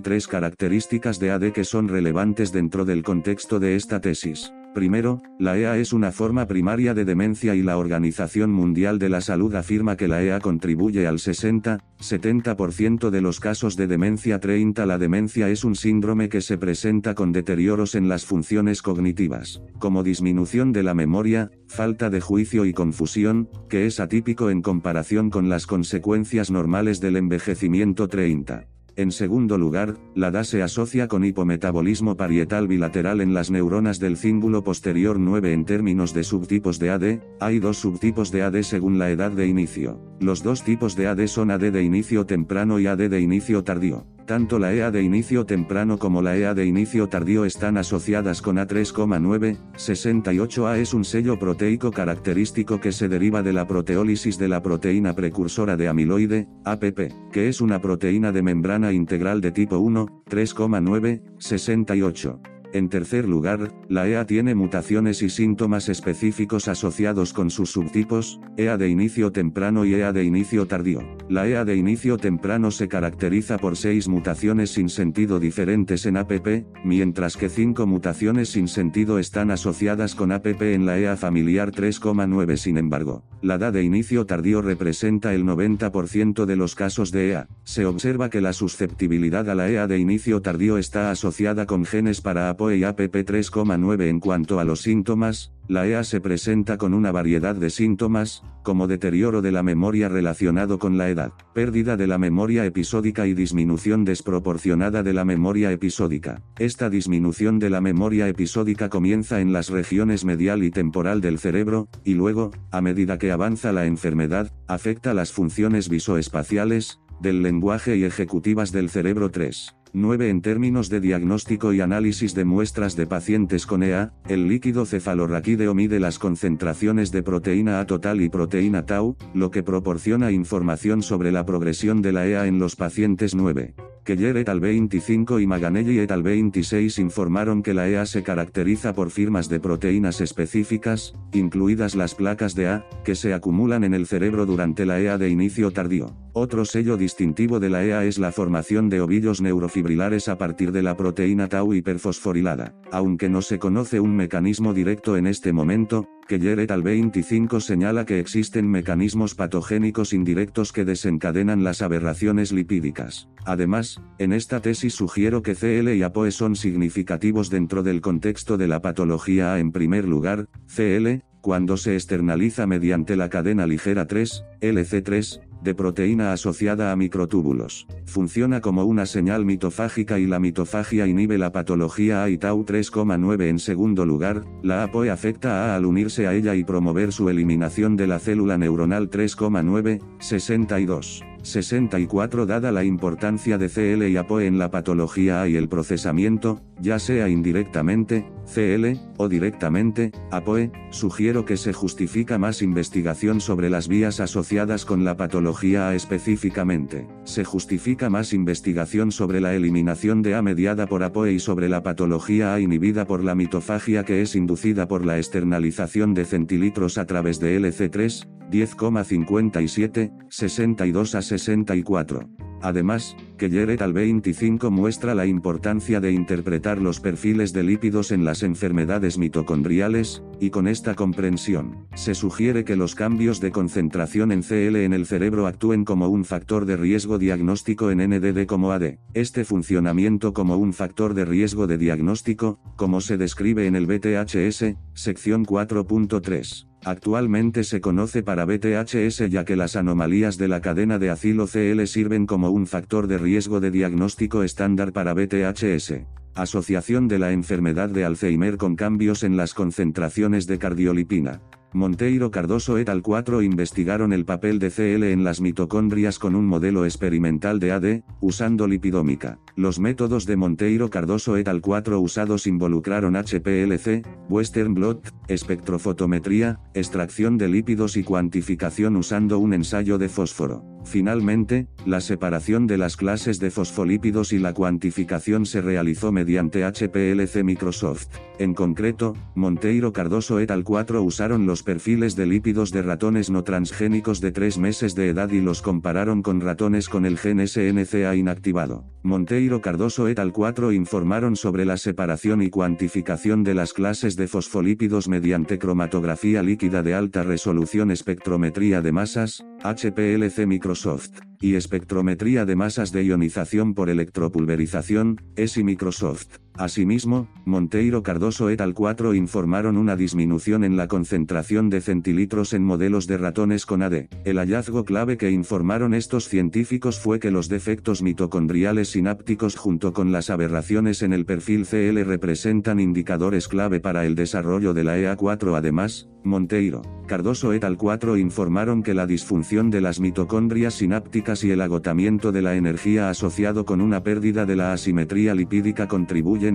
tres 0.00 0.28
características 0.28 1.18
de 1.18 1.32
AD 1.32 1.52
que 1.52 1.64
son 1.64 1.88
relevantes 1.88 2.52
dentro 2.52 2.84
del 2.84 3.02
contexto 3.02 3.58
de 3.58 3.74
esta 3.74 4.00
tesis. 4.00 4.52
Primero, 4.74 5.22
la 5.38 5.58
EA 5.58 5.78
es 5.78 5.92
una 5.92 6.12
forma 6.12 6.46
primaria 6.46 6.94
de 6.94 7.04
demencia 7.04 7.54
y 7.54 7.62
la 7.62 7.78
Organización 7.78 8.50
Mundial 8.50 8.98
de 8.98 9.08
la 9.08 9.20
Salud 9.20 9.54
afirma 9.54 9.96
que 9.96 10.08
la 10.08 10.22
EA 10.22 10.40
contribuye 10.40 11.06
al 11.06 11.18
60-70% 11.18 13.10
de 13.10 13.20
los 13.20 13.40
casos 13.40 13.76
de 13.76 13.86
demencia 13.86 14.38
30. 14.38 14.84
La 14.86 14.98
demencia 14.98 15.48
es 15.48 15.64
un 15.64 15.74
síndrome 15.74 16.28
que 16.28 16.42
se 16.42 16.58
presenta 16.58 17.14
con 17.14 17.32
deterioros 17.32 17.94
en 17.94 18.08
las 18.08 18.24
funciones 18.24 18.82
cognitivas, 18.82 19.62
como 19.78 20.02
disminución 20.02 20.72
de 20.72 20.82
la 20.82 20.94
memoria, 20.94 21.50
falta 21.66 22.10
de 22.10 22.20
juicio 22.20 22.64
y 22.64 22.72
confusión, 22.72 23.48
que 23.68 23.86
es 23.86 24.00
atípico 24.00 24.50
en 24.50 24.62
comparación 24.62 25.30
con 25.30 25.48
las 25.48 25.66
consecuencias 25.66 26.50
normales 26.50 27.00
del 27.00 27.16
envejecimiento 27.16 28.06
30. 28.06 28.66
En 28.98 29.12
segundo 29.12 29.58
lugar, 29.58 29.94
la 30.16 30.32
DA 30.32 30.42
se 30.42 30.60
asocia 30.60 31.06
con 31.06 31.24
hipometabolismo 31.24 32.16
parietal 32.16 32.66
bilateral 32.66 33.20
en 33.20 33.32
las 33.32 33.48
neuronas 33.48 34.00
del 34.00 34.16
cíngulo 34.16 34.64
posterior 34.64 35.20
9 35.20 35.52
en 35.52 35.64
términos 35.64 36.12
de 36.14 36.24
subtipos 36.24 36.80
de 36.80 36.90
AD, 36.90 37.20
hay 37.38 37.60
dos 37.60 37.76
subtipos 37.76 38.32
de 38.32 38.42
AD 38.42 38.62
según 38.62 38.98
la 38.98 39.08
edad 39.12 39.30
de 39.30 39.46
inicio. 39.46 40.00
Los 40.18 40.42
dos 40.42 40.64
tipos 40.64 40.96
de 40.96 41.06
AD 41.06 41.28
son 41.28 41.52
AD 41.52 41.70
de 41.70 41.84
inicio 41.84 42.26
temprano 42.26 42.80
y 42.80 42.88
AD 42.88 43.08
de 43.08 43.20
inicio 43.20 43.62
tardío. 43.62 44.04
Tanto 44.28 44.58
la 44.58 44.74
EA 44.74 44.90
de 44.90 45.02
inicio 45.02 45.46
temprano 45.46 45.98
como 45.98 46.20
la 46.20 46.36
EA 46.36 46.52
de 46.52 46.66
inicio 46.66 47.08
tardío 47.08 47.46
están 47.46 47.78
asociadas 47.78 48.42
con 48.42 48.58
A3,9, 48.58 49.56
68A 49.72 50.76
es 50.76 50.92
un 50.92 51.06
sello 51.06 51.38
proteico 51.38 51.90
característico 51.90 52.78
que 52.78 52.92
se 52.92 53.08
deriva 53.08 53.42
de 53.42 53.54
la 53.54 53.66
proteólisis 53.66 54.36
de 54.36 54.48
la 54.48 54.62
proteína 54.62 55.14
precursora 55.14 55.78
de 55.78 55.88
amiloide, 55.88 56.46
APP, 56.66 57.10
que 57.32 57.48
es 57.48 57.62
una 57.62 57.80
proteína 57.80 58.30
de 58.30 58.42
membrana 58.42 58.92
integral 58.92 59.40
de 59.40 59.50
tipo 59.50 59.78
1, 59.78 60.24
3,9, 60.28 61.22
68. 61.38 62.57
En 62.74 62.90
tercer 62.90 63.26
lugar, 63.26 63.72
la 63.88 64.06
EA 64.06 64.26
tiene 64.26 64.54
mutaciones 64.54 65.22
y 65.22 65.30
síntomas 65.30 65.88
específicos 65.88 66.68
asociados 66.68 67.32
con 67.32 67.48
sus 67.48 67.72
subtipos, 67.72 68.40
EA 68.58 68.76
de 68.76 68.90
inicio 68.90 69.32
temprano 69.32 69.86
y 69.86 69.94
EA 69.94 70.12
de 70.12 70.24
inicio 70.24 70.66
tardío. 70.66 71.00
La 71.30 71.48
EA 71.48 71.64
de 71.64 71.76
inicio 71.76 72.18
temprano 72.18 72.70
se 72.70 72.86
caracteriza 72.86 73.56
por 73.56 73.76
seis 73.76 74.06
mutaciones 74.06 74.70
sin 74.72 74.90
sentido 74.90 75.40
diferentes 75.40 76.04
en 76.04 76.18
APP, 76.18 76.66
mientras 76.84 77.38
que 77.38 77.48
cinco 77.48 77.86
mutaciones 77.86 78.50
sin 78.50 78.68
sentido 78.68 79.18
están 79.18 79.50
asociadas 79.50 80.14
con 80.14 80.30
APP 80.30 80.60
en 80.74 80.84
la 80.84 80.98
EA 80.98 81.16
familiar 81.16 81.72
3,9 81.72 82.56
sin 82.56 82.76
embargo. 82.76 83.24
La 83.40 83.56
DA 83.56 83.70
de 83.70 83.82
inicio 83.82 84.26
tardío 84.26 84.60
representa 84.60 85.32
el 85.32 85.44
90% 85.44 86.44
de 86.44 86.56
los 86.56 86.74
casos 86.74 87.12
de 87.12 87.30
EA. 87.30 87.48
Se 87.64 87.86
observa 87.86 88.28
que 88.28 88.40
la 88.40 88.52
susceptibilidad 88.52 89.48
a 89.48 89.54
la 89.54 89.70
EA 89.70 89.86
de 89.86 89.98
inicio 89.98 90.42
tardío 90.42 90.76
está 90.76 91.10
asociada 91.10 91.64
con 91.64 91.84
genes 91.84 92.20
para 92.20 92.50
Y 92.60 92.82
APP 92.82 93.14
3,9 93.14 94.08
en 94.08 94.18
cuanto 94.18 94.58
a 94.58 94.64
los 94.64 94.82
síntomas, 94.82 95.52
la 95.68 95.86
EA 95.86 96.02
se 96.02 96.20
presenta 96.20 96.76
con 96.76 96.92
una 96.92 97.12
variedad 97.12 97.54
de 97.54 97.70
síntomas, 97.70 98.42
como 98.64 98.88
deterioro 98.88 99.42
de 99.42 99.52
la 99.52 99.62
memoria 99.62 100.08
relacionado 100.08 100.78
con 100.78 100.98
la 100.98 101.08
edad, 101.08 101.32
pérdida 101.54 101.96
de 101.96 102.08
la 102.08 102.18
memoria 102.18 102.64
episódica 102.64 103.26
y 103.26 103.34
disminución 103.34 104.04
desproporcionada 104.04 105.02
de 105.02 105.12
la 105.12 105.24
memoria 105.24 105.70
episódica. 105.70 106.42
Esta 106.58 106.90
disminución 106.90 107.60
de 107.60 107.70
la 107.70 107.80
memoria 107.80 108.28
episódica 108.28 108.88
comienza 108.88 109.40
en 109.40 109.52
las 109.52 109.68
regiones 109.68 110.24
medial 110.24 110.64
y 110.64 110.70
temporal 110.70 111.20
del 111.20 111.38
cerebro, 111.38 111.88
y 112.04 112.14
luego, 112.14 112.50
a 112.72 112.80
medida 112.80 113.18
que 113.18 113.30
avanza 113.30 113.72
la 113.72 113.86
enfermedad, 113.86 114.52
afecta 114.66 115.14
las 115.14 115.32
funciones 115.32 115.88
visoespaciales, 115.88 116.98
del 117.20 117.42
lenguaje 117.42 117.96
y 117.96 118.04
ejecutivas 118.04 118.72
del 118.72 118.90
cerebro 118.90 119.30
3. 119.30 119.77
9. 119.92 120.28
En 120.28 120.42
términos 120.42 120.88
de 120.88 121.00
diagnóstico 121.00 121.72
y 121.72 121.80
análisis 121.80 122.34
de 122.34 122.44
muestras 122.44 122.96
de 122.96 123.06
pacientes 123.06 123.66
con 123.66 123.82
EA, 123.82 124.12
el 124.28 124.48
líquido 124.48 124.86
cefalorraquídeo 124.86 125.74
mide 125.74 126.00
las 126.00 126.18
concentraciones 126.18 127.10
de 127.10 127.22
proteína 127.22 127.80
A 127.80 127.86
total 127.86 128.20
y 128.20 128.28
proteína 128.28 128.86
tau, 128.86 129.16
lo 129.34 129.50
que 129.50 129.62
proporciona 129.62 130.30
información 130.30 131.02
sobre 131.02 131.32
la 131.32 131.44
progresión 131.46 132.02
de 132.02 132.12
la 132.12 132.26
EA 132.26 132.46
en 132.46 132.58
los 132.58 132.76
pacientes 132.76 133.34
9. 133.34 133.74
Keller 134.08 134.38
et 134.38 134.48
al 134.48 134.58
25 134.58 135.38
y 135.38 135.46
Maganelli 135.46 135.98
et 135.98 136.10
al 136.10 136.22
26 136.22 136.98
informaron 136.98 137.62
que 137.62 137.74
la 137.74 137.90
EA 137.90 138.06
se 138.06 138.22
caracteriza 138.22 138.94
por 138.94 139.10
firmas 139.10 139.50
de 139.50 139.60
proteínas 139.60 140.22
específicas, 140.22 141.12
incluidas 141.34 141.94
las 141.94 142.14
placas 142.14 142.54
de 142.54 142.68
A, 142.68 142.86
que 143.04 143.14
se 143.14 143.34
acumulan 143.34 143.84
en 143.84 143.92
el 143.92 144.06
cerebro 144.06 144.46
durante 144.46 144.86
la 144.86 144.98
EA 144.98 145.18
de 145.18 145.28
inicio 145.28 145.72
tardío. 145.72 146.16
Otro 146.32 146.64
sello 146.64 146.96
distintivo 146.96 147.60
de 147.60 147.68
la 147.68 147.84
EA 147.84 148.04
es 148.04 148.18
la 148.18 148.32
formación 148.32 148.88
de 148.88 149.02
ovillos 149.02 149.42
neurofibrilares 149.42 150.28
a 150.28 150.38
partir 150.38 150.72
de 150.72 150.82
la 150.82 150.96
proteína 150.96 151.48
tau 151.48 151.74
hiperfosforilada. 151.74 152.74
Aunque 152.90 153.28
no 153.28 153.42
se 153.42 153.58
conoce 153.58 154.00
un 154.00 154.16
mecanismo 154.16 154.72
directo 154.72 155.18
en 155.18 155.26
este 155.26 155.52
momento, 155.52 156.06
Keller 156.28 156.60
et 156.60 156.70
al 156.70 156.82
25 156.82 157.58
señala 157.58 158.04
que 158.04 158.20
existen 158.20 158.70
mecanismos 158.70 159.34
patogénicos 159.34 160.12
indirectos 160.12 160.72
que 160.72 160.84
desencadenan 160.84 161.64
las 161.64 161.80
aberraciones 161.80 162.52
lipídicas. 162.52 163.30
Además, 163.46 163.97
en 164.18 164.32
esta 164.32 164.60
tesis 164.60 164.94
sugiero 164.94 165.42
que 165.42 165.54
CL 165.54 165.94
y 165.94 166.02
APOE 166.02 166.30
son 166.30 166.56
significativos 166.56 167.50
dentro 167.50 167.82
del 167.82 168.00
contexto 168.00 168.56
de 168.56 168.68
la 168.68 168.82
patología 168.82 169.54
A 169.54 169.58
en 169.58 169.72
primer 169.72 170.06
lugar, 170.06 170.48
CL, 170.66 171.22
cuando 171.40 171.76
se 171.76 171.94
externaliza 171.94 172.66
mediante 172.66 173.16
la 173.16 173.30
cadena 173.30 173.66
ligera 173.66 174.06
3, 174.06 174.44
LC3, 174.60 175.40
de 175.62 175.74
proteína 175.74 176.32
asociada 176.32 176.92
a 176.92 176.96
microtúbulos. 176.96 177.86
Funciona 178.04 178.60
como 178.60 178.84
una 178.84 179.06
señal 179.06 179.44
mitofágica 179.44 180.18
y 180.18 180.26
la 180.26 180.38
mitofagia 180.38 181.06
inhibe 181.06 181.38
la 181.38 181.52
patología 181.52 182.22
A 182.22 182.30
y 182.30 182.38
Tau 182.38 182.64
3,9 182.64 183.48
en 183.48 183.58
segundo 183.58 184.06
lugar, 184.06 184.44
la 184.62 184.84
APOE 184.84 185.10
afecta 185.10 185.50
a 185.50 185.72
A 185.72 185.76
al 185.76 185.86
unirse 185.86 186.26
a 186.26 186.34
ella 186.34 186.54
y 186.54 186.64
promover 186.64 187.12
su 187.12 187.28
eliminación 187.28 187.96
de 187.96 188.06
la 188.06 188.18
célula 188.18 188.58
neuronal 188.58 189.10
3,9, 189.10 190.00
62. 190.20 191.24
64 191.48 192.46
Dada 192.46 192.70
la 192.72 192.84
importancia 192.84 193.58
de 193.58 193.68
CL 193.68 194.06
y 194.08 194.16
APOE 194.16 194.46
en 194.46 194.58
la 194.58 194.70
patología 194.70 195.42
A 195.42 195.48
y 195.48 195.56
el 195.56 195.68
procesamiento, 195.68 196.60
ya 196.80 196.98
sea 196.98 197.28
indirectamente, 197.28 198.30
CL, 198.44 198.98
o 199.16 199.28
directamente, 199.28 200.12
APOE, 200.30 200.70
sugiero 200.90 201.44
que 201.44 201.56
se 201.56 201.72
justifica 201.72 202.38
más 202.38 202.62
investigación 202.62 203.40
sobre 203.40 203.70
las 203.70 203.88
vías 203.88 204.20
asociadas 204.20 204.84
con 204.84 205.04
la 205.04 205.16
patología 205.16 205.88
A 205.88 205.94
específicamente. 205.94 207.08
Se 207.24 207.44
justifica 207.44 208.10
más 208.10 208.32
investigación 208.32 209.10
sobre 209.10 209.40
la 209.40 209.54
eliminación 209.54 210.22
de 210.22 210.34
A 210.34 210.42
mediada 210.42 210.86
por 210.86 211.02
APOE 211.02 211.32
y 211.32 211.40
sobre 211.40 211.68
la 211.68 211.82
patología 211.82 212.54
A 212.54 212.60
inhibida 212.60 213.06
por 213.06 213.24
la 213.24 213.34
mitofagia 213.34 214.04
que 214.04 214.22
es 214.22 214.34
inducida 214.34 214.86
por 214.86 215.04
la 215.04 215.16
externalización 215.16 216.14
de 216.14 216.24
centilitros 216.24 216.98
a 216.98 217.06
través 217.06 217.40
de 217.40 217.58
LC3, 217.58 218.37
10,57, 218.50 220.12
62 220.28 221.14
a 221.14 221.22
64. 221.22 222.28
Además, 222.60 223.16
Keller 223.36 223.82
al 223.82 223.92
25 223.92 224.70
muestra 224.70 225.14
la 225.14 225.26
importancia 225.26 226.00
de 226.00 226.10
interpretar 226.10 226.78
los 226.78 226.98
perfiles 226.98 227.52
de 227.52 227.62
lípidos 227.62 228.10
en 228.10 228.24
las 228.24 228.42
enfermedades 228.42 229.16
mitocondriales, 229.16 230.22
y 230.40 230.50
con 230.50 230.66
esta 230.66 230.94
comprensión, 230.94 231.86
se 231.94 232.14
sugiere 232.14 232.64
que 232.64 232.76
los 232.76 232.94
cambios 232.94 233.40
de 233.40 233.52
concentración 233.52 234.32
en 234.32 234.42
CL 234.42 234.76
en 234.76 234.92
el 234.92 235.06
cerebro 235.06 235.46
actúen 235.46 235.84
como 235.84 236.08
un 236.08 236.24
factor 236.24 236.64
de 236.64 236.76
riesgo 236.76 237.18
diagnóstico 237.18 237.90
en 237.90 237.98
NDD 237.98 238.46
como 238.46 238.72
AD. 238.72 238.98
Este 239.14 239.44
funcionamiento 239.44 240.32
como 240.32 240.56
un 240.56 240.72
factor 240.72 241.14
de 241.14 241.24
riesgo 241.24 241.66
de 241.66 241.78
diagnóstico, 241.78 242.58
como 242.76 243.00
se 243.00 243.16
describe 243.16 243.66
en 243.66 243.76
el 243.76 243.86
BTHS, 243.86 244.74
sección 244.94 245.44
4.3. 245.44 246.67
Actualmente 246.88 247.64
se 247.64 247.82
conoce 247.82 248.22
para 248.22 248.46
BTHS 248.46 249.28
ya 249.28 249.44
que 249.44 249.56
las 249.56 249.76
anomalías 249.76 250.38
de 250.38 250.48
la 250.48 250.62
cadena 250.62 250.98
de 250.98 251.10
acilo 251.10 251.46
CL 251.46 251.84
sirven 251.84 252.24
como 252.24 252.48
un 252.48 252.66
factor 252.66 253.08
de 253.08 253.18
riesgo 253.18 253.60
de 253.60 253.70
diagnóstico 253.70 254.42
estándar 254.42 254.94
para 254.94 255.12
BTHS. 255.12 255.96
Asociación 256.34 257.06
de 257.06 257.18
la 257.18 257.32
enfermedad 257.32 257.90
de 257.90 258.06
Alzheimer 258.06 258.56
con 258.56 258.74
cambios 258.74 259.22
en 259.22 259.36
las 259.36 259.52
concentraciones 259.52 260.46
de 260.46 260.58
cardiolipina. 260.58 261.42
Monteiro 261.74 262.30
Cardoso 262.30 262.78
et 262.78 262.88
al 262.88 263.02
4 263.02 263.42
investigaron 263.42 264.14
el 264.14 264.24
papel 264.24 264.58
de 264.58 264.70
CL 264.70 265.12
en 265.12 265.24
las 265.24 265.42
mitocondrias 265.42 266.18
con 266.18 266.34
un 266.34 266.46
modelo 266.46 266.86
experimental 266.86 267.60
de 267.60 267.72
AD, 267.72 268.00
usando 268.22 268.66
lipidómica. 268.66 269.38
Los 269.58 269.80
métodos 269.80 270.24
de 270.24 270.36
Monteiro 270.36 270.88
Cardoso 270.88 271.36
et 271.36 271.48
al 271.48 271.60
4 271.60 271.98
usados 271.98 272.46
involucraron 272.46 273.16
HPLC, 273.16 274.06
Western 274.28 274.72
blot, 274.72 275.12
espectrofotometría, 275.26 276.60
extracción 276.74 277.38
de 277.38 277.48
lípidos 277.48 277.96
y 277.96 278.04
cuantificación 278.04 278.94
usando 278.94 279.40
un 279.40 279.54
ensayo 279.54 279.98
de 279.98 280.08
fósforo. 280.08 280.64
Finalmente, 280.84 281.66
la 281.84 282.00
separación 282.00 282.68
de 282.68 282.78
las 282.78 282.96
clases 282.96 283.40
de 283.40 283.50
fosfolípidos 283.50 284.32
y 284.32 284.38
la 284.38 284.54
cuantificación 284.54 285.44
se 285.44 285.60
realizó 285.60 286.12
mediante 286.12 286.62
HPLC 286.64 287.42
Microsoft. 287.42 288.06
En 288.38 288.54
concreto, 288.54 289.14
Monteiro 289.34 289.92
Cardoso 289.92 290.38
et 290.38 290.52
al. 290.52 290.62
4 290.62 291.02
usaron 291.02 291.46
los 291.46 291.64
perfiles 291.64 292.14
de 292.14 292.26
lípidos 292.26 292.70
de 292.70 292.82
ratones 292.82 293.28
no 293.28 293.42
transgénicos 293.42 294.20
de 294.20 294.30
3 294.30 294.58
meses 294.58 294.94
de 294.94 295.08
edad 295.08 295.30
y 295.30 295.40
los 295.40 295.62
compararon 295.62 296.22
con 296.22 296.40
ratones 296.40 296.88
con 296.88 297.04
el 297.04 297.18
gen 297.18 297.46
SNCA 297.46 298.14
inactivado. 298.14 298.84
Monteiro 299.02 299.47
Cardoso 299.62 300.08
et 300.08 300.18
al. 300.18 300.32
4 300.32 300.72
informaron 300.72 301.34
sobre 301.34 301.64
la 301.64 301.78
separación 301.78 302.42
y 302.42 302.50
cuantificación 302.50 303.44
de 303.44 303.54
las 303.54 303.72
clases 303.72 304.14
de 304.14 304.28
fosfolípidos 304.28 305.08
mediante 305.08 305.58
cromatografía 305.58 306.42
líquida 306.42 306.82
de 306.82 306.94
alta 306.94 307.22
resolución 307.22 307.90
espectrometría 307.90 308.82
de 308.82 308.92
masas, 308.92 309.44
HPLC 309.64 310.46
Microsoft, 310.46 311.20
y 311.40 311.54
espectrometría 311.54 312.44
de 312.44 312.56
masas 312.56 312.92
de 312.92 313.04
ionización 313.04 313.74
por 313.74 313.88
electropulverización, 313.88 315.20
ESI 315.36 315.64
Microsoft. 315.64 316.47
Asimismo, 316.58 317.28
Monteiro 317.44 318.02
Cardoso 318.02 318.50
et 318.50 318.60
al. 318.60 318.74
4 318.74 319.14
informaron 319.14 319.76
una 319.76 319.94
disminución 319.94 320.64
en 320.64 320.76
la 320.76 320.88
concentración 320.88 321.70
de 321.70 321.80
centilitros 321.80 322.52
en 322.52 322.64
modelos 322.64 323.06
de 323.06 323.16
ratones 323.16 323.64
con 323.64 323.82
AD. 323.82 324.08
El 324.24 324.38
hallazgo 324.38 324.84
clave 324.84 325.16
que 325.16 325.30
informaron 325.30 325.94
estos 325.94 326.28
científicos 326.28 326.98
fue 326.98 327.20
que 327.20 327.30
los 327.30 327.48
defectos 327.48 328.02
mitocondriales 328.02 328.88
sinápticos 328.88 329.54
junto 329.54 329.92
con 329.92 330.10
las 330.10 330.30
aberraciones 330.30 331.02
en 331.02 331.12
el 331.12 331.24
perfil 331.24 331.64
CL 331.64 332.02
representan 332.04 332.80
indicadores 332.80 333.46
clave 333.46 333.78
para 333.78 334.04
el 334.04 334.16
desarrollo 334.16 334.74
de 334.74 334.82
la 334.82 334.98
EA4. 334.98 335.56
Además, 335.56 336.08
Monteiro, 336.24 336.82
Cardoso 337.06 337.52
et 337.52 337.64
al. 337.64 337.76
4 337.76 338.16
informaron 338.16 338.82
que 338.82 338.94
la 338.94 339.06
disfunción 339.06 339.70
de 339.70 339.80
las 339.80 340.00
mitocondrias 340.00 340.74
sinápticas 340.74 341.44
y 341.44 341.52
el 341.52 341.60
agotamiento 341.60 342.32
de 342.32 342.42
la 342.42 342.56
energía 342.56 343.08
asociado 343.08 343.64
con 343.64 343.80
una 343.80 344.02
pérdida 344.02 344.44
de 344.44 344.56
la 344.56 344.72
asimetría 344.72 345.34
lipídica 345.34 345.86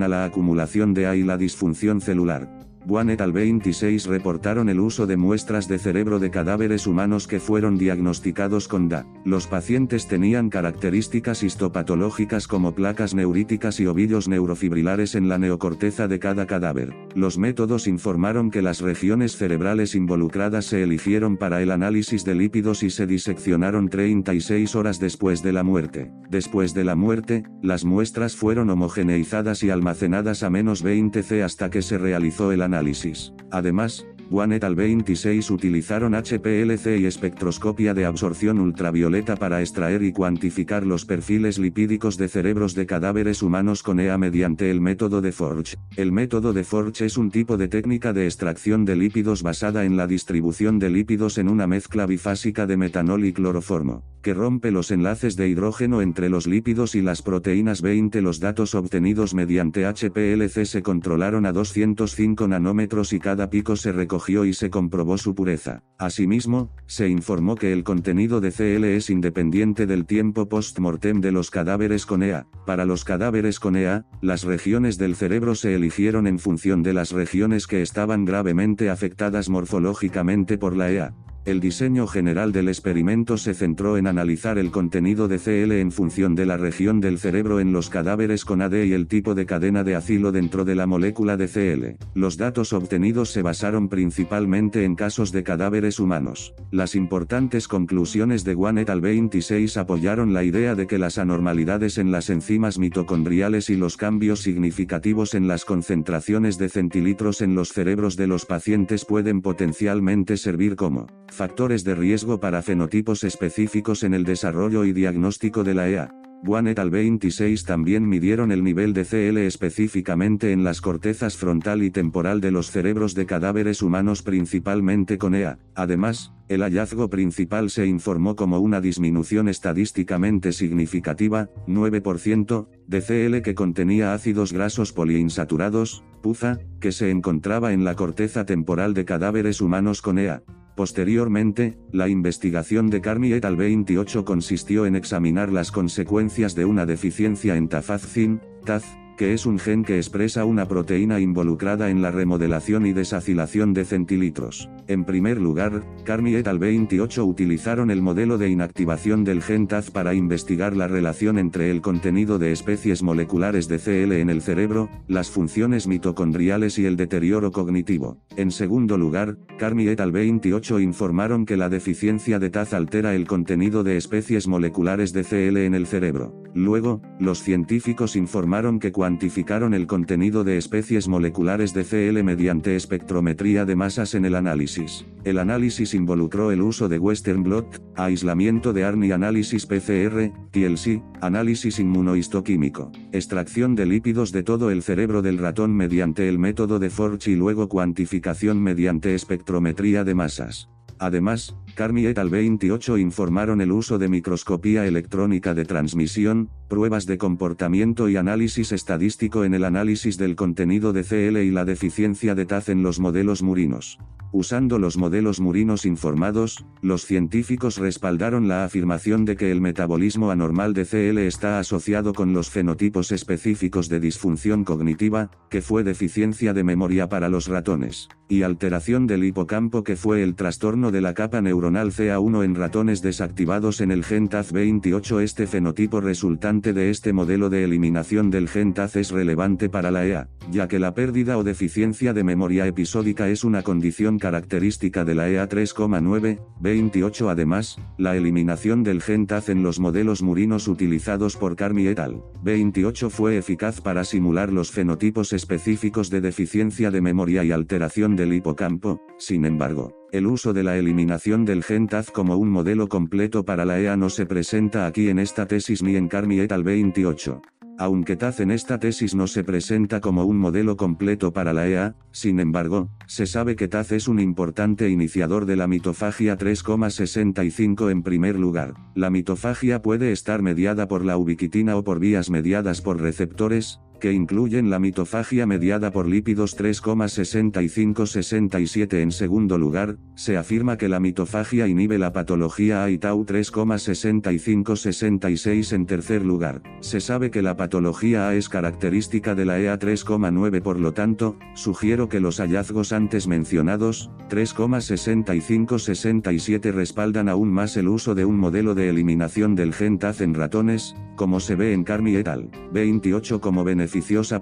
a 0.02 0.08
la 0.08 0.24
acumulación 0.24 0.94
de 0.94 1.06
A 1.06 1.16
y 1.16 1.22
la 1.22 1.36
disfunción 1.36 2.00
celular. 2.00 2.48
Buan 2.86 3.08
et 3.08 3.20
al. 3.22 3.32
26 3.32 4.06
reportaron 4.06 4.68
el 4.68 4.78
uso 4.78 5.06
de 5.06 5.16
muestras 5.16 5.68
de 5.68 5.78
cerebro 5.78 6.18
de 6.18 6.30
cadáveres 6.30 6.86
humanos 6.86 7.26
que 7.26 7.40
fueron 7.40 7.78
diagnosticados 7.78 8.68
con 8.68 8.90
DA. 8.90 9.06
Los 9.24 9.46
pacientes 9.46 10.06
tenían 10.06 10.50
características 10.50 11.42
histopatológicas 11.42 12.46
como 12.46 12.74
placas 12.74 13.14
neuríticas 13.14 13.80
y 13.80 13.86
ovillos 13.86 14.28
neurofibrilares 14.28 15.14
en 15.14 15.30
la 15.30 15.38
neocorteza 15.38 16.08
de 16.08 16.18
cada 16.18 16.46
cadáver. 16.46 16.94
Los 17.14 17.38
métodos 17.38 17.86
informaron 17.86 18.50
que 18.50 18.60
las 18.60 18.82
regiones 18.82 19.36
cerebrales 19.36 19.94
involucradas 19.94 20.66
se 20.66 20.82
eligieron 20.82 21.38
para 21.38 21.62
el 21.62 21.70
análisis 21.70 22.24
de 22.24 22.34
lípidos 22.34 22.82
y 22.82 22.90
se 22.90 23.06
diseccionaron 23.06 23.88
36 23.88 24.76
horas 24.76 25.00
después 25.00 25.42
de 25.42 25.52
la 25.52 25.62
muerte. 25.62 26.12
Después 26.28 26.74
de 26.74 26.84
la 26.84 26.94
muerte, 26.94 27.44
las 27.62 27.84
muestras 27.84 28.36
fueron 28.36 28.68
homogeneizadas 28.68 29.62
y 29.62 29.70
almacenadas 29.70 30.42
a 30.42 30.50
menos 30.50 30.82
20 30.82 31.22
C 31.22 31.42
hasta 31.42 31.70
que 31.70 31.80
se 31.80 31.96
realizó 31.96 32.52
el 32.52 32.60
análisis 32.60 32.73
análisis. 32.74 33.32
Además, 33.52 34.04
Guan 34.30 34.52
et 34.52 34.64
al. 34.64 34.74
26 34.74 35.50
utilizaron 35.50 36.14
HPLC 36.14 36.98
y 36.98 37.06
espectroscopia 37.06 37.94
de 37.94 38.04
absorción 38.04 38.58
ultravioleta 38.58 39.36
para 39.36 39.60
extraer 39.60 40.02
y 40.02 40.12
cuantificar 40.12 40.84
los 40.84 41.04
perfiles 41.04 41.58
lipídicos 41.58 42.16
de 42.16 42.28
cerebros 42.28 42.74
de 42.74 42.86
cadáveres 42.86 43.42
humanos 43.42 43.82
con 43.82 44.00
EA 44.00 44.18
mediante 44.18 44.70
el 44.70 44.80
método 44.80 45.20
de 45.20 45.32
Forge. 45.32 45.76
El 45.96 46.10
método 46.10 46.52
de 46.52 46.64
Forge 46.64 47.04
es 47.04 47.16
un 47.18 47.30
tipo 47.30 47.56
de 47.56 47.68
técnica 47.68 48.12
de 48.12 48.24
extracción 48.24 48.84
de 48.84 48.96
lípidos 48.96 49.42
basada 49.42 49.84
en 49.84 49.96
la 49.96 50.06
distribución 50.06 50.78
de 50.78 50.90
lípidos 50.90 51.38
en 51.38 51.48
una 51.48 51.66
mezcla 51.66 52.06
bifásica 52.06 52.66
de 52.66 52.76
metanol 52.76 53.24
y 53.24 53.32
cloroformo, 53.32 54.02
que 54.22 54.34
rompe 54.34 54.70
los 54.70 54.90
enlaces 54.90 55.36
de 55.36 55.48
hidrógeno 55.48 56.02
entre 56.02 56.28
los 56.28 56.46
lípidos 56.46 56.94
y 56.94 57.02
las 57.02 57.22
proteínas 57.22 57.82
20. 57.82 58.22
Los 58.22 58.40
datos 58.40 58.74
obtenidos 58.74 59.34
mediante 59.34 59.84
HPLC 59.84 60.64
se 60.64 60.82
controlaron 60.82 61.46
a 61.46 61.52
205 61.52 62.48
nanómetros 62.48 63.12
y 63.12 63.20
cada 63.20 63.50
pico 63.50 63.76
se 63.76 63.92
recogió 63.92 64.13
y 64.44 64.54
se 64.54 64.70
comprobó 64.70 65.18
su 65.18 65.34
pureza. 65.34 65.82
Asimismo, 65.98 66.70
se 66.86 67.08
informó 67.08 67.54
que 67.56 67.72
el 67.72 67.84
contenido 67.84 68.40
de 68.40 68.50
CL 68.50 68.84
es 68.84 69.10
independiente 69.10 69.86
del 69.86 70.06
tiempo 70.06 70.48
post-mortem 70.48 71.20
de 71.20 71.32
los 71.32 71.50
cadáveres 71.50 72.06
con 72.06 72.22
EA. 72.22 72.46
Para 72.66 72.84
los 72.84 73.04
cadáveres 73.04 73.60
con 73.60 73.76
EA, 73.76 74.06
las 74.20 74.44
regiones 74.44 74.98
del 74.98 75.16
cerebro 75.16 75.54
se 75.54 75.74
eligieron 75.74 76.26
en 76.26 76.38
función 76.38 76.82
de 76.82 76.94
las 76.94 77.12
regiones 77.12 77.66
que 77.66 77.82
estaban 77.82 78.24
gravemente 78.24 78.90
afectadas 78.90 79.48
morfológicamente 79.48 80.58
por 80.58 80.76
la 80.76 80.90
EA. 80.90 81.14
El 81.44 81.60
diseño 81.60 82.06
general 82.06 82.52
del 82.52 82.68
experimento 82.68 83.36
se 83.36 83.52
centró 83.52 83.98
en 83.98 84.06
analizar 84.06 84.56
el 84.56 84.70
contenido 84.70 85.28
de 85.28 85.38
CL 85.38 85.72
en 85.72 85.92
función 85.92 86.34
de 86.34 86.46
la 86.46 86.56
región 86.56 87.02
del 87.02 87.18
cerebro 87.18 87.60
en 87.60 87.70
los 87.70 87.90
cadáveres 87.90 88.46
con 88.46 88.62
AD 88.62 88.84
y 88.84 88.94
el 88.94 89.06
tipo 89.08 89.34
de 89.34 89.44
cadena 89.44 89.84
de 89.84 89.94
acilo 89.94 90.32
dentro 90.32 90.64
de 90.64 90.74
la 90.74 90.86
molécula 90.86 91.36
de 91.36 91.48
CL. 91.48 92.02
Los 92.14 92.38
datos 92.38 92.72
obtenidos 92.72 93.28
se 93.30 93.42
basaron 93.42 93.90
principalmente 93.90 94.84
en 94.84 94.94
casos 94.94 95.32
de 95.32 95.44
cadáveres 95.44 96.00
humanos. 96.00 96.54
Las 96.70 96.94
importantes 96.94 97.68
conclusiones 97.68 98.42
de 98.44 98.54
Guanet 98.54 98.88
al 98.88 99.02
26 99.02 99.76
apoyaron 99.76 100.32
la 100.32 100.44
idea 100.44 100.74
de 100.74 100.86
que 100.86 100.98
las 100.98 101.18
anormalidades 101.18 101.98
en 101.98 102.10
las 102.10 102.30
enzimas 102.30 102.78
mitocondriales 102.78 103.68
y 103.68 103.76
los 103.76 103.98
cambios 103.98 104.40
significativos 104.40 105.34
en 105.34 105.46
las 105.46 105.66
concentraciones 105.66 106.56
de 106.56 106.70
centilitros 106.70 107.42
en 107.42 107.54
los 107.54 107.68
cerebros 107.68 108.16
de 108.16 108.28
los 108.28 108.46
pacientes 108.46 109.04
pueden 109.04 109.42
potencialmente 109.42 110.38
servir 110.38 110.74
como 110.74 111.06
Factores 111.34 111.82
de 111.82 111.96
riesgo 111.96 112.38
para 112.38 112.62
fenotipos 112.62 113.24
específicos 113.24 114.04
en 114.04 114.14
el 114.14 114.22
desarrollo 114.22 114.84
y 114.84 114.92
diagnóstico 114.92 115.64
de 115.64 115.74
la 115.74 115.88
EA. 115.88 116.14
Buan 116.44 116.68
et 116.68 116.78
al. 116.78 116.90
26 116.90 117.64
también 117.64 118.08
midieron 118.08 118.52
el 118.52 118.62
nivel 118.62 118.92
de 118.92 119.04
CL 119.04 119.38
específicamente 119.38 120.52
en 120.52 120.62
las 120.62 120.80
cortezas 120.80 121.36
frontal 121.36 121.82
y 121.82 121.90
temporal 121.90 122.40
de 122.40 122.52
los 122.52 122.70
cerebros 122.70 123.16
de 123.16 123.26
cadáveres 123.26 123.82
humanos 123.82 124.22
principalmente 124.22 125.18
con 125.18 125.34
EA. 125.34 125.58
Además, 125.74 126.32
el 126.48 126.62
hallazgo 126.62 127.10
principal 127.10 127.68
se 127.68 127.84
informó 127.84 128.36
como 128.36 128.60
una 128.60 128.80
disminución 128.80 129.48
estadísticamente 129.48 130.52
significativa, 130.52 131.50
9%, 131.66 132.68
de 132.86 133.00
CL 133.00 133.42
que 133.42 133.56
contenía 133.56 134.14
ácidos 134.14 134.52
grasos 134.52 134.92
poliinsaturados, 134.92 136.04
PUFA, 136.22 136.60
que 136.78 136.92
se 136.92 137.10
encontraba 137.10 137.72
en 137.72 137.82
la 137.82 137.96
corteza 137.96 138.46
temporal 138.46 138.94
de 138.94 139.04
cadáveres 139.04 139.60
humanos 139.60 140.00
con 140.00 140.20
EA. 140.20 140.44
Posteriormente, 140.74 141.78
la 141.92 142.08
investigación 142.08 142.90
de 142.90 143.00
Carmi 143.00 143.32
et 143.32 143.44
al. 143.44 143.56
28 143.56 144.24
consistió 144.24 144.86
en 144.86 144.96
examinar 144.96 145.52
las 145.52 145.70
consecuencias 145.70 146.54
de 146.54 146.64
una 146.64 146.84
deficiencia 146.84 147.56
en 147.56 147.68
tafazin, 147.68 148.40
TAZ, 148.64 148.84
que 149.16 149.32
es 149.32 149.46
un 149.46 149.58
gen 149.58 149.84
que 149.84 149.96
expresa 149.96 150.44
una 150.44 150.66
proteína 150.66 151.20
involucrada 151.20 151.90
en 151.90 152.02
la 152.02 152.10
remodelación 152.10 152.86
y 152.86 152.92
desacilación 152.92 153.74
de 153.74 153.84
centilitros. 153.84 154.68
En 154.86 155.04
primer 155.04 155.40
lugar, 155.40 155.82
Carmi 156.04 156.34
et 156.34 156.48
al. 156.48 156.58
28 156.58 157.24
utilizaron 157.24 157.90
el 157.90 158.02
modelo 158.02 158.38
de 158.38 158.48
inactivación 158.48 159.24
del 159.24 159.42
gen 159.42 159.66
TAZ 159.66 159.90
para 159.90 160.14
investigar 160.14 160.76
la 160.76 160.88
relación 160.88 161.38
entre 161.38 161.70
el 161.70 161.80
contenido 161.80 162.38
de 162.38 162.52
especies 162.52 163.02
moleculares 163.02 163.68
de 163.68 163.78
CL 163.78 164.12
en 164.12 164.30
el 164.30 164.42
cerebro, 164.42 164.90
las 165.08 165.30
funciones 165.30 165.86
mitocondriales 165.86 166.78
y 166.78 166.86
el 166.86 166.96
deterioro 166.96 167.52
cognitivo. 167.52 168.18
En 168.36 168.50
segundo 168.50 168.98
lugar, 168.98 169.36
Carmi 169.58 169.88
et 169.88 170.00
al. 170.00 170.12
28 170.12 170.80
informaron 170.80 171.46
que 171.46 171.56
la 171.56 171.68
deficiencia 171.68 172.38
de 172.38 172.50
TAZ 172.50 172.74
altera 172.74 173.14
el 173.14 173.26
contenido 173.26 173.82
de 173.82 173.96
especies 173.96 174.46
moleculares 174.46 175.12
de 175.12 175.24
CL 175.24 175.56
en 175.58 175.74
el 175.74 175.86
cerebro. 175.86 176.43
Luego, 176.54 177.02
los 177.18 177.42
científicos 177.42 178.14
informaron 178.14 178.78
que 178.78 178.92
cuantificaron 178.92 179.74
el 179.74 179.88
contenido 179.88 180.44
de 180.44 180.56
especies 180.56 181.08
moleculares 181.08 181.74
de 181.74 181.82
CL 181.84 182.22
mediante 182.22 182.76
espectrometría 182.76 183.64
de 183.64 183.74
masas 183.74 184.14
en 184.14 184.24
el 184.24 184.36
análisis. 184.36 185.04
El 185.24 185.40
análisis 185.40 185.94
involucró 185.94 186.52
el 186.52 186.62
uso 186.62 186.88
de 186.88 187.00
Western 187.00 187.42
blot, 187.42 187.82
aislamiento 187.96 188.72
de 188.72 188.84
ARNI 188.84 189.10
análisis 189.10 189.66
PCR, 189.66 190.30
TLC, 190.52 191.02
análisis 191.20 191.80
inmunohistoquímico, 191.80 192.92
extracción 193.10 193.74
de 193.74 193.86
lípidos 193.86 194.30
de 194.30 194.44
todo 194.44 194.70
el 194.70 194.82
cerebro 194.82 195.22
del 195.22 195.38
ratón 195.38 195.74
mediante 195.74 196.28
el 196.28 196.38
método 196.38 196.78
de 196.78 196.88
Forge 196.88 197.32
y 197.32 197.34
luego 197.34 197.68
cuantificación 197.68 198.62
mediante 198.62 199.16
espectrometría 199.16 200.04
de 200.04 200.14
masas. 200.14 200.68
Además, 201.00 201.56
Carmi 201.74 202.06
et 202.06 202.18
al. 202.18 202.30
28 202.30 202.98
informaron 202.98 203.60
el 203.60 203.72
uso 203.72 203.98
de 203.98 204.08
microscopía 204.08 204.86
electrónica 204.86 205.54
de 205.54 205.64
transmisión, 205.64 206.48
pruebas 206.68 207.06
de 207.06 207.18
comportamiento 207.18 208.08
y 208.08 208.16
análisis 208.16 208.72
estadístico 208.72 209.44
en 209.44 209.54
el 209.54 209.64
análisis 209.64 210.16
del 210.16 210.36
contenido 210.36 210.92
de 210.92 211.02
CL 211.02 211.38
y 211.38 211.50
la 211.50 211.64
deficiencia 211.64 212.34
de 212.34 212.46
TAZ 212.46 212.68
en 212.68 212.82
los 212.82 213.00
modelos 213.00 213.42
murinos. 213.42 213.98
Usando 214.32 214.80
los 214.80 214.96
modelos 214.96 215.38
murinos 215.38 215.86
informados, 215.86 216.64
los 216.82 217.06
científicos 217.06 217.78
respaldaron 217.78 218.48
la 218.48 218.64
afirmación 218.64 219.24
de 219.24 219.36
que 219.36 219.52
el 219.52 219.60
metabolismo 219.60 220.32
anormal 220.32 220.74
de 220.74 220.84
CL 220.84 221.18
está 221.18 221.60
asociado 221.60 222.12
con 222.12 222.32
los 222.32 222.50
fenotipos 222.50 223.12
específicos 223.12 223.88
de 223.88 224.00
disfunción 224.00 224.64
cognitiva, 224.64 225.30
que 225.50 225.62
fue 225.62 225.84
deficiencia 225.84 226.52
de 226.52 226.64
memoria 226.64 227.08
para 227.08 227.28
los 227.28 227.46
ratones, 227.46 228.08
y 228.28 228.42
alteración 228.42 229.06
del 229.06 229.22
hipocampo 229.22 229.84
que 229.84 229.94
fue 229.94 230.24
el 230.24 230.34
trastorno 230.34 230.90
de 230.90 231.00
la 231.00 231.14
capa 231.14 231.40
neuronal 231.40 231.63
neuronal 231.64 231.92
CA1 231.92 232.44
en 232.44 232.54
ratones 232.56 233.00
desactivados 233.00 233.80
en 233.80 233.90
el 233.90 234.04
gen 234.04 234.28
TAZ28. 234.28 235.22
Este 235.22 235.46
fenotipo 235.46 236.02
resultante 236.02 236.74
de 236.74 236.90
este 236.90 237.14
modelo 237.14 237.48
de 237.48 237.64
eliminación 237.64 238.30
del 238.30 238.50
gen 238.50 238.74
TAZ 238.74 238.96
es 238.96 239.10
relevante 239.10 239.70
para 239.70 239.90
la 239.90 240.04
EA, 240.04 240.28
ya 240.50 240.68
que 240.68 240.78
la 240.78 240.92
pérdida 240.92 241.38
o 241.38 241.42
deficiencia 241.42 242.12
de 242.12 242.22
memoria 242.22 242.66
episódica 242.66 243.30
es 243.30 243.44
una 243.44 243.62
condición 243.62 244.18
característica 244.18 245.06
de 245.06 245.14
la 245.14 245.30
EA 245.30 245.48
3,9, 245.48 246.38
28 246.60 247.30
Además, 247.30 247.78
la 247.96 248.14
eliminación 248.14 248.82
del 248.82 249.00
gen 249.00 249.26
TAZ 249.26 249.48
en 249.48 249.62
los 249.62 249.80
modelos 249.80 250.22
murinos 250.22 250.68
utilizados 250.68 251.38
por 251.38 251.56
Carmi 251.56 251.86
et 251.86 251.98
al. 251.98 252.22
28 252.42 253.08
fue 253.08 253.38
eficaz 253.38 253.80
para 253.80 254.04
simular 254.04 254.52
los 254.52 254.70
fenotipos 254.70 255.32
específicos 255.32 256.10
de 256.10 256.20
deficiencia 256.20 256.90
de 256.90 257.00
memoria 257.00 257.42
y 257.42 257.52
alteración 257.52 258.16
del 258.16 258.34
hipocampo, 258.34 259.00
sin 259.16 259.46
embargo, 259.46 260.03
el 260.14 260.28
uso 260.28 260.52
de 260.52 260.62
la 260.62 260.78
eliminación 260.78 261.44
del 261.44 261.64
gen 261.64 261.88
TAZ 261.88 262.12
como 262.12 262.36
un 262.36 262.48
modelo 262.48 262.88
completo 262.88 263.44
para 263.44 263.64
la 263.64 263.80
EA 263.80 263.96
no 263.96 264.08
se 264.10 264.26
presenta 264.26 264.86
aquí 264.86 265.08
en 265.08 265.18
esta 265.18 265.46
tesis 265.46 265.82
ni 265.82 265.96
en 265.96 266.06
Carmi 266.06 266.38
et 266.38 266.52
al 266.52 266.62
28. 266.62 267.42
Aunque 267.78 268.14
TAZ 268.14 268.38
en 268.38 268.52
esta 268.52 268.78
tesis 268.78 269.16
no 269.16 269.26
se 269.26 269.42
presenta 269.42 270.00
como 270.00 270.24
un 270.24 270.38
modelo 270.38 270.76
completo 270.76 271.32
para 271.32 271.52
la 271.52 271.66
EA, 271.66 271.96
sin 272.12 272.38
embargo, 272.38 272.90
se 273.08 273.26
sabe 273.26 273.56
que 273.56 273.66
TAZ 273.66 273.90
es 273.90 274.06
un 274.06 274.20
importante 274.20 274.88
iniciador 274.88 275.46
de 275.46 275.56
la 275.56 275.66
mitofagia 275.66 276.38
3,65 276.38 277.90
en 277.90 278.04
primer 278.04 278.38
lugar. 278.38 278.74
La 278.94 279.10
mitofagia 279.10 279.82
puede 279.82 280.12
estar 280.12 280.42
mediada 280.42 280.86
por 280.86 281.04
la 281.04 281.16
ubiquitina 281.16 281.76
o 281.76 281.82
por 281.82 281.98
vías 281.98 282.30
mediadas 282.30 282.80
por 282.80 283.00
receptores, 283.00 283.80
que 284.04 284.12
incluyen 284.12 284.68
la 284.68 284.78
mitofagia 284.78 285.46
mediada 285.46 285.90
por 285.90 286.06
lípidos 286.06 286.58
3,65-67 286.58 289.00
en 289.00 289.10
segundo 289.10 289.56
lugar, 289.56 289.96
se 290.14 290.36
afirma 290.36 290.76
que 290.76 290.90
la 290.90 291.00
mitofagia 291.00 291.66
inhibe 291.68 291.98
la 291.98 292.12
patología 292.12 292.84
A 292.84 292.90
y 292.90 292.98
tau 292.98 293.24
3,65-66 293.24 295.72
en 295.72 295.86
tercer 295.86 296.22
lugar, 296.22 296.60
se 296.80 297.00
sabe 297.00 297.30
que 297.30 297.40
la 297.40 297.56
patología 297.56 298.28
A 298.28 298.34
es 298.34 298.50
característica 298.50 299.34
de 299.34 299.46
la 299.46 299.58
EA 299.58 299.78
3,9 299.78 300.60
por 300.60 300.78
lo 300.78 300.92
tanto, 300.92 301.38
sugiero 301.54 302.10
que 302.10 302.20
los 302.20 302.40
hallazgos 302.40 302.92
antes 302.92 303.26
mencionados, 303.26 304.10
3,65-67 304.28 306.72
respaldan 306.72 307.30
aún 307.30 307.50
más 307.50 307.78
el 307.78 307.88
uso 307.88 308.14
de 308.14 308.26
un 308.26 308.36
modelo 308.36 308.74
de 308.74 308.90
eliminación 308.90 309.54
del 309.54 309.72
gen 309.72 309.98
TAZ 309.98 310.20
en 310.20 310.34
ratones, 310.34 310.94
como 311.16 311.40
se 311.40 311.54
ve 311.54 311.72
en 311.72 311.84
Carmi 311.84 312.16
et 312.16 312.28
al. 312.28 312.50
28 312.72 313.40
como 313.40 313.64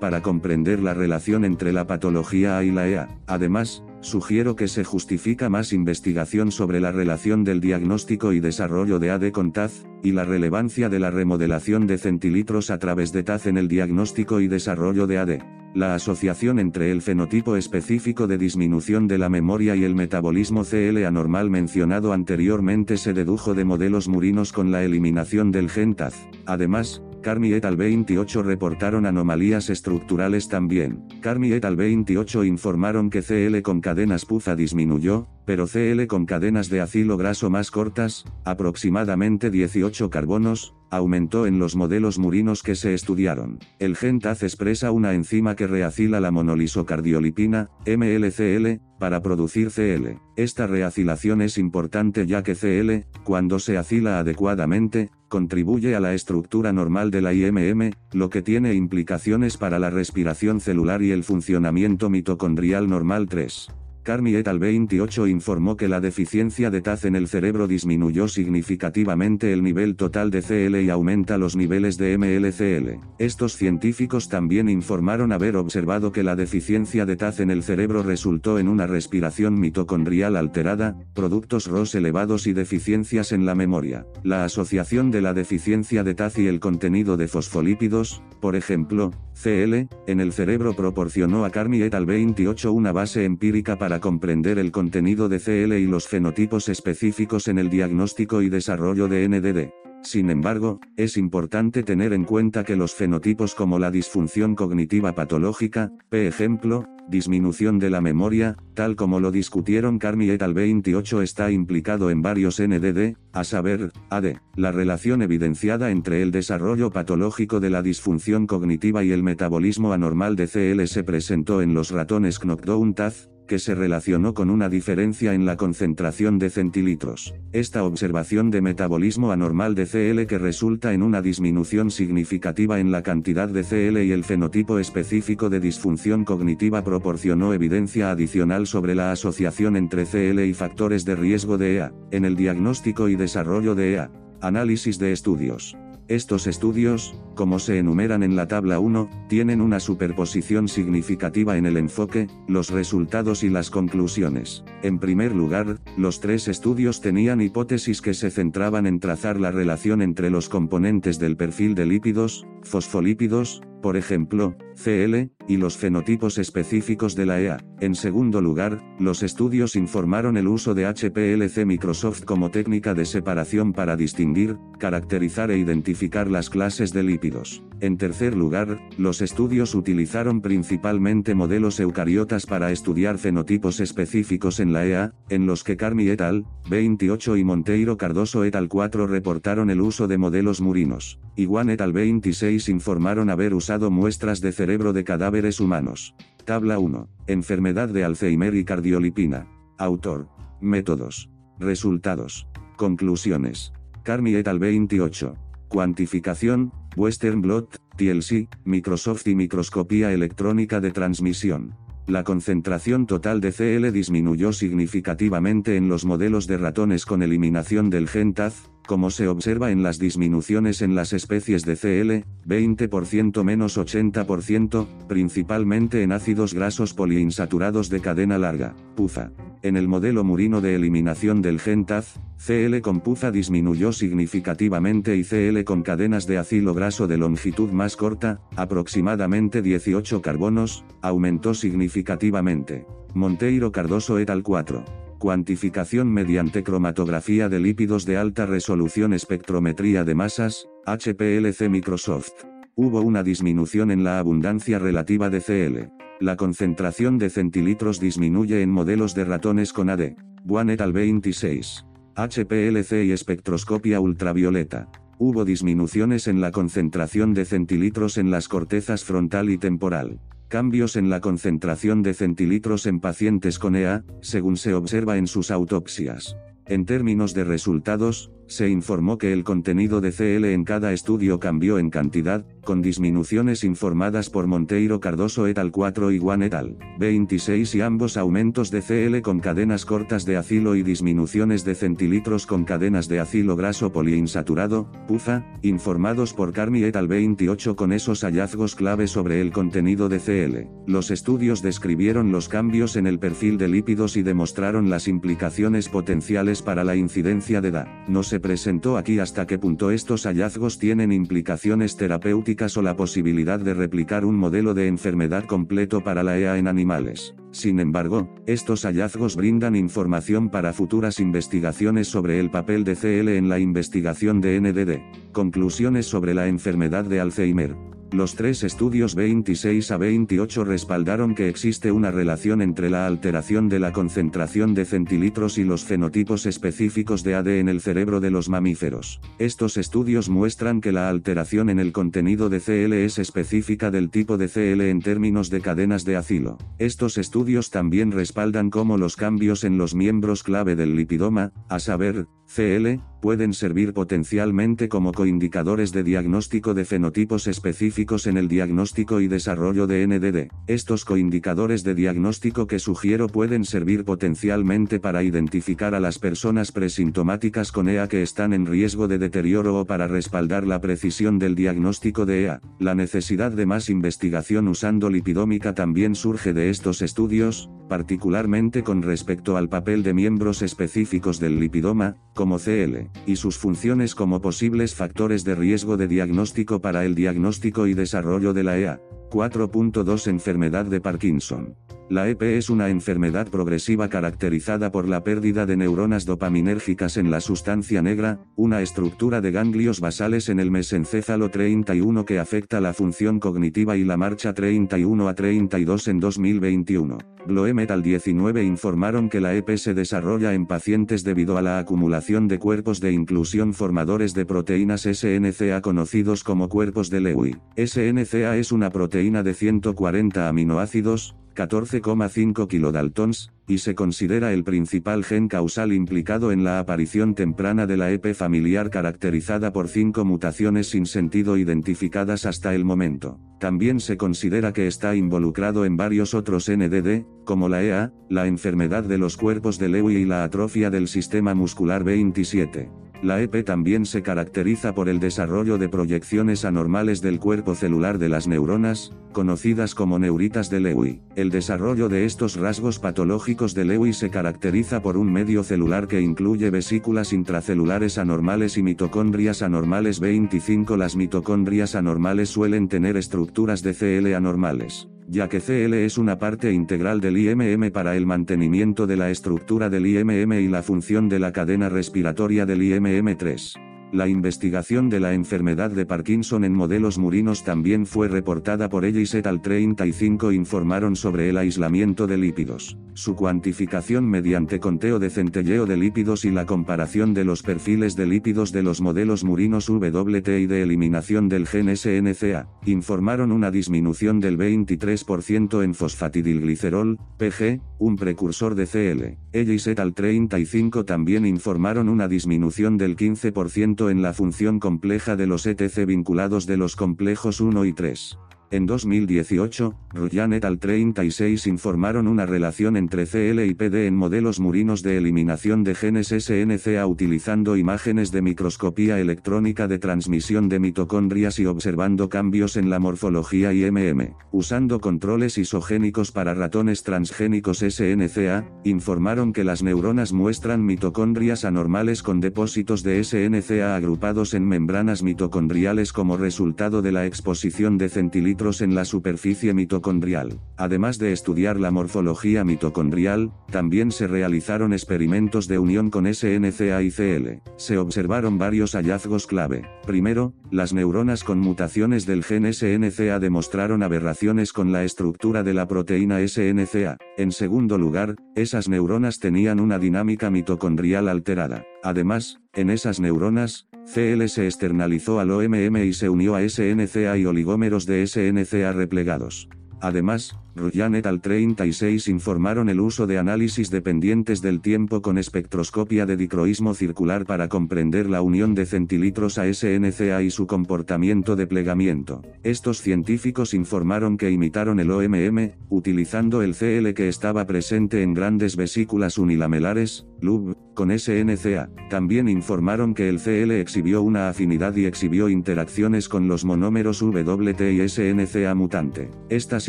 para 0.00 0.22
comprender 0.22 0.80
la 0.80 0.94
relación 0.94 1.44
entre 1.44 1.72
la 1.72 1.86
patología 1.86 2.56
A 2.56 2.64
y 2.64 2.70
la 2.70 2.88
EA. 2.88 3.08
Además, 3.26 3.84
sugiero 4.00 4.56
que 4.56 4.66
se 4.66 4.82
justifica 4.82 5.50
más 5.50 5.74
investigación 5.74 6.50
sobre 6.50 6.80
la 6.80 6.90
relación 6.90 7.44
del 7.44 7.60
diagnóstico 7.60 8.32
y 8.32 8.40
desarrollo 8.40 8.98
de 8.98 9.10
AD 9.10 9.30
con 9.30 9.52
TAZ, 9.52 9.84
y 10.02 10.12
la 10.12 10.24
relevancia 10.24 10.88
de 10.88 10.98
la 10.98 11.10
remodelación 11.10 11.86
de 11.86 11.98
centilitros 11.98 12.70
a 12.70 12.78
través 12.78 13.12
de 13.12 13.24
TAZ 13.24 13.46
en 13.46 13.58
el 13.58 13.68
diagnóstico 13.68 14.40
y 14.40 14.48
desarrollo 14.48 15.06
de 15.06 15.18
AD. 15.18 15.38
La 15.74 15.94
asociación 15.94 16.58
entre 16.58 16.90
el 16.90 17.02
fenotipo 17.02 17.56
específico 17.56 18.26
de 18.26 18.38
disminución 18.38 19.06
de 19.06 19.18
la 19.18 19.28
memoria 19.28 19.76
y 19.76 19.84
el 19.84 19.94
metabolismo 19.94 20.64
CL 20.64 21.04
anormal 21.04 21.50
mencionado 21.50 22.12
anteriormente 22.12 22.96
se 22.96 23.12
dedujo 23.12 23.54
de 23.54 23.64
modelos 23.64 24.08
murinos 24.08 24.52
con 24.52 24.70
la 24.70 24.82
eliminación 24.82 25.50
del 25.50 25.68
gen 25.70 25.94
TAZ. 25.94 26.14
Además, 26.46 27.02
Carmi 27.22 27.52
et 27.52 27.64
al 27.64 27.76
28 27.76 28.42
reportaron 28.42 29.06
anomalías 29.06 29.70
estructurales 29.70 30.48
también. 30.48 31.06
Carmi 31.20 31.52
et 31.52 31.64
al 31.64 31.76
28 31.76 32.44
informaron 32.44 33.08
que 33.08 33.22
CL 33.22 33.62
con 33.62 33.80
cadenas 33.80 34.26
puza 34.26 34.56
disminuyó, 34.56 35.28
pero 35.46 35.66
CL 35.66 36.06
con 36.08 36.26
cadenas 36.26 36.68
de 36.68 36.80
acilo 36.80 37.16
graso 37.16 37.48
más 37.48 37.70
cortas, 37.70 38.24
aproximadamente 38.44 39.50
18 39.50 40.10
carbonos, 40.10 40.74
aumentó 40.92 41.46
en 41.46 41.58
los 41.58 41.74
modelos 41.74 42.18
murinos 42.18 42.62
que 42.62 42.74
se 42.74 42.92
estudiaron. 42.92 43.58
El 43.78 43.96
gen 43.96 44.20
TAZ 44.20 44.42
expresa 44.42 44.90
una 44.90 45.14
enzima 45.14 45.56
que 45.56 45.66
reacila 45.66 46.20
la 46.20 46.30
monolisocardiolipina, 46.30 47.70
MLCL, 47.86 48.78
para 48.98 49.22
producir 49.22 49.70
CL. 49.70 50.18
Esta 50.36 50.66
reacilación 50.66 51.40
es 51.40 51.56
importante 51.56 52.26
ya 52.26 52.42
que 52.42 52.54
CL, 52.54 53.08
cuando 53.24 53.58
se 53.58 53.78
acila 53.78 54.18
adecuadamente, 54.18 55.10
contribuye 55.28 55.96
a 55.96 56.00
la 56.00 56.12
estructura 56.12 56.74
normal 56.74 57.10
de 57.10 57.22
la 57.22 57.32
IMM, 57.32 57.92
lo 58.12 58.28
que 58.28 58.42
tiene 58.42 58.74
implicaciones 58.74 59.56
para 59.56 59.78
la 59.78 59.88
respiración 59.88 60.60
celular 60.60 61.02
y 61.02 61.10
el 61.10 61.24
funcionamiento 61.24 62.10
mitocondrial 62.10 62.90
normal 62.90 63.28
3. 63.30 63.68
Carmi 64.02 64.34
et 64.34 64.48
al 64.48 64.58
28 64.58 65.28
informó 65.28 65.76
que 65.76 65.86
la 65.86 66.00
deficiencia 66.00 66.70
de 66.70 66.80
TAZ 66.82 67.04
en 67.04 67.14
el 67.14 67.28
cerebro 67.28 67.68
disminuyó 67.68 68.26
significativamente 68.26 69.52
el 69.52 69.62
nivel 69.62 69.94
total 69.94 70.32
de 70.32 70.42
CL 70.42 70.80
y 70.80 70.90
aumenta 70.90 71.38
los 71.38 71.54
niveles 71.54 71.98
de 71.98 72.18
MLCL. 72.18 72.98
Estos 73.20 73.56
científicos 73.56 74.28
también 74.28 74.68
informaron 74.68 75.30
haber 75.30 75.56
observado 75.56 76.10
que 76.10 76.24
la 76.24 76.34
deficiencia 76.34 77.06
de 77.06 77.14
TAZ 77.14 77.40
en 77.40 77.52
el 77.52 77.62
cerebro 77.62 78.02
resultó 78.02 78.58
en 78.58 78.66
una 78.66 78.88
respiración 78.88 79.60
mitocondrial 79.60 80.36
alterada, 80.36 80.96
productos 81.14 81.68
ROS 81.68 81.94
elevados 81.94 82.48
y 82.48 82.54
deficiencias 82.54 83.30
en 83.30 83.46
la 83.46 83.54
memoria. 83.54 84.04
La 84.24 84.44
asociación 84.44 85.12
de 85.12 85.20
la 85.20 85.32
deficiencia 85.32 86.02
de 86.02 86.14
TAZ 86.14 86.38
y 86.38 86.48
el 86.48 86.58
contenido 86.58 87.16
de 87.16 87.28
fosfolípidos, 87.28 88.20
por 88.40 88.56
ejemplo, 88.56 89.12
CL, 89.40 89.86
en 90.06 90.20
el 90.20 90.32
cerebro 90.32 90.74
proporcionó 90.74 91.44
a 91.44 91.50
Carmi 91.50 91.82
et 91.82 91.94
al 91.94 92.06
28 92.06 92.72
una 92.72 92.92
base 92.92 93.24
empírica 93.24 93.78
para 93.78 93.91
comprender 94.00 94.58
el 94.58 94.72
contenido 94.72 95.28
de 95.28 95.38
CL 95.38 95.78
y 95.78 95.86
los 95.86 96.08
fenotipos 96.08 96.68
específicos 96.68 97.48
en 97.48 97.58
el 97.58 97.70
diagnóstico 97.70 98.42
y 98.42 98.48
desarrollo 98.48 99.08
de 99.08 99.28
NDD. 99.28 99.82
Sin 100.02 100.30
embargo, 100.30 100.80
es 100.96 101.16
importante 101.16 101.84
tener 101.84 102.12
en 102.12 102.24
cuenta 102.24 102.64
que 102.64 102.74
los 102.74 102.92
fenotipos 102.92 103.54
como 103.54 103.78
la 103.78 103.92
disfunción 103.92 104.56
cognitiva 104.56 105.14
patológica, 105.14 105.92
p. 106.08 106.26
ejemplo, 106.26 106.88
disminución 107.08 107.78
de 107.78 107.90
la 107.90 108.00
memoria, 108.00 108.56
tal 108.74 108.96
como 108.96 109.20
lo 109.20 109.30
discutieron 109.30 109.98
Carmi 109.98 110.30
et 110.30 110.42
al 110.42 110.54
28 110.54 111.22
está 111.22 111.50
implicado 111.52 112.10
en 112.10 112.20
varios 112.20 112.60
NDD, 112.60 113.16
a 113.32 113.44
saber, 113.44 113.92
AD. 114.10 114.36
La 114.56 114.72
relación 114.72 115.22
evidenciada 115.22 115.90
entre 115.90 116.22
el 116.22 116.32
desarrollo 116.32 116.90
patológico 116.90 117.60
de 117.60 117.70
la 117.70 117.82
disfunción 117.82 118.46
cognitiva 118.46 119.04
y 119.04 119.12
el 119.12 119.22
metabolismo 119.22 119.92
anormal 119.92 120.34
de 120.34 120.48
CL 120.48 120.84
se 120.86 121.04
presentó 121.04 121.62
en 121.62 121.74
los 121.74 121.90
ratones 121.92 122.40
Knockdown 122.40 122.94
TAZ, 122.94 123.28
que 123.52 123.58
se 123.58 123.74
relacionó 123.74 124.32
con 124.32 124.48
una 124.48 124.70
diferencia 124.70 125.34
en 125.34 125.44
la 125.44 125.58
concentración 125.58 126.38
de 126.38 126.48
centilitros. 126.48 127.34
Esta 127.52 127.84
observación 127.84 128.50
de 128.50 128.62
metabolismo 128.62 129.30
anormal 129.30 129.74
de 129.74 129.84
CL 129.84 130.24
que 130.26 130.38
resulta 130.38 130.94
en 130.94 131.02
una 131.02 131.20
disminución 131.20 131.90
significativa 131.90 132.80
en 132.80 132.90
la 132.90 133.02
cantidad 133.02 133.50
de 133.50 133.62
CL 133.62 134.04
y 134.04 134.12
el 134.12 134.24
fenotipo 134.24 134.78
específico 134.78 135.50
de 135.50 135.60
disfunción 135.60 136.24
cognitiva 136.24 136.82
proporcionó 136.82 137.52
evidencia 137.52 138.10
adicional 138.10 138.66
sobre 138.66 138.94
la 138.94 139.12
asociación 139.12 139.76
entre 139.76 140.06
CL 140.06 140.40
y 140.46 140.54
factores 140.54 141.04
de 141.04 141.14
riesgo 141.14 141.58
de 141.58 141.76
EA, 141.76 141.92
en 142.10 142.24
el 142.24 142.36
diagnóstico 142.36 143.10
y 143.10 143.16
desarrollo 143.16 143.74
de 143.74 143.92
EA. 143.92 144.10
Análisis 144.40 144.98
de 144.98 145.12
estudios. 145.12 145.76
Estos 146.08 146.46
estudios, 146.46 147.14
como 147.34 147.58
se 147.58 147.78
enumeran 147.78 148.22
en 148.22 148.34
la 148.34 148.48
tabla 148.48 148.80
1, 148.80 149.08
tienen 149.28 149.60
una 149.60 149.78
superposición 149.80 150.68
significativa 150.68 151.56
en 151.56 151.64
el 151.64 151.76
enfoque, 151.76 152.28
los 152.48 152.70
resultados 152.70 153.44
y 153.44 153.48
las 153.48 153.70
conclusiones. 153.70 154.64
En 154.82 154.98
primer 154.98 155.34
lugar, 155.34 155.78
los 155.96 156.20
tres 156.20 156.48
estudios 156.48 157.00
tenían 157.00 157.40
hipótesis 157.40 158.02
que 158.02 158.14
se 158.14 158.30
centraban 158.30 158.86
en 158.86 159.00
trazar 159.00 159.38
la 159.38 159.52
relación 159.52 160.02
entre 160.02 160.28
los 160.28 160.48
componentes 160.48 161.18
del 161.18 161.36
perfil 161.36 161.74
de 161.74 161.86
lípidos, 161.86 162.46
fosfolípidos, 162.62 163.62
por 163.82 163.98
ejemplo, 163.98 164.56
CL, 164.74 165.30
y 165.46 165.56
los 165.58 165.76
fenotipos 165.76 166.38
específicos 166.38 167.14
de 167.14 167.26
la 167.26 167.40
EA. 167.40 167.58
En 167.80 167.94
segundo 167.94 168.40
lugar, 168.40 168.80
los 168.98 169.22
estudios 169.22 169.76
informaron 169.76 170.38
el 170.38 170.48
uso 170.48 170.72
de 170.74 170.86
HPLC 170.86 171.66
Microsoft 171.66 172.24
como 172.24 172.50
técnica 172.50 172.94
de 172.94 173.04
separación 173.04 173.72
para 173.74 173.96
distinguir, 173.96 174.56
caracterizar 174.78 175.50
e 175.50 175.58
identificar 175.58 176.30
las 176.30 176.48
clases 176.48 176.92
de 176.92 177.02
lípidos. 177.02 177.62
En 177.82 177.96
tercer 177.96 178.36
lugar, 178.36 178.78
los 178.96 179.20
estudios 179.22 179.74
utilizaron 179.74 180.40
principalmente 180.40 181.34
modelos 181.34 181.80
eucariotas 181.80 182.46
para 182.46 182.70
estudiar 182.70 183.18
fenotipos 183.18 183.80
específicos 183.80 184.60
en 184.60 184.72
la 184.72 184.86
EA, 184.86 185.14
en 185.30 185.46
los 185.46 185.64
que 185.64 185.76
Carmi 185.76 186.08
et 186.08 186.20
al. 186.20 186.46
28 186.70 187.38
y 187.38 187.42
Monteiro 187.42 187.96
Cardoso 187.96 188.44
et 188.44 188.54
al. 188.54 188.68
4 188.68 189.08
reportaron 189.08 189.68
el 189.68 189.80
uso 189.80 190.06
de 190.06 190.16
modelos 190.16 190.60
murinos. 190.60 191.18
Iguan 191.34 191.70
et 191.70 191.80
al. 191.80 191.92
26 191.92 192.68
informaron 192.68 193.30
haber 193.30 193.52
usado 193.52 193.90
muestras 193.90 194.40
de 194.40 194.52
cerebro 194.52 194.92
de 194.92 195.02
cadáveres 195.02 195.58
humanos. 195.58 196.14
Tabla 196.44 196.78
1. 196.78 197.08
Enfermedad 197.26 197.88
de 197.88 198.04
Alzheimer 198.04 198.54
y 198.54 198.64
cardiolipina. 198.64 199.48
Autor. 199.76 200.28
Métodos. 200.60 201.30
Resultados. 201.58 202.46
Conclusiones. 202.76 203.72
Carmi 204.04 204.36
et 204.36 204.46
al. 204.46 204.60
28. 204.60 205.34
Cuantificación, 205.66 206.70
Western 206.96 207.40
Blot, 207.40 207.76
TLC, 207.96 208.48
Microsoft 208.64 209.26
y 209.26 209.34
microscopía 209.34 210.12
electrónica 210.12 210.80
de 210.80 210.90
transmisión. 210.90 211.74
La 212.06 212.24
concentración 212.24 213.06
total 213.06 213.40
de 213.40 213.52
CL 213.52 213.92
disminuyó 213.92 214.52
significativamente 214.52 215.76
en 215.76 215.88
los 215.88 216.04
modelos 216.04 216.46
de 216.46 216.58
ratones 216.58 217.06
con 217.06 217.22
eliminación 217.22 217.90
del 217.90 218.08
gen 218.08 218.34
TAZ, 218.34 218.71
como 218.86 219.10
se 219.10 219.28
observa 219.28 219.70
en 219.70 219.82
las 219.82 219.98
disminuciones 219.98 220.82
en 220.82 220.94
las 220.94 221.12
especies 221.12 221.64
de 221.64 221.76
CL, 221.76 222.48
20% 222.48 223.44
menos 223.44 223.78
80%, 223.78 224.86
principalmente 225.08 226.02
en 226.02 226.12
ácidos 226.12 226.54
grasos 226.54 226.94
poliinsaturados 226.94 227.88
de 227.88 228.00
cadena 228.00 228.38
larga, 228.38 228.74
PUFA. 228.96 229.32
En 229.62 229.76
el 229.76 229.86
modelo 229.86 230.24
murino 230.24 230.60
de 230.60 230.74
eliminación 230.74 231.40
del 231.40 231.60
gen 231.60 231.84
TAZ, 231.84 232.16
CL 232.44 232.80
con 232.80 233.00
PUFA 233.00 233.30
disminuyó 233.30 233.92
significativamente 233.92 235.16
y 235.16 235.22
CL 235.22 235.62
con 235.64 235.82
cadenas 235.82 236.26
de 236.26 236.38
acilo 236.38 236.74
graso 236.74 237.06
de 237.06 237.16
longitud 237.16 237.70
más 237.70 237.96
corta, 237.96 238.40
aproximadamente 238.56 239.62
18 239.62 240.20
carbonos, 240.20 240.84
aumentó 241.00 241.54
significativamente. 241.54 242.84
Monteiro 243.14 243.70
Cardoso 243.70 244.18
et 244.18 244.30
al 244.30 244.42
4. 244.42 244.84
Cuantificación 245.22 246.12
mediante 246.12 246.64
cromatografía 246.64 247.48
de 247.48 247.60
lípidos 247.60 248.04
de 248.06 248.16
alta 248.16 248.44
resolución 248.44 249.12
espectrometría 249.12 250.02
de 250.02 250.16
masas, 250.16 250.68
HPLC 250.84 251.68
Microsoft. 251.70 252.32
Hubo 252.74 253.02
una 253.02 253.22
disminución 253.22 253.92
en 253.92 254.02
la 254.02 254.18
abundancia 254.18 254.80
relativa 254.80 255.30
de 255.30 255.40
CL. 255.40 255.92
La 256.18 256.34
concentración 256.34 257.18
de 257.18 257.30
centilitros 257.30 258.00
disminuye 258.00 258.62
en 258.62 258.70
modelos 258.70 259.14
de 259.14 259.24
ratones 259.24 259.72
con 259.72 259.90
AD. 259.90 260.00
Et 260.00 260.80
al 260.80 260.92
26. 260.92 261.86
HPLC 262.16 263.04
y 263.04 263.12
espectroscopia 263.12 264.00
ultravioleta. 264.00 264.90
Hubo 265.20 265.44
disminuciones 265.44 266.26
en 266.26 266.40
la 266.40 266.50
concentración 266.50 267.32
de 267.32 267.44
centilitros 267.44 268.18
en 268.18 268.32
las 268.32 268.48
cortezas 268.48 269.04
frontal 269.04 269.50
y 269.50 269.58
temporal. 269.58 270.18
Cambios 270.52 270.96
en 270.96 271.08
la 271.08 271.22
concentración 271.22 272.02
de 272.02 272.12
centilitros 272.12 272.84
en 272.84 273.00
pacientes 273.00 273.58
con 273.58 273.74
EA, 273.74 274.04
según 274.20 274.58
se 274.58 274.74
observa 274.74 275.16
en 275.16 275.26
sus 275.26 275.50
autopsias. 275.50 276.36
En 276.66 276.84
términos 276.84 277.32
de 277.32 277.44
resultados, 277.44 278.30
se 278.54 278.68
informó 278.68 279.18
que 279.18 279.32
el 279.32 279.44
contenido 279.44 280.00
de 280.00 280.12
CL 280.12 280.44
en 280.46 280.64
cada 280.64 280.92
estudio 280.92 281.40
cambió 281.40 281.78
en 281.78 281.90
cantidad, 281.90 282.44
con 282.64 282.82
disminuciones 282.82 283.64
informadas 283.64 284.30
por 284.30 284.46
Monteiro 284.46 285.00
Cardoso 285.00 285.46
et 285.46 285.58
al 285.58 285.72
4 285.72 286.12
y 286.12 286.18
Juan 286.18 286.42
et 286.42 286.54
al. 286.54 286.76
26 286.98 287.74
y 287.74 287.80
ambos 287.80 288.16
aumentos 288.16 288.70
de 288.70 288.82
CL 288.82 289.20
con 289.22 289.40
cadenas 289.40 289.84
cortas 289.84 290.24
de 290.24 290.36
acilo 290.36 290.76
y 290.76 290.82
disminuciones 290.82 291.64
de 291.64 291.74
centilitros 291.74 292.46
con 292.46 292.64
cadenas 292.64 293.08
de 293.08 293.20
acilo 293.20 293.56
graso 293.56 293.92
poliinsaturado, 293.92 294.90
PUFA, 295.08 295.44
informados 295.62 296.34
por 296.34 296.52
Carmi 296.52 296.84
et 296.84 296.96
al 296.96 297.08
28 297.08 297.74
con 297.74 297.92
esos 297.92 298.22
hallazgos 298.22 298.76
clave 298.76 299.06
sobre 299.06 299.40
el 299.40 299.50
contenido 299.52 300.08
de 300.08 300.18
CL. 300.18 300.68
Los 300.86 301.10
estudios 301.10 301.62
describieron 301.62 302.30
los 302.30 302.48
cambios 302.48 302.96
en 302.96 303.06
el 303.06 303.18
perfil 303.18 303.58
de 303.58 303.68
lípidos 303.68 304.16
y 304.16 304.22
demostraron 304.22 304.90
las 304.90 305.08
implicaciones 305.08 305.88
potenciales 305.88 306.62
para 306.62 306.84
la 306.84 306.96
incidencia 306.96 307.60
de 307.60 307.70
DA. 307.70 308.04
No 308.08 308.22
se 308.22 308.41
presentó 308.42 308.98
aquí 308.98 309.18
hasta 309.20 309.46
qué 309.46 309.58
punto 309.58 309.90
estos 309.90 310.24
hallazgos 310.24 310.78
tienen 310.78 311.12
implicaciones 311.12 311.96
terapéuticas 311.96 312.76
o 312.76 312.82
la 312.82 312.96
posibilidad 312.96 313.58
de 313.58 313.72
replicar 313.72 314.26
un 314.26 314.36
modelo 314.36 314.74
de 314.74 314.88
enfermedad 314.88 315.44
completo 315.44 316.04
para 316.04 316.22
la 316.22 316.38
EA 316.38 316.58
en 316.58 316.68
animales. 316.68 317.34
Sin 317.52 317.80
embargo, 317.80 318.34
estos 318.46 318.82
hallazgos 318.84 319.36
brindan 319.36 319.76
información 319.76 320.50
para 320.50 320.72
futuras 320.72 321.20
investigaciones 321.20 322.08
sobre 322.08 322.40
el 322.40 322.50
papel 322.50 322.84
de 322.84 322.96
CL 322.96 323.28
en 323.28 323.48
la 323.48 323.58
investigación 323.58 324.40
de 324.40 324.60
NDD. 324.60 325.32
Conclusiones 325.32 326.06
sobre 326.06 326.34
la 326.34 326.48
enfermedad 326.48 327.04
de 327.04 327.20
Alzheimer. 327.20 327.91
Los 328.12 328.34
tres 328.34 328.62
estudios 328.62 329.14
26 329.14 329.90
a 329.90 329.96
28 329.96 330.64
respaldaron 330.64 331.34
que 331.34 331.48
existe 331.48 331.90
una 331.90 332.10
relación 332.10 332.60
entre 332.60 332.90
la 332.90 333.06
alteración 333.06 333.70
de 333.70 333.78
la 333.78 333.94
concentración 333.94 334.74
de 334.74 334.84
centilitros 334.84 335.56
y 335.56 335.64
los 335.64 335.84
fenotipos 335.84 336.44
específicos 336.44 337.22
de 337.22 337.36
AD 337.36 337.48
en 337.48 337.70
el 337.70 337.80
cerebro 337.80 338.20
de 338.20 338.30
los 338.30 338.50
mamíferos. 338.50 339.18
Estos 339.38 339.78
estudios 339.78 340.28
muestran 340.28 340.82
que 340.82 340.92
la 340.92 341.08
alteración 341.08 341.70
en 341.70 341.78
el 341.78 341.92
contenido 341.92 342.50
de 342.50 342.60
CL 342.60 342.92
es 342.92 343.18
específica 343.18 343.90
del 343.90 344.10
tipo 344.10 344.36
de 344.36 344.48
CL 344.48 344.82
en 344.82 345.00
términos 345.00 345.48
de 345.48 345.62
cadenas 345.62 346.04
de 346.04 346.16
acilo. 346.16 346.58
Estos 346.78 347.16
estudios 347.16 347.70
también 347.70 348.12
respaldan 348.12 348.68
cómo 348.68 348.98
los 348.98 349.16
cambios 349.16 349.64
en 349.64 349.78
los 349.78 349.94
miembros 349.94 350.42
clave 350.42 350.76
del 350.76 350.96
lipidoma, 350.96 351.52
a 351.70 351.78
saber, 351.78 352.26
CL, 352.54 353.00
pueden 353.22 353.54
servir 353.54 353.94
potencialmente 353.94 354.90
como 354.90 355.12
coindicadores 355.12 355.92
de 355.92 356.02
diagnóstico 356.02 356.74
de 356.74 356.84
fenotipos 356.84 357.46
específicos 357.46 358.01
en 358.02 358.36
el 358.36 358.48
diagnóstico 358.48 359.20
y 359.20 359.28
desarrollo 359.28 359.86
de 359.86 360.04
NDD. 360.06 360.50
Estos 360.66 361.04
coindicadores 361.04 361.84
de 361.84 361.94
diagnóstico 361.94 362.66
que 362.66 362.80
sugiero 362.80 363.28
pueden 363.28 363.64
servir 363.64 364.04
potencialmente 364.04 364.98
para 364.98 365.22
identificar 365.22 365.94
a 365.94 366.00
las 366.00 366.18
personas 366.18 366.72
presintomáticas 366.72 367.70
con 367.70 367.88
EA 367.88 368.08
que 368.08 368.22
están 368.22 368.54
en 368.54 368.66
riesgo 368.66 369.06
de 369.06 369.18
deterioro 369.18 369.78
o 369.78 369.84
para 369.84 370.08
respaldar 370.08 370.66
la 370.66 370.80
precisión 370.80 371.38
del 371.38 371.54
diagnóstico 371.54 372.26
de 372.26 372.42
EA. 372.42 372.60
La 372.80 372.96
necesidad 372.96 373.52
de 373.52 373.66
más 373.66 373.88
investigación 373.88 374.66
usando 374.66 375.08
lipidómica 375.08 375.72
también 375.72 376.16
surge 376.16 376.52
de 376.52 376.70
estos 376.70 377.02
estudios, 377.02 377.70
particularmente 377.88 378.82
con 378.82 379.02
respecto 379.02 379.56
al 379.56 379.68
papel 379.68 380.02
de 380.02 380.12
miembros 380.12 380.60
específicos 380.62 381.38
del 381.38 381.60
lipidoma, 381.60 382.16
como 382.34 382.58
CL 382.58 383.10
y 383.26 383.36
sus 383.36 383.58
funciones 383.58 384.16
como 384.16 384.40
posibles 384.40 384.94
factores 384.94 385.44
de 385.44 385.54
riesgo 385.54 385.96
de 385.96 386.08
diagnóstico 386.08 386.80
para 386.80 387.04
el 387.04 387.14
diagnóstico 387.14 387.86
y 387.86 387.91
desarrollo 387.94 388.52
de 388.52 388.62
la 388.62 388.78
EA. 388.78 389.00
4.2 389.30 390.26
Enfermedad 390.26 390.84
de 390.84 391.00
Parkinson. 391.00 391.76
La 392.12 392.28
EP 392.28 392.42
es 392.42 392.68
una 392.68 392.90
enfermedad 392.90 393.48
progresiva 393.48 394.10
caracterizada 394.10 394.92
por 394.92 395.08
la 395.08 395.24
pérdida 395.24 395.64
de 395.64 395.78
neuronas 395.78 396.26
dopaminérgicas 396.26 397.16
en 397.16 397.30
la 397.30 397.40
sustancia 397.40 398.02
negra, 398.02 398.38
una 398.54 398.82
estructura 398.82 399.40
de 399.40 399.50
ganglios 399.50 399.98
basales 399.98 400.50
en 400.50 400.60
el 400.60 400.70
mesencéfalo 400.70 401.48
31 401.48 402.26
que 402.26 402.38
afecta 402.38 402.82
la 402.82 402.92
función 402.92 403.40
cognitiva 403.40 403.96
y 403.96 404.04
la 404.04 404.18
marcha 404.18 404.52
31 404.52 405.26
a 405.26 405.34
32 405.34 406.08
en 406.08 406.20
2021. 406.20 407.16
Gloemet 407.46 407.90
al 407.90 408.02
19 408.02 408.62
informaron 408.62 409.30
que 409.30 409.40
la 409.40 409.54
EP 409.54 409.74
se 409.78 409.94
desarrolla 409.94 410.52
en 410.52 410.66
pacientes 410.66 411.24
debido 411.24 411.56
a 411.56 411.62
la 411.62 411.78
acumulación 411.78 412.46
de 412.46 412.58
cuerpos 412.58 413.00
de 413.00 413.12
inclusión 413.12 413.72
formadores 413.72 414.34
de 414.34 414.44
proteínas 414.44 415.08
SNCA 415.10 415.80
conocidos 415.80 416.44
como 416.44 416.68
cuerpos 416.68 417.08
de 417.08 417.22
Lewy. 417.22 417.56
SNCA 417.74 418.58
es 418.58 418.70
una 418.70 418.90
proteína 418.90 419.42
de 419.42 419.54
140 419.54 420.46
aminoácidos, 420.46 421.36
14,5 421.54 422.68
kilodaltons, 422.68 423.52
y 423.66 423.78
se 423.78 423.94
considera 423.94 424.52
el 424.52 424.64
principal 424.64 425.24
gen 425.24 425.48
causal 425.48 425.92
implicado 425.92 426.52
en 426.52 426.64
la 426.64 426.78
aparición 426.78 427.34
temprana 427.34 427.86
de 427.86 427.96
la 427.96 428.10
EP 428.10 428.34
familiar 428.34 428.90
caracterizada 428.90 429.72
por 429.72 429.88
cinco 429.88 430.24
mutaciones 430.24 430.90
sin 430.90 431.06
sentido 431.06 431.56
identificadas 431.56 432.44
hasta 432.46 432.74
el 432.74 432.84
momento. 432.84 433.38
También 433.60 434.00
se 434.00 434.16
considera 434.16 434.72
que 434.72 434.86
está 434.86 435.14
involucrado 435.14 435.84
en 435.84 435.96
varios 435.96 436.34
otros 436.34 436.68
NDD, 436.68 437.24
como 437.44 437.68
la 437.68 437.82
EA, 437.82 438.12
la 438.28 438.46
enfermedad 438.46 439.04
de 439.04 439.18
los 439.18 439.36
cuerpos 439.36 439.78
de 439.78 439.88
Lewy 439.88 440.16
y 440.16 440.24
la 440.24 440.44
atrofia 440.44 440.90
del 440.90 441.06
sistema 441.08 441.54
muscular 441.54 442.02
27. 442.02 442.90
La 443.22 443.40
EP 443.40 443.64
también 443.64 444.04
se 444.04 444.20
caracteriza 444.20 444.96
por 444.96 445.08
el 445.08 445.20
desarrollo 445.20 445.78
de 445.78 445.88
proyecciones 445.88 446.64
anormales 446.64 447.22
del 447.22 447.38
cuerpo 447.38 447.76
celular 447.76 448.18
de 448.18 448.28
las 448.28 448.48
neuronas, 448.48 449.12
conocidas 449.30 449.94
como 449.94 450.18
neuritas 450.18 450.70
de 450.70 450.80
Lewy. 450.80 451.20
El 451.36 451.50
desarrollo 451.50 452.08
de 452.08 452.24
estos 452.24 452.56
rasgos 452.56 452.98
patológicos 452.98 453.74
de 453.74 453.84
Lewy 453.84 454.12
se 454.12 454.28
caracteriza 454.28 455.02
por 455.02 455.16
un 455.16 455.32
medio 455.32 455.62
celular 455.62 456.08
que 456.08 456.20
incluye 456.20 456.70
vesículas 456.70 457.32
intracelulares 457.32 458.18
anormales 458.18 458.76
y 458.76 458.82
mitocondrias 458.82 459.62
anormales 459.62 460.18
25. 460.18 460.96
Las 460.96 461.14
mitocondrias 461.14 461.94
anormales 461.94 462.48
suelen 462.48 462.88
tener 462.88 463.16
estructuras 463.16 463.84
de 463.84 463.94
CL 463.94 464.34
anormales 464.34 465.11
ya 465.28 465.48
que 465.48 465.60
CL 465.60 465.94
es 465.94 466.18
una 466.18 466.38
parte 466.38 466.72
integral 466.72 467.20
del 467.20 467.38
IMM 467.38 467.90
para 467.90 468.16
el 468.16 468.26
mantenimiento 468.26 469.06
de 469.06 469.16
la 469.16 469.30
estructura 469.30 469.88
del 469.88 470.06
IMM 470.06 470.52
y 470.52 470.68
la 470.68 470.82
función 470.82 471.28
de 471.28 471.38
la 471.38 471.52
cadena 471.52 471.88
respiratoria 471.88 472.66
del 472.66 472.80
IMM3. 472.80 473.91
La 474.12 474.28
investigación 474.28 475.08
de 475.08 475.20
la 475.20 475.32
enfermedad 475.32 475.90
de 475.90 476.04
Parkinson 476.04 476.64
en 476.64 476.74
modelos 476.74 477.16
murinos 477.16 477.64
también 477.64 478.04
fue 478.04 478.28
reportada 478.28 478.90
por 478.90 479.06
ella 479.06 479.20
y 479.20 479.48
al 479.48 479.62
35 479.62 480.52
informaron 480.52 481.16
sobre 481.16 481.48
el 481.48 481.56
aislamiento 481.56 482.26
de 482.26 482.36
lípidos, 482.36 482.98
su 483.14 483.34
cuantificación 483.34 484.28
mediante 484.28 484.80
conteo 484.80 485.18
de 485.18 485.30
centelleo 485.30 485.86
de 485.86 485.96
lípidos 485.96 486.44
y 486.44 486.50
la 486.50 486.66
comparación 486.66 487.32
de 487.32 487.44
los 487.44 487.62
perfiles 487.62 488.14
de 488.14 488.26
lípidos 488.26 488.70
de 488.70 488.82
los 488.82 489.00
modelos 489.00 489.44
murinos 489.44 489.88
WT 489.88 490.48
y 490.60 490.66
de 490.66 490.82
eliminación 490.82 491.48
del 491.48 491.66
gen 491.66 491.96
SNCA, 491.96 492.68
informaron 492.84 493.50
una 493.50 493.70
disminución 493.70 494.40
del 494.40 494.58
23% 494.58 495.82
en 495.82 495.94
fosfatidilglicerol, 495.94 497.18
PG, 497.38 497.80
un 497.98 498.16
precursor 498.16 498.74
de 498.74 498.86
CL. 498.86 499.38
Y 499.54 500.00
al 500.00 500.12
35 500.12 501.04
también 501.06 501.46
informaron 501.46 502.10
una 502.10 502.28
disminución 502.28 502.98
del 502.98 503.16
15% 503.16 504.01
en 504.10 504.22
la 504.22 504.32
función 504.32 504.78
compleja 504.78 505.36
de 505.36 505.46
los 505.46 505.66
ETC 505.66 506.06
vinculados 506.06 506.66
de 506.66 506.76
los 506.76 506.96
complejos 506.96 507.60
1 507.60 507.84
y 507.84 507.92
3. 507.92 508.38
En 508.72 508.86
2018, 508.86 509.94
Ruyan 510.14 510.54
et 510.54 510.64
al. 510.64 510.78
36 510.78 511.66
informaron 511.66 512.26
una 512.26 512.46
relación 512.46 512.96
entre 512.96 513.26
CL 513.26 513.66
y 513.66 513.74
PD 513.74 514.06
en 514.06 514.16
modelos 514.16 514.60
murinos 514.60 515.02
de 515.02 515.18
eliminación 515.18 515.84
de 515.84 515.94
genes 515.94 516.28
SNCA 516.28 517.06
utilizando 517.06 517.76
imágenes 517.76 518.32
de 518.32 518.40
microscopía 518.40 519.20
electrónica 519.20 519.88
de 519.88 519.98
transmisión 519.98 520.70
de 520.70 520.78
mitocondrias 520.78 521.58
y 521.58 521.66
observando 521.66 522.30
cambios 522.30 522.78
en 522.78 522.88
la 522.88 522.98
morfología 522.98 523.74
IMM. 523.74 524.36
Usando 524.52 525.00
controles 525.00 525.58
isogénicos 525.58 526.32
para 526.32 526.54
ratones 526.54 527.02
transgénicos 527.02 527.80
SNCA, 527.86 528.64
informaron 528.84 529.52
que 529.52 529.64
las 529.64 529.82
neuronas 529.82 530.32
muestran 530.32 530.82
mitocondrias 530.82 531.66
anormales 531.66 532.22
con 532.22 532.40
depósitos 532.40 533.02
de 533.02 533.22
SNCA 533.22 533.96
agrupados 533.96 534.54
en 534.54 534.66
membranas 534.66 535.22
mitocondriales 535.22 536.14
como 536.14 536.38
resultado 536.38 537.02
de 537.02 537.12
la 537.12 537.26
exposición 537.26 537.98
de 537.98 538.08
centilitros 538.08 538.61
en 538.62 538.94
la 538.94 539.04
superficie 539.04 539.74
mitocondrial. 539.74 540.60
Además 540.76 541.18
de 541.18 541.32
estudiar 541.32 541.80
la 541.80 541.90
morfología 541.90 542.62
mitocondrial, 542.64 543.52
también 543.72 544.12
se 544.12 544.28
realizaron 544.28 544.92
experimentos 544.92 545.66
de 545.66 545.80
unión 545.80 546.10
con 546.10 546.32
SNCA 546.32 547.02
y 547.02 547.10
CL. 547.10 547.60
Se 547.76 547.98
observaron 547.98 548.58
varios 548.58 548.92
hallazgos 548.92 549.48
clave. 549.48 549.82
Primero, 550.06 550.54
las 550.70 550.92
neuronas 550.92 551.42
con 551.42 551.58
mutaciones 551.58 552.24
del 552.24 552.44
gen 552.44 552.72
SNCA 552.72 553.40
demostraron 553.40 554.04
aberraciones 554.04 554.72
con 554.72 554.92
la 554.92 555.02
estructura 555.02 555.64
de 555.64 555.74
la 555.74 555.88
proteína 555.88 556.38
SNCA. 556.46 557.18
En 557.36 557.50
segundo 557.50 557.98
lugar, 557.98 558.36
esas 558.54 558.88
neuronas 558.88 559.40
tenían 559.40 559.80
una 559.80 559.98
dinámica 559.98 560.50
mitocondrial 560.50 561.28
alterada. 561.28 561.84
Además, 562.04 562.60
en 562.74 562.90
esas 562.90 563.18
neuronas, 563.18 563.88
CL 564.06 564.46
se 564.48 564.66
externalizó 564.66 565.40
al 565.40 565.50
OMM 565.50 565.96
y 565.98 566.12
se 566.12 566.28
unió 566.28 566.54
a 566.54 566.68
SNCA 566.68 567.36
y 567.38 567.46
oligómeros 567.46 568.06
de 568.06 568.26
SNCA 568.26 568.92
replegados. 568.92 569.68
Además, 570.00 570.56
Ruyan 570.74 571.14
et 571.14 571.26
al. 571.26 571.42
36 571.42 572.28
informaron 572.28 572.88
el 572.88 573.00
uso 573.00 573.26
de 573.26 573.38
análisis 573.38 573.90
dependientes 573.90 574.62
del 574.62 574.80
tiempo 574.80 575.20
con 575.20 575.36
espectroscopia 575.36 576.24
de 576.24 576.36
dicroísmo 576.36 576.94
circular 576.94 577.44
para 577.44 577.68
comprender 577.68 578.30
la 578.30 578.42
unión 578.42 578.74
de 578.74 578.86
centilitros 578.86 579.58
a 579.58 579.72
SNCA 579.72 580.42
y 580.42 580.50
su 580.50 580.66
comportamiento 580.66 581.56
de 581.56 581.66
plegamiento. 581.66 582.42
Estos 582.62 583.02
científicos 583.02 583.74
informaron 583.74 584.36
que 584.36 584.50
imitaron 584.50 585.00
el 585.00 585.10
OMM, 585.10 585.72
utilizando 585.88 586.62
el 586.62 586.74
CL 586.74 587.12
que 587.12 587.28
estaba 587.28 587.66
presente 587.66 588.22
en 588.22 588.34
grandes 588.34 588.76
vesículas 588.76 589.38
unilamelares, 589.38 590.26
LUB, 590.40 590.76
con 590.94 591.16
SNCA. 591.16 591.90
También 592.10 592.48
informaron 592.48 593.14
que 593.14 593.28
el 593.28 593.40
CL 593.40 593.72
exhibió 593.72 594.22
una 594.22 594.48
afinidad 594.48 594.94
y 594.96 595.06
exhibió 595.06 595.48
interacciones 595.48 596.28
con 596.28 596.48
los 596.48 596.64
monómeros 596.64 597.22
WT 597.22 597.80
y 597.80 598.08
SNCA 598.08 598.74
mutante. 598.74 599.30
Estas 599.48 599.88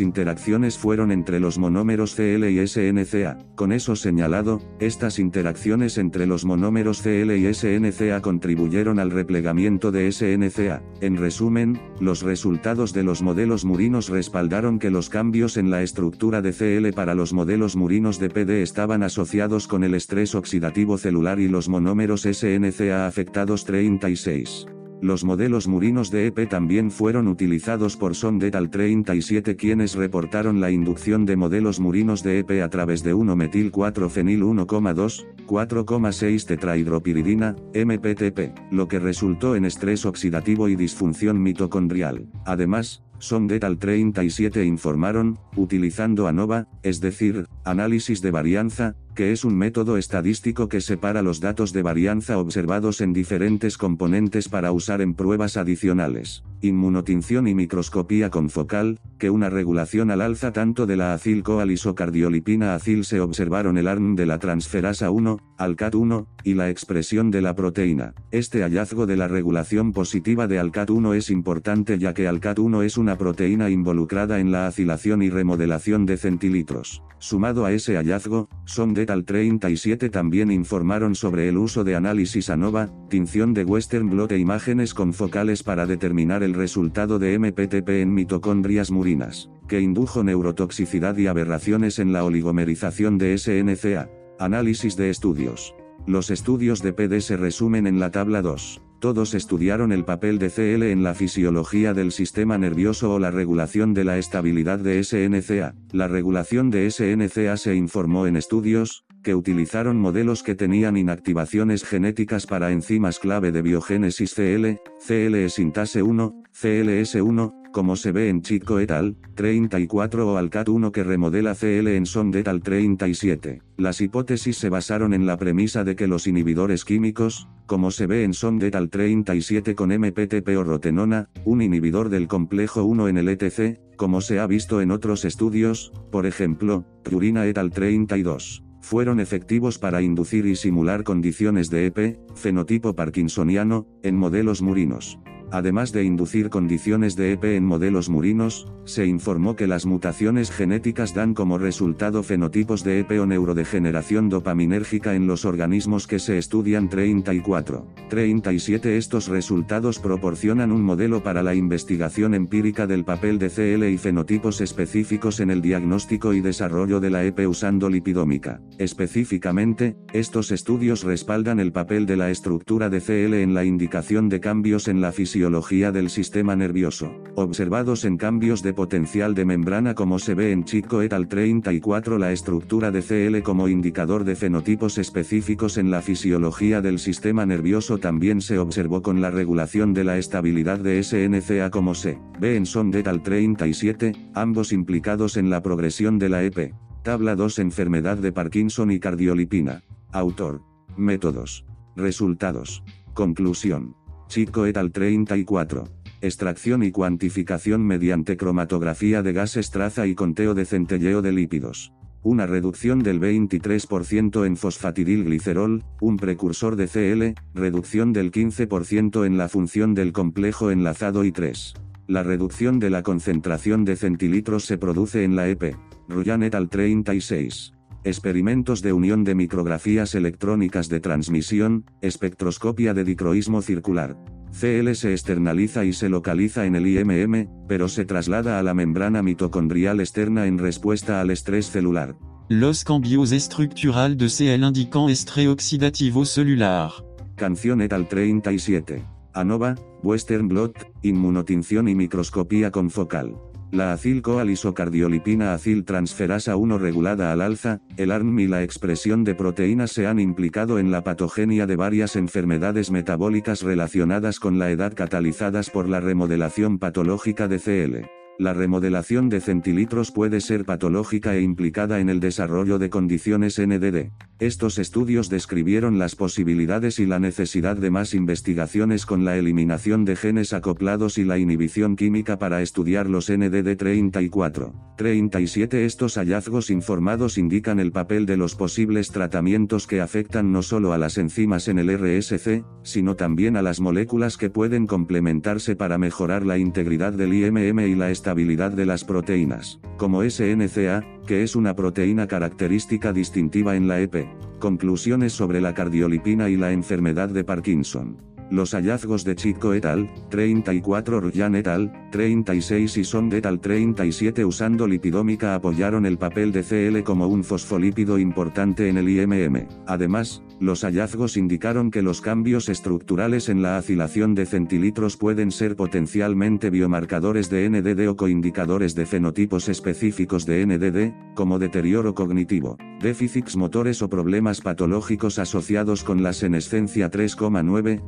interacciones 0.00 0.73
fueron 0.78 1.10
entre 1.10 1.40
los 1.40 1.58
monómeros 1.58 2.14
CL 2.14 2.44
y 2.48 2.66
SNCA. 2.66 3.38
Con 3.54 3.72
eso 3.72 3.96
señalado, 3.96 4.62
estas 4.80 5.18
interacciones 5.18 5.98
entre 5.98 6.26
los 6.26 6.44
monómeros 6.44 7.02
CL 7.02 7.36
y 7.36 7.52
SNCA 7.52 8.20
contribuyeron 8.20 8.98
al 8.98 9.10
replegamiento 9.10 9.92
de 9.92 10.10
SNCA. 10.10 10.82
En 11.00 11.16
resumen, 11.16 11.80
los 12.00 12.22
resultados 12.22 12.92
de 12.92 13.02
los 13.02 13.22
modelos 13.22 13.64
murinos 13.64 14.08
respaldaron 14.08 14.78
que 14.78 14.90
los 14.90 15.08
cambios 15.08 15.56
en 15.56 15.70
la 15.70 15.82
estructura 15.82 16.42
de 16.42 16.52
CL 16.52 16.94
para 16.94 17.14
los 17.14 17.32
modelos 17.32 17.76
murinos 17.76 18.18
de 18.18 18.30
PD 18.30 18.62
estaban 18.62 19.02
asociados 19.02 19.68
con 19.68 19.84
el 19.84 19.94
estrés 19.94 20.34
oxidativo 20.34 20.98
celular 20.98 21.40
y 21.40 21.48
los 21.48 21.68
monómeros 21.68 22.22
SNCA 22.22 23.06
afectados 23.06 23.64
36. 23.64 24.66
Los 25.04 25.22
modelos 25.22 25.68
murinos 25.68 26.10
de 26.10 26.28
EP 26.28 26.48
también 26.48 26.90
fueron 26.90 27.28
utilizados 27.28 27.94
por 27.94 28.14
Sondet 28.14 28.54
al 28.54 28.70
37 28.70 29.54
quienes 29.54 29.96
reportaron 29.96 30.62
la 30.62 30.70
inducción 30.70 31.26
de 31.26 31.36
modelos 31.36 31.78
murinos 31.78 32.22
de 32.22 32.38
EP 32.38 32.62
a 32.62 32.70
través 32.70 33.02
de 33.02 33.14
1-metil-4-fenil 33.14 34.40
1,2, 34.40 35.26
4,6 35.46 36.46
tetrahidropiridina, 36.46 37.54
MPTP, 37.74 38.72
lo 38.72 38.88
que 38.88 38.98
resultó 38.98 39.56
en 39.56 39.66
estrés 39.66 40.06
oxidativo 40.06 40.70
y 40.70 40.74
disfunción 40.74 41.42
mitocondrial. 41.42 42.26
Además, 42.46 43.04
Sondet 43.18 43.62
al 43.64 43.76
37 43.76 44.64
informaron, 44.64 45.38
utilizando 45.54 46.28
ANOVA, 46.28 46.66
es 46.82 47.02
decir, 47.02 47.46
análisis 47.64 48.22
de 48.22 48.30
varianza, 48.30 48.96
que 49.14 49.32
es 49.32 49.44
un 49.44 49.56
método 49.56 49.96
estadístico 49.96 50.68
que 50.68 50.80
separa 50.80 51.22
los 51.22 51.40
datos 51.40 51.72
de 51.72 51.82
varianza 51.82 52.38
observados 52.38 53.00
en 53.00 53.12
diferentes 53.12 53.78
componentes 53.78 54.48
para 54.48 54.72
usar 54.72 55.00
en 55.00 55.14
pruebas 55.14 55.56
adicionales. 55.56 56.42
Inmunotinción 56.60 57.46
y 57.46 57.54
microscopía 57.54 58.30
confocal, 58.30 58.98
que 59.18 59.30
una 59.30 59.50
regulación 59.50 60.10
al 60.10 60.20
alza 60.20 60.52
tanto 60.52 60.86
de 60.86 60.96
la 60.96 61.14
acil-coalisocardiolipina 61.14 62.74
acil 62.74 63.04
se 63.04 63.20
observaron 63.20 63.78
el 63.78 63.86
ARN 63.86 64.16
de 64.16 64.26
la 64.26 64.38
transferasa 64.38 65.10
1, 65.10 65.38
ALCAT1, 65.58 66.26
y 66.42 66.54
la 66.54 66.70
expresión 66.70 67.30
de 67.30 67.42
la 67.42 67.54
proteína. 67.54 68.14
Este 68.30 68.62
hallazgo 68.62 69.06
de 69.06 69.16
la 69.16 69.28
regulación 69.28 69.92
positiva 69.92 70.46
de 70.46 70.60
ALCAT1 70.60 71.14
es 71.14 71.30
importante 71.30 71.98
ya 71.98 72.14
que 72.14 72.28
ALCAT1 72.28 72.84
es 72.84 72.98
una 72.98 73.16
proteína 73.16 73.70
involucrada 73.70 74.40
en 74.40 74.50
la 74.50 74.66
acilación 74.66 75.22
y 75.22 75.30
remodelación 75.30 76.06
de 76.06 76.16
centilitros. 76.16 77.02
Sumado 77.18 77.64
a 77.64 77.72
ese 77.72 77.96
hallazgo, 77.96 78.48
Sondet 78.64 79.03
al 79.10 79.24
37 79.24 80.10
también 80.10 80.50
informaron 80.50 81.14
sobre 81.14 81.48
el 81.48 81.58
uso 81.58 81.84
de 81.84 81.96
análisis 81.96 82.50
ANOVA, 82.50 82.90
tinción 83.08 83.54
de 83.54 83.64
Western 83.64 84.10
blot 84.10 84.32
e 84.32 84.38
imágenes 84.38 84.94
confocales 84.94 85.62
para 85.62 85.86
determinar 85.86 86.42
el 86.42 86.54
resultado 86.54 87.18
de 87.18 87.38
MPTP 87.38 87.88
en 87.88 88.14
mitocondrias 88.14 88.90
murinas, 88.90 89.50
que 89.68 89.80
indujo 89.80 90.22
neurotoxicidad 90.22 91.16
y 91.16 91.26
aberraciones 91.26 91.98
en 91.98 92.12
la 92.12 92.24
oligomerización 92.24 93.18
de 93.18 93.36
SNCA. 93.38 94.10
Análisis 94.38 94.96
de 94.96 95.10
estudios. 95.10 95.74
Los 96.06 96.30
estudios 96.30 96.82
de 96.82 96.92
PD 96.92 97.20
se 97.20 97.36
resumen 97.36 97.86
en 97.86 97.98
la 97.98 98.10
tabla 98.10 98.42
2. 98.42 98.83
Todos 99.04 99.34
estudiaron 99.34 99.92
el 99.92 100.06
papel 100.06 100.38
de 100.38 100.48
CL 100.48 100.84
en 100.84 101.02
la 101.02 101.12
fisiología 101.12 101.92
del 101.92 102.10
sistema 102.10 102.56
nervioso 102.56 103.12
o 103.12 103.18
la 103.18 103.30
regulación 103.30 103.92
de 103.92 104.02
la 104.02 104.16
estabilidad 104.16 104.78
de 104.78 105.04
SNCA. 105.04 105.74
La 105.92 106.08
regulación 106.08 106.70
de 106.70 106.90
SNCA 106.90 107.58
se 107.58 107.74
informó 107.74 108.26
en 108.26 108.36
estudios, 108.38 109.04
que 109.22 109.34
utilizaron 109.34 109.98
modelos 109.98 110.42
que 110.42 110.54
tenían 110.54 110.96
inactivaciones 110.96 111.84
genéticas 111.84 112.46
para 112.46 112.70
enzimas 112.70 113.18
clave 113.18 113.52
de 113.52 113.60
biogénesis 113.60 114.32
CL, 114.34 114.80
CL 115.06 115.50
sintase 115.50 116.02
1, 116.02 116.42
CLS1, 116.58 117.63
como 117.74 117.96
se 117.96 118.12
ve 118.12 118.28
en 118.28 118.40
Chico 118.40 118.78
et 118.78 118.92
al. 118.92 119.16
34 119.34 120.32
o 120.32 120.38
Alcat1 120.38 120.92
que 120.92 121.02
remodela 121.02 121.56
CL 121.56 121.88
en 121.88 122.06
Sond 122.06 122.36
et 122.36 122.46
al. 122.46 122.62
37. 122.62 123.62
Las 123.76 124.00
hipótesis 124.00 124.56
se 124.56 124.68
basaron 124.68 125.12
en 125.12 125.26
la 125.26 125.36
premisa 125.38 125.82
de 125.82 125.96
que 125.96 126.06
los 126.06 126.28
inhibidores 126.28 126.84
químicos, 126.84 127.48
como 127.66 127.90
se 127.90 128.06
ve 128.06 128.22
en 128.22 128.32
Sond 128.32 128.62
et 128.62 128.76
al. 128.76 128.90
37 128.90 129.74
con 129.74 129.90
MPTP 129.90 130.56
o 130.56 130.62
rotenona, 130.62 131.30
un 131.44 131.62
inhibidor 131.62 132.10
del 132.10 132.28
complejo 132.28 132.84
1 132.84 133.08
en 133.08 133.18
el 133.18 133.28
ETC, 133.28 133.80
como 133.96 134.20
se 134.20 134.38
ha 134.38 134.46
visto 134.46 134.80
en 134.80 134.92
otros 134.92 135.24
estudios, 135.24 135.92
por 136.12 136.26
ejemplo, 136.26 136.86
Purina 137.02 137.44
et 137.46 137.58
al. 137.58 137.72
32 137.72 138.62
fueron 138.80 139.18
efectivos 139.18 139.78
para 139.78 140.02
inducir 140.02 140.44
y 140.44 140.56
simular 140.56 141.04
condiciones 141.04 141.70
de 141.70 141.86
EP, 141.86 142.18
fenotipo 142.34 142.94
parkinsoniano, 142.94 143.86
en 144.02 144.14
modelos 144.14 144.60
murinos. 144.60 145.18
Además 145.54 145.92
de 145.92 146.02
inducir 146.02 146.50
condiciones 146.50 147.14
de 147.14 147.30
EP 147.30 147.44
en 147.44 147.64
modelos 147.64 148.08
murinos, 148.08 148.66
se 148.84 149.06
informó 149.06 149.54
que 149.54 149.68
las 149.68 149.86
mutaciones 149.86 150.50
genéticas 150.50 151.14
dan 151.14 151.32
como 151.32 151.58
resultado 151.58 152.24
fenotipos 152.24 152.82
de 152.82 152.98
EP 152.98 153.20
o 153.20 153.24
neurodegeneración 153.24 154.28
dopaminérgica 154.28 155.14
en 155.14 155.28
los 155.28 155.44
organismos 155.44 156.08
que 156.08 156.18
se 156.18 156.38
estudian 156.38 156.88
34. 156.88 157.86
37 158.10 158.96
Estos 158.96 159.28
resultados 159.28 160.00
proporcionan 160.00 160.72
un 160.72 160.82
modelo 160.82 161.22
para 161.22 161.44
la 161.44 161.54
investigación 161.54 162.34
empírica 162.34 162.88
del 162.88 163.04
papel 163.04 163.38
de 163.38 163.48
CL 163.48 163.84
y 163.84 163.96
fenotipos 163.96 164.60
específicos 164.60 165.38
en 165.38 165.52
el 165.52 165.62
diagnóstico 165.62 166.34
y 166.34 166.40
desarrollo 166.40 166.98
de 166.98 167.10
la 167.10 167.22
EP 167.22 167.48
usando 167.48 167.88
lipidómica. 167.88 168.60
Específicamente, 168.78 169.96
estos 170.12 170.50
estudios 170.50 171.04
respaldan 171.04 171.60
el 171.60 171.70
papel 171.70 172.06
de 172.06 172.16
la 172.16 172.32
estructura 172.32 172.90
de 172.90 173.00
CL 173.00 173.34
en 173.34 173.54
la 173.54 173.64
indicación 173.64 174.28
de 174.28 174.40
cambios 174.40 174.88
en 174.88 175.00
la 175.00 175.12
fisiología 175.12 175.43
del 175.50 176.08
sistema 176.08 176.56
nervioso, 176.56 177.14
observados 177.34 178.04
en 178.04 178.16
cambios 178.16 178.62
de 178.62 178.72
potencial 178.72 179.34
de 179.34 179.44
membrana 179.44 179.94
como 179.94 180.18
se 180.18 180.34
ve 180.34 180.52
en 180.52 180.64
Chico 180.64 181.02
et 181.02 181.12
al 181.12 181.28
34 181.28 182.18
la 182.18 182.32
estructura 182.32 182.90
de 182.90 183.02
CL 183.02 183.42
como 183.42 183.68
indicador 183.68 184.24
de 184.24 184.36
fenotipos 184.36 184.96
específicos 184.96 185.76
en 185.76 185.90
la 185.90 186.00
fisiología 186.00 186.80
del 186.80 186.98
sistema 186.98 187.44
nervioso 187.44 187.98
también 187.98 188.40
se 188.40 188.58
observó 188.58 189.02
con 189.02 189.20
la 189.20 189.30
regulación 189.30 189.92
de 189.92 190.04
la 190.04 190.16
estabilidad 190.16 190.78
de 190.78 191.02
SNCA 191.02 191.70
como 191.70 191.94
se 191.94 192.18
ve 192.40 192.56
en 192.56 192.64
Son 192.64 192.94
et 192.94 193.06
al 193.06 193.22
37, 193.22 194.12
ambos 194.34 194.72
implicados 194.72 195.36
en 195.36 195.50
la 195.50 195.62
progresión 195.62 196.18
de 196.18 196.28
la 196.28 196.42
EP. 196.42 196.74
Tabla 197.02 197.36
2 197.36 197.58
Enfermedad 197.58 198.16
de 198.16 198.32
Parkinson 198.32 198.90
y 198.90 198.98
cardiolipina. 198.98 199.82
Autor. 200.10 200.62
Métodos. 200.96 201.66
Resultados. 201.96 202.82
Conclusión. 203.12 203.94
Chico 204.34 204.66
et 204.66 204.76
al 204.76 204.90
34. 204.90 205.84
extracción 206.20 206.82
y 206.82 206.90
cuantificación 206.90 207.86
mediante 207.86 208.36
cromatografía 208.36 209.22
de 209.22 209.32
gases 209.32 209.70
traza 209.70 210.08
y 210.08 210.16
conteo 210.16 210.54
de 210.54 210.64
centelleo 210.64 211.22
de 211.22 211.30
lípidos. 211.30 211.92
Una 212.24 212.44
reducción 212.44 212.98
del 212.98 213.20
23% 213.20 214.44
en 214.44 214.56
fosfatidilglicerol, 214.56 215.84
un 216.00 216.16
precursor 216.16 216.74
de 216.74 216.88
CL, 216.88 217.40
reducción 217.54 218.12
del 218.12 218.32
15% 218.32 219.24
en 219.24 219.38
la 219.38 219.48
función 219.48 219.94
del 219.94 220.12
complejo 220.12 220.72
enlazado 220.72 221.22
I3. 221.24 221.78
La 222.08 222.24
reducción 222.24 222.80
de 222.80 222.90
la 222.90 223.04
concentración 223.04 223.84
de 223.84 223.94
centilitros 223.94 224.64
se 224.64 224.78
produce 224.78 225.22
en 225.22 225.36
la 225.36 225.48
EP. 225.48 225.76
Ruyan 226.08 226.42
et 226.42 226.56
al 226.56 226.68
36. 226.68 227.73
Experimentos 228.04 228.82
de 228.82 228.92
unión 228.92 229.24
de 229.24 229.34
micrografías 229.34 230.14
electrónicas 230.14 230.90
de 230.90 231.00
transmisión, 231.00 231.86
espectroscopia 232.02 232.92
de 232.92 233.02
dicroísmo 233.02 233.62
circular. 233.62 234.18
CL 234.50 234.92
se 234.94 235.12
externaliza 235.12 235.86
y 235.86 235.94
se 235.94 236.10
localiza 236.10 236.66
en 236.66 236.76
el 236.76 236.86
IMM, 236.86 237.48
pero 237.66 237.88
se 237.88 238.04
traslada 238.04 238.58
a 238.58 238.62
la 238.62 238.74
membrana 238.74 239.22
mitocondrial 239.22 240.00
externa 240.00 240.46
en 240.46 240.58
respuesta 240.58 241.22
al 241.22 241.30
estrés 241.30 241.70
celular. 241.70 242.14
Los 242.50 242.84
cambios 242.84 243.32
estructural 243.32 244.18
de 244.18 244.28
CL 244.28 244.64
indican 244.64 245.08
estrés 245.08 245.48
oxidativo 245.48 246.26
celular. 246.26 246.90
Canción 247.36 247.80
et 247.80 247.92
al 247.94 248.06
37. 248.06 249.02
ANOVA, 249.32 249.76
Western 250.02 250.46
Blot, 250.46 250.74
inmunotinción 251.02 251.88
y 251.88 251.94
microscopía 251.94 252.70
confocal. 252.70 253.34
La 253.74 253.92
acil-coalisocardiolipina 253.92 255.52
acil-transferasa 255.52 256.54
1 256.54 256.78
regulada 256.78 257.32
al 257.32 257.40
alza, 257.40 257.80
el 257.96 258.12
ARM 258.12 258.38
y 258.38 258.46
la 258.46 258.62
expresión 258.62 259.24
de 259.24 259.34
proteínas 259.34 259.90
se 259.90 260.06
han 260.06 260.20
implicado 260.20 260.78
en 260.78 260.92
la 260.92 261.02
patogenia 261.02 261.66
de 261.66 261.74
varias 261.74 262.14
enfermedades 262.14 262.92
metabólicas 262.92 263.62
relacionadas 263.62 264.38
con 264.38 264.60
la 264.60 264.70
edad 264.70 264.94
catalizadas 264.94 265.70
por 265.70 265.88
la 265.88 265.98
remodelación 265.98 266.78
patológica 266.78 267.48
de 267.48 267.58
CL. 267.58 268.23
La 268.36 268.52
remodelación 268.52 269.28
de 269.28 269.40
centilitros 269.40 270.10
puede 270.10 270.40
ser 270.40 270.64
patológica 270.64 271.36
e 271.36 271.42
implicada 271.42 272.00
en 272.00 272.08
el 272.08 272.18
desarrollo 272.18 272.80
de 272.80 272.90
condiciones 272.90 273.60
NDD. 273.60 274.10
Estos 274.40 274.80
estudios 274.80 275.30
describieron 275.30 276.00
las 276.00 276.16
posibilidades 276.16 276.98
y 276.98 277.06
la 277.06 277.20
necesidad 277.20 277.76
de 277.76 277.92
más 277.92 278.12
investigaciones 278.12 279.06
con 279.06 279.24
la 279.24 279.36
eliminación 279.36 280.04
de 280.04 280.16
genes 280.16 280.52
acoplados 280.52 281.16
y 281.18 281.24
la 281.24 281.38
inhibición 281.38 281.94
química 281.94 282.36
para 282.36 282.60
estudiar 282.60 283.08
los 283.08 283.30
NDD 283.30 283.76
34. 283.76 284.74
37 284.96 285.84
Estos 285.84 286.14
hallazgos 286.16 286.70
informados 286.70 287.38
indican 287.38 287.78
el 287.78 287.92
papel 287.92 288.26
de 288.26 288.36
los 288.36 288.56
posibles 288.56 289.12
tratamientos 289.12 289.86
que 289.86 290.00
afectan 290.00 290.50
no 290.50 290.62
solo 290.62 290.92
a 290.92 290.98
las 290.98 291.18
enzimas 291.18 291.68
en 291.68 291.78
el 291.78 291.96
RSC, 291.96 292.64
sino 292.82 293.14
también 293.14 293.56
a 293.56 293.62
las 293.62 293.80
moléculas 293.80 294.36
que 294.36 294.50
pueden 294.50 294.88
complementarse 294.88 295.76
para 295.76 295.98
mejorar 295.98 296.44
la 296.44 296.58
integridad 296.58 297.12
del 297.12 297.32
IMM 297.32 297.78
y 297.78 297.94
la 297.94 298.10
estabilidad 298.24 298.70
de 298.70 298.86
las 298.86 299.04
proteínas, 299.04 299.78
como 299.98 300.22
SNCA, 300.22 301.04
que 301.26 301.42
es 301.42 301.54
una 301.54 301.76
proteína 301.76 302.26
característica 302.26 303.12
distintiva 303.12 303.76
en 303.76 303.86
la 303.86 304.00
EP. 304.00 304.26
Conclusiones 304.58 305.34
sobre 305.34 305.60
la 305.60 305.74
cardiolipina 305.74 306.48
y 306.48 306.56
la 306.56 306.72
enfermedad 306.72 307.28
de 307.28 307.44
Parkinson. 307.44 308.33
Los 308.54 308.72
hallazgos 308.72 309.24
de 309.24 309.34
Chico 309.34 309.74
et 309.74 309.84
al. 309.84 310.08
34 310.30 311.20
Ryan 311.20 311.56
et 311.56 311.66
al. 311.66 311.90
36 312.12 312.98
y 312.98 313.02
Sond 313.02 313.34
et 313.34 313.46
al. 313.46 313.58
37 313.58 314.44
usando 314.44 314.86
lipidómica 314.86 315.56
apoyaron 315.56 316.06
el 316.06 316.18
papel 316.18 316.52
de 316.52 316.62
CL 316.62 317.02
como 317.02 317.26
un 317.26 317.42
fosfolípido 317.42 318.16
importante 318.16 318.88
en 318.88 318.96
el 318.96 319.08
IMM. 319.08 319.66
Además, 319.88 320.44
los 320.60 320.82
hallazgos 320.84 321.36
indicaron 321.36 321.90
que 321.90 322.00
los 322.00 322.20
cambios 322.20 322.68
estructurales 322.68 323.48
en 323.48 323.60
la 323.60 323.76
acilación 323.76 324.36
de 324.36 324.46
centilitros 324.46 325.16
pueden 325.16 325.50
ser 325.50 325.74
potencialmente 325.74 326.70
biomarcadores 326.70 327.50
de 327.50 327.68
NDD 327.68 328.08
o 328.08 328.16
coindicadores 328.16 328.94
de 328.94 329.04
fenotipos 329.04 329.68
específicos 329.68 330.46
de 330.46 330.64
NDD, 330.64 331.34
como 331.34 331.58
deterioro 331.58 332.14
cognitivo, 332.14 332.76
déficits 333.00 333.56
motores 333.56 334.00
o 334.00 334.08
problemas 334.08 334.60
patológicos 334.60 335.40
asociados 335.40 336.04
con 336.04 336.22
la 336.22 336.32
senescencia 336.32 337.10
3,9, 337.10 338.00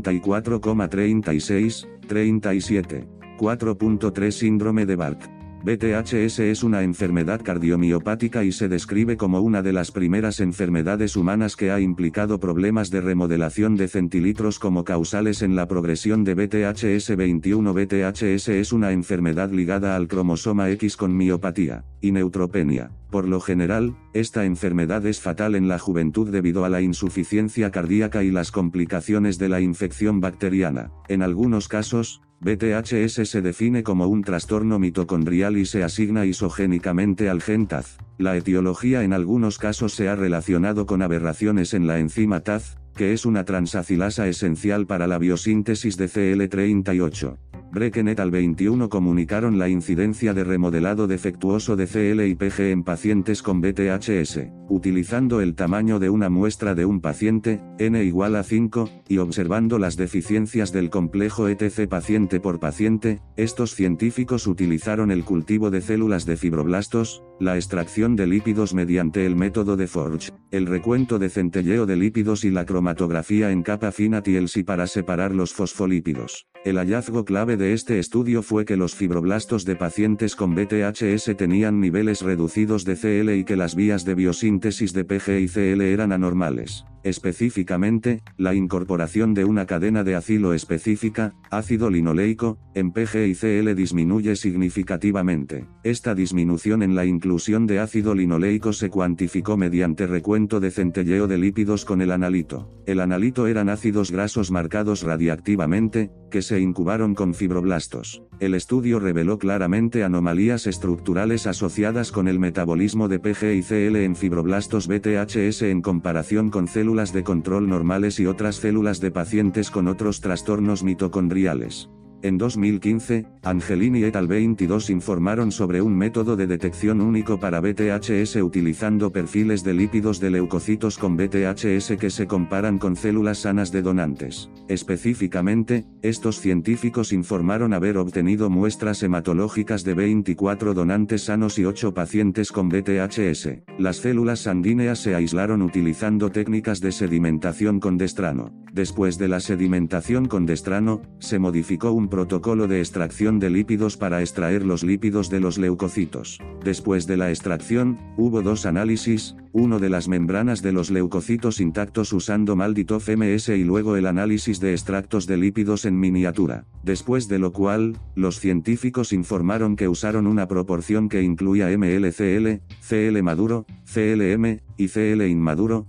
34,36, 0.00 1.88
37. 2.06 3.08
4.3 3.36 4.30
Síndrome 4.30 4.86
de 4.86 4.96
Barth. 4.96 5.41
BTHS 5.64 6.40
es 6.40 6.64
una 6.64 6.82
enfermedad 6.82 7.40
cardiomiopática 7.40 8.42
y 8.42 8.50
se 8.50 8.68
describe 8.68 9.16
como 9.16 9.40
una 9.40 9.62
de 9.62 9.72
las 9.72 9.92
primeras 9.92 10.40
enfermedades 10.40 11.14
humanas 11.14 11.54
que 11.54 11.70
ha 11.70 11.78
implicado 11.78 12.40
problemas 12.40 12.90
de 12.90 13.00
remodelación 13.00 13.76
de 13.76 13.86
centilitros 13.86 14.58
como 14.58 14.82
causales 14.82 15.40
en 15.40 15.54
la 15.54 15.68
progresión 15.68 16.24
de 16.24 16.34
BTHS 16.34 17.16
21. 17.16 17.74
BTHS 17.74 18.48
es 18.48 18.72
una 18.72 18.90
enfermedad 18.90 19.52
ligada 19.52 19.94
al 19.94 20.08
cromosoma 20.08 20.68
X 20.70 20.96
con 20.96 21.16
miopatía 21.16 21.84
y 22.00 22.10
neutropenia. 22.10 22.90
Por 23.12 23.28
lo 23.28 23.40
general, 23.40 23.94
esta 24.14 24.44
enfermedad 24.44 25.06
es 25.06 25.20
fatal 25.20 25.54
en 25.54 25.68
la 25.68 25.78
juventud 25.78 26.28
debido 26.28 26.64
a 26.64 26.70
la 26.70 26.80
insuficiencia 26.80 27.70
cardíaca 27.70 28.24
y 28.24 28.32
las 28.32 28.50
complicaciones 28.50 29.38
de 29.38 29.48
la 29.48 29.60
infección 29.60 30.20
bacteriana. 30.20 30.90
En 31.08 31.22
algunos 31.22 31.68
casos, 31.68 32.20
BTHS 32.44 33.28
se 33.30 33.40
define 33.40 33.84
como 33.84 34.08
un 34.08 34.24
trastorno 34.24 34.80
mitocondrial 34.80 35.56
y 35.56 35.64
se 35.64 35.84
asigna 35.84 36.26
isogénicamente 36.26 37.30
al 37.30 37.40
gen 37.40 37.68
TAZ. 37.68 37.98
La 38.18 38.36
etiología 38.36 39.04
en 39.04 39.12
algunos 39.12 39.58
casos 39.58 39.94
se 39.94 40.08
ha 40.08 40.16
relacionado 40.16 40.84
con 40.84 41.02
aberraciones 41.02 41.72
en 41.72 41.86
la 41.86 42.00
enzima 42.00 42.40
TAZ, 42.40 42.78
que 42.96 43.12
es 43.12 43.26
una 43.26 43.44
transacilasa 43.44 44.26
esencial 44.26 44.88
para 44.88 45.06
la 45.06 45.18
biosíntesis 45.18 45.96
de 45.96 46.06
CL38. 46.06 47.61
Brecken 47.72 48.08
et 48.08 48.20
al 48.20 48.30
21 48.30 48.90
comunicaron 48.90 49.58
la 49.58 49.66
incidencia 49.66 50.34
de 50.34 50.44
remodelado 50.44 51.06
defectuoso 51.06 51.74
de 51.74 51.86
CL 51.86 52.26
y 52.26 52.34
PG 52.34 52.70
en 52.70 52.82
pacientes 52.82 53.42
con 53.42 53.62
BTHS, 53.62 54.40
utilizando 54.68 55.40
el 55.40 55.54
tamaño 55.54 55.98
de 55.98 56.10
una 56.10 56.28
muestra 56.28 56.74
de 56.74 56.84
un 56.84 57.00
paciente, 57.00 57.62
n 57.78 58.04
igual 58.04 58.36
a 58.36 58.42
5, 58.42 58.90
y 59.08 59.16
observando 59.16 59.78
las 59.78 59.96
deficiencias 59.96 60.70
del 60.70 60.90
complejo 60.90 61.48
ETC 61.48 61.88
paciente 61.88 62.40
por 62.40 62.60
paciente, 62.60 63.22
estos 63.38 63.74
científicos 63.74 64.46
utilizaron 64.46 65.10
el 65.10 65.24
cultivo 65.24 65.70
de 65.70 65.80
células 65.80 66.26
de 66.26 66.36
fibroblastos, 66.36 67.24
la 67.40 67.56
extracción 67.56 68.16
de 68.16 68.26
lípidos 68.26 68.74
mediante 68.74 69.24
el 69.24 69.34
método 69.34 69.78
de 69.78 69.86
Forge, 69.86 70.30
el 70.50 70.66
recuento 70.66 71.18
de 71.18 71.30
centelleo 71.30 71.86
de 71.86 71.96
lípidos 71.96 72.44
y 72.44 72.50
la 72.50 72.66
cromatografía 72.66 73.50
en 73.50 73.62
capa 73.62 73.92
fina 73.92 74.22
TLC 74.22 74.62
para 74.66 74.86
separar 74.86 75.34
los 75.34 75.54
fosfolípidos. 75.54 76.48
El 76.64 76.76
hallazgo 76.76 77.24
clave 77.24 77.56
de 77.56 77.61
este 77.64 77.98
estudio 77.98 78.42
fue 78.42 78.64
que 78.64 78.76
los 78.76 78.94
fibroblastos 78.94 79.64
de 79.64 79.76
pacientes 79.76 80.34
con 80.36 80.54
BTHS 80.54 81.36
tenían 81.36 81.80
niveles 81.80 82.22
reducidos 82.22 82.84
de 82.84 82.96
CL 82.96 83.30
y 83.36 83.44
que 83.44 83.56
las 83.56 83.74
vías 83.74 84.04
de 84.04 84.14
biosíntesis 84.14 84.92
de 84.92 85.04
PG 85.04 85.40
y 85.40 85.48
CL 85.48 85.80
eran 85.82 86.12
anormales. 86.12 86.84
Específicamente, 87.04 88.22
la 88.36 88.54
incorporación 88.54 89.34
de 89.34 89.44
una 89.44 89.66
cadena 89.66 90.04
de 90.04 90.14
acilo 90.14 90.54
específica, 90.54 91.34
ácido 91.50 91.90
linoleico, 91.90 92.58
en 92.74 92.92
PG 92.92 93.26
y 93.26 93.34
CL 93.34 93.74
disminuye 93.74 94.36
significativamente. 94.36 95.66
Esta 95.82 96.14
disminución 96.14 96.82
en 96.82 96.94
la 96.94 97.04
inclusión 97.04 97.66
de 97.66 97.80
ácido 97.80 98.14
linoleico 98.14 98.72
se 98.72 98.88
cuantificó 98.88 99.56
mediante 99.56 100.06
recuento 100.06 100.60
de 100.60 100.70
centelleo 100.70 101.26
de 101.26 101.38
lípidos 101.38 101.84
con 101.84 102.02
el 102.02 102.12
analito. 102.12 102.70
El 102.86 103.00
analito 103.00 103.48
eran 103.48 103.68
ácidos 103.68 104.12
grasos 104.12 104.52
marcados 104.52 105.02
radiactivamente, 105.02 106.12
que 106.30 106.40
se 106.40 106.60
incubaron 106.60 107.14
con 107.14 107.34
fibroblastos. 107.34 108.22
El 108.38 108.54
estudio 108.54 108.98
reveló 108.98 109.38
claramente 109.38 110.02
anomalías 110.02 110.66
estructurales 110.66 111.46
asociadas 111.46 112.10
con 112.10 112.26
el 112.26 112.38
metabolismo 112.38 113.08
de 113.08 113.18
PG 113.18 113.54
y 113.54 113.62
CL 113.62 113.96
en 113.96 114.16
fibroblastos 114.16 114.88
BTHS 114.88 115.62
en 115.62 115.82
comparación 115.82 116.50
con 116.50 116.68
células 116.68 116.91
de 116.92 117.24
control 117.24 117.68
normales 117.68 118.20
y 118.20 118.26
otras 118.26 118.56
células 118.56 119.00
de 119.00 119.10
pacientes 119.10 119.70
con 119.70 119.88
otros 119.88 120.20
trastornos 120.20 120.82
mitocondriales. 120.82 121.88
En 122.22 122.38
2015, 122.38 123.26
Angelini 123.42 124.04
et 124.04 124.14
al. 124.14 124.28
22 124.28 124.90
informaron 124.90 125.50
sobre 125.50 125.82
un 125.82 125.96
método 125.96 126.36
de 126.36 126.46
detección 126.46 127.00
único 127.00 127.40
para 127.40 127.60
BTHS 127.60 128.36
utilizando 128.36 129.10
perfiles 129.10 129.64
de 129.64 129.74
lípidos 129.74 130.20
de 130.20 130.30
leucocitos 130.30 130.98
con 130.98 131.16
BTHS 131.16 131.96
que 131.98 132.10
se 132.10 132.28
comparan 132.28 132.78
con 132.78 132.94
células 132.94 133.38
sanas 133.38 133.72
de 133.72 133.82
donantes. 133.82 134.48
Específicamente, 134.68 135.84
estos 136.02 136.38
científicos 136.38 137.12
informaron 137.12 137.74
haber 137.74 137.98
obtenido 137.98 138.48
muestras 138.48 139.02
hematológicas 139.02 139.82
de 139.82 139.94
24 139.94 140.74
donantes 140.74 141.24
sanos 141.24 141.58
y 141.58 141.64
8 141.64 141.92
pacientes 141.92 142.52
con 142.52 142.68
BTHS. 142.68 143.48
Las 143.78 143.96
células 143.96 144.40
sanguíneas 144.40 145.00
se 145.00 145.16
aislaron 145.16 145.60
utilizando 145.60 146.30
técnicas 146.30 146.80
de 146.80 146.92
sedimentación 146.92 147.80
con 147.80 147.98
destrano. 147.98 148.52
Después 148.72 149.18
de 149.18 149.28
la 149.28 149.40
sedimentación 149.40 150.26
con 150.26 150.46
destrano, 150.46 151.02
se 151.18 151.38
modificó 151.38 151.92
un 151.92 152.08
protocolo 152.12 152.68
de 152.68 152.80
extracción 152.80 153.38
de 153.38 153.48
lípidos 153.48 153.96
para 153.96 154.20
extraer 154.20 154.66
los 154.66 154.82
lípidos 154.82 155.30
de 155.30 155.40
los 155.40 155.56
leucocitos. 155.56 156.38
Después 156.62 157.06
de 157.06 157.16
la 157.16 157.30
extracción, 157.30 157.98
hubo 158.18 158.42
dos 158.42 158.66
análisis, 158.66 159.34
uno 159.52 159.78
de 159.78 159.88
las 159.88 160.08
membranas 160.08 160.60
de 160.60 160.72
los 160.72 160.90
leucocitos 160.90 161.58
intactos 161.58 162.12
usando 162.12 162.54
Malditov 162.54 163.02
MS 163.08 163.48
y 163.48 163.64
luego 163.64 163.96
el 163.96 164.06
análisis 164.06 164.60
de 164.60 164.72
extractos 164.72 165.26
de 165.26 165.38
lípidos 165.38 165.86
en 165.86 165.98
miniatura. 165.98 166.66
Después 166.82 167.28
de 167.28 167.38
lo 167.38 167.54
cual, 167.54 167.96
los 168.14 168.40
científicos 168.40 169.14
informaron 169.14 169.74
que 169.74 169.88
usaron 169.88 170.26
una 170.26 170.48
proporción 170.48 171.08
que 171.08 171.22
incluía 171.22 171.74
MLCL, 171.74 172.60
CL 172.86 173.22
maduro, 173.22 173.64
CLM, 173.90 174.60
y 174.76 174.88
CL 174.88 175.26
inmaduro, 175.26 175.86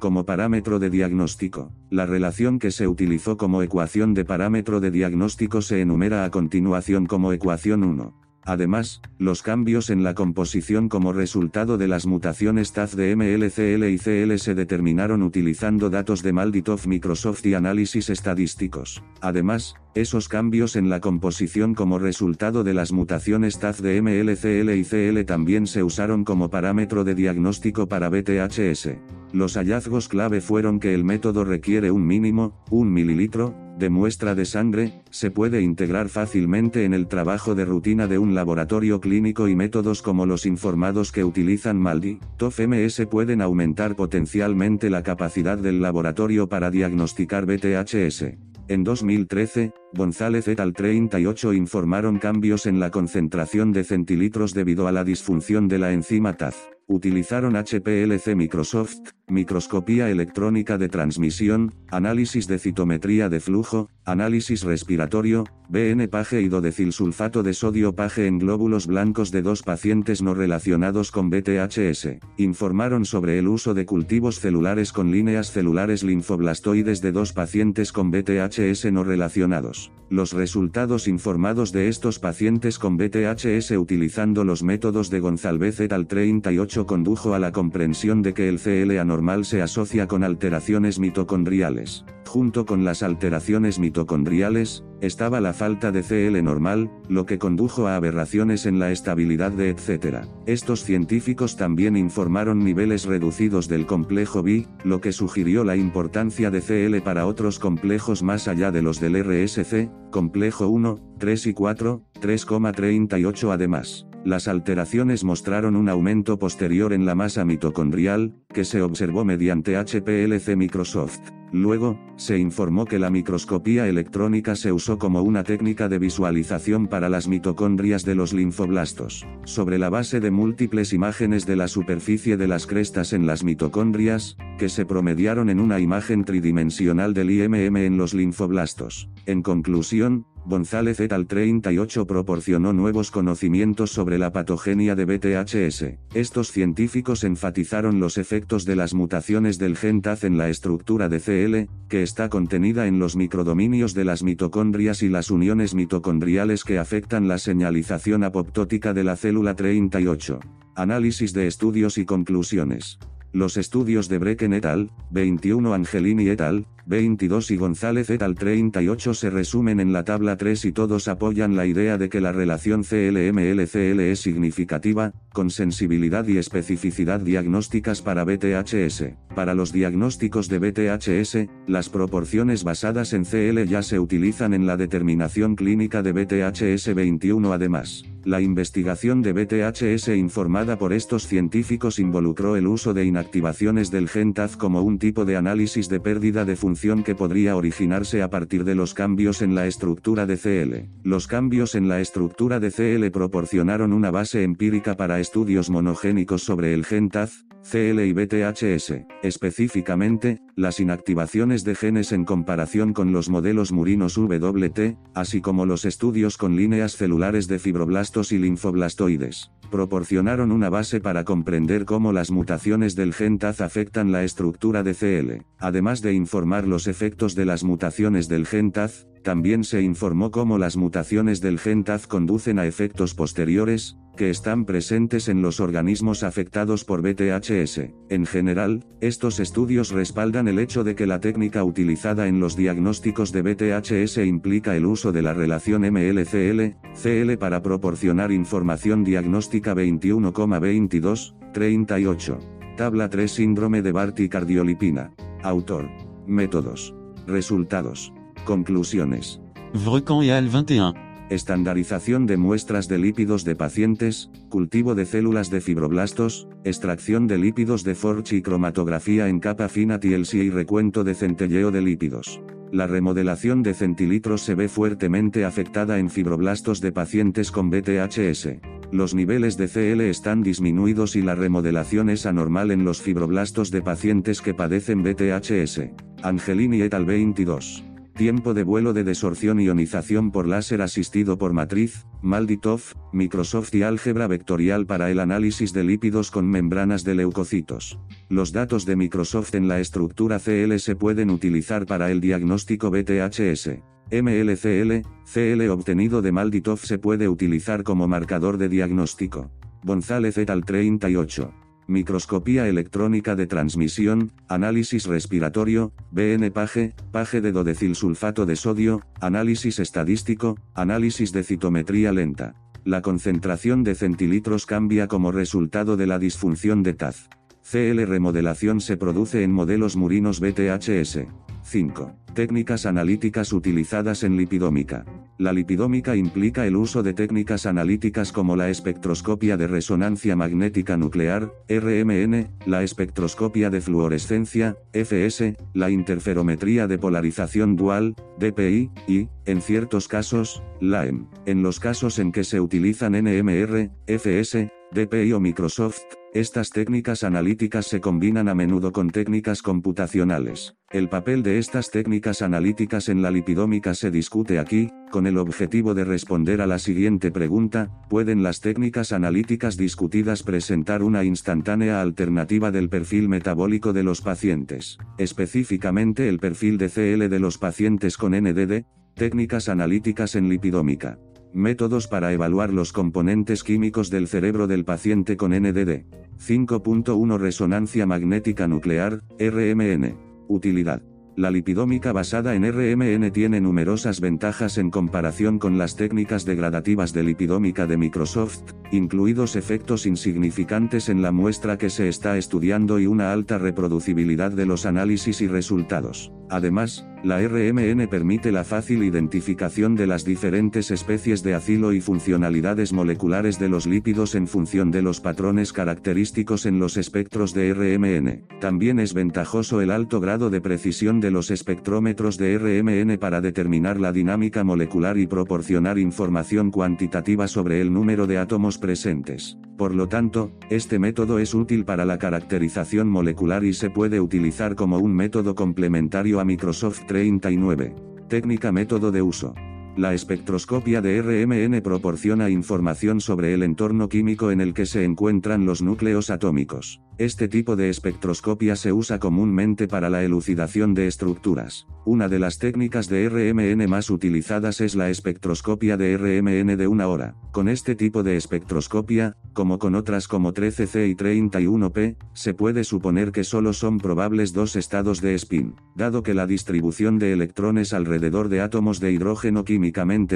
Como 0.00 0.26
parámetro 0.26 0.80
de 0.80 0.90
diagnóstico. 0.90 1.72
La 1.88 2.06
relación 2.06 2.58
que 2.58 2.72
se 2.72 2.88
utilizó 2.88 3.36
como 3.36 3.62
ecuación 3.62 4.12
de 4.12 4.24
parámetro 4.24 4.80
de 4.80 4.90
diagnóstico 4.90 5.62
se 5.62 5.80
enumera 5.80 6.24
a 6.24 6.30
continuación 6.30 7.06
como 7.06 7.32
ecuación 7.32 7.84
1. 7.84 8.23
Además, 8.46 9.00
los 9.18 9.42
cambios 9.42 9.88
en 9.88 10.02
la 10.02 10.14
composición 10.14 10.88
como 10.88 11.12
resultado 11.12 11.78
de 11.78 11.88
las 11.88 12.06
mutaciones 12.06 12.72
TAZ 12.72 12.94
de 12.94 13.16
MLCL 13.16 13.84
y 13.84 13.98
CL 13.98 14.36
se 14.36 14.54
determinaron 14.54 15.22
utilizando 15.22 15.88
datos 15.88 16.22
de 16.22 16.32
Malditov 16.32 16.86
Microsoft 16.86 17.46
y 17.46 17.54
análisis 17.54 18.10
estadísticos. 18.10 19.02
Además, 19.20 19.76
esos 19.94 20.28
cambios 20.28 20.76
en 20.76 20.90
la 20.90 21.00
composición 21.00 21.74
como 21.74 21.98
resultado 21.98 22.64
de 22.64 22.74
las 22.74 22.92
mutaciones 22.92 23.58
TAZ 23.58 23.80
de 23.80 24.02
MLCL 24.02 24.70
y 24.70 24.84
CL 24.84 25.24
también 25.24 25.66
se 25.66 25.82
usaron 25.82 26.24
como 26.24 26.50
parámetro 26.50 27.04
de 27.04 27.14
diagnóstico 27.14 27.88
para 27.88 28.10
BTHS. 28.10 28.90
Los 29.32 29.54
hallazgos 29.56 30.08
clave 30.08 30.40
fueron 30.40 30.80
que 30.80 30.94
el 30.94 31.04
método 31.04 31.44
requiere 31.44 31.90
un 31.90 32.06
mínimo, 32.06 32.62
un 32.70 32.92
mililitro, 32.92 33.63
de 33.78 33.90
muestra 33.90 34.34
de 34.34 34.44
sangre, 34.44 35.02
se 35.10 35.30
puede 35.30 35.62
integrar 35.62 36.08
fácilmente 36.08 36.84
en 36.84 36.94
el 36.94 37.06
trabajo 37.06 37.54
de 37.54 37.64
rutina 37.64 38.06
de 38.06 38.18
un 38.18 38.34
laboratorio 38.34 39.00
clínico 39.00 39.48
y 39.48 39.56
métodos 39.56 40.02
como 40.02 40.26
los 40.26 40.46
informados 40.46 41.12
que 41.12 41.24
utilizan 41.24 41.78
MALDI, 41.78 42.20
TOF-MS 42.36 43.06
pueden 43.06 43.40
aumentar 43.42 43.96
potencialmente 43.96 44.90
la 44.90 45.02
capacidad 45.02 45.58
del 45.58 45.80
laboratorio 45.80 46.48
para 46.48 46.70
diagnosticar 46.70 47.46
BTHS. 47.46 48.24
En 48.66 48.82
2013, 48.82 49.72
González 49.92 50.48
et 50.48 50.58
al 50.58 50.72
38 50.72 51.52
informaron 51.52 52.18
cambios 52.18 52.64
en 52.66 52.80
la 52.80 52.90
concentración 52.90 53.72
de 53.72 53.84
centilitros 53.84 54.54
debido 54.54 54.88
a 54.88 54.92
la 54.92 55.04
disfunción 55.04 55.68
de 55.68 55.78
la 55.78 55.92
enzima 55.92 56.36
TAZ. 56.36 56.73
Utilizaron 56.86 57.54
HPLC 57.54 58.36
Microsoft, 58.36 59.12
microscopía 59.26 60.10
electrónica 60.10 60.76
de 60.76 60.90
transmisión, 60.90 61.72
análisis 61.90 62.46
de 62.46 62.58
citometría 62.58 63.30
de 63.30 63.40
flujo, 63.40 63.88
análisis 64.04 64.64
respiratorio, 64.64 65.44
BN 65.70 66.08
paje 66.08 66.42
y 66.42 66.92
sulfato 66.92 67.42
de 67.42 67.54
sodio 67.54 67.94
paje 67.94 68.26
en 68.26 68.38
glóbulos 68.38 68.86
blancos 68.86 69.30
de 69.30 69.40
dos 69.40 69.62
pacientes 69.62 70.20
no 70.20 70.34
relacionados 70.34 71.10
con 71.10 71.30
BTHS. 71.30 72.18
Informaron 72.36 73.06
sobre 73.06 73.38
el 73.38 73.48
uso 73.48 73.72
de 73.72 73.86
cultivos 73.86 74.40
celulares 74.40 74.92
con 74.92 75.10
líneas 75.10 75.52
celulares 75.52 76.02
linfoblastoides 76.02 77.00
de 77.00 77.12
dos 77.12 77.32
pacientes 77.32 77.92
con 77.92 78.10
BTHS 78.10 78.92
no 78.92 79.04
relacionados. 79.04 79.90
Los 80.10 80.34
resultados 80.34 81.08
informados 81.08 81.72
de 81.72 81.88
estos 81.88 82.18
pacientes 82.18 82.78
con 82.78 82.98
BTHS 82.98 83.70
utilizando 83.70 84.44
los 84.44 84.62
métodos 84.62 85.08
de 85.08 85.20
González 85.20 85.80
et 85.80 85.92
al 85.92 86.06
38 86.06 86.73
condujo 86.82 87.34
a 87.34 87.38
la 87.38 87.52
comprensión 87.52 88.22
de 88.22 88.34
que 88.34 88.48
el 88.48 88.58
CL 88.58 88.98
anormal 88.98 89.44
se 89.44 89.62
asocia 89.62 90.08
con 90.08 90.24
alteraciones 90.24 90.98
mitocondriales. 90.98 92.04
Junto 92.26 92.66
con 92.66 92.84
las 92.84 93.04
alteraciones 93.04 93.78
mitocondriales, 93.78 94.84
estaba 95.00 95.40
la 95.40 95.52
falta 95.52 95.92
de 95.92 96.02
CL 96.02 96.42
normal, 96.42 96.90
lo 97.08 97.26
que 97.26 97.38
condujo 97.38 97.86
a 97.86 97.94
aberraciones 97.94 98.66
en 98.66 98.78
la 98.78 98.90
estabilidad 98.90 99.52
de 99.52 99.70
etc. 99.70 100.26
Estos 100.46 100.82
científicos 100.82 101.56
también 101.56 101.96
informaron 101.96 102.64
niveles 102.64 103.04
reducidos 103.04 103.68
del 103.68 103.86
complejo 103.86 104.42
B, 104.42 104.66
lo 104.82 105.00
que 105.00 105.12
sugirió 105.12 105.62
la 105.62 105.76
importancia 105.76 106.50
de 106.50 106.60
CL 106.60 107.02
para 107.02 107.26
otros 107.26 107.58
complejos 107.58 108.22
más 108.22 108.48
allá 108.48 108.72
de 108.72 108.82
los 108.82 108.98
del 108.98 109.22
RSC, 109.22 109.90
complejo 110.10 110.68
1, 110.68 110.98
3 111.18 111.46
y 111.46 111.54
4, 111.54 112.02
3,38 112.20 113.52
además. 113.52 114.06
Las 114.24 114.48
alteraciones 114.48 115.22
mostraron 115.22 115.76
un 115.76 115.90
aumento 115.90 116.38
posterior 116.38 116.94
en 116.94 117.04
la 117.04 117.14
masa 117.14 117.44
mitocondrial, 117.44 118.34
que 118.54 118.64
se 118.64 118.80
observó 118.80 119.22
mediante 119.22 119.76
HPLC 119.76 120.56
Microsoft. 120.56 121.20
Luego, 121.52 122.00
se 122.16 122.38
informó 122.38 122.86
que 122.86 122.98
la 122.98 123.10
microscopía 123.10 123.86
electrónica 123.86 124.56
se 124.56 124.72
usó 124.72 124.98
como 124.98 125.22
una 125.22 125.44
técnica 125.44 125.88
de 125.90 125.98
visualización 125.98 126.88
para 126.88 127.10
las 127.10 127.28
mitocondrias 127.28 128.04
de 128.04 128.14
los 128.14 128.32
linfoblastos. 128.32 129.26
Sobre 129.44 129.78
la 129.78 129.90
base 129.90 130.20
de 130.20 130.30
múltiples 130.30 130.94
imágenes 130.94 131.44
de 131.44 131.56
la 131.56 131.68
superficie 131.68 132.38
de 132.38 132.48
las 132.48 132.66
crestas 132.66 133.12
en 133.12 133.26
las 133.26 133.44
mitocondrias, 133.44 134.36
que 134.58 134.70
se 134.70 134.86
promediaron 134.86 135.50
en 135.50 135.60
una 135.60 135.80
imagen 135.80 136.24
tridimensional 136.24 137.12
del 137.12 137.30
IMM 137.30 137.76
en 137.76 137.98
los 137.98 138.14
linfoblastos. 138.14 139.10
En 139.26 139.42
conclusión, 139.42 140.26
González 140.46 141.00
et 141.00 141.12
al 141.12 141.26
38 141.26 142.06
proporcionó 142.06 142.74
nuevos 142.74 143.10
conocimientos 143.10 143.90
sobre 143.90 144.18
la 144.18 144.30
patogenia 144.30 144.94
de 144.94 145.06
BTHS. 145.06 145.84
Estos 146.12 146.52
científicos 146.52 147.24
enfatizaron 147.24 147.98
los 147.98 148.18
efectos 148.18 148.66
de 148.66 148.76
las 148.76 148.92
mutaciones 148.92 149.58
del 149.58 149.76
gen 149.76 150.02
TAZ 150.02 150.24
en 150.24 150.36
la 150.36 150.50
estructura 150.50 151.08
de 151.08 151.20
CL, 151.20 151.88
que 151.88 152.02
está 152.02 152.28
contenida 152.28 152.86
en 152.86 152.98
los 152.98 153.16
microdominios 153.16 153.94
de 153.94 154.04
las 154.04 154.22
mitocondrias 154.22 155.02
y 155.02 155.08
las 155.08 155.30
uniones 155.30 155.74
mitocondriales 155.74 156.64
que 156.64 156.78
afectan 156.78 157.26
la 157.26 157.38
señalización 157.38 158.22
apoptótica 158.22 158.92
de 158.92 159.04
la 159.04 159.16
célula 159.16 159.56
38. 159.56 160.40
Análisis 160.76 161.32
de 161.32 161.46
estudios 161.46 161.96
y 161.96 162.04
conclusiones. 162.04 162.98
Los 163.32 163.56
estudios 163.56 164.08
de 164.08 164.18
Brecken 164.18 164.52
et 164.52 164.64
al. 164.64 164.90
21 165.10 165.74
Angelini 165.74 166.28
et 166.28 166.40
al. 166.40 166.66
22 166.86 167.50
y 167.50 167.56
González 167.56 168.10
et 168.10 168.22
al. 168.22 168.34
38 168.34 169.14
se 169.14 169.30
resumen 169.30 169.80
en 169.80 169.92
la 169.92 170.04
tabla 170.04 170.36
3 170.36 170.66
y 170.66 170.72
todos 170.72 171.08
apoyan 171.08 171.56
la 171.56 171.66
idea 171.66 171.96
de 171.98 172.08
que 172.08 172.20
la 172.20 172.32
relación 172.32 172.82
CLML-CL 172.82 174.00
es 174.00 174.20
significativa, 174.20 175.12
con 175.32 175.50
sensibilidad 175.50 176.26
y 176.26 176.38
especificidad 176.38 177.20
diagnósticas 177.20 178.02
para 178.02 178.24
BTHS. 178.24 179.04
Para 179.34 179.54
los 179.54 179.72
diagnósticos 179.72 180.48
de 180.48 180.58
BTHS, 180.58 181.48
las 181.66 181.88
proporciones 181.88 182.64
basadas 182.64 183.12
en 183.12 183.24
CL 183.24 183.64
ya 183.64 183.82
se 183.82 183.98
utilizan 183.98 184.52
en 184.52 184.66
la 184.66 184.76
determinación 184.76 185.56
clínica 185.56 186.02
de 186.02 186.12
BTHS 186.12 186.94
21 186.94 187.52
además. 187.52 188.04
La 188.24 188.40
investigación 188.40 189.20
de 189.20 189.34
BTHS 189.34 190.08
informada 190.08 190.78
por 190.78 190.94
estos 190.94 191.26
científicos 191.26 191.98
involucró 191.98 192.56
el 192.56 192.66
uso 192.66 192.94
de 192.94 193.04
inactivaciones 193.04 193.90
del 193.90 194.08
gen 194.08 194.32
TAZ 194.32 194.56
como 194.56 194.80
un 194.80 194.98
tipo 194.98 195.26
de 195.26 195.36
análisis 195.36 195.90
de 195.90 196.00
pérdida 196.00 196.46
de 196.46 196.56
función 196.56 196.73
que 197.04 197.14
podría 197.14 197.56
originarse 197.56 198.22
a 198.22 198.30
partir 198.30 198.64
de 198.64 198.74
los 198.74 198.94
cambios 198.94 199.42
en 199.42 199.54
la 199.54 199.66
estructura 199.66 200.26
de 200.26 200.36
CL. 200.36 200.90
Los 201.02 201.26
cambios 201.26 201.74
en 201.74 201.88
la 201.88 202.00
estructura 202.00 202.60
de 202.60 202.70
CL 202.70 203.10
proporcionaron 203.10 203.92
una 203.92 204.10
base 204.10 204.42
empírica 204.42 204.96
para 204.96 205.20
estudios 205.20 205.70
monogénicos 205.70 206.42
sobre 206.42 206.74
el 206.74 206.84
gen 206.84 207.10
TAZ, 207.10 207.44
CL 207.64 208.00
y 208.00 208.12
BTHS. 208.12 209.06
Específicamente, 209.22 210.42
las 210.54 210.80
inactivaciones 210.80 211.64
de 211.64 211.74
genes 211.74 212.12
en 212.12 212.24
comparación 212.24 212.92
con 212.92 213.12
los 213.12 213.30
modelos 213.30 213.72
murinos 213.72 214.18
WT, 214.18 214.98
así 215.14 215.40
como 215.40 215.64
los 215.64 215.86
estudios 215.86 216.36
con 216.36 216.56
líneas 216.56 216.96
celulares 216.96 217.48
de 217.48 217.58
fibroblastos 217.58 218.32
y 218.32 218.38
linfoblastoides, 218.38 219.50
proporcionaron 219.70 220.52
una 220.52 220.68
base 220.68 221.00
para 221.00 221.24
comprender 221.24 221.86
cómo 221.86 222.12
las 222.12 222.30
mutaciones 222.30 222.94
del 222.96 223.14
gen 223.14 223.38
TAZ 223.38 223.62
afectan 223.62 224.12
la 224.12 224.24
estructura 224.24 224.82
de 224.82 224.94
CL. 224.94 225.42
Además 225.58 226.02
de 226.02 226.12
informar 226.12 226.63
los 226.66 226.86
efectos 226.86 227.34
de 227.34 227.44
las 227.44 227.64
mutaciones 227.64 228.28
del 228.28 228.46
gen 228.46 228.72
TAZ, 228.72 229.06
también 229.22 229.64
se 229.64 229.80
informó 229.80 230.30
cómo 230.30 230.58
las 230.58 230.76
mutaciones 230.76 231.40
del 231.40 231.58
gen 231.58 231.82
TAZ 231.82 232.06
conducen 232.06 232.58
a 232.58 232.66
efectos 232.66 233.14
posteriores, 233.14 233.96
que 234.16 234.30
están 234.30 234.64
presentes 234.64 235.28
en 235.28 235.42
los 235.42 235.60
organismos 235.60 236.22
afectados 236.22 236.84
por 236.84 237.02
BTHS. 237.02 237.80
En 238.10 238.26
general, 238.26 238.84
estos 239.00 239.40
estudios 239.40 239.90
respaldan 239.90 240.46
el 240.46 240.58
hecho 240.58 240.84
de 240.84 240.94
que 240.94 241.06
la 241.06 241.20
técnica 241.20 241.64
utilizada 241.64 242.28
en 242.28 242.38
los 242.38 242.56
diagnósticos 242.56 243.32
de 243.32 243.42
BTHS 243.42 244.18
implica 244.18 244.76
el 244.76 244.86
uso 244.86 245.10
de 245.10 245.22
la 245.22 245.34
relación 245.34 245.82
MLCL-CL 245.82 247.38
para 247.38 247.62
proporcionar 247.62 248.30
información 248.30 249.04
diagnóstica 249.04 249.74
21,22, 249.74 251.34
38. 251.52 252.38
Tabla 252.76 253.08
3 253.08 253.30
Síndrome 253.30 253.82
de 253.82 253.92
Barty 253.92 254.28
cardiolipina. 254.28 255.12
Autor. 255.42 256.03
Métodos. 256.26 256.94
Resultados. 257.26 258.12
Conclusiones. 258.44 259.40
Vrecan 259.72 260.22
et 260.22 260.30
al 260.30 260.48
21. 260.48 260.94
estandarización 261.30 262.26
de 262.26 262.36
muestras 262.36 262.88
de 262.88 262.98
lípidos 262.98 263.44
de 263.44 263.56
pacientes, 263.56 264.30
cultivo 264.48 264.94
de 264.94 265.06
células 265.06 265.50
de 265.50 265.60
fibroblastos, 265.60 266.48
extracción 266.64 267.26
de 267.26 267.38
lípidos 267.38 267.82
de 267.84 267.94
Forge 267.94 268.36
y 268.36 268.42
cromatografía 268.42 269.28
en 269.28 269.40
capa 269.40 269.68
fina 269.68 269.98
TLC 269.98 270.34
y 270.34 270.50
recuento 270.50 271.02
de 271.04 271.14
centelleo 271.14 271.70
de 271.70 271.82
lípidos. 271.82 272.40
La 272.72 272.86
remodelación 272.86 273.62
de 273.62 273.74
centilitros 273.74 274.42
se 274.42 274.54
ve 274.54 274.68
fuertemente 274.68 275.44
afectada 275.44 275.98
en 275.98 276.10
fibroblastos 276.10 276.80
de 276.80 276.92
pacientes 276.92 277.50
con 277.50 277.70
BTHS. 277.70 278.48
Los 278.94 279.12
niveles 279.12 279.56
de 279.56 279.66
CL 279.66 280.02
están 280.02 280.44
disminuidos 280.44 281.16
y 281.16 281.22
la 281.22 281.34
remodelación 281.34 282.10
es 282.10 282.26
anormal 282.26 282.70
en 282.70 282.84
los 282.84 283.02
fibroblastos 283.02 283.72
de 283.72 283.82
pacientes 283.82 284.40
que 284.40 284.54
padecen 284.54 285.02
BTHS. 285.02 285.90
Angelini 286.22 286.80
et 286.80 286.94
al 286.94 287.04
22. 287.04 287.82
Tiempo 288.14 288.54
de 288.54 288.62
vuelo 288.62 288.92
de 288.92 289.02
desorción 289.02 289.58
ionización 289.58 290.30
por 290.30 290.46
láser 290.46 290.80
asistido 290.80 291.38
por 291.38 291.52
matriz, 291.52 292.06
Malditov, 292.22 292.82
Microsoft 293.12 293.74
y 293.74 293.82
álgebra 293.82 294.28
vectorial 294.28 294.86
para 294.86 295.10
el 295.10 295.18
análisis 295.18 295.72
de 295.72 295.82
lípidos 295.82 296.30
con 296.30 296.48
membranas 296.48 297.02
de 297.02 297.16
leucocitos. 297.16 297.98
Los 298.28 298.52
datos 298.52 298.86
de 298.86 298.94
Microsoft 298.94 299.56
en 299.56 299.66
la 299.66 299.80
estructura 299.80 300.38
CL 300.38 300.76
se 300.78 300.94
pueden 300.94 301.30
utilizar 301.30 301.84
para 301.84 302.12
el 302.12 302.20
diagnóstico 302.20 302.92
BTHS. 302.92 303.70
MLCL, 304.10 305.06
CL 305.24 305.68
obtenido 305.70 306.22
de 306.22 306.32
Malditov 306.32 306.78
se 306.78 306.98
puede 306.98 307.28
utilizar 307.28 307.82
como 307.82 308.06
marcador 308.06 308.58
de 308.58 308.68
diagnóstico. 308.68 309.50
González 309.82 310.38
et 310.38 310.50
al 310.50 310.64
38. 310.64 311.52
Microscopía 311.86 312.66
electrónica 312.66 313.36
de 313.36 313.46
transmisión, 313.46 314.32
análisis 314.48 315.06
respiratorio, 315.06 315.92
BN 316.12 316.50
Page, 316.50 316.94
Page 317.12 317.42
de 317.42 317.52
dodecilsulfato 317.52 318.46
de 318.46 318.56
sodio, 318.56 319.02
análisis 319.20 319.78
estadístico, 319.78 320.56
análisis 320.74 321.32
de 321.32 321.44
citometría 321.44 322.12
lenta. 322.12 322.54
La 322.84 323.02
concentración 323.02 323.84
de 323.84 323.94
centilitros 323.94 324.66
cambia 324.66 325.08
como 325.08 325.32
resultado 325.32 325.96
de 325.96 326.06
la 326.06 326.18
disfunción 326.18 326.82
de 326.82 326.94
TAZ. 326.94 327.28
CL 327.64 328.04
remodelación 328.04 328.82
se 328.82 328.98
produce 328.98 329.42
en 329.42 329.50
modelos 329.50 329.96
murinos 329.96 330.38
BTHS. 330.38 331.20
5. 331.62 332.12
Técnicas 332.34 332.84
analíticas 332.84 333.54
utilizadas 333.54 334.22
en 334.22 334.36
lipidómica. 334.36 335.06
La 335.38 335.52
lipidómica 335.52 336.14
implica 336.14 336.66
el 336.66 336.76
uso 336.76 337.02
de 337.02 337.14
técnicas 337.14 337.64
analíticas 337.64 338.32
como 338.32 338.54
la 338.54 338.68
espectroscopia 338.68 339.56
de 339.56 339.66
resonancia 339.66 340.36
magnética 340.36 340.98
nuclear, 340.98 341.52
RMN, 341.68 342.50
la 342.66 342.82
espectroscopia 342.82 343.70
de 343.70 343.80
fluorescencia, 343.80 344.76
FS, 344.92 345.56
la 345.72 345.90
interferometría 345.90 346.86
de 346.86 346.98
polarización 346.98 347.76
dual, 347.76 348.14
DPI, 348.38 348.90
y, 349.08 349.28
en 349.46 349.62
ciertos 349.62 350.06
casos, 350.06 350.62
LAEM. 350.80 351.28
En 351.46 351.62
los 351.62 351.80
casos 351.80 352.18
en 352.18 352.30
que 352.30 352.44
se 352.44 352.60
utilizan 352.60 353.12
NMR, 353.12 353.90
FS, 354.06 354.70
DPI 354.94 355.32
o 355.32 355.40
Microsoft, 355.40 356.04
estas 356.34 356.70
técnicas 356.70 357.24
analíticas 357.24 357.86
se 357.86 358.00
combinan 358.00 358.48
a 358.48 358.54
menudo 358.54 358.92
con 358.92 359.10
técnicas 359.10 359.60
computacionales. 359.60 360.76
El 360.88 361.08
papel 361.08 361.42
de 361.42 361.58
estas 361.58 361.90
técnicas 361.90 362.42
analíticas 362.42 363.08
en 363.08 363.20
la 363.20 363.32
lipidómica 363.32 363.94
se 363.94 364.12
discute 364.12 364.60
aquí, 364.60 364.90
con 365.10 365.26
el 365.26 365.38
objetivo 365.38 365.94
de 365.94 366.04
responder 366.04 366.60
a 366.60 366.68
la 366.68 366.78
siguiente 366.78 367.32
pregunta, 367.32 367.90
¿pueden 368.08 368.44
las 368.44 368.60
técnicas 368.60 369.10
analíticas 369.10 369.76
discutidas 369.76 370.44
presentar 370.44 371.02
una 371.02 371.24
instantánea 371.24 372.00
alternativa 372.00 372.70
del 372.70 372.88
perfil 372.88 373.28
metabólico 373.28 373.92
de 373.92 374.04
los 374.04 374.20
pacientes? 374.20 374.98
Específicamente 375.18 376.28
el 376.28 376.38
perfil 376.38 376.78
de 376.78 376.88
CL 376.88 377.28
de 377.28 377.40
los 377.40 377.58
pacientes 377.58 378.16
con 378.16 378.30
NDD, 378.30 378.84
técnicas 379.14 379.68
analíticas 379.68 380.36
en 380.36 380.48
lipidómica. 380.48 381.18
Métodos 381.54 382.08
para 382.08 382.32
evaluar 382.32 382.72
los 382.72 382.92
componentes 382.92 383.62
químicos 383.62 384.10
del 384.10 384.26
cerebro 384.26 384.66
del 384.66 384.84
paciente 384.84 385.36
con 385.36 385.52
NDD. 385.52 386.02
5.1 386.36 387.38
Resonancia 387.38 388.06
magnética 388.06 388.66
nuclear, 388.66 389.22
RMN. 389.38 390.16
Utilidad. 390.48 391.02
La 391.36 391.52
lipidómica 391.52 392.12
basada 392.12 392.56
en 392.56 392.64
RMN 392.64 393.30
tiene 393.30 393.60
numerosas 393.60 394.20
ventajas 394.20 394.78
en 394.78 394.90
comparación 394.90 395.60
con 395.60 395.78
las 395.78 395.94
técnicas 395.94 396.44
degradativas 396.44 397.12
de 397.12 397.22
lipidómica 397.22 397.86
de 397.86 397.98
Microsoft, 397.98 398.72
incluidos 398.90 399.54
efectos 399.54 400.06
insignificantes 400.06 401.08
en 401.08 401.22
la 401.22 401.30
muestra 401.30 401.78
que 401.78 401.88
se 401.88 402.08
está 402.08 402.36
estudiando 402.36 402.98
y 402.98 403.06
una 403.06 403.32
alta 403.32 403.58
reproducibilidad 403.58 404.50
de 404.50 404.66
los 404.66 404.86
análisis 404.86 405.40
y 405.40 405.46
resultados. 405.46 406.32
Además, 406.50 407.06
la 407.24 407.40
RMN 407.40 408.06
permite 408.08 408.52
la 408.52 408.64
fácil 408.64 409.02
identificación 409.02 409.94
de 409.96 410.06
las 410.06 410.26
diferentes 410.26 410.90
especies 410.90 411.42
de 411.42 411.54
acilo 411.54 411.94
y 411.94 412.02
funcionalidades 412.02 412.92
moleculares 412.92 413.58
de 413.58 413.70
los 413.70 413.86
lípidos 413.86 414.34
en 414.34 414.46
función 414.46 414.90
de 414.90 415.00
los 415.00 415.20
patrones 415.20 415.72
característicos 415.72 416.66
en 416.66 416.78
los 416.78 416.98
espectros 416.98 417.54
de 417.54 417.72
RMN. 417.72 418.60
También 418.60 419.00
es 419.00 419.14
ventajoso 419.14 419.80
el 419.80 419.90
alto 419.90 420.20
grado 420.20 420.50
de 420.50 420.60
precisión 420.60 421.20
de 421.20 421.30
los 421.30 421.50
espectrómetros 421.50 422.36
de 422.36 422.58
RMN 422.58 423.16
para 423.18 423.40
determinar 423.40 423.98
la 423.98 424.12
dinámica 424.12 424.62
molecular 424.62 425.16
y 425.16 425.26
proporcionar 425.26 425.98
información 425.98 426.70
cuantitativa 426.70 427.48
sobre 427.48 427.80
el 427.80 427.90
número 427.90 428.26
de 428.26 428.36
átomos 428.36 428.76
presentes. 428.76 429.56
Por 429.76 429.94
lo 429.94 430.08
tanto, 430.08 430.52
este 430.70 431.00
método 431.00 431.40
es 431.40 431.52
útil 431.52 431.84
para 431.84 432.04
la 432.04 432.18
caracterización 432.18 433.08
molecular 433.08 433.64
y 433.64 433.74
se 433.74 433.90
puede 433.90 434.20
utilizar 434.20 434.76
como 434.76 434.98
un 434.98 435.12
método 435.12 435.56
complementario 435.56 436.38
a 436.38 436.44
Microsoft 436.44 437.06
39. 437.08 437.94
Técnica 438.28 438.70
método 438.70 439.10
de 439.10 439.22
uso. 439.22 439.54
La 439.96 440.12
espectroscopia 440.12 441.00
de 441.00 441.22
RMN 441.22 441.80
proporciona 441.80 442.50
información 442.50 443.20
sobre 443.20 443.54
el 443.54 443.62
entorno 443.62 444.08
químico 444.08 444.50
en 444.50 444.60
el 444.60 444.74
que 444.74 444.86
se 444.86 445.04
encuentran 445.04 445.66
los 445.66 445.82
núcleos 445.82 446.30
atómicos. 446.30 447.00
Este 447.16 447.46
tipo 447.46 447.76
de 447.76 447.90
espectroscopia 447.90 448.74
se 448.74 448.92
usa 448.92 449.20
comúnmente 449.20 449.86
para 449.86 450.10
la 450.10 450.24
elucidación 450.24 450.94
de 450.94 451.06
estructuras. 451.06 451.86
Una 452.04 452.28
de 452.28 452.40
las 452.40 452.58
técnicas 452.58 453.08
de 453.08 453.28
RMN 453.28 453.88
más 453.88 454.10
utilizadas 454.10 454.80
es 454.80 454.96
la 454.96 455.10
espectroscopia 455.10 455.96
de 455.96 456.16
RMN 456.16 456.76
de 456.76 456.88
una 456.88 457.06
hora. 457.06 457.36
Con 457.52 457.68
este 457.68 457.94
tipo 457.94 458.24
de 458.24 458.36
espectroscopia, 458.36 459.36
como 459.52 459.78
con 459.78 459.94
otras 459.94 460.26
como 460.26 460.52
13C 460.52 461.08
y 461.08 461.14
31P, 461.14 462.16
se 462.32 462.52
puede 462.52 462.82
suponer 462.82 463.30
que 463.30 463.44
solo 463.44 463.72
son 463.72 463.98
probables 463.98 464.52
dos 464.52 464.74
estados 464.74 465.20
de 465.20 465.36
spin. 465.36 465.76
Dado 465.94 466.24
que 466.24 466.34
la 466.34 466.48
distribución 466.48 467.20
de 467.20 467.32
electrones 467.32 467.92
alrededor 467.92 468.48
de 468.48 468.60
átomos 468.60 468.98
de 468.98 469.12
hidrógeno 469.12 469.62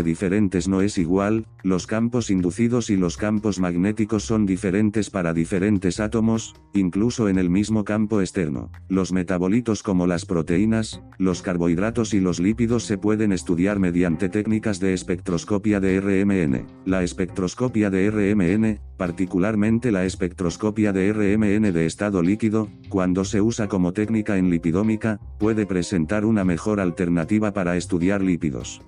diferentes 0.02 0.68
no 0.68 0.82
es 0.82 0.98
igual, 0.98 1.46
los 1.62 1.86
campos 1.86 2.30
inducidos 2.30 2.90
y 2.90 2.96
los 2.96 3.16
campos 3.16 3.58
magnéticos 3.60 4.24
son 4.24 4.46
diferentes 4.46 5.10
para 5.10 5.32
diferentes 5.32 6.00
átomos, 6.00 6.54
incluso 6.74 7.28
en 7.28 7.38
el 7.38 7.50
mismo 7.50 7.84
campo 7.84 8.20
externo. 8.20 8.70
Los 8.88 9.12
metabolitos 9.12 9.82
como 9.82 10.06
las 10.06 10.26
proteínas, 10.26 11.02
los 11.18 11.42
carbohidratos 11.42 12.14
y 12.14 12.20
los 12.20 12.40
lípidos 12.40 12.84
se 12.84 12.98
pueden 12.98 13.32
estudiar 13.32 13.78
mediante 13.78 14.28
técnicas 14.28 14.80
de 14.80 14.94
espectroscopia 14.94 15.80
de 15.80 16.00
RMN. 16.00 16.66
La 16.84 17.02
espectroscopia 17.02 17.90
de 17.90 18.10
RMN, 18.10 18.80
particularmente 18.96 19.92
la 19.92 20.04
espectroscopia 20.04 20.92
de 20.92 21.12
RMN 21.12 21.72
de 21.72 21.86
estado 21.86 22.22
líquido, 22.22 22.68
cuando 22.88 23.24
se 23.24 23.40
usa 23.40 23.68
como 23.68 23.92
técnica 23.92 24.36
en 24.36 24.50
lipidómica, 24.50 25.20
puede 25.38 25.66
presentar 25.66 26.24
una 26.24 26.44
mejor 26.44 26.80
alternativa 26.80 27.52
para 27.52 27.76
estudiar 27.76 28.22
lípidos, 28.22 28.80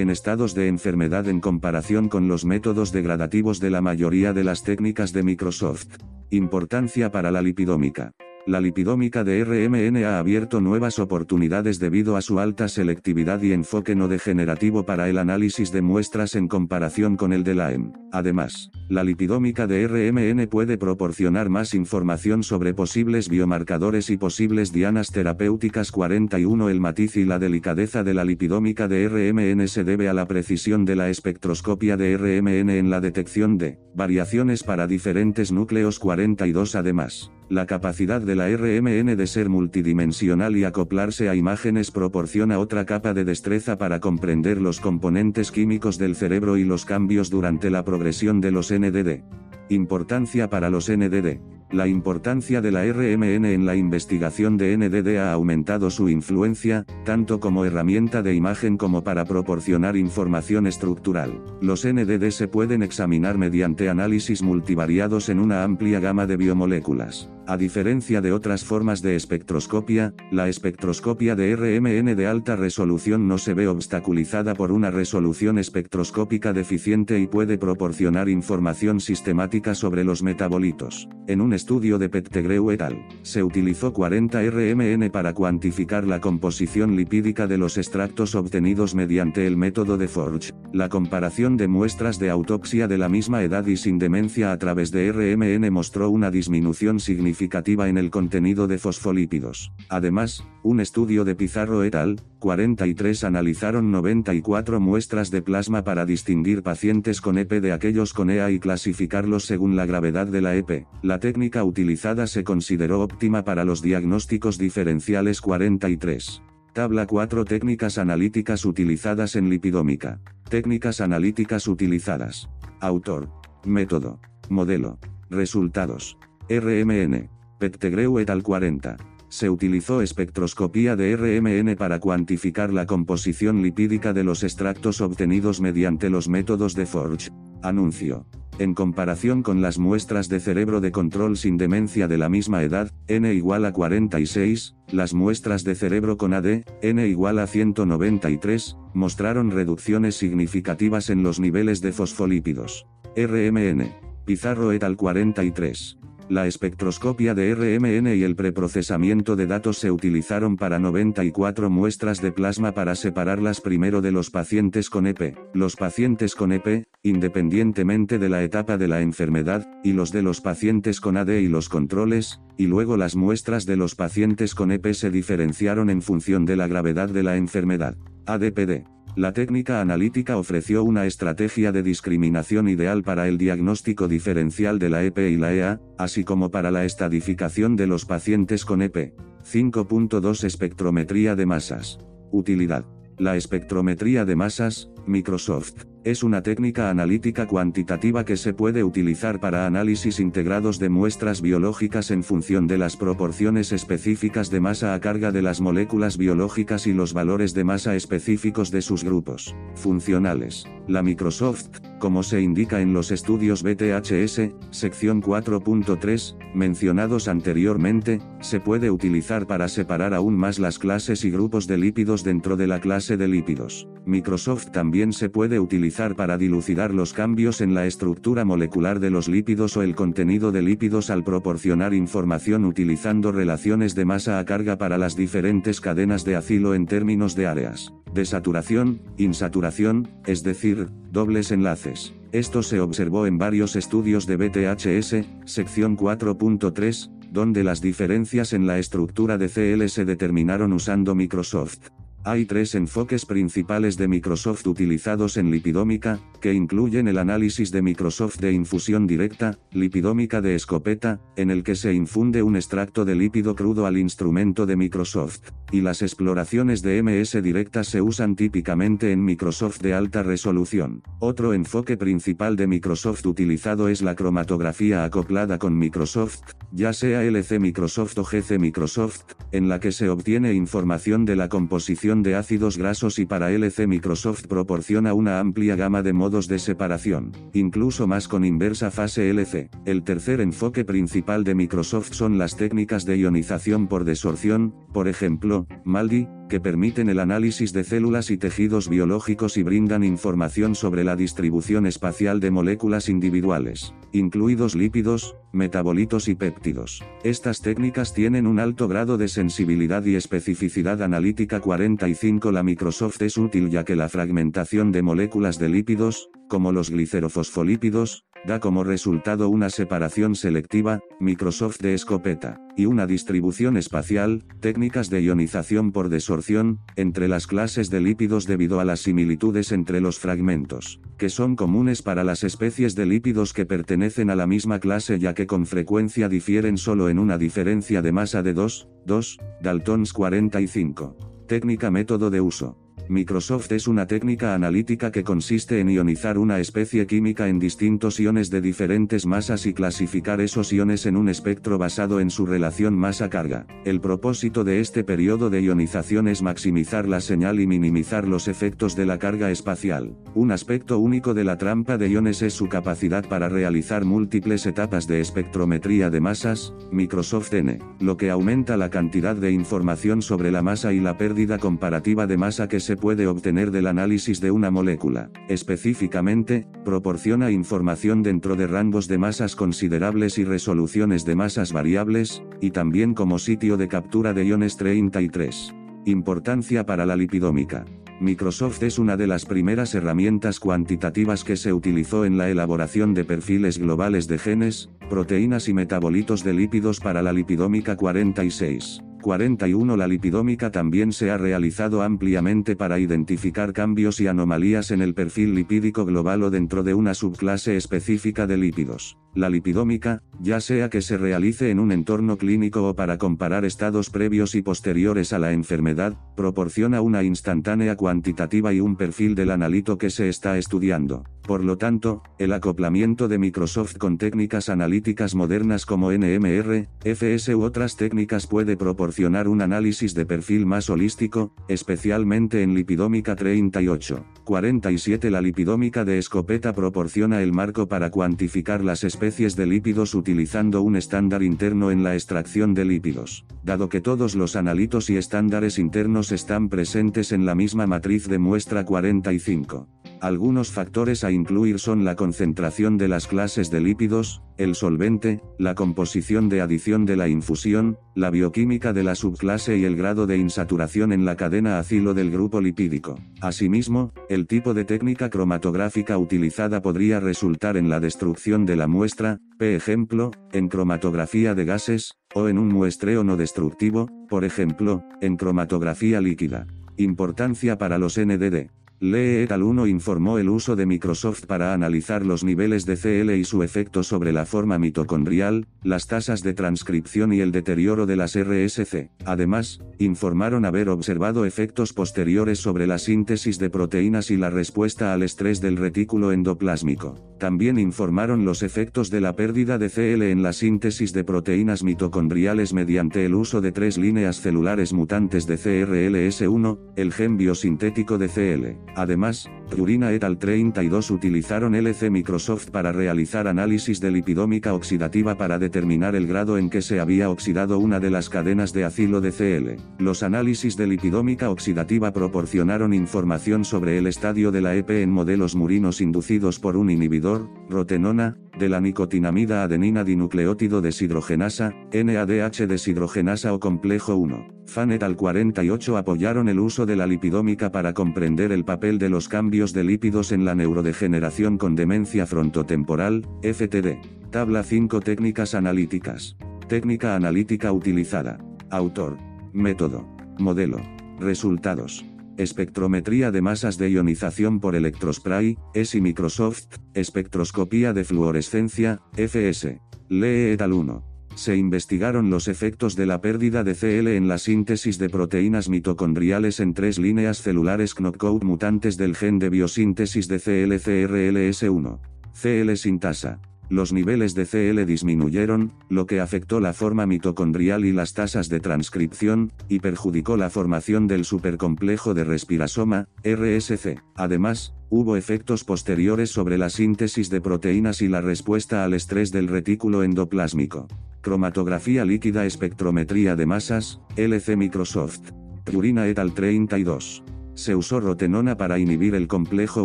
en 0.00 0.08
estados 0.08 0.54
de 0.54 0.68
enfermedad 0.68 1.28
en 1.28 1.40
comparación 1.40 2.08
con 2.08 2.28
los 2.28 2.46
métodos 2.46 2.92
degradativos 2.92 3.60
de 3.60 3.68
la 3.68 3.82
mayoría 3.82 4.32
de 4.32 4.42
las 4.42 4.62
técnicas 4.62 5.12
de 5.12 5.22
Microsoft. 5.22 5.98
Importancia 6.30 7.12
para 7.12 7.30
la 7.30 7.42
lipidómica. 7.42 8.12
La 8.46 8.60
lipidómica 8.60 9.24
de 9.24 9.42
RMN 9.42 10.04
ha 10.04 10.18
abierto 10.18 10.60
nuevas 10.60 10.98
oportunidades 10.98 11.78
debido 11.78 12.14
a 12.14 12.20
su 12.20 12.40
alta 12.40 12.68
selectividad 12.68 13.40
y 13.40 13.52
enfoque 13.52 13.94
no 13.94 14.06
degenerativo 14.06 14.84
para 14.84 15.08
el 15.08 15.16
análisis 15.16 15.72
de 15.72 15.80
muestras 15.80 16.34
en 16.34 16.46
comparación 16.46 17.16
con 17.16 17.32
el 17.32 17.42
de 17.42 17.54
la 17.54 17.72
EM. 17.72 17.92
Además, 18.12 18.70
la 18.90 19.02
lipidómica 19.02 19.66
de 19.66 19.88
RMN 19.88 20.46
puede 20.48 20.76
proporcionar 20.76 21.48
más 21.48 21.72
información 21.72 22.42
sobre 22.42 22.74
posibles 22.74 23.30
biomarcadores 23.30 24.10
y 24.10 24.18
posibles 24.18 24.74
dianas 24.74 25.10
terapéuticas 25.10 25.90
41 25.90 26.68
El 26.68 26.80
matiz 26.80 27.16
y 27.16 27.24
la 27.24 27.38
delicadeza 27.38 28.04
de 28.04 28.12
la 28.12 28.24
lipidómica 28.24 28.88
de 28.88 29.08
RMN 29.08 29.66
se 29.68 29.84
debe 29.84 30.10
a 30.10 30.12
la 30.12 30.28
precisión 30.28 30.84
de 30.84 30.96
la 30.96 31.08
espectroscopia 31.08 31.96
de 31.96 32.18
RMN 32.18 32.68
en 32.68 32.90
la 32.90 33.00
detección 33.00 33.56
de 33.56 33.78
variaciones 33.94 34.64
para 34.64 34.86
diferentes 34.86 35.50
núcleos 35.50 35.98
42 35.98 36.74
Además, 36.74 37.30
la 37.48 37.66
capacidad 37.66 38.20
de 38.20 38.34
la 38.34 38.48
RMN 38.48 39.16
de 39.16 39.26
ser 39.26 39.48
multidimensional 39.48 40.56
y 40.56 40.64
acoplarse 40.64 41.28
a 41.28 41.34
imágenes 41.34 41.90
proporciona 41.90 42.58
otra 42.58 42.86
capa 42.86 43.12
de 43.12 43.24
destreza 43.24 43.76
para 43.76 44.00
comprender 44.00 44.60
los 44.60 44.80
componentes 44.80 45.50
químicos 45.50 45.98
del 45.98 46.16
cerebro 46.16 46.56
y 46.56 46.64
los 46.64 46.84
cambios 46.84 47.30
durante 47.30 47.70
la 47.70 47.84
progresión 47.84 48.40
de 48.40 48.50
los 48.50 48.72
NDD. 48.72 49.22
Importancia 49.68 50.48
para 50.48 50.70
los 50.70 50.90
NDD. 50.90 51.38
La 51.70 51.88
importancia 51.88 52.60
de 52.60 52.70
la 52.70 52.84
RMN 52.84 53.46
en 53.46 53.66
la 53.66 53.74
investigación 53.74 54.56
de 54.56 54.76
NDD 54.76 55.16
ha 55.16 55.32
aumentado 55.32 55.90
su 55.90 56.08
influencia, 56.08 56.84
tanto 57.04 57.40
como 57.40 57.64
herramienta 57.64 58.22
de 58.22 58.34
imagen 58.34 58.76
como 58.76 59.02
para 59.02 59.24
proporcionar 59.24 59.96
información 59.96 60.66
estructural. 60.66 61.42
Los 61.60 61.84
NDD 61.84 62.30
se 62.30 62.46
pueden 62.46 62.82
examinar 62.82 63.38
mediante 63.38 63.88
análisis 63.88 64.42
multivariados 64.42 65.28
en 65.28 65.40
una 65.40 65.64
amplia 65.64 65.98
gama 65.98 66.26
de 66.26 66.36
biomoléculas. 66.36 67.28
A 67.46 67.58
diferencia 67.58 68.22
de 68.22 68.32
otras 68.32 68.64
formas 68.64 69.02
de 69.02 69.16
espectroscopia, 69.16 70.14
la 70.30 70.48
espectroscopia 70.48 71.36
de 71.36 71.54
RMN 71.54 72.16
de 72.16 72.26
alta 72.26 72.56
resolución 72.56 73.28
no 73.28 73.36
se 73.36 73.52
ve 73.52 73.68
obstaculizada 73.68 74.54
por 74.54 74.72
una 74.72 74.90
resolución 74.90 75.58
espectroscópica 75.58 76.54
deficiente 76.54 77.18
y 77.18 77.26
puede 77.26 77.58
proporcionar 77.58 78.30
información 78.30 78.98
sistemática 78.98 79.74
sobre 79.74 80.04
los 80.04 80.22
metabolitos. 80.22 81.06
En 81.26 81.42
un 81.42 81.52
estudio 81.52 81.98
de 81.98 82.08
Pettegreu 82.08 82.70
et 82.70 82.80
al., 82.80 83.06
se 83.20 83.42
utilizó 83.42 83.92
40 83.92 84.40
RMN 84.42 85.10
para 85.10 85.34
cuantificar 85.34 86.06
la 86.06 86.22
composición 86.22 86.96
lipídica 86.96 87.46
de 87.46 87.58
los 87.58 87.76
extractos 87.76 88.34
obtenidos 88.34 88.94
mediante 88.94 89.46
el 89.46 89.58
método 89.58 89.98
de 89.98 90.08
Forge. 90.08 90.52
La 90.72 90.88
comparación 90.88 91.58
de 91.58 91.68
muestras 91.68 92.18
de 92.18 92.30
autopsia 92.30 92.88
de 92.88 92.98
la 92.98 93.10
misma 93.10 93.42
edad 93.42 93.66
y 93.66 93.76
sin 93.76 93.98
demencia 93.98 94.50
a 94.50 94.58
través 94.58 94.90
de 94.90 95.12
RMN 95.12 95.70
mostró 95.70 96.08
una 96.08 96.30
disminución 96.30 97.00
significativa 97.00 97.33
significativa 97.34 97.88
en 97.88 97.98
el 97.98 98.10
contenido 98.10 98.68
de 98.68 98.78
fosfolípidos. 98.78 99.72
Además, 99.88 100.44
un 100.62 100.78
estudio 100.78 101.24
de 101.24 101.34
Pizarro 101.34 101.82
et 101.82 101.96
al. 101.96 102.20
43 102.38 103.24
analizaron 103.24 103.90
94 103.90 104.78
muestras 104.78 105.32
de 105.32 105.42
plasma 105.42 105.82
para 105.82 106.06
distinguir 106.06 106.62
pacientes 106.62 107.20
con 107.20 107.38
EP 107.38 107.50
de 107.60 107.72
aquellos 107.72 108.12
con 108.12 108.30
EA 108.30 108.52
y 108.52 108.60
clasificarlos 108.60 109.46
según 109.46 109.74
la 109.74 109.84
gravedad 109.84 110.28
de 110.28 110.42
la 110.42 110.54
EP. 110.54 110.86
La 111.02 111.18
técnica 111.18 111.64
utilizada 111.64 112.28
se 112.28 112.44
consideró 112.44 113.00
óptima 113.00 113.42
para 113.42 113.64
los 113.64 113.82
diagnósticos 113.82 114.56
diferenciales 114.56 115.40
43. 115.40 116.40
Tabla 116.72 117.06
4 117.06 117.44
Técnicas 117.44 117.98
analíticas 117.98 118.64
utilizadas 118.64 119.34
en 119.34 119.48
lipidómica. 119.50 120.20
Técnicas 120.48 121.00
analíticas 121.00 121.66
utilizadas. 121.66 122.48
Autor. 122.80 123.28
Método. 123.64 124.20
Modelo. 124.48 124.98
Resultados. 125.30 126.16
RMN. 126.48 127.30
Pettegreu 127.58 128.18
et 128.18 128.28
al 128.28 128.42
40. 128.42 128.98
Se 129.28 129.48
utilizó 129.48 130.02
espectroscopía 130.02 130.94
de 130.94 131.16
RMN 131.16 131.74
para 131.76 131.98
cuantificar 132.00 132.70
la 132.70 132.84
composición 132.84 133.62
lipídica 133.62 134.12
de 134.12 134.24
los 134.24 134.44
extractos 134.44 135.00
obtenidos 135.00 135.62
mediante 135.62 136.10
los 136.10 136.28
métodos 136.28 136.74
de 136.74 136.84
Forge. 136.84 137.30
Anuncio. 137.62 138.26
En 138.58 138.74
comparación 138.74 139.42
con 139.42 139.62
las 139.62 139.78
muestras 139.78 140.28
de 140.28 140.38
cerebro 140.38 140.82
de 140.82 140.92
control 140.92 141.38
sin 141.38 141.56
demencia 141.56 142.08
de 142.08 142.18
la 142.18 142.28
misma 142.28 142.62
edad, 142.62 142.92
n 143.08 143.32
igual 143.32 143.64
a 143.64 143.72
46, 143.72 144.76
las 144.92 145.14
muestras 145.14 145.64
de 145.64 145.74
cerebro 145.74 146.18
con 146.18 146.34
AD, 146.34 146.62
n 146.82 147.08
igual 147.08 147.38
a 147.38 147.46
193, 147.46 148.76
mostraron 148.92 149.50
reducciones 149.50 150.16
significativas 150.16 151.08
en 151.08 151.22
los 151.22 151.40
niveles 151.40 151.80
de 151.80 151.92
fosfolípidos. 151.92 152.86
RMN. 153.16 153.90
Pizarro 154.26 154.72
et 154.72 154.84
al 154.84 154.96
43. 154.96 155.98
La 156.34 156.48
espectroscopia 156.48 157.32
de 157.32 157.54
RMN 157.54 158.08
y 158.08 158.24
el 158.24 158.34
preprocesamiento 158.34 159.36
de 159.36 159.46
datos 159.46 159.78
se 159.78 159.92
utilizaron 159.92 160.56
para 160.56 160.80
94 160.80 161.70
muestras 161.70 162.20
de 162.20 162.32
plasma 162.32 162.72
para 162.72 162.96
separarlas 162.96 163.60
primero 163.60 164.00
de 164.00 164.10
los 164.10 164.30
pacientes 164.30 164.90
con 164.90 165.06
EP, 165.06 165.38
los 165.52 165.76
pacientes 165.76 166.34
con 166.34 166.50
EP, 166.50 166.88
independientemente 167.04 168.18
de 168.18 168.28
la 168.28 168.42
etapa 168.42 168.76
de 168.76 168.88
la 168.88 169.00
enfermedad, 169.00 169.64
y 169.84 169.92
los 169.92 170.10
de 170.10 170.22
los 170.22 170.40
pacientes 170.40 171.00
con 171.00 171.16
AD 171.16 171.28
y 171.28 171.46
los 171.46 171.68
controles, 171.68 172.40
y 172.56 172.66
luego 172.66 172.96
las 172.96 173.14
muestras 173.14 173.64
de 173.64 173.76
los 173.76 173.94
pacientes 173.94 174.56
con 174.56 174.72
EP 174.72 174.92
se 174.92 175.12
diferenciaron 175.12 175.88
en 175.88 176.02
función 176.02 176.46
de 176.46 176.56
la 176.56 176.66
gravedad 176.66 177.10
de 177.10 177.22
la 177.22 177.36
enfermedad. 177.36 177.96
ADPD. 178.26 178.93
La 179.16 179.32
técnica 179.32 179.80
analítica 179.80 180.36
ofreció 180.36 180.82
una 180.82 181.06
estrategia 181.06 181.70
de 181.70 181.84
discriminación 181.84 182.68
ideal 182.68 183.04
para 183.04 183.28
el 183.28 183.38
diagnóstico 183.38 184.08
diferencial 184.08 184.80
de 184.80 184.90
la 184.90 185.04
EP 185.04 185.18
y 185.18 185.36
la 185.36 185.54
EA, 185.54 185.80
así 185.98 186.24
como 186.24 186.50
para 186.50 186.72
la 186.72 186.84
estadificación 186.84 187.76
de 187.76 187.86
los 187.86 188.06
pacientes 188.06 188.64
con 188.64 188.82
EP. 188.82 189.14
5.2 189.44 190.42
Espectrometría 190.42 191.36
de 191.36 191.46
masas. 191.46 191.98
Utilidad. 192.32 192.84
La 193.16 193.36
espectrometría 193.36 194.24
de 194.24 194.34
masas, 194.34 194.90
Microsoft, 195.06 195.84
es 196.04 196.22
una 196.22 196.42
técnica 196.42 196.90
analítica 196.90 197.46
cuantitativa 197.46 198.24
que 198.24 198.36
se 198.36 198.52
puede 198.52 198.84
utilizar 198.84 199.40
para 199.40 199.66
análisis 199.66 200.20
integrados 200.20 200.78
de 200.78 200.90
muestras 200.90 201.40
biológicas 201.40 202.10
en 202.10 202.22
función 202.22 202.66
de 202.66 202.78
las 202.78 202.96
proporciones 202.96 203.72
específicas 203.72 204.50
de 204.50 204.60
masa 204.60 204.94
a 204.94 205.00
carga 205.00 205.32
de 205.32 205.40
las 205.40 205.62
moléculas 205.62 206.18
biológicas 206.18 206.86
y 206.86 206.92
los 206.92 207.14
valores 207.14 207.54
de 207.54 207.64
masa 207.64 207.96
específicos 207.96 208.70
de 208.70 208.82
sus 208.82 209.02
grupos 209.02 209.56
funcionales. 209.74 210.66
La 210.86 211.02
Microsoft, 211.02 211.80
como 212.04 212.22
se 212.22 212.42
indica 212.42 212.82
en 212.82 212.92
los 212.92 213.10
estudios 213.10 213.62
BTHS, 213.62 214.50
sección 214.70 215.22
4.3, 215.22 216.36
mencionados 216.54 217.28
anteriormente, 217.28 218.20
se 218.40 218.60
puede 218.60 218.90
utilizar 218.90 219.46
para 219.46 219.68
separar 219.68 220.12
aún 220.12 220.36
más 220.36 220.58
las 220.58 220.78
clases 220.78 221.24
y 221.24 221.30
grupos 221.30 221.66
de 221.66 221.78
lípidos 221.78 222.22
dentro 222.22 222.58
de 222.58 222.66
la 222.66 222.78
clase 222.78 223.16
de 223.16 223.26
lípidos. 223.26 223.88
Microsoft 224.04 224.66
también 224.70 225.14
se 225.14 225.30
puede 225.30 225.58
utilizar 225.58 226.14
para 226.14 226.36
dilucidar 226.36 226.92
los 226.92 227.14
cambios 227.14 227.62
en 227.62 227.72
la 227.72 227.86
estructura 227.86 228.44
molecular 228.44 229.00
de 229.00 229.08
los 229.08 229.26
lípidos 229.26 229.74
o 229.78 229.82
el 229.82 229.94
contenido 229.94 230.52
de 230.52 230.60
lípidos 230.60 231.08
al 231.08 231.24
proporcionar 231.24 231.94
información 231.94 232.66
utilizando 232.66 233.32
relaciones 233.32 233.94
de 233.94 234.04
masa 234.04 234.38
a 234.38 234.44
carga 234.44 234.76
para 234.76 234.98
las 234.98 235.16
diferentes 235.16 235.80
cadenas 235.80 236.22
de 236.26 236.36
acilo 236.36 236.74
en 236.74 236.84
términos 236.84 237.34
de 237.34 237.46
áreas 237.46 237.94
de 238.14 238.24
saturación, 238.24 239.00
insaturación, 239.18 240.08
es 240.24 240.44
decir, 240.44 240.88
dobles 241.10 241.50
enlaces. 241.50 241.93
Esto 242.32 242.62
se 242.62 242.80
observó 242.80 243.26
en 243.26 243.38
varios 243.38 243.76
estudios 243.76 244.26
de 244.26 244.36
BTHS, 244.36 245.26
sección 245.44 245.96
4.3, 245.96 247.10
donde 247.30 247.64
las 247.64 247.80
diferencias 247.80 248.52
en 248.52 248.66
la 248.66 248.78
estructura 248.78 249.38
de 249.38 249.48
CL 249.48 249.86
se 249.88 250.04
determinaron 250.04 250.72
usando 250.72 251.14
Microsoft. 251.14 251.88
Hay 252.26 252.46
tres 252.46 252.74
enfoques 252.74 253.26
principales 253.26 253.98
de 253.98 254.08
Microsoft 254.08 254.66
utilizados 254.66 255.36
en 255.36 255.50
lipidómica, 255.50 256.20
que 256.40 256.54
incluyen 256.54 257.06
el 257.06 257.18
análisis 257.18 257.70
de 257.70 257.82
Microsoft 257.82 258.38
de 258.38 258.50
infusión 258.50 259.06
directa, 259.06 259.58
lipidómica 259.72 260.40
de 260.40 260.54
escopeta, 260.54 261.20
en 261.36 261.50
el 261.50 261.62
que 261.62 261.76
se 261.76 261.92
infunde 261.92 262.42
un 262.42 262.56
extracto 262.56 263.04
de 263.04 263.14
lípido 263.14 263.54
crudo 263.54 263.84
al 263.84 263.98
instrumento 263.98 264.64
de 264.64 264.74
Microsoft, 264.74 265.50
y 265.70 265.82
las 265.82 266.00
exploraciones 266.00 266.80
de 266.80 267.02
MS 267.02 267.42
directas 267.42 267.88
se 267.88 268.00
usan 268.00 268.36
típicamente 268.36 269.12
en 269.12 269.22
Microsoft 269.22 269.82
de 269.82 269.92
alta 269.92 270.22
resolución. 270.22 271.02
Otro 271.18 271.52
enfoque 271.52 271.98
principal 271.98 272.56
de 272.56 272.66
Microsoft 272.66 273.26
utilizado 273.26 273.88
es 273.88 274.00
la 274.00 274.14
cromatografía 274.14 275.04
acoplada 275.04 275.58
con 275.58 275.76
Microsoft, 275.76 276.40
ya 276.72 276.94
sea 276.94 277.22
LC 277.22 277.60
Microsoft 277.60 278.16
o 278.16 278.24
GC 278.24 278.58
Microsoft, 278.58 279.24
en 279.52 279.68
la 279.68 279.78
que 279.78 279.92
se 279.92 280.08
obtiene 280.08 280.54
información 280.54 281.26
de 281.26 281.36
la 281.36 281.50
composición 281.50 282.13
de 282.22 282.36
ácidos 282.36 282.78
grasos 282.78 283.18
y 283.18 283.26
para 283.26 283.50
LC 283.50 283.86
Microsoft 283.86 284.46
proporciona 284.46 285.14
una 285.14 285.40
amplia 285.40 285.76
gama 285.76 286.02
de 286.02 286.12
modos 286.12 286.48
de 286.48 286.58
separación, 286.58 287.32
incluso 287.52 288.06
más 288.06 288.28
con 288.28 288.44
inversa 288.44 288.90
fase 288.90 289.30
LC. 289.30 289.70
El 289.84 290.04
tercer 290.04 290.40
enfoque 290.40 290.84
principal 290.84 291.44
de 291.44 291.54
Microsoft 291.54 292.12
son 292.12 292.38
las 292.38 292.56
técnicas 292.56 293.04
de 293.04 293.18
ionización 293.18 293.88
por 293.88 294.04
desorción, 294.04 294.74
por 294.92 295.08
ejemplo, 295.08 295.66
MALDI, 295.84 296.28
que 296.48 296.60
permiten 296.60 297.08
el 297.08 297.18
análisis 297.18 297.72
de 297.72 297.84
células 297.84 298.30
y 298.30 298.36
tejidos 298.36 298.88
biológicos 298.88 299.56
y 299.56 299.62
brindan 299.62 300.04
información 300.04 300.74
sobre 300.74 301.04
la 301.04 301.16
distribución 301.16 301.86
espacial 301.86 302.40
de 302.40 302.50
moléculas 302.50 303.08
individuales, 303.08 303.94
incluidos 304.12 304.74
lípidos, 304.74 305.36
metabolitos 305.52 306.28
y 306.28 306.34
péptidos. 306.34 307.02
Estas 307.22 307.60
técnicas 307.60 308.14
tienen 308.14 308.46
un 308.46 308.60
alto 308.60 308.88
grado 308.88 309.16
de 309.16 309.28
sensibilidad 309.28 310.04
y 310.04 310.16
especificidad 310.16 311.02
analítica 311.02 311.60
45 311.60 312.52
La 312.52 312.62
Microsoft 312.62 313.22
es 313.22 313.36
útil 313.38 313.70
ya 313.70 313.84
que 313.84 313.96
la 313.96 314.08
fragmentación 314.08 314.92
de 314.92 315.02
moléculas 315.02 315.58
de 315.58 315.68
lípidos, 315.68 316.30
como 316.48 316.72
los 316.72 316.90
glicerofosfolípidos, 316.90 318.24
da 318.46 318.60
como 318.60 318.84
resultado 318.84 319.48
una 319.48 319.70
separación 319.70 320.34
selectiva, 320.34 321.00
Microsoft 321.20 321.78
de 321.80 321.94
escopeta, 321.94 322.60
y 322.76 322.86
una 322.86 323.06
distribución 323.06 323.76
espacial, 323.76 324.44
técnicas 324.60 325.10
de 325.10 325.22
ionización 325.22 325.92
por 325.92 326.08
desorción, 326.08 326.78
entre 326.96 327.28
las 327.28 327.46
clases 327.46 327.90
de 327.90 328.00
lípidos 328.00 328.46
debido 328.46 328.80
a 328.80 328.84
las 328.84 329.00
similitudes 329.00 329.72
entre 329.72 330.00
los 330.00 330.18
fragmentos, 330.18 331.00
que 331.16 331.30
son 331.30 331.56
comunes 331.56 332.02
para 332.02 332.24
las 332.24 332.44
especies 332.44 332.94
de 332.94 333.06
lípidos 333.06 333.52
que 333.52 333.66
pertenecen 333.66 334.30
a 334.30 334.36
la 334.36 334.46
misma 334.46 334.78
clase 334.78 335.18
ya 335.18 335.34
que 335.34 335.46
con 335.46 335.66
frecuencia 335.66 336.28
difieren 336.28 336.76
solo 336.76 337.08
en 337.08 337.18
una 337.18 337.38
diferencia 337.38 338.02
de 338.02 338.12
masa 338.12 338.42
de 338.42 338.52
2, 338.52 338.88
2, 339.06 339.38
Daltons 339.62 340.12
45. 340.12 341.16
Técnica 341.46 341.90
método 341.90 342.30
de 342.30 342.40
uso. 342.40 342.83
Microsoft 343.08 343.70
es 343.72 343.86
una 343.86 344.06
técnica 344.06 344.54
analítica 344.54 345.12
que 345.12 345.24
consiste 345.24 345.78
en 345.78 345.90
ionizar 345.90 346.38
una 346.38 346.58
especie 346.58 347.06
química 347.06 347.48
en 347.48 347.58
distintos 347.58 348.18
iones 348.18 348.48
de 348.48 348.62
diferentes 348.62 349.26
masas 349.26 349.66
y 349.66 349.74
clasificar 349.74 350.40
esos 350.40 350.72
iones 350.72 351.04
en 351.04 351.16
un 351.16 351.28
espectro 351.28 351.76
basado 351.76 352.18
en 352.18 352.30
su 352.30 352.46
relación 352.46 352.94
masa-carga. 352.94 353.66
El 353.84 354.00
propósito 354.00 354.64
de 354.64 354.80
este 354.80 355.04
periodo 355.04 355.50
de 355.50 355.60
ionización 355.60 356.28
es 356.28 356.40
maximizar 356.40 357.06
la 357.06 357.20
señal 357.20 357.60
y 357.60 357.66
minimizar 357.66 358.26
los 358.26 358.48
efectos 358.48 358.96
de 358.96 359.04
la 359.04 359.18
carga 359.18 359.50
espacial. 359.50 360.16
Un 360.34 360.50
aspecto 360.50 360.98
único 360.98 361.34
de 361.34 361.44
la 361.44 361.58
trampa 361.58 361.98
de 361.98 362.08
iones 362.08 362.40
es 362.40 362.54
su 362.54 362.68
capacidad 362.68 363.28
para 363.28 363.50
realizar 363.50 364.06
múltiples 364.06 364.64
etapas 364.64 365.06
de 365.06 365.20
espectrometría 365.20 366.08
de 366.08 366.20
masas, 366.20 366.72
Microsoft 366.90 367.52
N, 367.52 367.78
lo 368.00 368.16
que 368.16 368.30
aumenta 368.30 368.78
la 368.78 368.88
cantidad 368.88 369.36
de 369.36 369.50
información 369.52 370.22
sobre 370.22 370.50
la 370.50 370.62
masa 370.62 370.94
y 370.94 371.00
la 371.00 371.18
pérdida 371.18 371.58
comparativa 371.58 372.26
de 372.26 372.38
masa 372.38 372.66
que 372.66 372.80
se 372.80 372.93
puede 372.96 373.26
obtener 373.26 373.70
del 373.70 373.86
análisis 373.86 374.40
de 374.40 374.50
una 374.50 374.70
molécula. 374.70 375.30
Específicamente, 375.48 376.66
proporciona 376.84 377.50
información 377.50 378.22
dentro 378.22 378.56
de 378.56 378.66
rangos 378.66 379.08
de 379.08 379.18
masas 379.18 379.56
considerables 379.56 380.38
y 380.38 380.44
resoluciones 380.44 381.24
de 381.24 381.36
masas 381.36 381.72
variables, 381.72 382.42
y 382.60 382.70
también 382.70 383.14
como 383.14 383.38
sitio 383.38 383.76
de 383.76 383.88
captura 383.88 384.32
de 384.32 384.44
iones 384.44 384.76
33. 384.76 385.74
Importancia 386.04 386.84
para 386.84 387.06
la 387.06 387.16
lipidómica. 387.16 387.84
Microsoft 388.20 388.82
es 388.82 388.98
una 388.98 389.16
de 389.16 389.26
las 389.26 389.44
primeras 389.44 389.94
herramientas 389.94 390.60
cuantitativas 390.60 391.42
que 391.42 391.56
se 391.56 391.72
utilizó 391.72 392.24
en 392.24 392.38
la 392.38 392.48
elaboración 392.48 393.12
de 393.12 393.24
perfiles 393.24 393.78
globales 393.78 394.28
de 394.28 394.38
genes, 394.38 394.88
proteínas 395.10 395.68
y 395.68 395.74
metabolitos 395.74 396.44
de 396.44 396.54
lípidos 396.54 397.00
para 397.00 397.22
la 397.22 397.32
lipidómica 397.32 397.96
46. 397.96 399.02
41 399.24 399.96
La 399.96 400.06
lipidómica 400.06 400.70
también 400.70 401.10
se 401.10 401.30
ha 401.30 401.38
realizado 401.38 402.02
ampliamente 402.02 402.76
para 402.76 402.98
identificar 402.98 403.72
cambios 403.72 404.20
y 404.20 404.26
anomalías 404.26 404.90
en 404.90 405.00
el 405.00 405.14
perfil 405.14 405.54
lipídico 405.54 406.04
global 406.04 406.42
o 406.42 406.50
dentro 406.50 406.82
de 406.82 406.92
una 406.92 407.14
subclase 407.14 407.78
específica 407.78 408.46
de 408.46 408.58
lípidos. 408.58 409.16
La 409.34 409.48
lipidómica, 409.48 410.22
ya 410.40 410.60
sea 410.60 410.90
que 410.90 411.00
se 411.00 411.16
realice 411.16 411.70
en 411.70 411.80
un 411.80 411.90
entorno 411.90 412.36
clínico 412.36 412.86
o 412.86 412.94
para 412.94 413.16
comparar 413.16 413.64
estados 413.64 414.10
previos 414.10 414.54
y 414.54 414.62
posteriores 414.62 415.32
a 415.32 415.38
la 415.38 415.52
enfermedad, 415.52 416.16
proporciona 416.36 417.00
una 417.00 417.22
instantánea 417.22 417.96
cuantitativa 417.96 418.74
y 418.74 418.80
un 418.80 418.94
perfil 418.94 419.34
del 419.34 419.50
analito 419.50 419.96
que 419.96 420.10
se 420.10 420.28
está 420.28 420.58
estudiando. 420.58 421.24
Por 421.42 421.64
lo 421.64 421.78
tanto, 421.78 422.22
el 422.38 422.52
acoplamiento 422.52 423.26
de 423.26 423.38
Microsoft 423.38 423.96
con 423.96 424.18
técnicas 424.18 424.68
analíticas 424.68 425.34
modernas 425.34 425.84
como 425.84 426.12
NMR, 426.12 426.88
FS 427.04 427.54
u 427.54 427.62
otras 427.62 427.96
técnicas 427.96 428.46
puede 428.46 428.76
proporcionar 428.76 429.13
un 429.22 429.62
análisis 429.62 430.12
de 430.14 430.26
perfil 430.26 430.66
más 430.66 430.90
holístico, 430.90 431.52
especialmente 431.68 432.62
en 432.62 432.74
lipidómica 432.74 433.36
38. 433.36 434.24
47 434.44 435.30
La 435.30 435.40
lipidómica 435.40 436.04
de 436.04 436.18
escopeta 436.18 436.72
proporciona 436.72 437.40
el 437.40 437.52
marco 437.52 437.86
para 437.86 438.10
cuantificar 438.10 438.82
las 438.82 439.04
especies 439.04 439.54
de 439.54 439.66
lípidos 439.66 440.14
utilizando 440.14 440.82
un 440.82 440.96
estándar 440.96 441.42
interno 441.42 441.90
en 441.90 442.02
la 442.02 442.14
extracción 442.14 442.74
de 442.74 442.84
lípidos. 442.84 443.46
Dado 443.62 443.88
que 443.88 444.00
todos 444.00 444.34
los 444.34 444.56
analitos 444.56 445.08
y 445.10 445.16
estándares 445.16 445.78
internos 445.78 446.32
están 446.32 446.68
presentes 446.68 447.30
en 447.30 447.46
la 447.46 447.54
misma 447.54 447.86
matriz 447.86 448.26
de 448.26 448.38
muestra 448.38 448.84
45. 448.84 449.86
Algunos 450.24 450.70
factores 450.70 451.22
a 451.22 451.30
incluir 451.30 451.78
son 451.78 452.06
la 452.06 452.16
concentración 452.16 452.96
de 452.96 453.08
las 453.08 453.26
clases 453.26 453.70
de 453.70 453.82
lípidos, 453.82 454.40
el 454.56 454.74
solvente, 454.74 455.42
la 455.58 455.74
composición 455.74 456.48
de 456.48 456.62
adición 456.62 457.04
de 457.04 457.16
la 457.16 457.28
infusión, 457.28 457.98
la 458.14 458.30
bioquímica 458.30 458.94
de 458.94 459.02
la 459.02 459.16
subclase 459.16 459.76
y 459.76 459.84
el 459.84 459.96
grado 459.96 460.26
de 460.26 460.38
insaturación 460.38 461.12
en 461.12 461.26
la 461.26 461.36
cadena 461.36 461.78
acilo 461.78 462.14
del 462.14 462.30
grupo 462.30 462.62
lipídico. 462.62 463.20
Asimismo, 463.42 464.14
el 464.30 464.46
tipo 464.46 464.72
de 464.72 464.86
técnica 464.86 465.28
cromatográfica 465.28 466.16
utilizada 466.16 466.80
podría 466.80 467.20
resultar 467.20 467.76
en 467.76 467.90
la 467.90 468.00
destrucción 468.00 468.64
de 468.64 468.76
la 468.76 468.86
muestra, 468.86 469.40
por 469.58 469.68
ejemplo, 469.68 470.30
en 470.52 470.68
cromatografía 470.68 471.54
de 471.54 471.66
gases, 471.66 472.14
o 472.34 472.48
en 472.48 472.56
un 472.56 472.68
muestreo 472.68 473.24
no 473.24 473.36
destructivo, 473.36 474.08
por 474.30 474.46
ejemplo, 474.46 475.02
en 475.20 475.36
cromatografía 475.36 476.22
líquida. 476.22 476.66
Importancia 476.96 477.76
para 477.76 477.98
los 477.98 478.18
NDD. 478.18 478.70
Lee 479.00 479.42
et 479.42 479.52
al. 479.52 479.64
1 479.64 479.86
informó 479.86 480.38
el 480.38 480.48
uso 480.48 480.76
de 480.76 480.86
Microsoft 480.86 481.46
para 481.46 481.72
analizar 481.72 482.24
los 482.24 482.44
niveles 482.44 482.86
de 482.86 482.96
CL 482.96 483.34
y 483.34 483.44
su 483.44 483.62
efecto 483.62 484.02
sobre 484.02 484.32
la 484.32 484.46
forma 484.46 484.78
mitocondrial, 484.78 485.66
las 485.82 486.06
tasas 486.06 486.42
de 486.42 486.54
transcripción 486.54 487.32
y 487.32 487.40
el 487.40 487.50
deterioro 487.50 488.06
de 488.06 488.16
las 488.16 488.38
RSC. 488.38 489.10
Además, 489.24 489.80
informaron 489.98 490.64
haber 490.64 490.88
observado 490.88 491.44
efectos 491.44 491.92
posteriores 491.92 492.58
sobre 492.58 492.86
la 492.86 492.98
síntesis 492.98 493.58
de 493.58 493.70
proteínas 493.70 494.30
y 494.30 494.36
la 494.36 494.50
respuesta 494.50 495.12
al 495.12 495.22
estrés 495.22 495.60
del 495.60 495.76
retículo 495.76 496.32
endoplásmico. 496.32 497.36
También 497.38 497.78
informaron 497.78 498.44
los 498.44 498.62
efectos 498.62 499.10
de 499.10 499.20
la 499.20 499.34
pérdida 499.34 499.76
de 499.78 499.90
CL 499.90 500.22
en 500.22 500.42
la 500.42 500.52
síntesis 500.52 501.12
de 501.12 501.24
proteínas 501.24 501.82
mitocondriales 501.82 502.72
mediante 502.72 503.24
el 503.24 503.34
uso 503.34 503.60
de 503.60 503.72
tres 503.72 503.98
líneas 503.98 504.40
celulares 504.40 504.92
mutantes 504.92 505.46
de 505.46 505.56
CRLS1, 505.56 506.78
el 506.96 507.12
gen 507.12 507.36
biosintético 507.36 508.18
de 508.18 508.28
CL. 508.28 508.83
Además, 508.96 509.50
Turina 509.70 510.12
et 510.12 510.22
al. 510.22 510.38
32 510.38 511.10
utilizaron 511.10 511.74
LC 511.74 512.10
Microsoft 512.10 512.70
para 512.70 512.92
realizar 512.92 513.48
análisis 513.48 514.00
de 514.00 514.10
lipidómica 514.10 514.74
oxidativa 514.74 515.36
para 515.36 515.58
determinar 515.58 516.14
el 516.14 516.26
grado 516.26 516.58
en 516.58 516.70
que 516.70 516.82
se 516.82 517.00
había 517.00 517.30
oxidado 517.30 517.78
una 517.78 518.00
de 518.00 518.10
las 518.10 518.28
cadenas 518.28 518.72
de 518.72 518.84
acilo 518.84 519.20
de 519.20 519.32
CL. 519.32 520.02
Los 520.02 520.22
análisis 520.22 520.76
de 520.76 520.86
lipidómica 520.86 521.50
oxidativa 521.50 522.12
proporcionaron 522.12 522.92
información 522.92 523.64
sobre 523.64 523.98
el 523.98 524.06
estadio 524.06 524.52
de 524.52 524.60
la 524.60 524.74
EP 524.74 524.90
en 524.90 525.10
modelos 525.10 525.54
murinos 525.54 526.00
inducidos 526.00 526.58
por 526.58 526.76
un 526.76 526.90
inhibidor, 526.90 527.48
rotenona, 527.68 528.36
de 528.58 528.68
la 528.68 528.80
nicotinamida 528.80 529.62
adenina 529.62 530.04
dinucleótido 530.04 530.80
deshidrogenasa, 530.80 531.74
NADH 531.92 532.66
deshidrogenasa 532.66 533.52
o 533.52 533.60
complejo 533.60 534.16
1. 534.16 534.54
Fan 534.66 534.92
et 534.92 535.02
al 535.02 535.16
48 535.16 535.96
apoyaron 535.96 536.48
el 536.48 536.58
uso 536.58 536.86
de 536.86 536.96
la 536.96 537.06
lipidómica 537.06 537.70
para 537.70 537.92
comprender 537.92 538.52
el 538.52 538.64
papel 538.64 538.98
de 538.98 539.10
los 539.10 539.28
cambios 539.28 539.72
de 539.72 539.84
lípidos 539.84 540.32
en 540.32 540.44
la 540.44 540.54
neurodegeneración 540.54 541.58
con 541.58 541.74
demencia 541.74 542.26
frontotemporal, 542.26 543.26
FTD. 543.42 543.98
Tabla 544.30 544.62
5 544.62 545.00
Técnicas 545.00 545.54
analíticas. 545.54 546.36
Técnica 546.68 547.14
analítica 547.14 547.72
utilizada. 547.72 548.38
Autor. 548.70 549.18
Método. 549.52 550.08
Modelo. 550.38 550.80
Resultados. 551.20 552.04
Espectrometría 552.36 553.30
de 553.30 553.42
masas 553.42 553.78
de 553.78 553.90
ionización 553.90 554.58
por 554.58 554.74
electrospray, 554.74 555.56
ESI 555.72 556.00
Microsoft, 556.00 556.66
espectroscopía 556.92 557.92
de 557.92 558.04
fluorescencia, 558.04 559.00
FS. 559.16 559.80
Lee 560.08 560.52
et 560.52 560.60
al. 560.60 560.72
1. 560.72 561.04
Se 561.36 561.56
investigaron 561.56 562.30
los 562.30 562.48
efectos 562.48 562.96
de 562.96 563.06
la 563.06 563.20
pérdida 563.20 563.64
de 563.64 563.74
CL 563.74 564.08
en 564.08 564.28
la 564.28 564.38
síntesis 564.38 564.98
de 564.98 565.08
proteínas 565.08 565.68
mitocondriales 565.68 566.60
en 566.60 566.74
tres 566.74 566.98
líneas 566.98 567.40
celulares 567.40 567.94
knockout 567.98 568.44
mutantes 568.44 568.96
del 568.96 569.16
gen 569.16 569.38
de 569.38 569.50
biosíntesis 569.50 570.28
de 570.28 570.38
CL-CRLS1. 570.38 572.00
CL 572.32 572.76
sintasa. 572.76 573.40
Los 573.70 573.92
niveles 573.92 574.34
de 574.34 574.44
CL 574.44 574.84
disminuyeron, 574.84 575.72
lo 575.88 576.06
que 576.06 576.20
afectó 576.20 576.60
la 576.60 576.72
forma 576.72 577.06
mitocondrial 577.06 577.84
y 577.84 577.92
las 577.92 578.12
tasas 578.12 578.48
de 578.48 578.60
transcripción, 578.60 579.52
y 579.68 579.80
perjudicó 579.80 580.36
la 580.36 580.50
formación 580.50 581.06
del 581.06 581.24
supercomplejo 581.24 582.12
de 582.12 582.24
respirasoma, 582.24 583.08
RSC. 583.24 584.00
Además, 584.14 584.74
hubo 584.90 585.16
efectos 585.16 585.64
posteriores 585.64 586.30
sobre 586.30 586.58
la 586.58 586.68
síntesis 586.68 587.30
de 587.30 587.40
proteínas 587.40 588.02
y 588.02 588.08
la 588.08 588.20
respuesta 588.20 588.84
al 588.84 588.92
estrés 588.92 589.32
del 589.32 589.48
retículo 589.48 590.02
endoplásmico. 590.02 590.86
Cromatografía 591.22 592.04
líquida 592.04 592.44
espectrometría 592.44 593.34
de 593.34 593.46
masas, 593.46 594.00
LC 594.16 594.56
Microsoft. 594.56 595.30
Purina 595.64 596.06
et 596.06 596.18
al 596.18 596.34
32. 596.34 597.24
Se 597.54 597.76
usó 597.76 598.00
rotenona 598.00 598.56
para 598.56 598.78
inhibir 598.78 599.14
el 599.14 599.28
complejo 599.28 599.84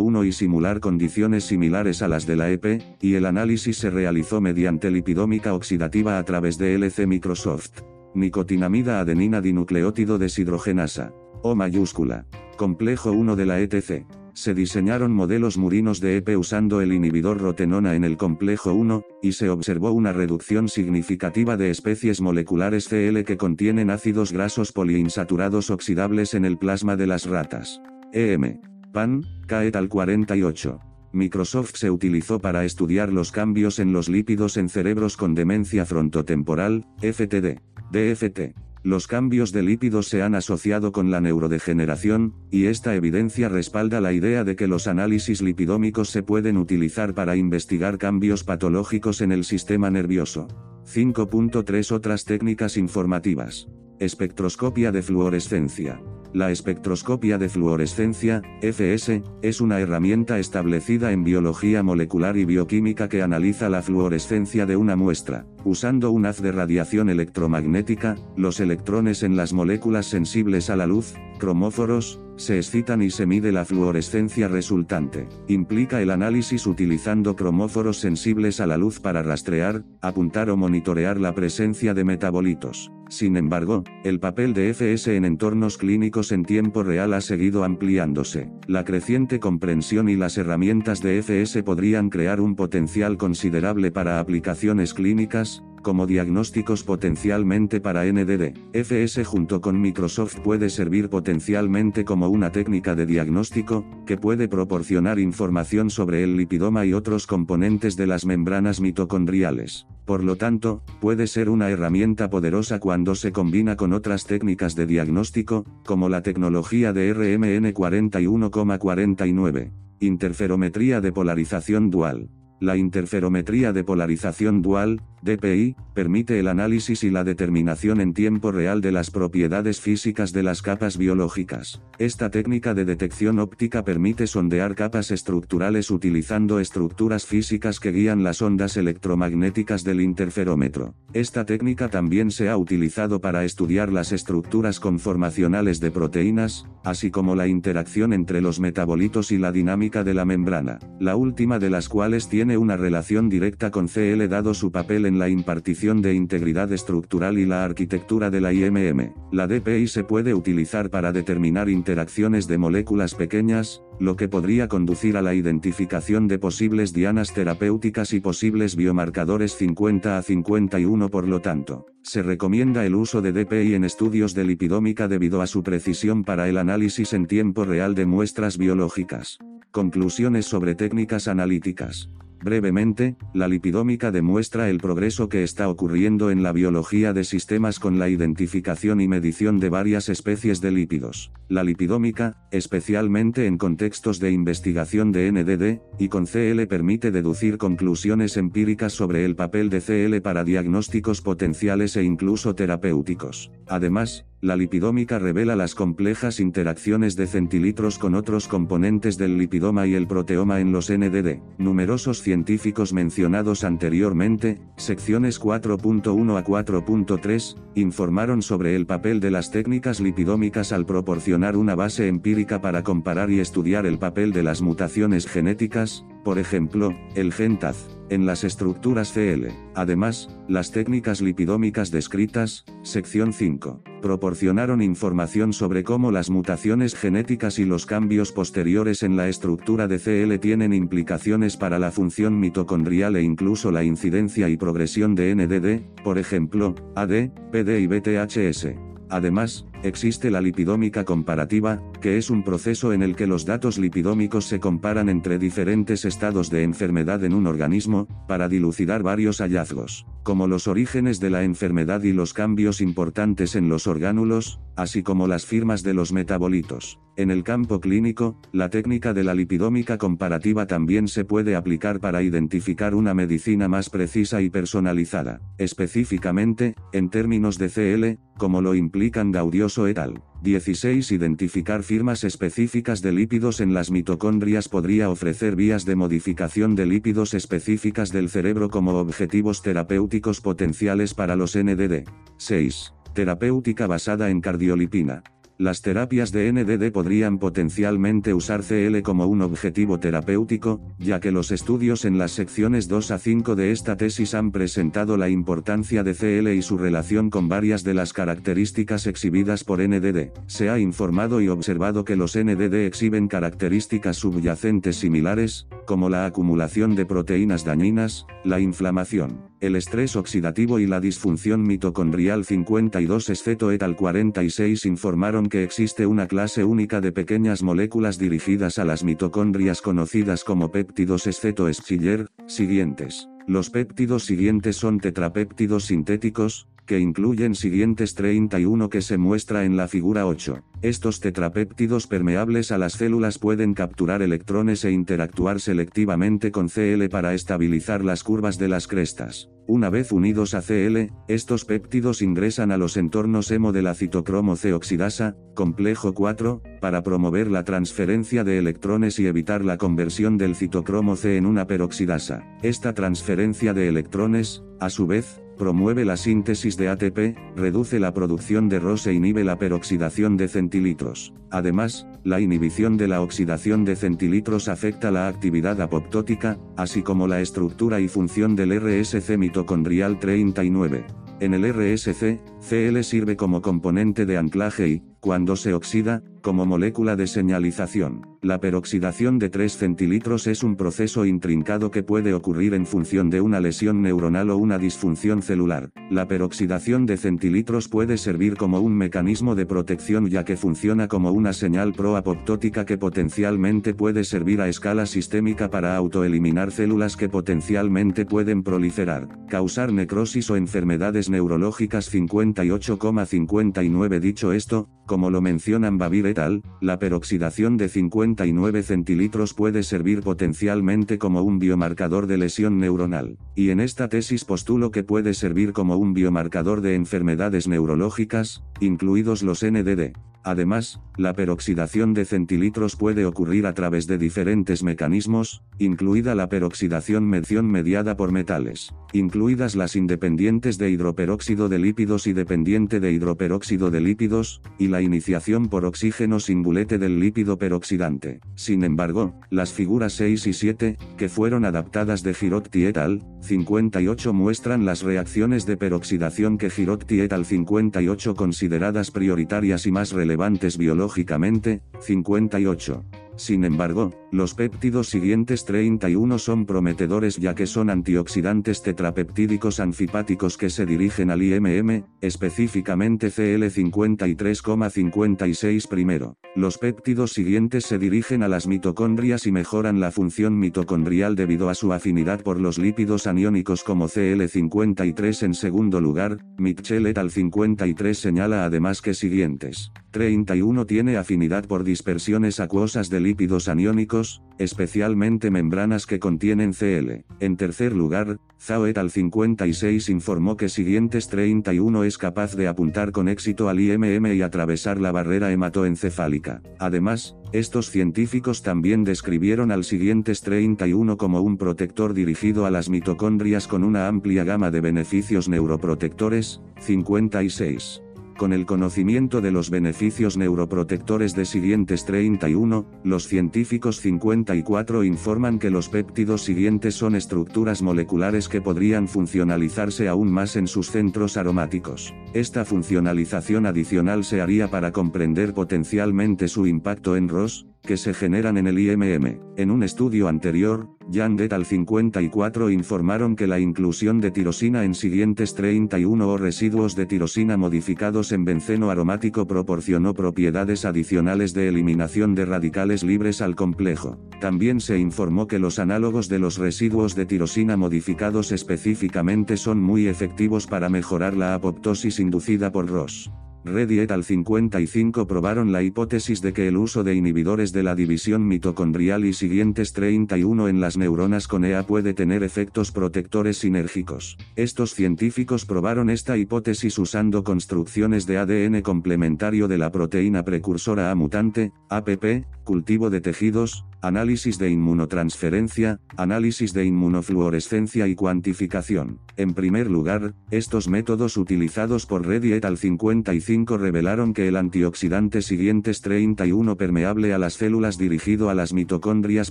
1 0.00 0.24
y 0.24 0.32
simular 0.32 0.80
condiciones 0.80 1.44
similares 1.44 2.02
a 2.02 2.08
las 2.08 2.26
de 2.26 2.36
la 2.36 2.50
EP, 2.50 2.82
y 3.00 3.14
el 3.14 3.26
análisis 3.26 3.78
se 3.78 3.90
realizó 3.90 4.40
mediante 4.40 4.90
lipidómica 4.90 5.54
oxidativa 5.54 6.18
a 6.18 6.24
través 6.24 6.58
de 6.58 6.74
LC 6.74 7.06
Microsoft. 7.06 7.82
Nicotinamida 8.14 8.98
adenina 8.98 9.40
dinucleótido 9.40 10.18
deshidrogenasa. 10.18 11.12
O 11.42 11.54
mayúscula. 11.54 12.26
Complejo 12.56 13.12
1 13.12 13.36
de 13.36 13.46
la 13.46 13.60
ETC. 13.60 14.19
Se 14.34 14.54
diseñaron 14.54 15.12
modelos 15.12 15.58
murinos 15.58 16.00
de 16.00 16.16
EP 16.16 16.36
usando 16.38 16.80
el 16.80 16.92
inhibidor 16.92 17.38
rotenona 17.38 17.94
en 17.94 18.04
el 18.04 18.16
complejo 18.16 18.72
1, 18.72 19.04
y 19.22 19.32
se 19.32 19.50
observó 19.50 19.92
una 19.92 20.12
reducción 20.12 20.68
significativa 20.68 21.56
de 21.56 21.70
especies 21.70 22.20
moleculares 22.20 22.88
CL 22.88 23.24
que 23.24 23.36
contienen 23.36 23.90
ácidos 23.90 24.32
grasos 24.32 24.72
poliinsaturados 24.72 25.70
oxidables 25.70 26.34
en 26.34 26.44
el 26.44 26.58
plasma 26.58 26.96
de 26.96 27.06
las 27.06 27.26
ratas. 27.26 27.80
EM. 28.12 28.60
PAN, 28.92 29.22
K 29.46 29.64
et 29.64 29.76
al 29.76 29.88
48. 29.88 30.80
Microsoft 31.12 31.72
se 31.74 31.90
utilizó 31.90 32.38
para 32.38 32.64
estudiar 32.64 33.12
los 33.12 33.32
cambios 33.32 33.78
en 33.78 33.92
los 33.92 34.08
lípidos 34.08 34.56
en 34.56 34.68
cerebros 34.68 35.16
con 35.16 35.34
demencia 35.34 35.84
frontotemporal, 35.84 36.86
FTD. 37.00 37.60
DFT. 37.90 38.69
Los 38.82 39.06
cambios 39.06 39.52
de 39.52 39.62
lípidos 39.62 40.08
se 40.08 40.22
han 40.22 40.34
asociado 40.34 40.90
con 40.90 41.10
la 41.10 41.20
neurodegeneración, 41.20 42.34
y 42.50 42.64
esta 42.64 42.94
evidencia 42.94 43.50
respalda 43.50 44.00
la 44.00 44.14
idea 44.14 44.42
de 44.42 44.56
que 44.56 44.66
los 44.66 44.86
análisis 44.86 45.42
lipidómicos 45.42 46.08
se 46.08 46.22
pueden 46.22 46.56
utilizar 46.56 47.12
para 47.12 47.36
investigar 47.36 47.98
cambios 47.98 48.42
patológicos 48.42 49.20
en 49.20 49.32
el 49.32 49.44
sistema 49.44 49.90
nervioso. 49.90 50.48
5.3 50.86 51.92
Otras 51.92 52.24
técnicas 52.24 52.78
informativas. 52.78 53.68
Espectroscopia 53.98 54.90
de 54.92 55.02
fluorescencia. 55.02 56.00
La 56.32 56.50
espectroscopia 56.50 57.38
de 57.38 57.48
fluorescencia, 57.48 58.40
FS, 58.62 59.22
es 59.42 59.60
una 59.60 59.80
herramienta 59.80 60.38
establecida 60.38 61.12
en 61.12 61.22
biología 61.22 61.82
molecular 61.82 62.38
y 62.38 62.46
bioquímica 62.46 63.08
que 63.08 63.20
analiza 63.20 63.68
la 63.68 63.82
fluorescencia 63.82 64.64
de 64.64 64.76
una 64.76 64.96
muestra. 64.96 65.44
Usando 65.64 66.10
un 66.10 66.24
haz 66.24 66.40
de 66.40 66.52
radiación 66.52 67.10
electromagnética, 67.10 68.16
los 68.36 68.60
electrones 68.60 69.22
en 69.22 69.36
las 69.36 69.52
moléculas 69.52 70.06
sensibles 70.06 70.70
a 70.70 70.76
la 70.76 70.86
luz, 70.86 71.14
cromóforos, 71.38 72.20
se 72.36 72.56
excitan 72.56 73.02
y 73.02 73.10
se 73.10 73.26
mide 73.26 73.52
la 73.52 73.66
fluorescencia 73.66 74.48
resultante. 74.48 75.28
Implica 75.46 76.00
el 76.00 76.10
análisis 76.10 76.66
utilizando 76.66 77.36
cromóforos 77.36 77.98
sensibles 77.98 78.60
a 78.60 78.66
la 78.66 78.78
luz 78.78 78.98
para 78.98 79.22
rastrear, 79.22 79.84
apuntar 80.00 80.48
o 80.48 80.56
monitorear 80.56 81.20
la 81.20 81.34
presencia 81.34 81.92
de 81.92 82.04
metabolitos. 82.04 82.90
Sin 83.10 83.36
embargo, 83.36 83.82
el 84.04 84.20
papel 84.20 84.54
de 84.54 84.70
FS 84.72 85.16
en 85.16 85.24
entornos 85.24 85.76
clínicos 85.78 86.30
en 86.30 86.44
tiempo 86.44 86.84
real 86.84 87.12
ha 87.12 87.20
seguido 87.20 87.64
ampliándose. 87.64 88.52
La 88.68 88.84
creciente 88.84 89.40
comprensión 89.40 90.08
y 90.08 90.14
las 90.14 90.38
herramientas 90.38 91.02
de 91.02 91.18
FS 91.18 91.64
podrían 91.64 92.08
crear 92.08 92.40
un 92.40 92.54
potencial 92.54 93.18
considerable 93.18 93.90
para 93.90 94.20
aplicaciones 94.20 94.94
clínicas, 94.94 95.49
como 95.82 96.06
diagnósticos 96.06 96.84
potencialmente 96.84 97.80
para 97.80 98.04
NDD. 98.04 98.54
FS 98.72 99.24
junto 99.24 99.60
con 99.60 99.80
Microsoft 99.80 100.38
puede 100.40 100.70
servir 100.70 101.08
potencialmente 101.08 102.04
como 102.04 102.28
una 102.28 102.52
técnica 102.52 102.94
de 102.94 103.06
diagnóstico, 103.06 103.84
que 104.06 104.16
puede 104.16 104.48
proporcionar 104.48 105.18
información 105.18 105.90
sobre 105.90 106.22
el 106.22 106.36
lipidoma 106.36 106.86
y 106.86 106.92
otros 106.92 107.26
componentes 107.26 107.96
de 107.96 108.06
las 108.06 108.26
membranas 108.26 108.80
mitocondriales. 108.80 109.86
Por 110.04 110.24
lo 110.24 110.36
tanto, 110.36 110.82
puede 111.00 111.26
ser 111.26 111.48
una 111.48 111.70
herramienta 111.70 112.30
poderosa 112.30 112.80
cuando 112.80 113.14
se 113.14 113.32
combina 113.32 113.76
con 113.76 113.92
otras 113.92 114.24
técnicas 114.24 114.74
de 114.74 114.86
diagnóstico, 114.86 115.64
como 115.84 116.08
la 116.08 116.22
tecnología 116.22 116.92
de 116.92 117.12
RMN 117.12 117.72
41,49. 117.72 119.72
Interferometría 120.00 121.00
de 121.00 121.12
polarización 121.12 121.90
dual. 121.90 122.30
La 122.60 122.76
interferometría 122.76 123.72
de 123.72 123.84
polarización 123.84 124.60
dual, 124.60 125.00
DPI, 125.22 125.76
permite 125.94 126.38
el 126.38 126.46
análisis 126.46 127.04
y 127.04 127.10
la 127.10 127.24
determinación 127.24 128.02
en 128.02 128.12
tiempo 128.12 128.52
real 128.52 128.82
de 128.82 128.92
las 128.92 129.10
propiedades 129.10 129.80
físicas 129.80 130.32
de 130.34 130.42
las 130.42 130.60
capas 130.60 130.98
biológicas. 130.98 131.80
Esta 131.98 132.30
técnica 132.30 132.74
de 132.74 132.84
detección 132.84 133.38
óptica 133.38 133.82
permite 133.82 134.26
sondear 134.26 134.74
capas 134.74 135.10
estructurales 135.10 135.90
utilizando 135.90 136.60
estructuras 136.60 137.24
físicas 137.24 137.80
que 137.80 137.92
guían 137.92 138.24
las 138.24 138.42
ondas 138.42 138.76
electromagnéticas 138.76 139.82
del 139.82 140.02
interferómetro. 140.02 140.94
Esta 141.14 141.46
técnica 141.46 141.88
también 141.88 142.30
se 142.30 142.50
ha 142.50 142.58
utilizado 142.58 143.22
para 143.22 143.44
estudiar 143.44 143.90
las 143.90 144.12
estructuras 144.12 144.80
conformacionales 144.80 145.80
de 145.80 145.90
proteínas, 145.90 146.66
así 146.84 147.10
como 147.10 147.34
la 147.34 147.48
interacción 147.48 148.12
entre 148.12 148.42
los 148.42 148.60
metabolitos 148.60 149.32
y 149.32 149.38
la 149.38 149.50
dinámica 149.50 150.04
de 150.04 150.12
la 150.12 150.26
membrana, 150.26 150.78
la 150.98 151.16
última 151.16 151.58
de 151.58 151.70
las 151.70 151.88
cuales 151.88 152.28
tiene 152.28 152.49
una 152.56 152.76
relación 152.76 153.28
directa 153.28 153.70
con 153.70 153.88
CL 153.88 154.28
dado 154.28 154.54
su 154.54 154.72
papel 154.72 155.06
en 155.06 155.18
la 155.18 155.28
impartición 155.28 156.02
de 156.02 156.14
integridad 156.14 156.72
estructural 156.72 157.38
y 157.38 157.46
la 157.46 157.64
arquitectura 157.64 158.30
de 158.30 158.40
la 158.40 158.52
IMM. 158.52 159.14
La 159.32 159.46
DPI 159.46 159.88
se 159.88 160.04
puede 160.04 160.34
utilizar 160.34 160.90
para 160.90 161.12
determinar 161.12 161.68
interacciones 161.68 162.46
de 162.46 162.58
moléculas 162.58 163.14
pequeñas, 163.14 163.82
lo 164.00 164.16
que 164.16 164.28
podría 164.28 164.66
conducir 164.66 165.16
a 165.18 165.22
la 165.22 165.34
identificación 165.34 166.26
de 166.26 166.38
posibles 166.38 166.94
dianas 166.94 167.34
terapéuticas 167.34 168.14
y 168.14 168.20
posibles 168.20 168.74
biomarcadores 168.74 169.54
50 169.56 170.16
a 170.16 170.22
51 170.22 171.10
por 171.10 171.28
lo 171.28 171.40
tanto. 171.40 171.86
Se 172.02 172.22
recomienda 172.22 172.86
el 172.86 172.94
uso 172.94 173.20
de 173.20 173.32
DPI 173.32 173.74
en 173.74 173.84
estudios 173.84 174.32
de 174.34 174.44
lipidómica 174.44 175.06
debido 175.06 175.42
a 175.42 175.46
su 175.46 175.62
precisión 175.62 176.24
para 176.24 176.48
el 176.48 176.56
análisis 176.56 177.12
en 177.12 177.26
tiempo 177.26 177.66
real 177.66 177.94
de 177.94 178.06
muestras 178.06 178.56
biológicas. 178.56 179.38
Conclusiones 179.70 180.46
sobre 180.46 180.74
técnicas 180.74 181.28
analíticas. 181.28 182.08
Brevemente, 182.42 183.16
la 183.34 183.48
lipidómica 183.48 184.10
demuestra 184.10 184.70
el 184.70 184.78
progreso 184.78 185.28
que 185.28 185.42
está 185.42 185.68
ocurriendo 185.68 186.30
en 186.30 186.42
la 186.42 186.52
biología 186.52 187.12
de 187.12 187.24
sistemas 187.24 187.78
con 187.78 187.98
la 187.98 188.08
identificación 188.08 189.02
y 189.02 189.08
medición 189.08 189.60
de 189.60 189.68
varias 189.68 190.08
especies 190.08 190.62
de 190.62 190.70
lípidos. 190.70 191.32
La 191.48 191.64
lipidómica, 191.64 192.48
especialmente 192.50 193.44
en 193.44 193.58
contextos 193.90 194.20
de 194.20 194.30
investigación 194.30 195.10
de 195.10 195.32
NDD, 195.32 195.80
y 195.98 196.08
con 196.08 196.24
CL 196.24 196.64
permite 196.68 197.10
deducir 197.10 197.58
conclusiones 197.58 198.36
empíricas 198.36 198.92
sobre 198.92 199.24
el 199.24 199.34
papel 199.34 199.68
de 199.68 199.80
CL 199.80 200.20
para 200.20 200.44
diagnósticos 200.44 201.22
potenciales 201.22 201.96
e 201.96 202.04
incluso 202.04 202.54
terapéuticos. 202.54 203.50
Además, 203.66 204.26
la 204.40 204.56
lipidómica 204.56 205.18
revela 205.18 205.54
las 205.54 205.74
complejas 205.74 206.40
interacciones 206.40 207.14
de 207.14 207.26
centilitros 207.26 207.98
con 207.98 208.14
otros 208.14 208.48
componentes 208.48 209.18
del 209.18 209.36
lipidoma 209.36 209.86
y 209.86 209.94
el 209.94 210.06
proteoma 210.06 210.60
en 210.60 210.72
los 210.72 210.90
NDD. 210.90 211.40
Numerosos 211.58 212.22
científicos 212.22 212.92
mencionados 212.92 213.64
anteriormente, 213.64 214.60
secciones 214.76 215.40
4.1 215.40 216.38
a 216.38 216.44
4.3, 216.44 217.56
informaron 217.74 218.40
sobre 218.40 218.76
el 218.76 218.86
papel 218.86 219.20
de 219.20 219.30
las 219.30 219.50
técnicas 219.50 220.00
lipidómicas 220.00 220.72
al 220.72 220.86
proporcionar 220.86 221.56
una 221.56 221.74
base 221.74 222.08
empírica 222.08 222.62
para 222.62 222.82
comparar 222.82 223.30
y 223.30 223.40
estudiar 223.40 223.84
el 223.84 223.98
papel 223.98 224.32
de 224.32 224.42
las 224.42 224.62
mutaciones 224.62 225.26
genéticas, 225.26 226.06
por 226.24 226.38
ejemplo, 226.38 226.94
el 227.14 227.32
gen 227.32 227.58
TAZ, 227.58 227.76
en 228.08 228.24
las 228.24 228.44
estructuras 228.44 229.12
CL. 229.12 229.48
Además, 229.74 230.30
las 230.48 230.72
técnicas 230.72 231.20
lipidómicas 231.20 231.90
descritas, 231.90 232.64
sección 232.82 233.32
5, 233.32 233.82
proporcionaron 234.00 234.82
información 234.82 235.52
sobre 235.52 235.84
cómo 235.84 236.10
las 236.10 236.30
mutaciones 236.30 236.94
genéticas 236.94 237.58
y 237.58 237.64
los 237.64 237.86
cambios 237.86 238.32
posteriores 238.32 239.02
en 239.02 239.16
la 239.16 239.28
estructura 239.28 239.86
de 239.86 239.98
CL 239.98 240.38
tienen 240.38 240.72
implicaciones 240.72 241.56
para 241.56 241.78
la 241.78 241.90
función 241.90 242.40
mitocondrial 242.40 243.16
e 243.16 243.22
incluso 243.22 243.70
la 243.70 243.84
incidencia 243.84 244.48
y 244.48 244.56
progresión 244.56 245.14
de 245.14 245.34
NDD, 245.34 246.02
por 246.02 246.18
ejemplo, 246.18 246.74
AD, 246.96 247.30
PD 247.52 247.80
y 247.80 247.86
BTHS. 247.86 248.74
Además, 249.08 249.66
existe 249.82 250.30
la 250.30 250.40
lipidómica 250.40 251.04
comparativa, 251.04 251.80
que 252.00 252.18
es 252.18 252.30
un 252.30 252.42
proceso 252.42 252.92
en 252.92 253.02
el 253.02 253.16
que 253.16 253.26
los 253.26 253.44
datos 253.44 253.78
lipidómicos 253.78 254.46
se 254.46 254.60
comparan 254.60 255.08
entre 255.08 255.38
diferentes 255.38 256.04
estados 256.04 256.50
de 256.50 256.62
enfermedad 256.62 257.24
en 257.24 257.34
un 257.34 257.46
organismo, 257.46 258.06
para 258.28 258.48
dilucidar 258.48 259.02
varios 259.02 259.38
hallazgos, 259.38 260.06
como 260.22 260.46
los 260.46 260.68
orígenes 260.68 261.20
de 261.20 261.30
la 261.30 261.44
enfermedad 261.44 262.02
y 262.02 262.12
los 262.12 262.34
cambios 262.34 262.80
importantes 262.80 263.56
en 263.56 263.68
los 263.68 263.86
orgánulos, 263.86 264.60
así 264.76 265.02
como 265.02 265.26
las 265.26 265.46
firmas 265.46 265.82
de 265.82 265.94
los 265.94 266.12
metabolitos. 266.12 266.98
En 267.16 267.30
el 267.30 267.44
campo 267.44 267.80
clínico, 267.80 268.40
la 268.50 268.70
técnica 268.70 269.12
de 269.12 269.24
la 269.24 269.34
lipidómica 269.34 269.98
comparativa 269.98 270.66
también 270.66 271.06
se 271.06 271.24
puede 271.24 271.54
aplicar 271.54 272.00
para 272.00 272.22
identificar 272.22 272.94
una 272.94 273.12
medicina 273.12 273.68
más 273.68 273.90
precisa 273.90 274.40
y 274.40 274.48
personalizada, 274.48 275.40
específicamente, 275.58 276.74
en 276.92 277.10
términos 277.10 277.58
de 277.58 277.68
CL, 277.68 278.38
como 278.38 278.62
lo 278.62 278.74
implican 278.74 279.32
Et 279.78 279.98
al. 279.98 280.22
16. 280.42 281.12
Identificar 281.12 281.82
firmas 281.82 282.24
específicas 282.24 283.02
de 283.02 283.12
lípidos 283.12 283.60
en 283.60 283.72
las 283.72 283.90
mitocondrias 283.90 284.68
podría 284.68 285.10
ofrecer 285.10 285.54
vías 285.54 285.84
de 285.84 285.96
modificación 285.96 286.74
de 286.74 286.86
lípidos 286.86 287.34
específicas 287.34 288.10
del 288.10 288.28
cerebro 288.28 288.68
como 288.68 288.98
objetivos 288.98 289.62
terapéuticos 289.62 290.40
potenciales 290.40 291.14
para 291.14 291.36
los 291.36 291.56
NDD. 291.56 292.08
6. 292.36 292.94
Terapéutica 293.14 293.86
basada 293.86 294.30
en 294.30 294.40
cardiolipina. 294.40 295.22
Las 295.60 295.82
terapias 295.82 296.32
de 296.32 296.50
NDD 296.50 296.90
podrían 296.90 297.38
potencialmente 297.38 298.32
usar 298.32 298.62
CL 298.62 299.02
como 299.02 299.26
un 299.26 299.42
objetivo 299.42 300.00
terapéutico, 300.00 300.80
ya 300.98 301.20
que 301.20 301.32
los 301.32 301.50
estudios 301.50 302.06
en 302.06 302.16
las 302.16 302.32
secciones 302.32 302.88
2 302.88 303.10
a 303.10 303.18
5 303.18 303.56
de 303.56 303.70
esta 303.70 303.98
tesis 303.98 304.32
han 304.32 304.52
presentado 304.52 305.18
la 305.18 305.28
importancia 305.28 306.02
de 306.02 306.14
CL 306.14 306.48
y 306.54 306.62
su 306.62 306.78
relación 306.78 307.28
con 307.28 307.50
varias 307.50 307.84
de 307.84 307.92
las 307.92 308.14
características 308.14 309.06
exhibidas 309.06 309.62
por 309.62 309.86
NDD. 309.86 310.30
Se 310.46 310.70
ha 310.70 310.78
informado 310.78 311.42
y 311.42 311.48
observado 311.48 312.06
que 312.06 312.16
los 312.16 312.38
NDD 312.38 312.86
exhiben 312.86 313.28
características 313.28 314.16
subyacentes 314.16 314.96
similares, 314.96 315.66
como 315.90 316.08
la 316.08 316.24
acumulación 316.24 316.94
de 316.94 317.04
proteínas 317.04 317.64
dañinas, 317.64 318.24
la 318.44 318.60
inflamación, 318.60 319.50
el 319.58 319.74
estrés 319.74 320.14
oxidativo 320.14 320.78
y 320.78 320.86
la 320.86 321.00
disfunción 321.00 321.64
mitocondrial 321.64 322.44
52 322.44 323.28
Esceto 323.28 323.72
et 323.72 323.82
al 323.82 323.96
46 323.96 324.86
informaron 324.86 325.48
que 325.48 325.64
existe 325.64 326.06
una 326.06 326.28
clase 326.28 326.62
única 326.62 327.00
de 327.00 327.10
pequeñas 327.10 327.64
moléculas 327.64 328.18
dirigidas 328.18 328.78
a 328.78 328.84
las 328.84 329.02
mitocondrias 329.02 329.82
conocidas 329.82 330.44
como 330.44 330.70
péptidos 330.70 331.26
Esceto 331.26 331.68
Schiller, 331.72 332.28
siguientes. 332.46 333.28
Los 333.48 333.70
péptidos 333.70 334.26
siguientes 334.26 334.76
son 334.76 335.00
tetrapéptidos 335.00 335.86
sintéticos, 335.86 336.68
que 336.90 336.98
incluyen 336.98 337.54
siguientes 337.54 338.16
31 338.16 338.90
que 338.90 339.00
se 339.00 339.16
muestra 339.16 339.64
en 339.64 339.76
la 339.76 339.86
figura 339.86 340.26
8. 340.26 340.64
Estos 340.82 341.20
tetrapéptidos 341.20 342.08
permeables 342.08 342.72
a 342.72 342.78
las 342.78 342.94
células 342.94 343.38
pueden 343.38 343.74
capturar 343.74 344.22
electrones 344.22 344.84
e 344.84 344.90
interactuar 344.90 345.60
selectivamente 345.60 346.50
con 346.50 346.68
Cl 346.68 347.08
para 347.08 347.32
estabilizar 347.32 348.04
las 348.04 348.24
curvas 348.24 348.58
de 348.58 348.66
las 348.66 348.88
crestas. 348.88 349.50
Una 349.68 349.88
vez 349.88 350.10
unidos 350.10 350.54
a 350.54 350.62
Cl, 350.62 351.12
estos 351.28 351.64
péptidos 351.64 352.22
ingresan 352.22 352.72
a 352.72 352.76
los 352.76 352.96
entornos 352.96 353.52
hemo 353.52 353.70
de 353.70 353.82
la 353.82 353.94
citocromo 353.94 354.56
C 354.56 354.72
oxidasa, 354.72 355.36
complejo 355.54 356.12
4, 356.12 356.60
para 356.80 357.04
promover 357.04 357.52
la 357.52 357.62
transferencia 357.62 358.42
de 358.42 358.58
electrones 358.58 359.20
y 359.20 359.28
evitar 359.28 359.64
la 359.64 359.78
conversión 359.78 360.38
del 360.38 360.56
citocromo 360.56 361.14
C 361.14 361.36
en 361.36 361.46
una 361.46 361.68
peroxidasa. 361.68 362.42
Esta 362.64 362.94
transferencia 362.94 363.74
de 363.74 363.86
electrones, 363.86 364.64
a 364.80 364.90
su 364.90 365.06
vez, 365.06 365.40
promueve 365.60 366.06
la 366.06 366.16
síntesis 366.16 366.78
de 366.78 366.88
ATP, 366.88 367.36
reduce 367.54 368.00
la 368.00 368.14
producción 368.14 368.70
de 368.70 368.80
ROS 368.80 369.06
e 369.06 369.12
inhibe 369.12 369.44
la 369.44 369.58
peroxidación 369.58 370.38
de 370.38 370.48
centilitros. 370.48 371.34
Además, 371.50 372.06
la 372.24 372.40
inhibición 372.40 372.96
de 372.96 373.08
la 373.08 373.20
oxidación 373.20 373.84
de 373.84 373.94
centilitros 373.94 374.68
afecta 374.68 375.10
la 375.10 375.28
actividad 375.28 375.78
apoptótica, 375.82 376.58
así 376.78 377.02
como 377.02 377.28
la 377.28 377.42
estructura 377.42 378.00
y 378.00 378.08
función 378.08 378.56
del 378.56 378.80
RSC 378.80 379.36
mitocondrial 379.36 380.18
39. 380.18 381.04
En 381.40 381.54
el 381.54 381.64
RSC, 381.72 382.38
Cl 382.60 383.02
sirve 383.02 383.34
como 383.34 383.62
componente 383.62 384.26
de 384.26 384.36
anclaje 384.36 384.88
y, 384.88 385.02
cuando 385.20 385.56
se 385.56 385.72
oxida, 385.72 386.22
como 386.42 386.66
molécula 386.66 387.16
de 387.16 387.26
señalización. 387.26 388.26
La 388.42 388.60
peroxidación 388.60 389.38
de 389.38 389.50
3 389.50 389.76
centilitros 389.76 390.46
es 390.46 390.62
un 390.62 390.76
proceso 390.76 391.26
intrincado 391.26 391.90
que 391.90 392.02
puede 392.02 392.32
ocurrir 392.32 392.72
en 392.72 392.86
función 392.86 393.28
de 393.28 393.42
una 393.42 393.60
lesión 393.60 394.00
neuronal 394.00 394.48
o 394.48 394.56
una 394.56 394.78
disfunción 394.78 395.42
celular. 395.42 395.90
La 396.10 396.26
peroxidación 396.26 397.04
de 397.04 397.18
centilitros 397.18 397.88
puede 397.88 398.16
servir 398.16 398.56
como 398.56 398.80
un 398.80 398.94
mecanismo 398.94 399.54
de 399.54 399.66
protección 399.66 400.28
ya 400.28 400.44
que 400.44 400.56
funciona 400.56 401.06
como 401.06 401.32
una 401.32 401.52
señal 401.52 401.92
proapoptótica 401.92 402.86
que 402.86 402.96
potencialmente 402.96 403.92
puede 403.92 404.24
servir 404.24 404.62
a 404.62 404.68
escala 404.68 405.04
sistémica 405.04 405.68
para 405.68 405.96
autoeliminar 405.96 406.70
células 406.70 407.18
que 407.18 407.28
potencialmente 407.28 408.24
pueden 408.24 408.62
proliferar, 408.62 409.28
causar 409.48 409.92
necrosis 409.92 410.48
o 410.50 410.56
enfermedades 410.56 411.28
neurológicas 411.30 412.12
58,59 412.12 414.20
Dicho 414.20 414.52
esto, 414.52 414.88
como 415.06 415.30
lo 415.30 415.40
mencionan 415.40 415.98
Babir 415.98 416.26
et 416.26 416.38
al., 416.38 416.62
la 416.80 416.98
peroxidación 416.98 417.76
de 417.76 417.88
59 417.88 418.82
centilitros 418.82 419.54
puede 419.54 419.82
servir 419.82 420.22
potencialmente 420.22 421.18
como 421.18 421.42
un 421.42 421.58
biomarcador 421.58 422.26
de 422.26 422.38
lesión 422.38 422.78
neuronal, 422.78 423.38
y 423.54 423.70
en 423.70 423.80
esta 423.80 424.08
tesis 424.08 424.44
postulo 424.44 424.90
que 424.90 425.02
puede 425.02 425.34
servir 425.34 425.72
como 425.72 425.96
un 425.96 426.14
biomarcador 426.14 426.80
de 426.80 426.94
enfermedades 426.94 427.68
neurológicas, 427.68 428.62
incluidos 428.80 429.42
los 429.42 429.64
NDD. 429.64 430.12
Además, 430.42 431.00
la 431.18 431.34
peroxidación 431.34 432.14
de 432.14 432.24
centilitros 432.24 432.96
puede 432.96 433.26
ocurrir 433.26 433.66
a 433.66 433.74
través 433.74 434.06
de 434.06 434.16
diferentes 434.16 434.82
mecanismos, 434.82 435.62
incluida 435.78 436.34
la 436.34 436.48
peroxidación 436.48 437.28
mención 437.28 437.70
mediada 437.70 438.16
por 438.16 438.32
metales, 438.32 438.94
incluidas 439.12 439.76
las 439.76 439.96
independientes 439.96 440.78
de 440.78 440.88
hidroperóxido 440.88 441.68
de 441.68 441.78
lípidos 441.78 442.26
y 442.26 442.32
dependiente 442.32 443.00
de 443.00 443.12
hidroperóxido 443.12 443.90
de 443.90 444.00
lípidos, 444.00 444.62
y 444.78 444.88
la 444.88 445.02
iniciación 445.02 445.68
por 445.68 445.84
oxígeno 445.84 446.40
sin 446.40 446.62
bulete 446.62 446.96
del 446.96 447.20
lípido 447.20 447.58
peroxidante. 447.58 448.40
Sin 448.54 448.82
embargo, 448.82 449.38
las 449.50 449.74
figuras 449.74 450.14
6 450.14 450.46
y 450.46 450.52
7, 450.54 450.96
que 451.18 451.28
fueron 451.28 451.66
adaptadas 451.66 452.22
de 452.22 452.32
Girotti 452.32 452.86
et 452.86 452.96
al. 452.96 453.22
58 453.42 454.32
muestran 454.32 454.84
las 454.84 455.02
reacciones 455.02 455.66
de 455.66 455.76
peroxidación 455.76 456.56
que 456.56 456.70
Girotti 456.70 457.20
et 457.20 457.32
al. 457.34 457.44
58 457.44 458.34
consideradas 458.34 459.10
prioritarias 459.10 459.86
y 459.86 459.92
más 459.92 460.12
relevantes 460.12 460.29
biológicamente, 460.78 461.80
58. 462.00 463.02
Sin 463.40 463.64
embargo, 463.64 464.12
los 464.30 464.52
péptidos 464.52 465.08
siguientes 465.08 465.64
31 465.64 466.38
son 466.38 466.66
prometedores 466.66 467.38
ya 467.38 467.54
que 467.54 467.66
son 467.66 467.88
antioxidantes 467.88 468.82
tetrapeptídicos 468.82 469.80
anfipáticos 469.80 470.58
que 470.58 470.68
se 470.68 470.84
dirigen 470.84 471.30
al 471.30 471.42
IMM, 471.42 472.04
específicamente 472.20 473.28
CL53,56 473.28 475.88
primero. 475.88 476.36
Los 476.54 476.76
péptidos 476.76 477.32
siguientes 477.32 477.86
se 477.86 477.98
dirigen 477.98 478.42
a 478.42 478.48
las 478.48 478.66
mitocondrias 478.66 479.46
y 479.46 479.52
mejoran 479.52 480.00
la 480.00 480.10
función 480.10 480.58
mitocondrial 480.58 481.34
debido 481.34 481.70
a 481.70 481.74
su 481.74 481.94
afinidad 481.94 482.42
por 482.42 482.60
los 482.60 482.76
lípidos 482.76 483.26
aniónicos 483.26 483.84
como 483.84 484.06
CL53 484.06 485.44
en 485.44 485.54
segundo 485.54 486.02
lugar, 486.02 486.44
Mitchell 486.58 487.06
et 487.06 487.16
al 487.16 487.30
53 487.30 488.18
señala 488.18 488.66
además 488.66 489.00
que 489.00 489.14
siguientes. 489.14 489.92
31 490.10 490.84
tiene 490.86 491.16
afinidad 491.16 491.66
por 491.66 491.84
dispersiones 491.84 492.60
acuosas 492.60 493.08
de 493.08 493.29
lípidos 493.30 493.68
aniónicos, 493.68 494.42
especialmente 494.58 495.52
membranas 495.52 496.04
que 496.04 496.18
contienen 496.18 496.72
Cl. 496.72 497.24
En 497.38 497.56
tercer 497.56 497.92
lugar, 497.92 498.38
Zhao 498.60 498.86
et 498.86 498.98
al 498.98 499.12
56 499.12 500.08
informó 500.08 500.56
que 500.56 500.68
siguientes 500.68 501.28
31 501.28 502.02
es 502.02 502.18
capaz 502.18 502.56
de 502.56 502.66
apuntar 502.66 503.12
con 503.12 503.28
éxito 503.28 503.68
al 503.68 503.78
IMM 503.78 504.34
y 504.34 504.42
atravesar 504.42 505.00
la 505.00 505.12
barrera 505.12 505.52
hematoencefálica. 505.52 506.60
Además, 506.80 507.36
estos 507.52 507.90
científicos 507.90 508.64
también 508.64 509.04
describieron 509.04 509.70
al 509.70 509.84
siguientes 509.84 510.40
31 510.40 511.16
como 511.16 511.40
un 511.40 511.56
protector 511.56 512.14
dirigido 512.14 512.66
a 512.66 512.72
las 512.72 512.88
mitocondrias 512.90 513.68
con 513.68 513.84
una 513.84 514.08
amplia 514.08 514.42
gama 514.42 514.72
de 514.72 514.80
beneficios 514.80 515.48
neuroprotectores, 515.48 516.62
56. 516.80 518.02
Con 518.40 518.54
el 518.54 518.64
conocimiento 518.64 519.42
de 519.42 519.50
los 519.50 519.68
beneficios 519.68 520.38
neuroprotectores 520.38 521.34
de 521.34 521.44
siguientes 521.44 522.06
31, 522.06 522.86
los 523.04 523.28
científicos 523.28 524.00
54 524.00 525.04
informan 525.04 525.58
que 525.58 525.68
los 525.68 525.90
péptidos 525.90 526.40
siguientes 526.40 526.94
son 526.94 527.16
estructuras 527.16 527.82
moleculares 527.82 528.48
que 528.48 528.62
podrían 528.62 529.08
funcionalizarse 529.08 530.08
aún 530.08 530.32
más 530.32 530.56
en 530.56 530.68
sus 530.68 530.90
centros 530.90 531.36
aromáticos. 531.36 532.14
Esta 532.32 532.64
funcionalización 532.64 533.66
adicional 533.66 534.24
se 534.24 534.40
haría 534.40 534.70
para 534.70 534.90
comprender 534.90 535.52
potencialmente 535.52 536.48
su 536.48 536.66
impacto 536.66 537.16
en 537.16 537.28
ROS, 537.28 537.66
que 537.82 537.96
se 537.96 538.14
generan 538.14 538.56
en 538.56 538.66
el 538.66 538.78
IMM. 538.78 539.40
En 539.56 539.70
un 539.70 539.82
estudio 539.82 540.28
anterior, 540.28 540.88
Jan 541.12 541.38
et 541.40 541.52
al 541.52 541.64
54 541.64 542.70
informaron 542.70 543.34
que 543.34 543.46
la 543.46 543.58
inclusión 543.58 544.20
de 544.20 544.30
tirosina 544.30 544.84
en 544.84 544.94
siguientes 544.94 545.54
31 545.54 546.28
o 546.28 546.36
residuos 546.36 546.94
de 546.94 547.06
tirosina 547.06 547.56
modificados 547.56 548.32
en 548.32 548.44
benceno 548.44 548.90
aromático 548.90 549.46
proporcionó 549.46 550.14
propiedades 550.14 550.84
adicionales 550.84 551.52
de 551.52 551.68
eliminación 551.68 552.34
de 552.34 552.44
radicales 552.44 553.02
libres 553.02 553.42
al 553.42 553.56
complejo. 553.56 554.18
También 554.40 554.80
se 554.80 554.98
informó 554.98 555.46
que 555.46 555.58
los 555.58 555.78
análogos 555.78 556.28
de 556.28 556.38
los 556.38 556.58
residuos 556.58 557.14
de 557.14 557.26
tirosina 557.26 557.76
modificados 557.76 558.52
específicamente 558.52 559.56
son 559.56 559.80
muy 559.80 560.06
efectivos 560.06 560.66
para 560.66 560.88
mejorar 560.88 561.36
la 561.36 561.54
apoptosis 561.54 562.20
inducida 562.20 562.70
por 562.70 562.88
ROS. 562.88 563.30
Reddy 563.64 564.00
et 564.00 564.10
al 564.10 564.24
55 564.24 565.26
probaron 565.26 565.70
la 565.70 565.82
hipótesis 565.82 566.40
de 566.40 566.52
que 566.52 566.66
el 566.66 566.76
uso 566.78 567.04
de 567.04 567.14
inhibidores 567.14 567.72
de 567.72 567.82
la 567.82 567.94
división 567.94 568.48
mitocondrial 568.48 569.24
y 569.24 569.34
siguientes 569.34 569.92
31 569.92 570.68
en 570.68 570.80
las 570.80 570.96
neuronas 570.96 571.46
con 571.46 571.64
EA 571.64 571.86
puede 571.86 572.14
tener 572.14 572.42
efectos 572.42 572.90
protectores 572.90 573.58
sinérgicos. 573.58 574.38
Estos 574.56 574.94
científicos 574.94 575.66
probaron 575.66 576.08
esta 576.08 576.38
hipótesis 576.38 576.98
usando 576.98 577.44
construcciones 577.44 578.26
de 578.26 578.38
ADN 578.38 578.80
complementario 578.80 579.68
de 579.68 579.78
la 579.78 579.92
proteína 579.92 580.42
precursora 580.42 581.10
A 581.10 581.14
mutante, 581.14 581.72
APP, 581.90 582.46
cultivo 582.64 583.10
de 583.10 583.20
tejidos, 583.20 583.84
análisis 584.00 584.58
de 584.58 584.70
inmunotransferencia, 584.70 586.00
análisis 586.16 586.72
de 586.72 586.84
inmunofluorescencia 586.84 588.06
y 588.06 588.14
cuantificación. 588.14 589.18
En 589.36 589.54
primer 589.54 589.90
lugar, 589.90 590.34
estos 590.50 590.88
métodos 590.88 591.36
utilizados 591.36 592.06
por 592.06 592.26
Reddy 592.26 592.52
et 592.52 592.64
al 592.64 592.78
55 592.78 593.59
revelaron 593.66 594.32
que 594.34 594.48
el 594.48 594.56
antioxidante 594.56 595.42
siguientes 595.42 596.00
31 596.00 596.76
permeable 596.76 597.32
a 597.34 597.38
las 597.38 597.54
células 597.54 597.98
dirigido 597.98 598.50
a 598.50 598.54
las 598.54 598.72
mitocondrias 598.72 599.50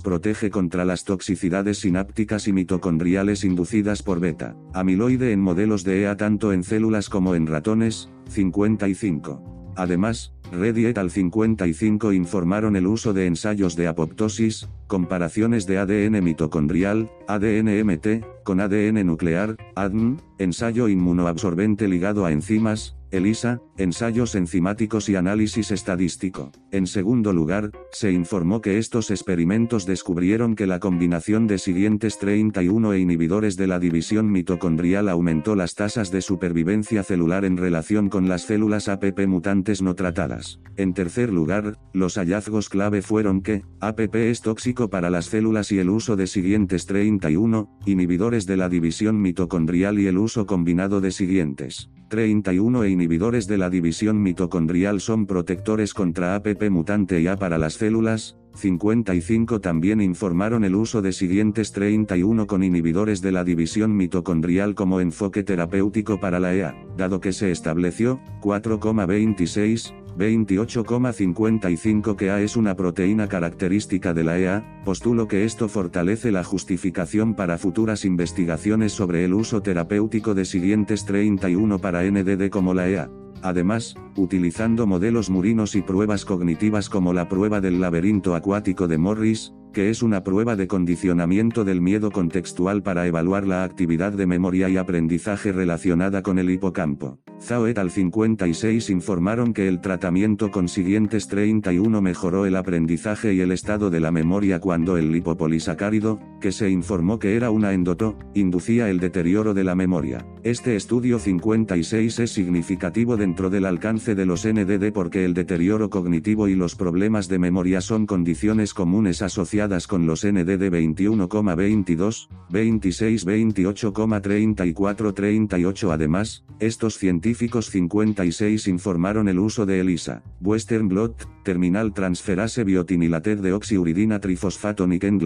protege 0.00 0.50
contra 0.50 0.84
las 0.84 1.04
toxicidades 1.04 1.78
sinápticas 1.78 2.48
y 2.48 2.52
mitocondriales 2.52 3.44
inducidas 3.44 4.02
por 4.02 4.20
beta 4.20 4.56
amiloide 4.74 5.32
en 5.32 5.40
modelos 5.40 5.84
de 5.84 6.02
EA 6.02 6.16
tanto 6.16 6.52
en 6.52 6.64
células 6.64 7.08
como 7.08 7.34
en 7.34 7.46
ratones, 7.46 8.10
55. 8.28 9.72
Además, 9.76 10.34
Reddy 10.52 10.86
et 10.86 10.98
al 10.98 11.10
55 11.10 12.12
informaron 12.12 12.74
el 12.76 12.86
uso 12.86 13.12
de 13.12 13.26
ensayos 13.26 13.76
de 13.76 13.86
apoptosis, 13.86 14.68
comparaciones 14.88 15.66
de 15.66 15.78
ADN 15.78 16.22
mitocondrial, 16.24 17.08
ADN 17.28 17.84
MT, 17.84 18.24
con 18.42 18.60
ADN 18.60 19.06
nuclear, 19.06 19.56
ADN, 19.76 20.20
ensayo 20.38 20.88
inmunoabsorbente 20.88 21.86
ligado 21.86 22.24
a 22.26 22.32
enzimas, 22.32 22.96
ELISA, 23.10 23.60
ensayos 23.80 24.34
enzimáticos 24.34 25.08
y 25.08 25.16
análisis 25.16 25.70
estadístico. 25.70 26.52
En 26.70 26.86
segundo 26.86 27.32
lugar, 27.32 27.70
se 27.92 28.12
informó 28.12 28.60
que 28.60 28.76
estos 28.76 29.10
experimentos 29.10 29.86
descubrieron 29.86 30.54
que 30.54 30.66
la 30.66 30.80
combinación 30.80 31.46
de 31.46 31.56
siguientes 31.58 32.18
31 32.18 32.92
e 32.92 32.98
inhibidores 32.98 33.56
de 33.56 33.66
la 33.66 33.78
división 33.78 34.30
mitocondrial 34.30 35.08
aumentó 35.08 35.56
las 35.56 35.74
tasas 35.74 36.10
de 36.10 36.20
supervivencia 36.20 37.02
celular 37.02 37.46
en 37.46 37.56
relación 37.56 38.10
con 38.10 38.28
las 38.28 38.42
células 38.42 38.88
APP 38.88 39.26
mutantes 39.26 39.80
no 39.80 39.94
tratadas. 39.94 40.60
En 40.76 40.92
tercer 40.92 41.32
lugar, 41.32 41.78
los 41.94 42.16
hallazgos 42.16 42.68
clave 42.68 43.00
fueron 43.00 43.40
que, 43.40 43.62
APP 43.80 44.14
es 44.14 44.42
tóxico 44.42 44.90
para 44.90 45.08
las 45.08 45.26
células 45.26 45.72
y 45.72 45.78
el 45.78 45.88
uso 45.88 46.16
de 46.16 46.26
siguientes 46.26 46.84
31, 46.84 47.78
inhibidores 47.86 48.46
de 48.46 48.58
la 48.58 48.68
división 48.68 49.22
mitocondrial 49.22 49.98
y 49.98 50.06
el 50.06 50.18
uso 50.18 50.44
combinado 50.44 51.00
de 51.00 51.12
siguientes 51.12 51.88
31 52.10 52.84
e 52.84 52.90
inhibidores 52.90 53.46
de 53.46 53.56
la 53.56 53.69
división 53.70 54.22
mitocondrial 54.22 55.00
son 55.00 55.26
protectores 55.26 55.94
contra 55.94 56.34
APP 56.34 56.68
mutante 56.70 57.20
y 57.20 57.26
A 57.26 57.36
para 57.36 57.56
las 57.56 57.74
células, 57.74 58.36
55 58.54 59.60
también 59.60 60.00
informaron 60.00 60.64
el 60.64 60.74
uso 60.74 61.02
de 61.02 61.12
siguientes 61.12 61.72
31 61.72 62.46
con 62.46 62.62
inhibidores 62.62 63.20
de 63.22 63.32
la 63.32 63.44
división 63.44 63.96
mitocondrial 63.96 64.74
como 64.74 65.00
enfoque 65.00 65.42
terapéutico 65.42 66.20
para 66.20 66.40
la 66.40 66.54
EA, 66.54 66.74
dado 66.96 67.20
que 67.20 67.32
se 67.32 67.50
estableció, 67.50 68.20
4,26, 68.42 69.94
28,55 70.18 72.16
que 72.16 72.30
A 72.30 72.40
es 72.40 72.56
una 72.56 72.74
proteína 72.76 73.28
característica 73.28 74.12
de 74.12 74.24
la 74.24 74.38
EA, 74.38 74.82
postulo 74.84 75.28
que 75.28 75.44
esto 75.44 75.68
fortalece 75.68 76.32
la 76.32 76.44
justificación 76.44 77.34
para 77.34 77.58
futuras 77.58 78.04
investigaciones 78.04 78.92
sobre 78.92 79.24
el 79.24 79.34
uso 79.34 79.62
terapéutico 79.62 80.34
de 80.34 80.44
siguientes 80.44 81.04
31 81.04 81.78
para 81.78 82.02
NDD 82.02 82.50
como 82.50 82.74
la 82.74 82.88
EA. 82.88 83.10
Además, 83.42 83.94
utilizando 84.16 84.86
modelos 84.86 85.30
murinos 85.30 85.74
y 85.74 85.82
pruebas 85.82 86.24
cognitivas 86.24 86.88
como 86.88 87.12
la 87.12 87.28
prueba 87.28 87.60
del 87.60 87.80
laberinto 87.80 88.34
acuático 88.34 88.86
de 88.88 88.98
Morris, 88.98 89.52
que 89.72 89.90
es 89.90 90.02
una 90.02 90.24
prueba 90.24 90.56
de 90.56 90.66
condicionamiento 90.66 91.64
del 91.64 91.80
miedo 91.80 92.10
contextual 92.10 92.82
para 92.82 93.06
evaluar 93.06 93.46
la 93.46 93.64
actividad 93.64 94.12
de 94.12 94.26
memoria 94.26 94.68
y 94.68 94.76
aprendizaje 94.76 95.52
relacionada 95.52 96.22
con 96.22 96.38
el 96.38 96.50
hipocampo. 96.50 97.18
Zhao 97.40 97.66
et 97.68 97.78
al 97.78 97.90
56 97.90 98.90
informaron 98.90 99.54
que 99.54 99.66
el 99.66 99.80
tratamiento 99.80 100.50
con 100.50 100.68
siguientes 100.68 101.26
31 101.28 102.02
mejoró 102.02 102.44
el 102.44 102.54
aprendizaje 102.54 103.32
y 103.32 103.40
el 103.40 103.50
estado 103.50 103.88
de 103.88 104.00
la 104.00 104.10
memoria 104.10 104.60
cuando 104.60 104.98
el 104.98 105.10
lipopolisacárido, 105.10 106.20
que 106.40 106.52
se 106.52 106.68
informó 106.68 107.18
que 107.18 107.36
era 107.36 107.50
una 107.50 107.72
endoto, 107.72 108.18
inducía 108.34 108.90
el 108.90 109.00
deterioro 109.00 109.54
de 109.54 109.64
la 109.64 109.74
memoria. 109.74 110.26
Este 110.42 110.76
estudio 110.76 111.18
56 111.18 112.18
es 112.18 112.30
significativo 112.30 113.16
dentro 113.16 113.48
del 113.48 113.64
alcance 113.64 114.14
de 114.14 114.26
los 114.26 114.46
NDD 114.46 114.92
porque 114.92 115.24
el 115.24 115.32
deterioro 115.32 115.88
cognitivo 115.88 116.46
y 116.48 116.54
los 116.54 116.74
problemas 116.74 117.28
de 117.28 117.38
memoria 117.38 117.80
son 117.80 118.04
condiciones 118.06 118.74
comunes 118.74 119.22
asociadas 119.22 119.59
con 119.86 120.06
los 120.06 120.24
NDD 120.24 120.70
21,22, 120.70 122.28
26, 122.48 123.26
28,34, 123.26 125.14
38. 125.14 125.92
Además, 125.92 126.44
estos 126.58 126.96
científicos 126.98 127.20
científicos 127.30 127.70
56 127.70 128.66
informaron 128.68 129.28
el 129.28 129.38
uso 129.38 129.66
de 129.66 129.80
ELISA, 129.80 130.22
Western 130.40 130.88
Blot, 130.88 131.28
Terminal 131.42 131.92
Transferase 131.92 132.64
Biotinilated 132.64 133.38
de 133.38 133.52
oxiuridina 133.52 134.20
trifosfato 134.20 134.86
Niken 134.86 135.18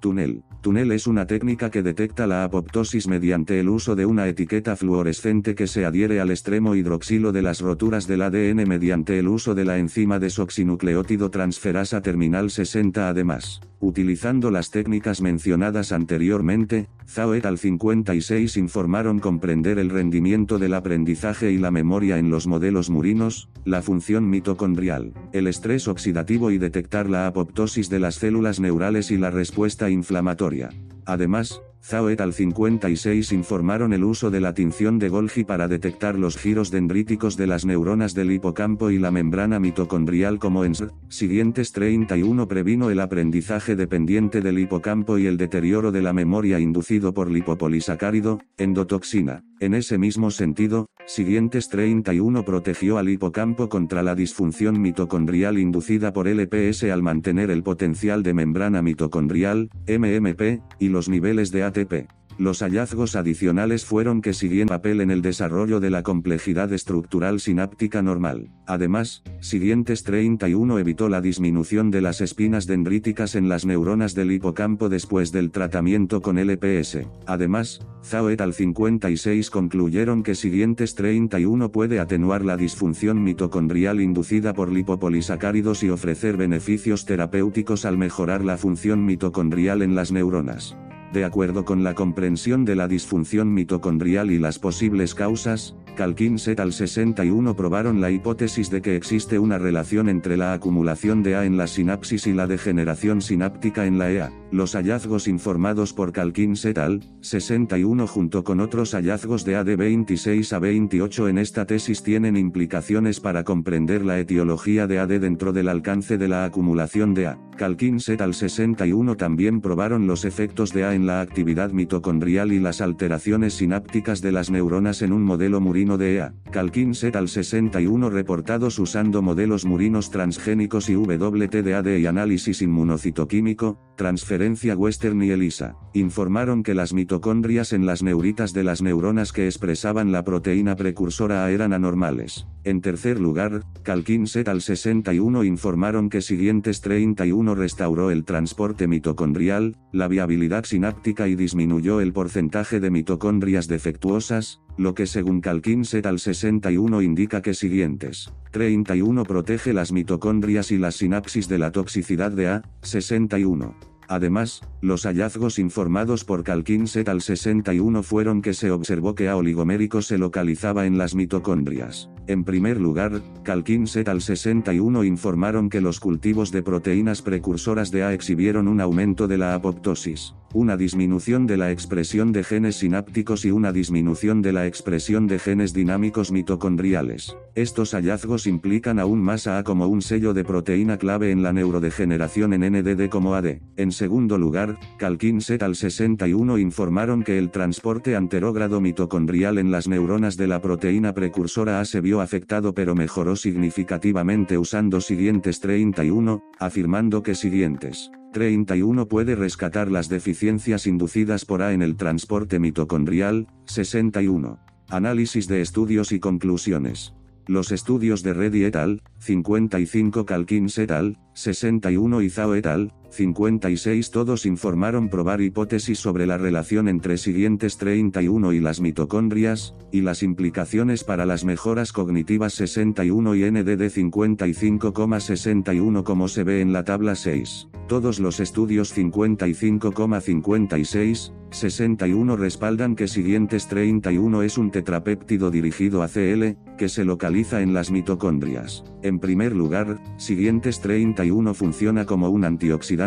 Tunel. 0.00 0.42
Tunel 0.60 0.92
es 0.92 1.06
una 1.06 1.26
técnica 1.26 1.70
que 1.70 1.82
detecta 1.82 2.26
la 2.26 2.44
apoptosis 2.44 3.06
mediante 3.06 3.60
el 3.60 3.68
uso 3.68 3.94
de 3.96 4.06
una 4.06 4.28
etiqueta 4.28 4.76
fluorescente 4.76 5.54
que 5.54 5.66
se 5.66 5.84
adhiere 5.84 6.20
al 6.20 6.30
extremo 6.30 6.74
hidroxilo 6.74 7.32
de 7.32 7.42
las 7.42 7.60
roturas 7.60 8.06
del 8.06 8.22
ADN 8.22 8.68
mediante 8.68 9.18
el 9.18 9.28
uso 9.28 9.54
de 9.54 9.64
la 9.64 9.78
enzima 9.78 10.18
desoxinucleótido 10.18 11.30
transferasa 11.30 12.00
terminal 12.00 12.50
60 12.50 13.08
además. 13.08 13.60
Utilizando 13.82 14.50
las 14.50 14.70
técnicas 14.70 15.22
mencionadas 15.22 15.90
anteriormente, 15.92 16.88
Zhao 17.08 17.32
et 17.32 17.46
al 17.46 17.56
56 17.56 18.58
informaron 18.58 19.20
comprender 19.20 19.78
el 19.78 19.88
rendimiento 19.88 20.58
del 20.58 20.74
aprendizaje 20.74 21.50
y 21.50 21.56
la 21.56 21.70
memoria 21.70 22.18
en 22.18 22.28
los 22.28 22.46
modelos 22.46 22.90
murinos, 22.90 23.48
la 23.64 23.80
función 23.80 24.28
mitocondrial, 24.28 25.14
el 25.32 25.46
estrés 25.46 25.88
oxidativo 25.88 26.50
y 26.50 26.58
detectar 26.58 27.08
la 27.08 27.26
apoptosis 27.26 27.88
de 27.88 28.00
las 28.00 28.16
células 28.16 28.60
neurales 28.60 29.10
y 29.10 29.16
la 29.16 29.30
respuesta 29.30 29.88
inflamatoria. 29.88 30.68
Además, 31.06 31.62
Zhao 31.82 32.10
et 32.10 32.20
al 32.20 32.32
56 32.34 33.32
informaron 33.32 33.92
el 33.92 34.04
uso 34.04 34.30
de 34.30 34.40
la 34.40 34.52
tinción 34.52 34.98
de 34.98 35.08
Golgi 35.08 35.44
para 35.44 35.66
detectar 35.66 36.18
los 36.18 36.36
giros 36.36 36.70
dendríticos 36.70 37.36
de 37.36 37.46
las 37.46 37.64
neuronas 37.64 38.14
del 38.14 38.32
hipocampo 38.32 38.90
y 38.90 38.98
la 38.98 39.10
membrana 39.10 39.58
mitocondrial 39.58 40.38
como 40.38 40.64
en 40.64 40.74
Siguientes 41.08 41.72
31 41.72 42.46
previno 42.48 42.90
el 42.90 43.00
aprendizaje 43.00 43.76
dependiente 43.76 44.40
del 44.40 44.58
hipocampo 44.58 45.18
y 45.18 45.26
el 45.26 45.36
deterioro 45.36 45.90
de 45.90 46.02
la 46.02 46.12
memoria 46.12 46.60
inducido 46.60 47.14
por 47.14 47.30
lipopolisacárido, 47.30 48.40
endotoxina. 48.58 49.42
En 49.60 49.74
ese 49.74 49.98
mismo 49.98 50.30
sentido, 50.30 50.86
Siguientes 51.04 51.68
31 51.68 52.46
protegió 52.46 52.96
al 52.96 53.10
hipocampo 53.10 53.68
contra 53.68 54.02
la 54.02 54.14
disfunción 54.14 54.80
mitocondrial 54.80 55.58
inducida 55.58 56.14
por 56.14 56.26
LPS 56.26 56.84
al 56.84 57.02
mantener 57.02 57.50
el 57.50 57.62
potencial 57.62 58.22
de 58.22 58.32
membrana 58.32 58.80
mitocondrial, 58.80 59.68
MMP, 59.86 60.62
y 60.78 60.88
los 60.88 61.10
niveles 61.10 61.50
de 61.50 61.64
ATP. 61.64 62.08
Los 62.40 62.60
hallazgos 62.60 63.16
adicionales 63.16 63.84
fueron 63.84 64.22
que 64.22 64.32
siguen 64.32 64.66
papel 64.66 65.02
en 65.02 65.10
el 65.10 65.20
desarrollo 65.20 65.78
de 65.78 65.90
la 65.90 66.02
complejidad 66.02 66.72
estructural 66.72 67.38
sináptica 67.38 68.00
normal. 68.00 68.48
Además, 68.66 69.22
siguientes 69.40 70.04
31 70.04 70.78
evitó 70.78 71.10
la 71.10 71.20
disminución 71.20 71.90
de 71.90 72.00
las 72.00 72.22
espinas 72.22 72.66
dendríticas 72.66 73.34
en 73.34 73.50
las 73.50 73.66
neuronas 73.66 74.14
del 74.14 74.32
hipocampo 74.32 74.88
después 74.88 75.32
del 75.32 75.50
tratamiento 75.50 76.22
con 76.22 76.38
LPS. 76.38 77.00
Además, 77.26 77.86
Zhao 78.02 78.30
et 78.30 78.40
al 78.40 78.54
56 78.54 79.50
concluyeron 79.50 80.22
que 80.22 80.34
siguientes 80.34 80.94
31 80.94 81.70
puede 81.70 82.00
atenuar 82.00 82.42
la 82.42 82.56
disfunción 82.56 83.22
mitocondrial 83.22 84.00
inducida 84.00 84.54
por 84.54 84.72
lipopolisacáridos 84.72 85.82
y 85.82 85.90
ofrecer 85.90 86.38
beneficios 86.38 87.04
terapéuticos 87.04 87.84
al 87.84 87.98
mejorar 87.98 88.42
la 88.42 88.56
función 88.56 89.04
mitocondrial 89.04 89.82
en 89.82 89.94
las 89.94 90.10
neuronas. 90.10 90.74
De 91.12 91.24
acuerdo 91.24 91.64
con 91.64 91.82
la 91.82 91.94
comprensión 91.94 92.64
de 92.64 92.76
la 92.76 92.86
disfunción 92.86 93.52
mitocondrial 93.52 94.30
y 94.30 94.38
las 94.38 94.60
posibles 94.60 95.16
causas, 95.16 95.74
Calkins 96.00 96.48
et 96.48 96.58
al 96.60 96.72
61 96.72 97.54
probaron 97.54 98.00
la 98.00 98.10
hipótesis 98.10 98.70
de 98.70 98.80
que 98.80 98.96
existe 98.96 99.38
una 99.38 99.58
relación 99.58 100.08
entre 100.08 100.38
la 100.38 100.54
acumulación 100.54 101.22
de 101.22 101.36
A 101.36 101.44
en 101.44 101.58
la 101.58 101.66
sinapsis 101.66 102.26
y 102.26 102.32
la 102.32 102.46
degeneración 102.46 103.20
sináptica 103.20 103.84
en 103.84 103.98
la 103.98 104.10
EA. 104.10 104.32
Los 104.50 104.72
hallazgos 104.72 105.28
informados 105.28 105.92
por 105.92 106.12
Calkins 106.12 106.64
et 106.64 106.78
al. 106.78 107.02
61 107.20 108.06
junto 108.06 108.44
con 108.44 108.60
otros 108.60 108.92
hallazgos 108.94 109.44
de 109.44 109.56
A 109.56 109.62
de 109.62 109.76
26 109.76 110.54
a 110.54 110.58
28 110.58 111.28
en 111.28 111.36
esta 111.36 111.66
tesis 111.66 112.02
tienen 112.02 112.38
implicaciones 112.38 113.20
para 113.20 113.44
comprender 113.44 114.02
la 114.02 114.18
etiología 114.18 114.86
de 114.86 115.00
AD 115.00 115.20
dentro 115.20 115.52
del 115.52 115.68
alcance 115.68 116.16
de 116.16 116.28
la 116.28 116.46
acumulación 116.46 117.12
de 117.12 117.26
A. 117.26 117.38
Calkins 117.58 118.08
et 118.08 118.22
al 118.22 118.32
61 118.32 119.18
también 119.18 119.60
probaron 119.60 120.06
los 120.06 120.24
efectos 120.24 120.72
de 120.72 120.84
A 120.84 120.94
en 120.94 121.06
la 121.06 121.20
actividad 121.20 121.72
mitocondrial 121.72 122.52
y 122.52 122.58
las 122.58 122.80
alteraciones 122.80 123.52
sinápticas 123.52 124.22
de 124.22 124.32
las 124.32 124.50
neuronas 124.50 125.02
en 125.02 125.12
un 125.12 125.22
modelo 125.22 125.60
murino 125.60 125.89
de 125.98 126.16
EA. 126.16 126.34
Et 126.52 127.16
al 127.16 127.28
61 127.28 128.10
reportados 128.10 128.78
usando 128.78 129.22
modelos 129.22 129.64
murinos 129.64 130.10
transgénicos 130.10 130.88
y 130.90 130.96
WTDAD 130.96 131.96
y 131.98 132.06
análisis 132.06 132.60
inmunocitoquímico, 132.62 133.78
transferencia 133.96 134.76
Western 134.76 135.22
y 135.22 135.30
ELISA, 135.30 135.76
informaron 135.94 136.62
que 136.62 136.74
las 136.74 136.92
mitocondrias 136.92 137.72
en 137.72 137.86
las 137.86 138.02
neuritas 138.02 138.52
de 138.52 138.64
las 138.64 138.82
neuronas 138.82 139.32
que 139.32 139.46
expresaban 139.46 140.10
la 140.10 140.24
proteína 140.24 140.74
precursora 140.74 141.44
A 141.44 141.50
eran 141.50 141.72
anormales. 141.72 142.46
En 142.64 142.80
tercer 142.80 143.20
lugar, 143.20 143.62
et 143.84 144.48
al 144.48 144.60
61 144.60 145.44
informaron 145.44 146.10
que 146.10 146.20
siguientes 146.20 146.80
31 146.80 147.54
restauró 147.54 148.10
el 148.10 148.24
transporte 148.24 148.86
mitocondrial, 148.86 149.76
la 149.92 150.08
viabilidad 150.08 150.64
sináptica 150.64 151.28
y 151.28 151.34
disminuyó 151.34 152.00
el 152.00 152.12
porcentaje 152.12 152.80
de 152.80 152.90
mitocondrias 152.90 153.68
defectuosas, 153.68 154.60
lo 154.76 154.94
que 154.94 155.06
según 155.06 155.40
Calkins 155.40 155.94
et 155.94 156.06
al 156.06 156.18
61 156.18 157.02
indica 157.02 157.42
que 157.42 157.54
siguientes 157.54 158.32
31 158.50 159.24
protege 159.24 159.72
las 159.72 159.92
mitocondrias 159.92 160.70
y 160.70 160.78
las 160.78 160.96
sinapsis 160.96 161.48
de 161.48 161.58
la 161.58 161.70
toxicidad 161.72 162.32
de 162.32 162.48
A, 162.48 162.62
61. 162.82 163.89
Además, 164.10 164.60
los 164.80 165.04
hallazgos 165.04 165.60
informados 165.60 166.24
por 166.24 166.42
Calkins 166.42 166.96
et 166.96 167.08
al 167.08 167.20
61 167.20 168.02
fueron 168.02 168.42
que 168.42 168.54
se 168.54 168.72
observó 168.72 169.14
que 169.14 169.28
A 169.28 169.36
oligomérico 169.36 170.02
se 170.02 170.18
localizaba 170.18 170.84
en 170.84 170.98
las 170.98 171.14
mitocondrias. 171.14 172.10
En 172.26 172.42
primer 172.42 172.80
lugar, 172.80 173.22
Calkins 173.44 173.94
et 173.94 174.08
al 174.08 174.20
61 174.20 175.04
informaron 175.04 175.70
que 175.70 175.80
los 175.80 176.00
cultivos 176.00 176.50
de 176.50 176.64
proteínas 176.64 177.22
precursoras 177.22 177.92
de 177.92 178.02
A 178.02 178.12
exhibieron 178.12 178.66
un 178.66 178.80
aumento 178.80 179.28
de 179.28 179.38
la 179.38 179.54
apoptosis, 179.54 180.34
una 180.52 180.76
disminución 180.76 181.46
de 181.46 181.56
la 181.56 181.70
expresión 181.70 182.32
de 182.32 182.42
genes 182.42 182.76
sinápticos 182.76 183.44
y 183.44 183.52
una 183.52 183.72
disminución 183.72 184.42
de 184.42 184.52
la 184.52 184.66
expresión 184.66 185.28
de 185.28 185.38
genes 185.38 185.72
dinámicos 185.72 186.32
mitocondriales. 186.32 187.36
Estos 187.54 187.92
hallazgos 187.92 188.48
implican 188.48 188.98
aún 188.98 189.20
más 189.20 189.46
a 189.46 189.58
A 189.58 189.64
como 189.64 189.86
un 189.86 190.02
sello 190.02 190.34
de 190.34 190.44
proteína 190.44 190.98
clave 190.98 191.30
en 191.30 191.42
la 191.42 191.52
neurodegeneración 191.52 192.52
en 192.52 192.72
NDD 192.72 193.08
como 193.08 193.34
AD. 193.34 193.60
En 193.76 193.92
segundo 194.00 194.38
lugar, 194.38 194.78
Calkins 194.96 195.50
et 195.50 195.62
al 195.62 195.76
61 195.76 196.56
informaron 196.56 197.22
que 197.22 197.36
el 197.36 197.50
transporte 197.50 198.16
anterógrado 198.16 198.80
mitocondrial 198.80 199.58
en 199.58 199.70
las 199.70 199.88
neuronas 199.88 200.38
de 200.38 200.46
la 200.46 200.62
proteína 200.62 201.12
precursora 201.12 201.80
A 201.80 201.84
se 201.84 202.00
vio 202.00 202.22
afectado 202.22 202.72
pero 202.72 202.94
mejoró 202.94 203.36
significativamente 203.36 204.56
usando 204.56 205.02
siguientes 205.02 205.60
31, 205.60 206.42
afirmando 206.58 207.22
que 207.22 207.34
siguientes 207.34 208.10
31 208.32 209.06
puede 209.06 209.34
rescatar 209.34 209.90
las 209.90 210.08
deficiencias 210.08 210.86
inducidas 210.86 211.44
por 211.44 211.60
A 211.60 211.74
en 211.74 211.82
el 211.82 211.96
transporte 211.96 212.58
mitocondrial, 212.58 213.48
61. 213.66 214.60
Análisis 214.88 215.46
de 215.46 215.60
estudios 215.60 216.10
y 216.12 216.20
conclusiones. 216.20 217.12
Los 217.46 217.70
estudios 217.70 218.22
de 218.22 218.32
Reddy 218.32 218.64
et 218.64 218.76
al. 218.76 219.02
55 219.18 220.24
Calkins 220.24 220.78
et 220.78 220.90
al. 220.90 221.18
61 221.34 222.22
y 222.22 222.30
Zhao 222.30 222.54
et 222.54 222.66
al. 222.66 222.92
56 223.10 224.10
todos 224.10 224.46
informaron 224.46 225.08
probar 225.08 225.40
hipótesis 225.40 225.98
sobre 225.98 226.26
la 226.26 226.38
relación 226.38 226.88
entre 226.88 227.18
siguientes 227.18 227.76
31 227.76 228.52
y 228.52 228.60
las 228.60 228.80
mitocondrias, 228.80 229.74
y 229.92 230.00
las 230.02 230.22
implicaciones 230.22 231.02
para 231.04 231.26
las 231.26 231.44
mejoras 231.44 231.92
cognitivas 231.92 232.54
61 232.54 233.34
y 233.34 233.50
NDD 233.50 233.90
55,61 233.90 236.04
como 236.04 236.28
se 236.28 236.44
ve 236.44 236.60
en 236.60 236.72
la 236.72 236.84
tabla 236.84 237.16
6. 237.16 237.66
Todos 237.88 238.20
los 238.20 238.38
estudios 238.38 238.96
55,56, 238.96 241.32
61 241.50 242.36
respaldan 242.36 242.94
que 242.94 243.08
siguientes 243.08 243.66
31 243.66 244.42
es 244.42 244.58
un 244.58 244.70
tetrapéptido 244.70 245.50
dirigido 245.50 246.04
a 246.04 246.08
CL, 246.08 246.54
que 246.78 246.88
se 246.88 247.04
localiza 247.04 247.62
en 247.62 247.74
las 247.74 247.90
mitocondrias. 247.90 248.84
En 249.02 249.18
primer 249.18 249.56
lugar, 249.56 249.98
siguientes 250.18 250.78
31 250.80 251.52
funciona 251.54 252.06
como 252.06 252.30
un 252.30 252.44
antioxidante, 252.44 252.99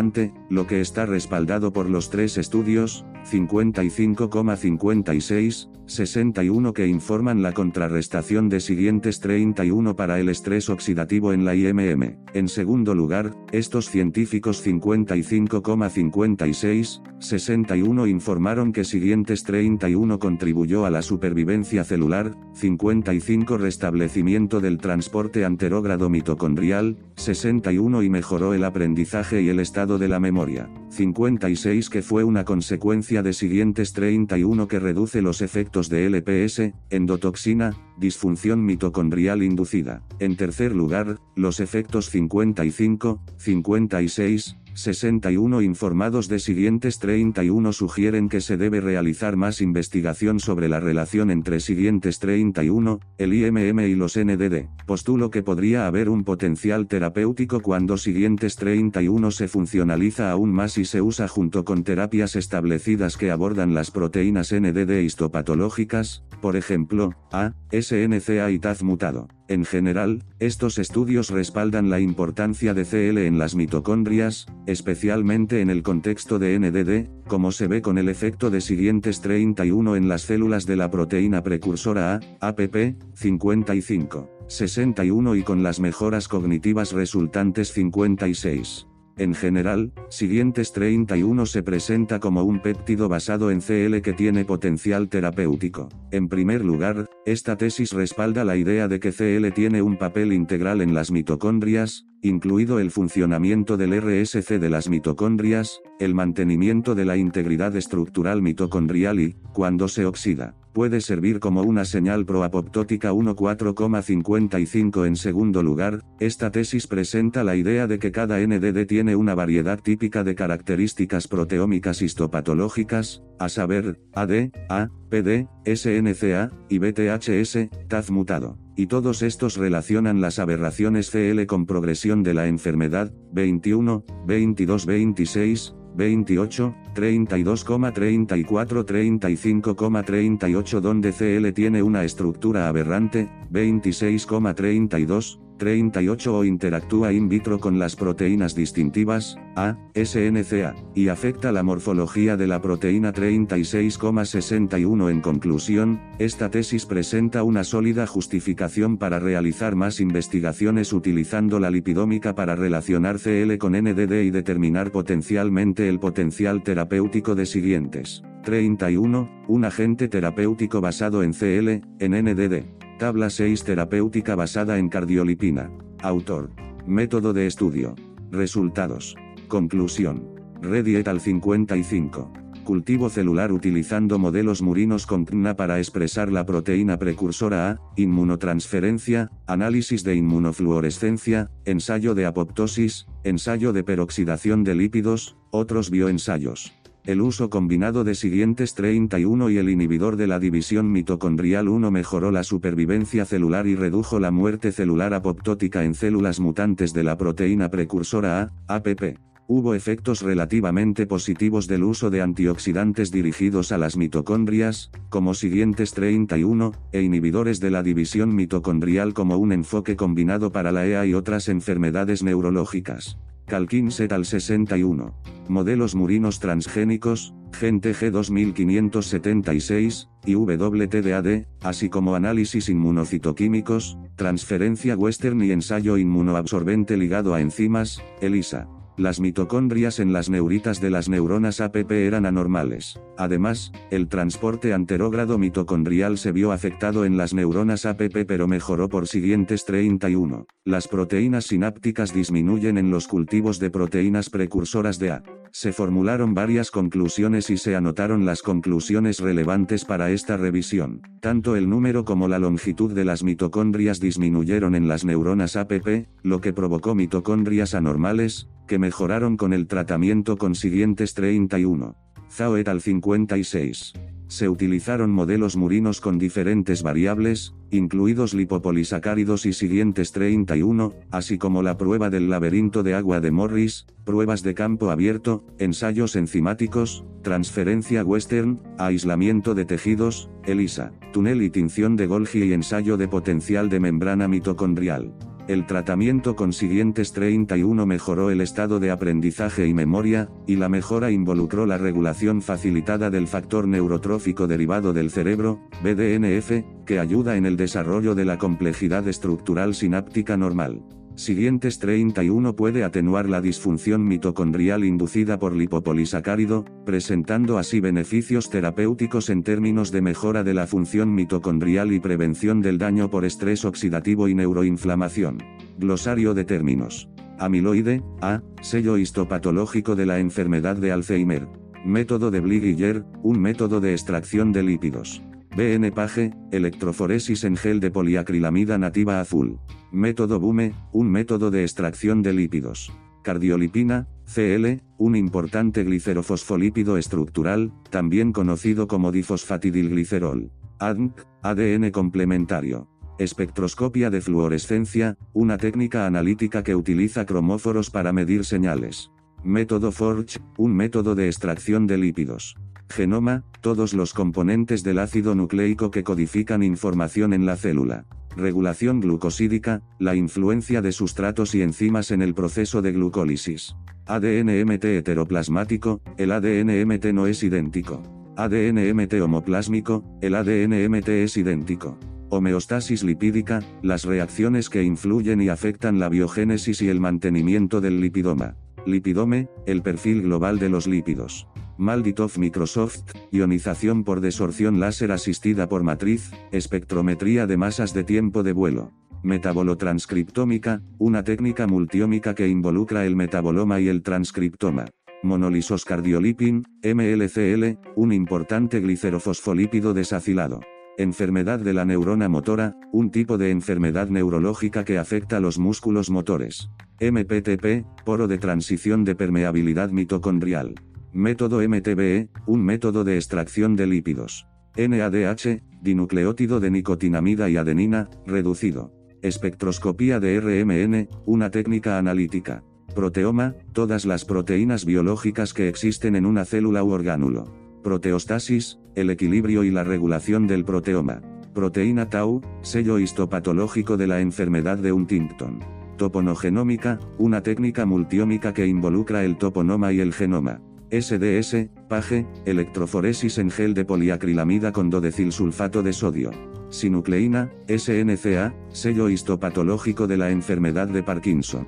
lo 0.50 0.66
que 0.66 0.80
está 0.80 1.06
respaldado 1.06 1.72
por 1.72 1.88
los 1.88 2.10
tres 2.10 2.36
estudios, 2.36 3.04
55,56, 3.30 5.68
61 5.86 6.72
que 6.72 6.88
informan 6.88 7.42
la 7.42 7.52
contrarrestación 7.52 8.48
de 8.48 8.58
siguientes 8.60 9.20
31 9.20 9.94
para 9.94 10.18
el 10.18 10.30
estrés 10.30 10.68
oxidativo 10.68 11.32
en 11.32 11.44
la 11.44 11.54
IMM. 11.54 12.16
En 12.32 12.48
segundo 12.48 12.96
lugar, 12.96 13.36
estos 13.52 13.88
científicos 13.88 14.66
55,56, 14.66 17.02
61 17.20 18.08
informaron 18.08 18.72
que 18.72 18.82
siguientes 18.84 19.44
31 19.44 20.18
contribuyó 20.18 20.86
a 20.86 20.90
la 20.90 21.02
supervivencia 21.02 21.84
celular, 21.84 22.34
55 22.54 23.58
restablecimiento 23.58 24.60
del 24.60 24.78
transporte 24.78 25.44
anterógrado 25.44 26.08
mitocondrial, 26.08 26.96
61 27.16 28.02
y 28.02 28.10
mejoró 28.10 28.54
el 28.54 28.64
aprendizaje 28.64 29.42
y 29.42 29.50
el 29.50 29.60
estado 29.60 29.83
de 29.86 30.08
la 30.08 30.18
memoria, 30.18 30.70
56 30.90 31.90
que 31.90 32.02
fue 32.02 32.24
una 32.24 32.44
consecuencia 32.44 33.22
de 33.22 33.32
siguientes 33.32 33.92
31 33.92 34.66
que 34.66 34.78
reduce 34.78 35.20
los 35.20 35.42
efectos 35.42 35.88
de 35.88 36.08
LPS, 36.08 36.72
endotoxina, 36.90 37.76
disfunción 37.98 38.64
mitocondrial 38.64 39.42
inducida. 39.42 40.02
En 40.18 40.36
tercer 40.36 40.74
lugar, 40.74 41.18
los 41.36 41.60
efectos 41.60 42.08
55, 42.10 43.20
56, 43.36 44.56
61 44.74 45.62
informados 45.62 46.28
de 46.28 46.38
siguientes 46.38 46.98
31 46.98 47.72
sugieren 47.72 48.28
que 48.28 48.40
se 48.40 48.56
debe 48.56 48.80
realizar 48.80 49.36
más 49.36 49.60
investigación 49.60 50.40
sobre 50.40 50.68
la 50.68 50.80
relación 50.80 51.30
entre 51.30 51.60
siguientes 51.60 52.18
31, 52.18 53.00
el 53.18 53.34
IMM 53.34 53.80
y 53.80 53.94
los 53.94 54.18
NDD. 54.18 54.66
Postulo 54.86 55.30
que 55.30 55.42
podría 55.42 55.86
haber 55.86 56.08
un 56.08 56.24
potencial 56.24 56.88
terapéutico 56.88 57.60
cuando 57.60 57.96
siguientes 57.96 58.56
31 58.56 59.30
se 59.30 59.48
funcionaliza 59.48 60.30
aún 60.30 60.52
más 60.52 60.76
y 60.76 60.84
se 60.84 61.00
usa 61.00 61.28
junto 61.28 61.64
con 61.64 61.84
terapias 61.84 62.36
establecidas 62.36 63.16
que 63.16 63.30
abordan 63.30 63.74
las 63.74 63.90
proteínas 63.90 64.52
NDD 64.52 65.02
histopatológicas, 65.02 66.24
por 66.40 66.56
ejemplo, 66.56 67.14
A, 67.30 67.52
SNCA 67.70 68.50
y 68.50 68.58
TAZ 68.58 68.82
mutado. 68.82 69.28
En 69.46 69.66
general, 69.66 70.22
estos 70.38 70.78
estudios 70.78 71.28
respaldan 71.28 71.90
la 71.90 72.00
importancia 72.00 72.72
de 72.72 72.84
CL 72.84 73.18
en 73.18 73.38
las 73.38 73.54
mitocondrias, 73.54 74.46
especialmente 74.66 75.60
en 75.60 75.68
el 75.68 75.82
contexto 75.82 76.38
de 76.38 76.58
NDD, 76.58 77.26
como 77.28 77.52
se 77.52 77.66
ve 77.66 77.82
con 77.82 77.98
el 77.98 78.08
efecto 78.08 78.48
de 78.48 78.62
siguientes 78.62 79.20
31 79.20 79.96
en 79.96 80.08
las 80.08 80.22
células 80.22 80.64
de 80.64 80.76
la 80.76 80.90
proteína 80.90 81.42
precursora 81.42 82.20
A, 82.40 82.48
APP, 82.48 82.96
55, 83.14 84.30
61 84.48 85.36
y 85.36 85.42
con 85.42 85.62
las 85.62 85.78
mejoras 85.78 86.26
cognitivas 86.26 86.92
resultantes 86.92 87.70
56. 87.72 88.86
En 89.16 89.34
general, 89.34 89.92
siguientes 90.08 90.72
31 90.72 91.46
se 91.46 91.62
presenta 91.62 92.18
como 92.18 92.42
un 92.42 92.60
péptido 92.60 93.08
basado 93.08 93.52
en 93.52 93.60
CL 93.60 94.00
que 94.02 94.12
tiene 94.12 94.44
potencial 94.44 95.08
terapéutico. 95.08 95.88
En 96.10 96.28
primer 96.28 96.64
lugar, 96.64 97.06
esta 97.24 97.56
tesis 97.56 97.92
respalda 97.92 98.44
la 98.44 98.56
idea 98.56 98.88
de 98.88 98.98
que 98.98 99.12
CL 99.12 99.52
tiene 99.52 99.82
un 99.82 99.96
papel 99.98 100.32
integral 100.32 100.80
en 100.80 100.94
las 100.94 101.12
mitocondrias, 101.12 102.06
incluido 102.24 102.80
el 102.80 102.90
funcionamiento 102.90 103.76
del 103.76 104.00
RSC 104.00 104.58
de 104.58 104.70
las 104.70 104.88
mitocondrias, 104.88 105.82
el 106.00 106.14
mantenimiento 106.14 106.94
de 106.94 107.04
la 107.04 107.18
integridad 107.18 107.76
estructural 107.76 108.40
mitocondrial 108.40 109.20
y, 109.20 109.36
cuando 109.52 109.88
se 109.88 110.06
oxida, 110.06 110.54
puede 110.72 111.02
servir 111.02 111.38
como 111.38 111.62
una 111.62 111.84
señal 111.84 112.24
proapoptótica 112.24 113.12
1.4,55 113.12 115.06
en 115.06 115.16
segundo 115.16 115.62
lugar, 115.62 116.00
esta 116.18 116.50
tesis 116.50 116.86
presenta 116.86 117.44
la 117.44 117.56
idea 117.56 117.86
de 117.86 117.98
que 117.98 118.10
cada 118.10 118.38
NDD 118.40 118.86
tiene 118.86 119.16
una 119.16 119.34
variedad 119.34 119.78
típica 119.78 120.24
de 120.24 120.34
características 120.34 121.28
proteómicas 121.28 122.00
histopatológicas, 122.00 123.22
a 123.38 123.50
saber, 123.50 124.00
AD, 124.14 124.50
A, 124.70 124.88
PD, 125.14 125.46
SNCA, 125.64 126.50
y 126.68 126.78
BTHS, 126.80 127.68
TAZ 127.86 128.10
mutado. 128.10 128.58
Y 128.74 128.86
todos 128.86 129.22
estos 129.22 129.56
relacionan 129.56 130.20
las 130.20 130.40
aberraciones 130.40 131.08
CL 131.12 131.46
con 131.46 131.66
progresión 131.66 132.24
de 132.24 132.34
la 132.34 132.48
enfermedad, 132.48 133.12
21, 133.32 134.04
22, 134.26 134.86
26, 134.86 135.76
28, 135.94 136.74
32,34 136.96 138.84
35,38 138.84 140.80
donde 140.80 141.12
CL 141.12 141.52
tiene 141.52 141.84
una 141.84 142.02
estructura 142.02 142.66
aberrante, 142.66 143.30
26,32, 143.52 145.38
38 145.58 146.36
o 146.36 146.44
interactúa 146.44 147.12
in 147.12 147.28
vitro 147.28 147.58
con 147.58 147.78
las 147.78 147.96
proteínas 147.96 148.54
distintivas, 148.54 149.36
A, 149.56 149.76
SNCA, 149.94 150.74
y 150.94 151.08
afecta 151.08 151.52
la 151.52 151.62
morfología 151.62 152.36
de 152.36 152.46
la 152.46 152.60
proteína 152.60 153.12
36,61 153.12 155.10
en 155.10 155.20
conclusión, 155.20 156.00
esta 156.18 156.50
tesis 156.50 156.86
presenta 156.86 157.42
una 157.42 157.64
sólida 157.64 158.06
justificación 158.06 158.96
para 158.96 159.18
realizar 159.18 159.76
más 159.76 160.00
investigaciones 160.00 160.92
utilizando 160.92 161.60
la 161.60 161.70
lipidómica 161.70 162.34
para 162.34 162.56
relacionar 162.56 163.18
CL 163.18 163.56
con 163.58 163.72
NDD 163.72 164.22
y 164.22 164.30
determinar 164.30 164.90
potencialmente 164.90 165.88
el 165.88 166.00
potencial 166.00 166.62
terapéutico 166.62 167.34
de 167.34 167.46
siguientes. 167.46 168.22
31, 168.44 169.44
un 169.48 169.64
agente 169.64 170.08
terapéutico 170.08 170.80
basado 170.80 171.22
en 171.22 171.32
CL, 171.32 171.82
en 171.98 172.12
NDD. 172.12 172.83
Tabla 172.98 173.28
6 173.28 173.64
terapéutica 173.64 174.36
basada 174.36 174.78
en 174.78 174.88
cardiolipina. 174.88 175.68
Autor. 176.00 176.50
Método 176.86 177.32
de 177.32 177.48
estudio. 177.48 177.96
Resultados. 178.30 179.16
Conclusión. 179.48 180.28
Reddy 180.62 180.96
et 180.96 181.08
al 181.08 181.20
55. 181.20 182.32
Cultivo 182.62 183.10
celular 183.10 183.50
utilizando 183.50 184.18
modelos 184.20 184.62
murinos 184.62 185.06
con 185.06 185.26
CNA 185.26 185.56
para 185.56 185.78
expresar 185.80 186.30
la 186.30 186.46
proteína 186.46 186.96
precursora 186.96 187.70
A, 187.70 187.80
inmunotransferencia, 187.96 189.30
análisis 189.46 190.04
de 190.04 190.14
inmunofluorescencia, 190.14 191.50
ensayo 191.64 192.14
de 192.14 192.26
apoptosis, 192.26 193.06
ensayo 193.24 193.72
de 193.72 193.82
peroxidación 193.82 194.62
de 194.62 194.76
lípidos, 194.76 195.36
otros 195.50 195.90
bioensayos. 195.90 196.72
El 197.04 197.20
uso 197.20 197.50
combinado 197.50 198.02
de 198.02 198.14
siguientes 198.14 198.72
31 198.72 199.50
y 199.50 199.58
el 199.58 199.68
inhibidor 199.68 200.16
de 200.16 200.26
la 200.26 200.38
división 200.38 200.90
mitocondrial 200.90 201.68
1 201.68 201.90
mejoró 201.90 202.30
la 202.30 202.44
supervivencia 202.44 203.26
celular 203.26 203.66
y 203.66 203.76
redujo 203.76 204.18
la 204.20 204.30
muerte 204.30 204.72
celular 204.72 205.12
apoptótica 205.12 205.84
en 205.84 205.92
células 205.92 206.40
mutantes 206.40 206.94
de 206.94 207.04
la 207.04 207.18
proteína 207.18 207.68
precursora 207.68 208.54
A, 208.68 208.76
APP. 208.76 209.18
hubo 209.46 209.74
efectos 209.74 210.22
relativamente 210.22 211.06
positivos 211.06 211.66
del 211.66 211.84
uso 211.84 212.08
de 212.08 212.22
antioxidantes 212.22 213.10
dirigidos 213.10 213.70
a 213.70 213.76
las 213.76 213.98
mitocondrias, 213.98 214.90
como 215.10 215.34
siguientes 215.34 215.92
31, 215.92 216.72
e 216.92 217.02
inhibidores 217.02 217.60
de 217.60 217.70
la 217.70 217.82
división 217.82 218.34
mitocondrial 218.34 219.12
como 219.12 219.36
un 219.36 219.52
enfoque 219.52 219.94
combinado 219.94 220.52
para 220.52 220.72
la 220.72 220.86
EA 220.86 221.04
y 221.04 221.12
otras 221.12 221.50
enfermedades 221.50 222.22
neurológicas. 222.22 223.18
Calkins 223.46 224.00
et 224.00 224.12
al 224.12 224.24
61. 224.24 225.14
Modelos 225.48 225.94
murinos 225.94 226.40
transgénicos, 226.40 227.34
GenTG 227.52 228.10
2576, 228.10 230.08
y 230.26 230.34
WTDAD, 230.34 231.46
así 231.62 231.88
como 231.88 232.14
análisis 232.14 232.68
inmunocitoquímicos, 232.68 233.98
transferencia 234.16 234.96
western 234.96 235.42
y 235.42 235.50
ensayo 235.50 235.98
inmunoabsorbente 235.98 236.96
ligado 236.96 237.34
a 237.34 237.40
enzimas, 237.40 238.02
ELISA. 238.20 238.68
Las 238.96 239.18
mitocondrias 239.18 239.98
en 239.98 240.12
las 240.12 240.30
neuritas 240.30 240.80
de 240.80 240.88
las 240.88 241.08
neuronas 241.08 241.60
APP 241.60 241.90
eran 241.90 242.26
anormales. 242.26 243.00
Además, 243.16 243.72
el 243.90 244.06
transporte 244.06 244.72
anterógrado 244.72 245.36
mitocondrial 245.36 246.16
se 246.16 246.30
vio 246.30 246.52
afectado 246.52 247.04
en 247.04 247.16
las 247.16 247.34
neuronas 247.34 247.86
APP 247.86 248.24
pero 248.24 248.46
mejoró 248.46 248.88
por 248.88 249.08
siguientes 249.08 249.64
31. 249.64 250.46
Las 250.64 250.86
proteínas 250.86 251.46
sinápticas 251.46 252.14
disminuyen 252.14 252.78
en 252.78 252.92
los 252.92 253.08
cultivos 253.08 253.58
de 253.58 253.70
proteínas 253.70 254.30
precursoras 254.30 255.00
de 255.00 255.10
A. 255.10 255.22
Se 255.50 255.72
formularon 255.72 256.34
varias 256.34 256.70
conclusiones 256.70 257.50
y 257.50 257.58
se 257.58 257.74
anotaron 257.74 258.24
las 258.24 258.42
conclusiones 258.42 259.18
relevantes 259.18 259.84
para 259.84 260.10
esta 260.10 260.36
revisión. 260.36 261.02
Tanto 261.20 261.56
el 261.56 261.68
número 261.68 262.04
como 262.04 262.28
la 262.28 262.38
longitud 262.38 262.92
de 262.92 263.04
las 263.04 263.24
mitocondrias 263.24 263.98
disminuyeron 263.98 264.76
en 264.76 264.86
las 264.86 265.04
neuronas 265.04 265.56
APP, 265.56 266.08
lo 266.22 266.40
que 266.40 266.52
provocó 266.52 266.94
mitocondrias 266.94 267.74
anormales, 267.74 268.48
que 268.66 268.78
mejoraron 268.84 269.38
con 269.38 269.54
el 269.54 269.66
tratamiento 269.66 270.36
con 270.36 270.54
siguientes 270.54 271.14
31. 271.14 271.96
Zhao 272.30 272.58
et 272.58 272.68
al 272.68 272.82
56. 272.82 273.94
Se 274.28 274.50
utilizaron 274.50 275.10
modelos 275.10 275.56
murinos 275.56 276.02
con 276.02 276.18
diferentes 276.18 276.82
variables, 276.82 277.54
incluidos 277.70 278.34
lipopolisacáridos 278.34 279.46
y 279.46 279.54
siguientes 279.54 280.12
31, 280.12 280.92
así 281.10 281.38
como 281.38 281.62
la 281.62 281.78
prueba 281.78 282.10
del 282.10 282.28
laberinto 282.28 282.82
de 282.82 282.92
agua 282.92 283.22
de 283.22 283.30
Morris, 283.30 283.86
pruebas 284.04 284.42
de 284.42 284.52
campo 284.52 284.90
abierto, 284.90 285.46
ensayos 285.58 286.14
enzimáticos, 286.14 287.06
transferencia 287.22 288.04
western, 288.04 288.60
aislamiento 288.76 289.54
de 289.54 289.64
tejidos, 289.64 290.28
ELISA, 290.44 290.92
túnel 291.10 291.40
y 291.40 291.48
tinción 291.48 291.96
de 291.96 292.06
Golgi 292.06 292.44
y 292.44 292.52
ensayo 292.52 292.98
de 292.98 293.08
potencial 293.08 293.70
de 293.70 293.80
membrana 293.80 294.28
mitocondrial. 294.28 295.14
El 295.46 295.66
tratamiento 295.66 296.36
con 296.36 296.54
siguientes 296.54 297.12
31 297.12 297.84
mejoró 297.84 298.30
el 298.30 298.40
estado 298.40 298.80
de 298.80 298.90
aprendizaje 298.90 299.66
y 299.66 299.74
memoria, 299.74 300.30
y 300.46 300.56
la 300.56 300.70
mejora 300.70 301.10
involucró 301.10 301.66
la 301.66 301.76
regulación 301.76 302.40
facilitada 302.40 303.10
del 303.10 303.28
factor 303.28 303.68
neurotrófico 303.68 304.46
derivado 304.46 304.94
del 304.94 305.10
cerebro, 305.10 305.60
BDNF, 305.82 306.64
que 306.86 306.98
ayuda 306.98 307.36
en 307.36 307.44
el 307.44 307.58
desarrollo 307.58 308.14
de 308.14 308.24
la 308.24 308.38
complejidad 308.38 309.06
estructural 309.06 309.74
sináptica 309.74 310.38
normal. 310.38 310.82
Siguientes 311.16 311.78
31 311.78 312.56
puede 312.56 312.82
atenuar 312.82 313.28
la 313.28 313.40
disfunción 313.40 314.04
mitocondrial 314.04 314.84
inducida 314.84 315.38
por 315.38 315.54
lipopolisacárido, 315.54 316.64
presentando 316.84 317.56
así 317.56 317.78
beneficios 317.78 318.50
terapéuticos 318.50 319.30
en 319.30 319.44
términos 319.44 319.92
de 319.92 320.02
mejora 320.02 320.42
de 320.42 320.54
la 320.54 320.66
función 320.66 321.14
mitocondrial 321.14 321.92
y 321.92 322.00
prevención 322.00 322.62
del 322.62 322.78
daño 322.78 323.10
por 323.10 323.24
estrés 323.24 323.64
oxidativo 323.64 324.26
y 324.26 324.34
neuroinflamación. 324.34 325.38
Glosario 325.78 326.34
de 326.34 326.44
términos. 326.44 327.08
Amiloide, 327.38 328.02
A, 328.20 328.42
sello 328.60 328.98
histopatológico 328.98 329.94
de 329.94 330.06
la 330.06 330.18
enfermedad 330.18 330.76
de 330.76 330.90
Alzheimer. 330.90 331.46
Método 331.84 332.32
de 332.32 332.40
Bliguiller, 332.40 333.04
un 333.22 333.38
método 333.38 333.80
de 333.80 333.92
extracción 333.92 334.50
de 334.50 334.64
lípidos. 334.64 335.22
BN 335.56 335.92
Page, 335.92 336.32
electroforesis 336.50 337.44
en 337.44 337.56
gel 337.56 337.78
de 337.78 337.92
poliacrilamida 337.92 338.76
nativa 338.76 339.20
azul. 339.20 339.60
Método 339.92 340.40
BUME, 340.40 340.74
un 340.92 341.08
método 341.08 341.52
de 341.52 341.62
extracción 341.62 342.22
de 342.22 342.32
lípidos. 342.32 342.92
Cardiolipina, 343.22 344.08
CL, 344.24 344.82
un 344.98 345.14
importante 345.14 345.84
glicerofosfolípido 345.84 346.98
estructural, 346.98 347.72
también 347.90 348.32
conocido 348.32 348.88
como 348.88 349.12
difosfatidilglicerol. 349.12 350.50
ADNC, 350.80 351.24
ADN 351.42 351.90
complementario. 351.92 352.88
Espectroscopia 353.20 354.10
de 354.10 354.20
fluorescencia, 354.20 355.16
una 355.32 355.56
técnica 355.56 356.04
analítica 356.04 356.64
que 356.64 356.74
utiliza 356.74 357.26
cromóforos 357.26 357.90
para 357.90 358.12
medir 358.12 358.44
señales. 358.44 359.12
Método 359.44 359.92
Forge, 359.92 360.40
un 360.58 360.74
método 360.74 361.14
de 361.14 361.26
extracción 361.28 361.86
de 361.86 361.98
lípidos. 361.98 362.56
Genoma, 362.94 363.42
todos 363.60 363.92
los 363.92 364.14
componentes 364.14 364.84
del 364.84 365.00
ácido 365.00 365.34
nucleico 365.34 365.90
que 365.90 366.04
codifican 366.04 366.62
información 366.62 367.32
en 367.32 367.44
la 367.44 367.56
célula. 367.56 368.06
Regulación 368.36 369.00
glucosídica, 369.00 369.82
la 369.98 370.14
influencia 370.14 370.80
de 370.80 370.92
sustratos 370.92 371.56
y 371.56 371.62
enzimas 371.62 372.12
en 372.12 372.22
el 372.22 372.34
proceso 372.34 372.82
de 372.82 372.92
glucólisis. 372.92 373.74
ADN-MT 374.06 374.84
heteroplasmático, 374.84 376.02
el 376.18 376.30
ADN-MT 376.30 377.06
no 377.12 377.26
es 377.26 377.42
idéntico. 377.42 378.00
ADN-MT 378.36 379.20
homoplásmico, 379.20 380.04
el 380.20 380.36
ADN-MT 380.36 381.08
es 381.08 381.36
idéntico. 381.36 381.98
Homeostasis 382.30 383.02
lipídica, 383.02 383.60
las 383.82 384.04
reacciones 384.04 384.70
que 384.70 384.84
influyen 384.84 385.40
y 385.40 385.48
afectan 385.48 385.98
la 385.98 386.08
biogénesis 386.08 386.80
y 386.80 386.88
el 386.88 387.00
mantenimiento 387.00 387.80
del 387.80 388.00
lipidoma. 388.00 388.54
Lipidome, 388.86 389.48
el 389.66 389.82
perfil 389.82 390.22
global 390.22 390.60
de 390.60 390.68
los 390.68 390.86
lípidos. 390.86 391.48
Malditov 391.76 392.38
Microsoft, 392.38 393.02
ionización 393.32 394.04
por 394.04 394.20
desorción 394.20 394.78
láser 394.78 395.10
asistida 395.10 395.68
por 395.68 395.82
matriz, 395.82 396.30
espectrometría 396.52 397.46
de 397.46 397.56
masas 397.56 397.92
de 397.92 398.04
tiempo 398.04 398.42
de 398.42 398.52
vuelo. 398.52 398.92
Metabolotranscriptómica, 399.24 400.82
una 400.98 401.24
técnica 401.24 401.66
multiómica 401.66 402.34
que 402.34 402.46
involucra 402.46 403.06
el 403.06 403.16
metaboloma 403.16 403.80
y 403.80 403.88
el 403.88 404.02
transcriptoma. 404.02 404.84
Monolisos 405.22 405.84
cardiolipin, 405.84 406.64
MLCL, 406.82 407.78
un 407.96 408.12
importante 408.12 408.80
glicerofosfolípido 408.80 409.94
desacilado. 409.94 410.60
Enfermedad 410.96 411.58
de 411.58 411.72
la 411.72 411.84
neurona 411.84 412.28
motora, 412.28 412.76
un 412.92 413.10
tipo 413.10 413.36
de 413.36 413.50
enfermedad 413.50 414.08
neurológica 414.10 414.84
que 414.84 414.98
afecta 414.98 415.40
los 415.40 415.58
músculos 415.58 416.08
motores. 416.08 416.70
MPTP, 417.00 417.84
poro 418.04 418.28
de 418.28 418.38
transición 418.38 419.04
de 419.04 419.16
permeabilidad 419.16 419.90
mitocondrial. 419.90 420.74
Método 421.14 421.60
MTBE, 421.60 422.28
un 422.44 422.64
método 422.64 423.04
de 423.04 423.14
extracción 423.14 423.76
de 423.76 423.86
lípidos. 423.86 424.48
NADH, 424.76 425.62
dinucleótido 425.80 426.58
de 426.58 426.72
nicotinamida 426.72 427.48
y 427.48 427.56
adenina, 427.56 428.10
reducido. 428.26 428.92
Espectroscopía 429.22 430.18
de 430.18 430.40
RMN, 430.40 431.08
una 431.24 431.50
técnica 431.50 431.98
analítica. 431.98 432.64
Proteoma, 432.96 433.54
todas 433.72 434.06
las 434.06 434.24
proteínas 434.24 434.84
biológicas 434.84 435.54
que 435.54 435.68
existen 435.68 436.16
en 436.16 436.26
una 436.26 436.44
célula 436.44 436.82
u 436.82 436.90
orgánulo. 436.90 437.44
Proteostasis, 437.84 438.80
el 438.96 439.08
equilibrio 439.08 439.62
y 439.62 439.70
la 439.70 439.84
regulación 439.84 440.48
del 440.48 440.64
proteoma. 440.64 441.22
Proteína 441.54 442.10
tau, 442.10 442.42
sello 442.62 442.98
histopatológico 442.98 443.96
de 443.96 444.08
la 444.08 444.20
enfermedad 444.20 444.78
de 444.78 444.90
Huntington. 444.90 445.60
Toponogenómica, 445.96 446.98
una 447.18 447.40
técnica 447.40 447.86
multiómica 447.86 448.52
que 448.52 448.66
involucra 448.66 449.24
el 449.24 449.38
toponoma 449.38 449.92
y 449.92 450.00
el 450.00 450.12
genoma. 450.12 450.60
SDS, 451.00 451.68
PAGE, 451.88 452.26
electroforesis 452.44 453.38
en 453.38 453.50
gel 453.50 453.74
de 453.74 453.84
poliacrilamida 453.84 454.70
con 454.70 454.90
dodecilsulfato 454.90 455.82
de 455.82 455.92
sodio. 455.92 456.30
Sinucleína, 456.70 457.50
SNCA, 457.66 458.54
sello 458.68 459.08
histopatológico 459.08 460.06
de 460.06 460.16
la 460.16 460.30
enfermedad 460.30 460.86
de 460.86 461.02
Parkinson. 461.02 461.66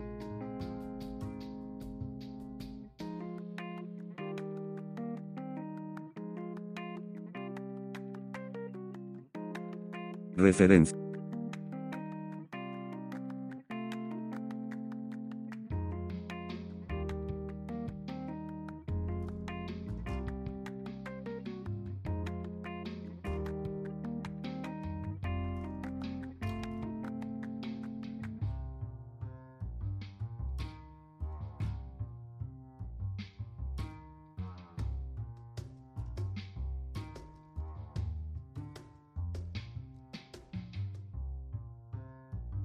Referencia. 10.37 11.06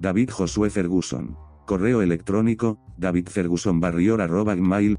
David 0.02 0.30
Josué 0.30 0.68
Ferguson. 0.68 1.36
Correo 1.64 2.02
electrónico, 2.02 2.76
davidfergusonbarrior.gmail. 2.96 4.98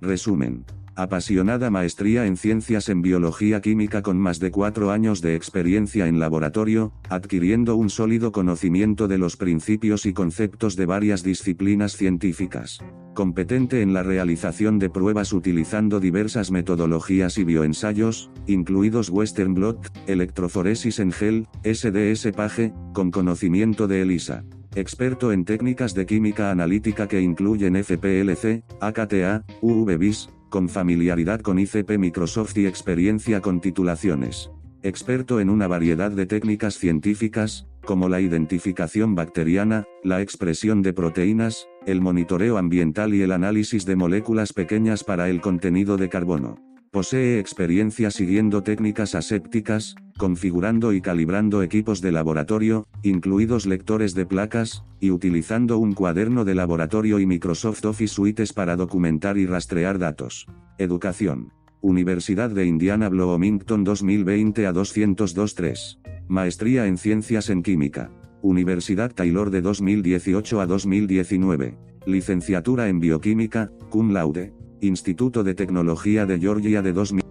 Resumen. 0.00 0.64
Apasionada 1.00 1.70
maestría 1.70 2.26
en 2.26 2.36
ciencias 2.36 2.90
en 2.90 3.00
biología 3.00 3.62
química 3.62 4.02
con 4.02 4.18
más 4.18 4.38
de 4.38 4.50
cuatro 4.50 4.90
años 4.90 5.22
de 5.22 5.34
experiencia 5.34 6.06
en 6.06 6.18
laboratorio, 6.18 6.92
adquiriendo 7.08 7.74
un 7.76 7.88
sólido 7.88 8.32
conocimiento 8.32 9.08
de 9.08 9.16
los 9.16 9.38
principios 9.38 10.04
y 10.04 10.12
conceptos 10.12 10.76
de 10.76 10.84
varias 10.84 11.22
disciplinas 11.22 11.96
científicas. 11.96 12.80
Competente 13.14 13.80
en 13.80 13.94
la 13.94 14.02
realización 14.02 14.78
de 14.78 14.90
pruebas 14.90 15.32
utilizando 15.32 16.00
diversas 16.00 16.50
metodologías 16.50 17.38
y 17.38 17.44
bioensayos, 17.44 18.30
incluidos 18.46 19.08
Western 19.08 19.54
blot, 19.54 19.78
electroforesis 20.06 20.98
en 20.98 21.12
gel, 21.12 21.48
SDS 21.64 22.30
PAGE, 22.36 22.74
con 22.92 23.10
conocimiento 23.10 23.88
de 23.88 24.02
ELISA 24.02 24.44
experto 24.76 25.32
en 25.32 25.44
técnicas 25.44 25.94
de 25.94 26.06
química 26.06 26.52
analítica 26.52 27.08
que 27.08 27.20
incluyen 27.20 27.74
FPLC, 27.82 28.62
AKTA, 28.80 29.44
UVBIS, 29.60 30.28
con 30.50 30.68
familiaridad 30.68 31.40
con 31.40 31.58
ICP 31.58 31.96
Microsoft 31.98 32.58
y 32.58 32.66
experiencia 32.66 33.40
con 33.40 33.60
titulaciones. 33.60 34.50
Experto 34.82 35.40
en 35.40 35.48
una 35.48 35.66
variedad 35.66 36.10
de 36.10 36.26
técnicas 36.26 36.74
científicas, 36.74 37.66
como 37.84 38.08
la 38.08 38.20
identificación 38.20 39.14
bacteriana, 39.14 39.84
la 40.04 40.20
expresión 40.20 40.82
de 40.82 40.92
proteínas, 40.92 41.66
el 41.86 42.00
monitoreo 42.00 42.58
ambiental 42.58 43.14
y 43.14 43.22
el 43.22 43.32
análisis 43.32 43.86
de 43.86 43.96
moléculas 43.96 44.52
pequeñas 44.52 45.04
para 45.04 45.28
el 45.28 45.40
contenido 45.40 45.96
de 45.96 46.08
carbono. 46.08 46.58
Posee 46.90 47.38
experiencia 47.38 48.10
siguiendo 48.10 48.62
técnicas 48.62 49.14
asépticas, 49.14 49.94
configurando 50.20 50.92
y 50.92 51.00
calibrando 51.00 51.62
equipos 51.62 52.02
de 52.02 52.12
laboratorio, 52.12 52.86
incluidos 53.02 53.64
lectores 53.64 54.14
de 54.14 54.26
placas, 54.26 54.84
y 55.00 55.12
utilizando 55.12 55.78
un 55.78 55.94
cuaderno 55.94 56.44
de 56.44 56.54
laboratorio 56.54 57.20
y 57.20 57.26
Microsoft 57.26 57.86
Office 57.86 58.12
Suites 58.16 58.52
para 58.52 58.76
documentar 58.76 59.38
y 59.38 59.46
rastrear 59.46 59.98
datos. 59.98 60.46
Educación. 60.76 61.54
Universidad 61.80 62.50
de 62.50 62.66
Indiana 62.66 63.08
Bloomington 63.08 63.82
2020 63.82 64.66
a 64.66 64.72
2023. 64.72 66.00
Maestría 66.28 66.86
en 66.86 66.98
Ciencias 66.98 67.48
en 67.48 67.62
Química. 67.62 68.10
Universidad 68.42 69.10
Taylor 69.14 69.50
de 69.50 69.62
2018 69.62 70.60
a 70.60 70.66
2019. 70.66 71.78
Licenciatura 72.04 72.90
en 72.90 73.00
Bioquímica, 73.00 73.72
cum 73.88 74.12
laude. 74.12 74.52
Instituto 74.82 75.44
de 75.44 75.54
Tecnología 75.54 76.26
de 76.26 76.38
Georgia 76.38 76.82
de 76.82 76.92
2000. 76.92 77.29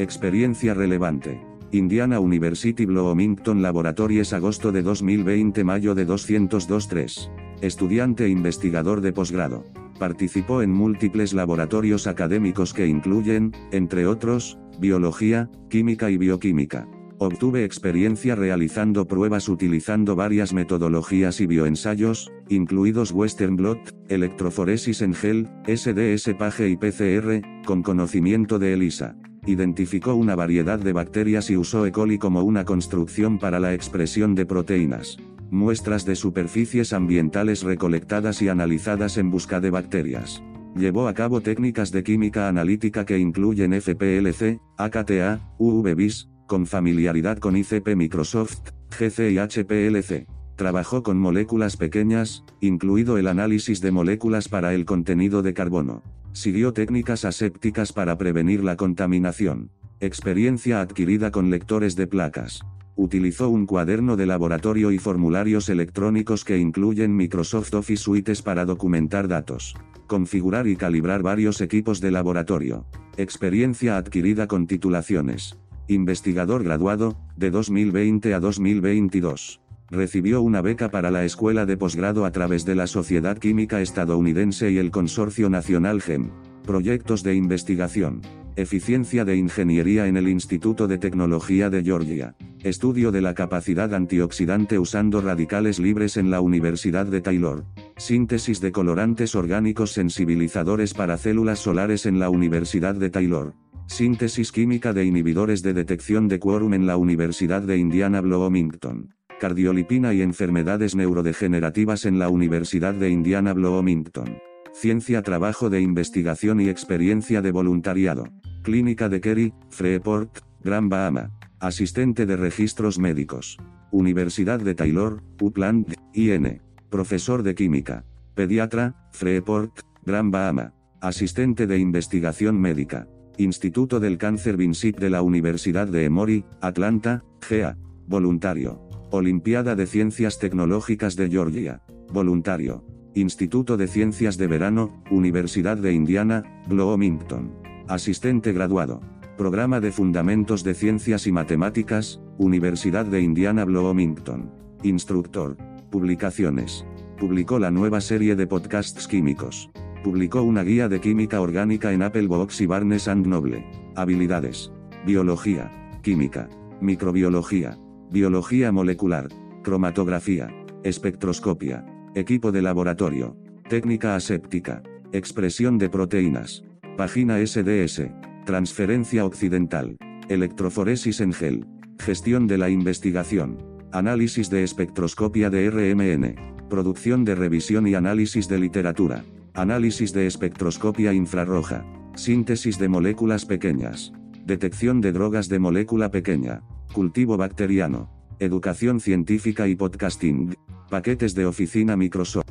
Experiencia 0.00 0.72
relevante. 0.72 1.42
Indiana 1.72 2.20
University 2.20 2.86
Bloomington 2.86 3.60
Laboratories 3.60 4.32
agosto 4.32 4.72
de 4.72 4.80
2020 4.80 5.62
mayo 5.62 5.94
de 5.94 6.06
2023. 6.06 7.30
Estudiante 7.60 8.24
e 8.24 8.28
investigador 8.30 9.02
de 9.02 9.12
posgrado. 9.12 9.66
Participó 9.98 10.62
en 10.62 10.72
múltiples 10.72 11.34
laboratorios 11.34 12.06
académicos 12.06 12.72
que 12.72 12.86
incluyen, 12.86 13.52
entre 13.72 14.06
otros, 14.06 14.58
biología, 14.78 15.50
química 15.68 16.08
y 16.08 16.16
bioquímica. 16.16 16.88
Obtuve 17.18 17.64
experiencia 17.64 18.34
realizando 18.34 19.06
pruebas 19.06 19.50
utilizando 19.50 20.16
varias 20.16 20.54
metodologías 20.54 21.42
y 21.42 21.46
bioensayos, 21.46 22.32
incluidos 22.48 23.12
Western 23.12 23.56
blot, 23.56 23.94
electroforesis 24.08 25.02
en 25.02 25.12
gel, 25.12 25.50
SDS 25.66 26.32
PAGE 26.38 26.70
y 26.70 26.76
PCR, 26.78 27.42
con 27.66 27.82
conocimiento 27.82 28.58
de 28.58 28.72
ELISA. 28.72 29.14
Identificó 29.46 30.14
una 30.14 30.36
variedad 30.36 30.78
de 30.78 30.92
bacterias 30.92 31.50
y 31.50 31.56
usó 31.56 31.86
E. 31.86 31.92
coli 31.92 32.18
como 32.18 32.42
una 32.42 32.64
construcción 32.64 33.38
para 33.38 33.58
la 33.58 33.72
expresión 33.72 34.34
de 34.34 34.44
proteínas. 34.44 35.16
Muestras 35.50 36.04
de 36.04 36.14
superficies 36.14 36.92
ambientales 36.92 37.62
recolectadas 37.62 38.42
y 38.42 38.48
analizadas 38.48 39.16
en 39.16 39.30
busca 39.30 39.60
de 39.60 39.70
bacterias. 39.70 40.42
Llevó 40.76 41.08
a 41.08 41.14
cabo 41.14 41.40
técnicas 41.40 41.90
de 41.90 42.04
química 42.04 42.48
analítica 42.48 43.04
que 43.04 43.18
incluyen 43.18 43.72
FPLC, 43.72 44.60
AKTA, 44.76 45.40
UVBIS, 45.58 46.28
con 46.46 46.66
familiaridad 46.66 47.38
con 47.38 47.56
ICP 47.56 47.96
Microsoft, 47.96 48.70
GC 48.90 49.30
y 49.30 49.38
HPLC. 49.38 50.26
Trabajó 50.56 51.02
con 51.02 51.18
moléculas 51.18 51.76
pequeñas, 51.76 52.44
incluido 52.60 53.18
el 53.18 53.26
análisis 53.26 53.80
de 53.80 53.90
moléculas 53.90 54.48
para 54.48 54.74
el 54.74 54.84
contenido 54.84 55.42
de 55.42 55.54
carbono. 55.54 56.02
Siguió 56.32 56.72
técnicas 56.72 57.24
asépticas 57.24 57.92
para 57.92 58.16
prevenir 58.16 58.62
la 58.62 58.76
contaminación. 58.76 59.70
Experiencia 60.00 60.80
adquirida 60.80 61.30
con 61.30 61.50
lectores 61.50 61.96
de 61.96 62.06
placas. 62.06 62.60
Utilizó 62.96 63.48
un 63.48 63.66
cuaderno 63.66 64.16
de 64.16 64.26
laboratorio 64.26 64.92
y 64.92 64.98
formularios 64.98 65.68
electrónicos 65.68 66.44
que 66.44 66.58
incluyen 66.58 67.16
Microsoft 67.16 67.74
Office 67.74 68.02
Suites 68.02 68.42
para 68.42 68.64
documentar 68.64 69.28
datos. 69.28 69.74
Configurar 70.06 70.66
y 70.66 70.76
calibrar 70.76 71.22
varios 71.22 71.60
equipos 71.60 72.00
de 72.00 72.10
laboratorio. 72.10 72.86
Experiencia 73.16 73.96
adquirida 73.96 74.46
con 74.46 74.66
titulaciones 74.66 75.58
investigador 75.90 76.62
graduado, 76.62 77.16
de 77.36 77.50
2020 77.50 78.34
a 78.34 78.40
2022. 78.40 79.60
Recibió 79.90 80.40
una 80.40 80.62
beca 80.62 80.88
para 80.88 81.10
la 81.10 81.24
escuela 81.24 81.66
de 81.66 81.76
posgrado 81.76 82.24
a 82.24 82.30
través 82.30 82.64
de 82.64 82.76
la 82.76 82.86
Sociedad 82.86 83.36
Química 83.38 83.80
Estadounidense 83.80 84.70
y 84.70 84.78
el 84.78 84.92
Consorcio 84.92 85.50
Nacional 85.50 86.00
GEM. 86.00 86.30
Proyectos 86.62 87.24
de 87.24 87.34
investigación. 87.34 88.20
Eficiencia 88.54 89.24
de 89.24 89.34
ingeniería 89.34 90.06
en 90.06 90.16
el 90.16 90.28
Instituto 90.28 90.86
de 90.86 90.98
Tecnología 90.98 91.70
de 91.70 91.82
Georgia. 91.82 92.36
Estudio 92.62 93.10
de 93.10 93.20
la 93.20 93.34
capacidad 93.34 93.92
antioxidante 93.92 94.78
usando 94.78 95.20
radicales 95.20 95.80
libres 95.80 96.16
en 96.16 96.30
la 96.30 96.40
Universidad 96.40 97.06
de 97.06 97.20
Taylor. 97.20 97.64
Síntesis 97.96 98.60
de 98.60 98.70
colorantes 98.70 99.34
orgánicos 99.34 99.90
sensibilizadores 99.90 100.94
para 100.94 101.16
células 101.16 101.58
solares 101.58 102.06
en 102.06 102.20
la 102.20 102.30
Universidad 102.30 102.94
de 102.94 103.10
Taylor. 103.10 103.54
Síntesis 103.86 104.52
química 104.52 104.92
de 104.92 105.04
inhibidores 105.04 105.64
de 105.64 105.74
detección 105.74 106.28
de 106.28 106.38
quórum 106.38 106.74
en 106.74 106.86
la 106.86 106.96
Universidad 106.96 107.62
de 107.62 107.76
Indiana 107.76 108.20
Bloomington. 108.20 109.14
Cardiolipina 109.40 110.12
y 110.12 110.20
enfermedades 110.20 110.94
neurodegenerativas 110.94 112.04
en 112.04 112.18
la 112.18 112.28
Universidad 112.28 112.92
de 112.92 113.08
Indiana 113.08 113.54
Bloomington. 113.54 114.36
Ciencia, 114.74 115.22
trabajo 115.22 115.70
de 115.70 115.80
investigación 115.80 116.60
y 116.60 116.68
experiencia 116.68 117.40
de 117.40 117.50
voluntariado. 117.50 118.24
Clínica 118.62 119.08
de 119.08 119.22
Kerry, 119.22 119.54
Freeport, 119.70 120.40
Gran 120.62 120.90
Bahama. 120.90 121.30
Asistente 121.58 122.26
de 122.26 122.36
registros 122.36 122.98
médicos. 122.98 123.56
Universidad 123.90 124.60
de 124.60 124.74
Taylor, 124.74 125.22
Upland, 125.40 125.94
IN. 126.12 126.60
Profesor 126.90 127.42
de 127.42 127.54
química. 127.54 128.04
Pediatra, 128.34 129.08
Freeport, 129.10 129.80
Gran 130.04 130.30
Bahama. 130.30 130.74
Asistente 131.00 131.66
de 131.66 131.78
investigación 131.78 132.60
médica. 132.60 133.08
Instituto 133.38 134.00
del 134.00 134.18
Cáncer 134.18 134.58
Vincit 134.58 134.98
de 134.98 135.08
la 135.08 135.22
Universidad 135.22 135.88
de 135.88 136.04
Emory, 136.04 136.44
Atlanta, 136.60 137.24
GA. 137.48 137.78
Voluntario. 138.06 138.89
Olimpiada 139.12 139.74
de 139.74 139.88
Ciencias 139.88 140.38
Tecnológicas 140.38 141.16
de 141.16 141.28
Georgia. 141.28 141.82
Voluntario. 142.12 142.84
Instituto 143.14 143.76
de 143.76 143.88
Ciencias 143.88 144.38
de 144.38 144.46
Verano, 144.46 145.02
Universidad 145.10 145.76
de 145.76 145.92
Indiana, 145.92 146.62
Bloomington. 146.68 147.52
Asistente 147.88 148.52
graduado. 148.52 149.00
Programa 149.36 149.80
de 149.80 149.90
Fundamentos 149.90 150.62
de 150.62 150.74
Ciencias 150.74 151.26
y 151.26 151.32
Matemáticas, 151.32 152.20
Universidad 152.38 153.04
de 153.04 153.20
Indiana 153.20 153.64
Bloomington. 153.64 154.52
Instructor. 154.84 155.56
Publicaciones. 155.90 156.86
Publicó 157.18 157.58
la 157.58 157.72
nueva 157.72 158.00
serie 158.00 158.36
de 158.36 158.46
podcasts 158.46 159.08
químicos. 159.08 159.70
Publicó 160.04 160.42
una 160.42 160.62
guía 160.62 160.88
de 160.88 161.00
química 161.00 161.40
orgánica 161.40 161.92
en 161.92 162.02
Apple 162.02 162.28
Books 162.28 162.60
y 162.60 162.66
Barnes 162.66 163.08
and 163.08 163.26
Noble. 163.26 163.66
Habilidades. 163.96 164.70
Biología. 165.04 165.68
Química. 166.00 166.48
Microbiología. 166.80 167.76
Biología 168.10 168.72
molecular. 168.72 169.28
Cromatografía. 169.62 170.48
Espectroscopia. 170.82 171.86
Equipo 172.16 172.50
de 172.50 172.60
laboratorio. 172.60 173.36
Técnica 173.68 174.16
aséptica. 174.16 174.82
Expresión 175.12 175.78
de 175.78 175.88
proteínas. 175.88 176.64
Página 176.96 177.38
SDS. 177.38 178.10
Transferencia 178.46 179.24
occidental. 179.24 179.96
Electroforesis 180.28 181.20
en 181.20 181.32
gel. 181.32 181.66
Gestión 182.00 182.48
de 182.48 182.58
la 182.58 182.68
investigación. 182.68 183.58
Análisis 183.92 184.50
de 184.50 184.64
espectroscopia 184.64 185.48
de 185.48 185.70
RMN. 185.70 186.68
Producción 186.68 187.24
de 187.24 187.36
revisión 187.36 187.86
y 187.86 187.94
análisis 187.94 188.48
de 188.48 188.58
literatura. 188.58 189.24
Análisis 189.54 190.12
de 190.12 190.26
espectroscopia 190.26 191.12
infrarroja. 191.12 191.84
Síntesis 192.16 192.76
de 192.76 192.88
moléculas 192.88 193.46
pequeñas. 193.46 194.12
Detección 194.44 195.00
de 195.00 195.12
drogas 195.12 195.48
de 195.48 195.60
molécula 195.60 196.10
pequeña. 196.10 196.64
Cultivo 196.92 197.36
bacteriano. 197.36 198.10
Educación 198.40 198.98
científica 198.98 199.68
y 199.68 199.76
podcasting. 199.76 200.56
Paquetes 200.90 201.36
de 201.36 201.46
oficina 201.46 201.96
Microsoft. 201.96 202.50